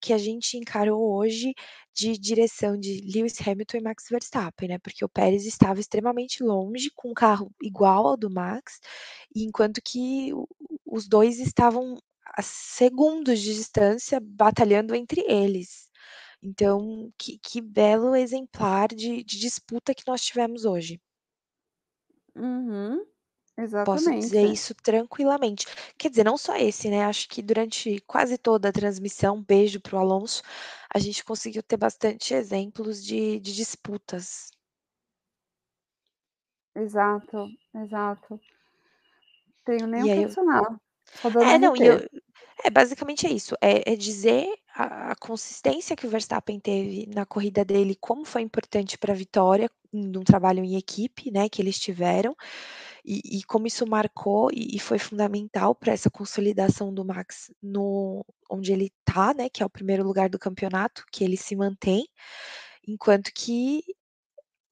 que 0.00 0.12
a 0.12 0.18
gente 0.18 0.56
encarou 0.58 1.14
hoje 1.16 1.54
de 1.94 2.18
direção 2.18 2.78
de 2.78 3.00
Lewis 3.14 3.36
Hamilton 3.46 3.78
e 3.78 3.80
Max 3.82 4.04
Verstappen, 4.10 4.68
né, 4.68 4.78
porque 4.78 5.04
o 5.04 5.08
Pérez 5.08 5.46
estava 5.46 5.80
extremamente 5.80 6.42
longe, 6.42 6.90
com 6.94 7.10
um 7.10 7.14
carro 7.14 7.50
igual 7.62 8.06
ao 8.08 8.16
do 8.16 8.30
Max, 8.30 8.78
enquanto 9.34 9.80
que 9.84 10.32
os 10.86 11.08
2 11.08 11.38
estavam 11.40 11.96
a 12.36 12.42
segundos 12.42 13.40
de 13.40 13.54
distância, 13.54 14.20
batalhando 14.22 14.94
entre 14.94 15.22
eles. 15.28 15.88
Então, 16.42 17.10
que 17.18 17.38
que 17.42 17.60
belo 17.62 18.14
exemplar 18.16 18.88
de 18.88 19.24
de 19.24 19.38
disputa 19.40 19.94
que 19.94 20.04
nós 20.06 20.22
tivemos 20.22 20.64
hoje. 20.66 21.00
Uhum. 22.36 23.06
Posso 23.84 24.12
dizer 24.14 24.44
Exatamente. 24.44 24.46
isso 24.46 24.74
tranquilamente. 24.74 25.66
Quer 25.98 26.10
dizer, 26.10 26.24
não 26.24 26.38
só 26.38 26.56
esse, 26.56 26.90
né, 26.90 27.04
acho 27.04 27.28
que 27.28 27.42
durante 27.42 28.00
quase 28.06 28.38
toda 28.38 28.68
a 28.70 28.72
transmissão, 28.72 29.42
beijo 29.42 29.80
para 29.80 29.96
o 29.96 30.00
Alonso, 30.00 30.42
a 30.94 30.98
gente 30.98 31.24
conseguiu 31.24 31.62
ter 31.62 31.76
bastante 31.78 32.34
exemplos 32.34 33.04
de 33.04 33.40
de 33.40 33.54
disputas. 33.54 34.50
Exato, 36.76 37.48
exato. 37.74 38.40
Tenho 39.64 39.86
nem 39.86 40.02
E 40.02 40.10
que 40.10 40.10
aí 40.10 40.22
eu 40.22 40.36
adicionar, 40.36 40.62
só 41.14 41.30
dando 41.30 41.52
é, 41.52 41.58
não, 41.58 41.76
e 41.76 41.86
eu 41.86 41.98
RT. 41.98 42.08
É 42.64 42.70
basicamente 42.70 43.26
é 43.26 43.30
isso, 43.30 43.54
é 43.60 43.92
é 43.92 43.96
dizer 43.96 44.46
a 44.74 45.12
a 45.12 45.16
consistência 45.16 45.96
que 45.96 46.06
o 46.06 46.10
Verstappen 46.10 46.58
teve 46.60 47.06
na 47.14 47.24
corrida 47.26 47.64
dele, 47.64 47.96
como 48.00 48.24
foi 48.24 48.42
importante 48.42 48.98
para 48.98 49.12
a 49.12 49.16
vitória, 49.16 49.70
num 49.92 50.22
trabalho 50.24 50.62
em 50.64 50.76
equipe, 50.76 51.30
né, 51.30 51.48
que 51.48 51.62
eles 51.62 51.78
tiveram, 51.78 52.34
e 53.04 53.20
e 53.40 53.44
como 53.44 53.66
isso 53.66 53.86
marcou 53.86 54.50
e 54.52 54.76
e 54.76 54.80
foi 54.80 54.98
fundamental 54.98 55.74
para 55.74 55.92
essa 55.94 56.10
consolidação 56.10 56.92
do 56.94 57.04
Max 57.04 57.50
no 57.62 58.24
onde 58.50 58.72
ele 58.72 58.90
tá, 59.04 59.34
né, 59.34 59.48
que 59.50 59.62
é 59.62 59.66
o 59.66 59.70
1º 59.70 60.04
lugar 60.04 60.28
do 60.30 60.38
campeonato, 60.38 61.04
que 61.12 61.24
ele 61.24 61.36
se 61.36 61.56
mantém, 61.56 62.06
enquanto 62.88 63.32
que 63.34 63.82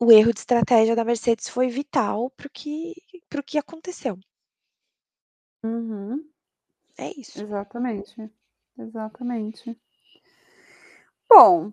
o 0.00 0.12
erro 0.12 0.32
de 0.34 0.40
estratégia 0.40 0.96
da 0.96 1.04
Mercedes 1.04 1.48
foi 1.50 1.68
vital 1.68 2.30
para 2.32 2.48
o 2.48 2.50
que 2.50 2.94
que 3.46 3.58
aconteceu. 3.58 4.18
Uhum. 5.62 6.24
É 6.98 7.12
isso. 7.18 7.42
Exatamente, 7.42 8.30
exatamente. 8.78 9.78
Bom 11.28 11.72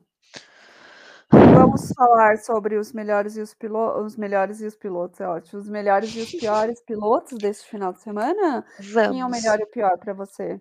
vamos 1.31 1.91
falar 1.93 2.37
sobre 2.37 2.77
os 2.77 2.91
melhores 2.91 3.37
e 3.37 3.41
os 3.41 3.53
pilo 3.53 4.03
os 4.03 4.15
melhores 4.15 4.61
e 4.61 4.65
os 4.65 4.75
pilotos, 4.75 5.19
é 5.19 5.27
ótimo, 5.27 5.59
os 5.59 5.69
melhores 5.69 6.15
e 6.15 6.19
os 6.19 6.31
piores 6.31 6.81
pilotos 6.85 7.37
deste 7.37 7.69
final 7.69 7.93
de 7.93 8.01
semana? 8.01 8.65
Quem 9.03 9.19
é 9.19 9.25
o 9.25 9.29
Vamos. 9.29 9.37
melhor 9.41 9.59
e 9.59 9.63
o 9.63 9.67
pior 9.67 9.97
para 9.97 10.13
você? 10.13 10.59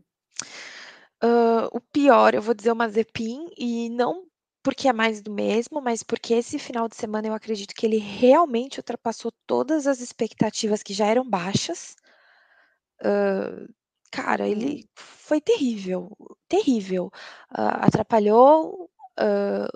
Hã, 1.23 1.69
o 1.73 1.81
pior, 1.81 2.35
eu 2.35 2.43
vou 2.43 2.55
dizer 2.55 2.73
o 2.73 2.77
Mazepin, 2.77 3.51
e 3.57 3.89
não 3.91 4.27
porque 4.63 4.89
é 4.89 4.93
mais 4.93 5.23
do 5.23 5.31
mesmo, 5.33 5.81
mas 5.81 6.03
porque 6.03 6.35
esse 6.35 6.59
final 6.59 6.87
de 6.89 6.97
semana 6.97 7.29
eu 7.29 7.35
acredito 7.35 7.75
que 7.75 7.87
ele 7.87 7.99
realmente 7.99 8.79
ultrapassou 8.79 9.33
todas 9.47 9.87
as 9.87 10.01
expectativas 10.01 10.83
que 10.83 10.93
já 10.93 11.07
eram 11.07 11.29
baixas. 11.29 11.97
Hã, 13.03 13.67
Cara, 14.13 14.49
ele 14.49 14.89
foi 14.97 15.41
terrível, 15.41 16.11
terrível. 16.49 17.11
Hã, 17.57 17.69
atrapalhou, 17.87 18.91
hã, 19.19 19.69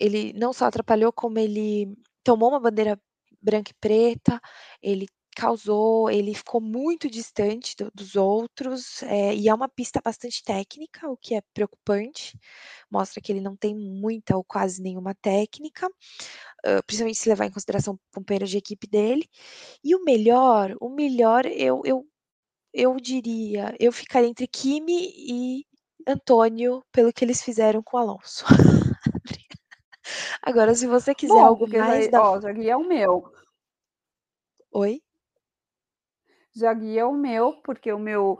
ele 0.00 0.32
não 0.34 0.52
só 0.52 0.66
atrapalhou, 0.66 1.12
como 1.12 1.38
ele 1.38 1.96
tomou 2.24 2.50
uma 2.50 2.60
bandeira 2.60 3.00
branca 3.42 3.70
e 3.72 3.74
preta, 3.80 4.40
ele 4.82 5.06
causou 5.36 6.10
ele 6.10 6.34
ficou 6.34 6.60
muito 6.62 7.10
distante 7.10 7.76
do 7.76 7.90
dos 7.94 8.16
outros, 8.16 9.02
eh, 9.04 9.34
e 9.36 9.48
é 9.48 9.54
uma 9.54 9.68
pista 9.68 10.00
bastante 10.04 10.42
técnica, 10.44 11.08
o 11.10 11.16
que 11.16 11.34
é 11.36 11.42
preocupante, 11.54 12.38
mostra 12.90 13.20
que 13.22 13.32
ele 13.32 13.40
não 13.42 13.56
tem 13.56 13.74
muita 13.76 14.36
ou 14.36 14.44
quase 14.44 14.82
nenhuma 14.82 15.14
técnica, 15.16 15.88
hã, 16.66 16.80
principalmente 16.86 17.18
se 17.20 17.28
levar 17.30 17.46
em 17.46 17.52
consideração 17.52 17.94
o 17.94 18.00
companheiro 18.14 18.46
de 18.46 18.58
equipe 18.58 18.86
dele. 18.88 19.28
E 19.84 19.94
o 19.96 20.04
melhor 20.04 20.76
o 20.80 20.90
melhor 20.90 21.46
eu 21.46 21.82
eu 21.86 22.06
eu 22.76 22.94
diria, 23.00 23.74
eu 23.80 23.90
ficaria 23.90 24.28
entre 24.28 24.46
Kimi 24.46 25.10
e 25.16 25.64
Antônio, 26.06 26.84
pelo 26.92 27.10
que 27.10 27.24
eles 27.24 27.40
fizeram 27.42 27.82
com 27.82 27.96
o 27.96 28.00
Alonso. 28.00 28.44
Agora 30.42 30.74
se 30.74 30.86
você 30.86 31.14
quiser 31.14 31.32
Bom, 31.32 31.46
algo 31.46 31.66
mais 31.66 32.06
i 32.06 32.10
da 32.10 32.22
ó, 32.22 32.38
já 32.38 32.52
guia 32.52 32.76
o 32.76 32.86
meu. 32.86 33.32
Oi? 34.70 35.00
Já 36.54 36.74
guia 36.74 37.06
o 37.06 37.16
meu, 37.16 37.54
porque 37.62 37.90
o 37.90 37.98
meu 37.98 38.38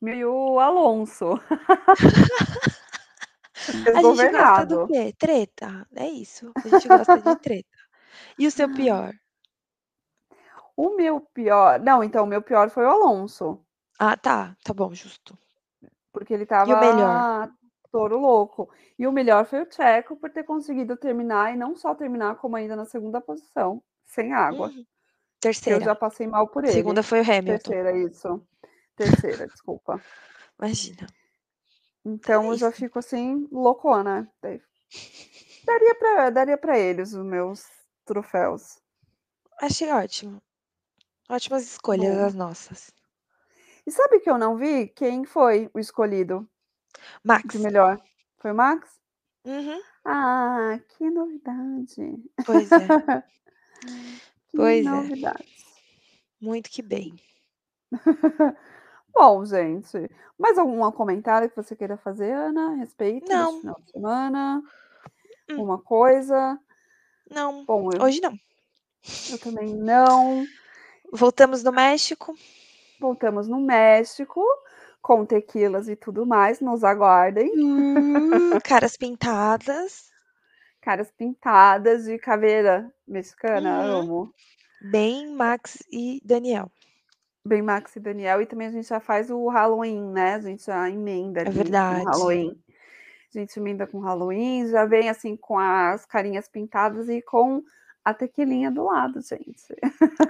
meu 0.00 0.14
e 0.14 0.24
o 0.24 0.58
Alonso. 0.58 1.34
A 3.94 4.02
gente 4.02 4.30
gosta 4.32 4.64
do 4.64 4.86
quê? 4.86 5.14
Treta, 5.18 5.86
é 5.94 6.08
isso, 6.08 6.50
a 6.56 6.66
gente 6.66 6.88
gosta 6.88 7.20
de 7.20 7.36
treta. 7.40 7.78
E 8.38 8.46
o 8.46 8.50
seu 8.50 8.66
pior? 8.72 9.12
O 10.76 10.94
meu 10.96 11.20
pior 11.20 11.80
não, 11.80 12.02
então 12.02 12.24
o 12.24 12.26
meu 12.26 12.42
pior 12.42 12.70
foi 12.70 12.84
o 12.84 12.90
Alonso. 12.90 13.64
Ah 13.98 14.16
tá, 14.16 14.56
tá 14.64 14.72
bom, 14.74 14.94
justo. 14.94 15.36
Porque 16.12 16.34
ele 16.34 16.46
E 16.64 16.74
o 16.74 16.76
melhor? 16.76 17.24
todo 17.90 18.16
louco. 18.18 18.70
E 18.98 19.06
o 19.06 19.12
melhor 19.12 19.44
foi 19.46 19.62
o 19.62 19.70
Checo 19.72 20.16
por 20.16 20.30
ter 20.30 20.44
conseguido 20.44 20.96
terminar, 20.96 21.52
e 21.52 21.56
não 21.56 21.74
só 21.76 21.94
terminar, 21.94 22.36
como 22.36 22.56
ainda 22.56 22.76
na 22.76 22.84
2ª 22.84 23.20
posição, 23.20 23.82
sem 24.06 24.32
água. 24.32 24.72
Uhum. 24.72 24.86
Que 25.62 25.72
eu 25.72 25.80
3ª. 25.80 25.82
já 25.82 25.94
passei 25.96 26.26
mal 26.28 26.48
por 26.48 26.64
2ª 26.64 26.64
ele. 26.66 27.02
foi 27.02 27.20
o 27.20 27.24
Hamilton. 27.32 27.74
3ª, 27.74 27.92
isso. 27.96 28.42
3ª, 28.96 29.48
desculpa. 29.48 30.04
Imagina. 30.58 31.06
Então 32.04 32.50
É 32.50 32.52
eu 32.52 32.56
já 32.56 32.72
fico, 32.72 32.98
assim, 32.98 33.46
loucona. 33.52 34.30
Daria 35.64 35.94
pra 35.94 36.30
daria 36.30 36.56
pra 36.58 36.78
eles 36.78 37.12
os 37.12 37.24
meus 37.24 37.64
troféus. 38.06 38.80
Achei 39.58 39.90
ótimo. 39.92 40.40
Ótimas 41.30 41.62
escolhas 41.62 42.16
Bom. 42.16 42.24
as 42.26 42.34
nossas. 42.34 42.92
E 43.86 43.90
sabe 43.90 44.20
que 44.20 44.28
eu 44.28 44.36
não 44.36 44.56
vi? 44.56 44.88
Quem 44.88 45.24
foi 45.24 45.70
o 45.72 45.78
escolhido 45.78 46.40
de 46.92 47.00
Max. 47.24 47.54
melhor? 47.54 48.00
Foi 48.38 48.50
o 48.50 48.54
Max? 48.54 49.00
Uhum. 49.44 49.80
Ah, 50.04 50.78
que 50.88 51.08
novidade. 51.08 52.22
Pois 52.44 52.70
é. 52.72 52.76
Que 54.50 54.56
Pois 54.56 54.84
é. 54.84 54.90
novidades. 54.90 55.64
Muito 56.40 56.68
que 56.68 56.82
bem. 56.82 57.14
Bom, 59.14 59.44
gente, 59.46 60.10
mais 60.38 60.58
alguma 60.58 60.90
comentário 60.92 61.48
que 61.48 61.56
você 61.56 61.74
queira 61.76 61.96
fazer, 61.96 62.32
Ana, 62.32 62.72
a 62.72 62.74
respeito 62.74 63.28
Não. 63.30 63.60
final 63.60 63.80
de 63.80 63.90
semana? 63.92 64.62
Hum. 65.50 65.62
Uma 65.62 65.80
coisa? 65.80 66.58
Não, 67.30 67.64
Bom, 67.64 67.88
eu 67.92 68.02
hoje 68.02 68.20
não. 68.20 68.34
eu 69.30 69.38
também 69.38 69.72
não. 69.74 70.44
Voltamos 71.12 71.62
no 71.62 71.72
México. 71.72 72.34
Voltamos 73.00 73.48
no 73.48 73.60
México, 73.60 74.44
com 75.00 75.24
tequilas 75.24 75.88
e 75.88 75.96
tudo 75.96 76.26
mais, 76.26 76.60
nos 76.60 76.84
aguardem. 76.84 77.50
Uh, 77.50 78.60
caras 78.64 78.96
pintadas. 78.96 80.10
Caras 80.80 81.10
pintadas 81.10 82.04
de 82.04 82.18
caveira 82.18 82.90
mexicana, 83.06 83.80
Uhum. 83.80 84.00
amo. 84.00 84.34
Bem 84.90 85.34
Max 85.34 85.78
e 85.90 86.20
Daniel. 86.24 86.70
Bem 87.44 87.62
Max 87.62 87.96
e 87.96 88.00
Daniel, 88.00 88.40
e 88.42 88.46
também 88.46 88.66
a 88.68 88.70
gente 88.70 88.88
já 88.88 89.00
faz 89.00 89.30
o 89.30 89.48
Halloween, 89.48 90.10
né, 90.12 90.34
a 90.34 90.40
gente 90.40 90.64
já 90.64 90.88
emenda 90.90 91.40
É 91.40 91.50
verdade. 91.50 92.04
Halloween. 92.04 92.54
A 93.34 93.38
gente 93.38 93.58
emenda 93.58 93.86
com 93.86 93.98
Halloween, 94.00 94.66
já 94.68 94.84
vem, 94.84 95.08
assim, 95.08 95.36
com 95.36 95.58
as 95.58 96.04
carinhas 96.04 96.48
pintadas 96.48 97.08
e 97.08 97.22
com 97.22 97.62
a 98.04 98.14
tequilinha 98.14 98.70
do 98.70 98.84
lado, 98.84 99.20
gente. 99.20 99.74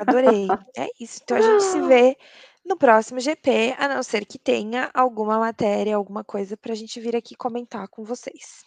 Adorei. 0.01 0.47
É 0.77 0.89
isso, 1.01 1.21
então 1.23 1.37
a 1.37 1.41
gente 1.41 1.63
se 1.65 1.81
vê 1.87 2.17
no 2.65 2.77
próximo 2.77 3.19
GP, 3.21 3.75
a 3.79 3.89
não 3.89 4.03
ser 4.03 4.25
que 4.27 4.39
tenha 4.39 4.91
alguma 4.93 5.39
matéria, 5.39 5.97
alguma 5.97 6.23
coisa 6.25 6.57
pra 6.57 6.75
gente 6.75 7.01
vir 7.01 7.17
aqui 7.17 7.35
comentar 7.35 7.89
com 7.89 8.05
vocês. 8.05 8.65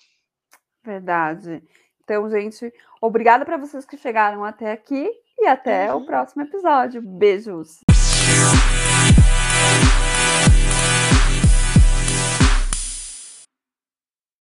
Verdade. 0.83 1.63
Então, 2.03 2.29
gente, 2.29 2.73
obrigada 3.01 3.45
pra 3.45 3.57
vocês 3.57 3.85
que 3.85 3.95
chegaram 3.97 4.43
até 4.43 4.71
aqui, 4.71 5.09
e 5.39 5.47
até 5.47 5.93
o 5.93 5.97
Uhum. 5.97 6.05
próximo 6.05 6.43
episódio. 6.43 7.01
Beijos. 7.01 7.79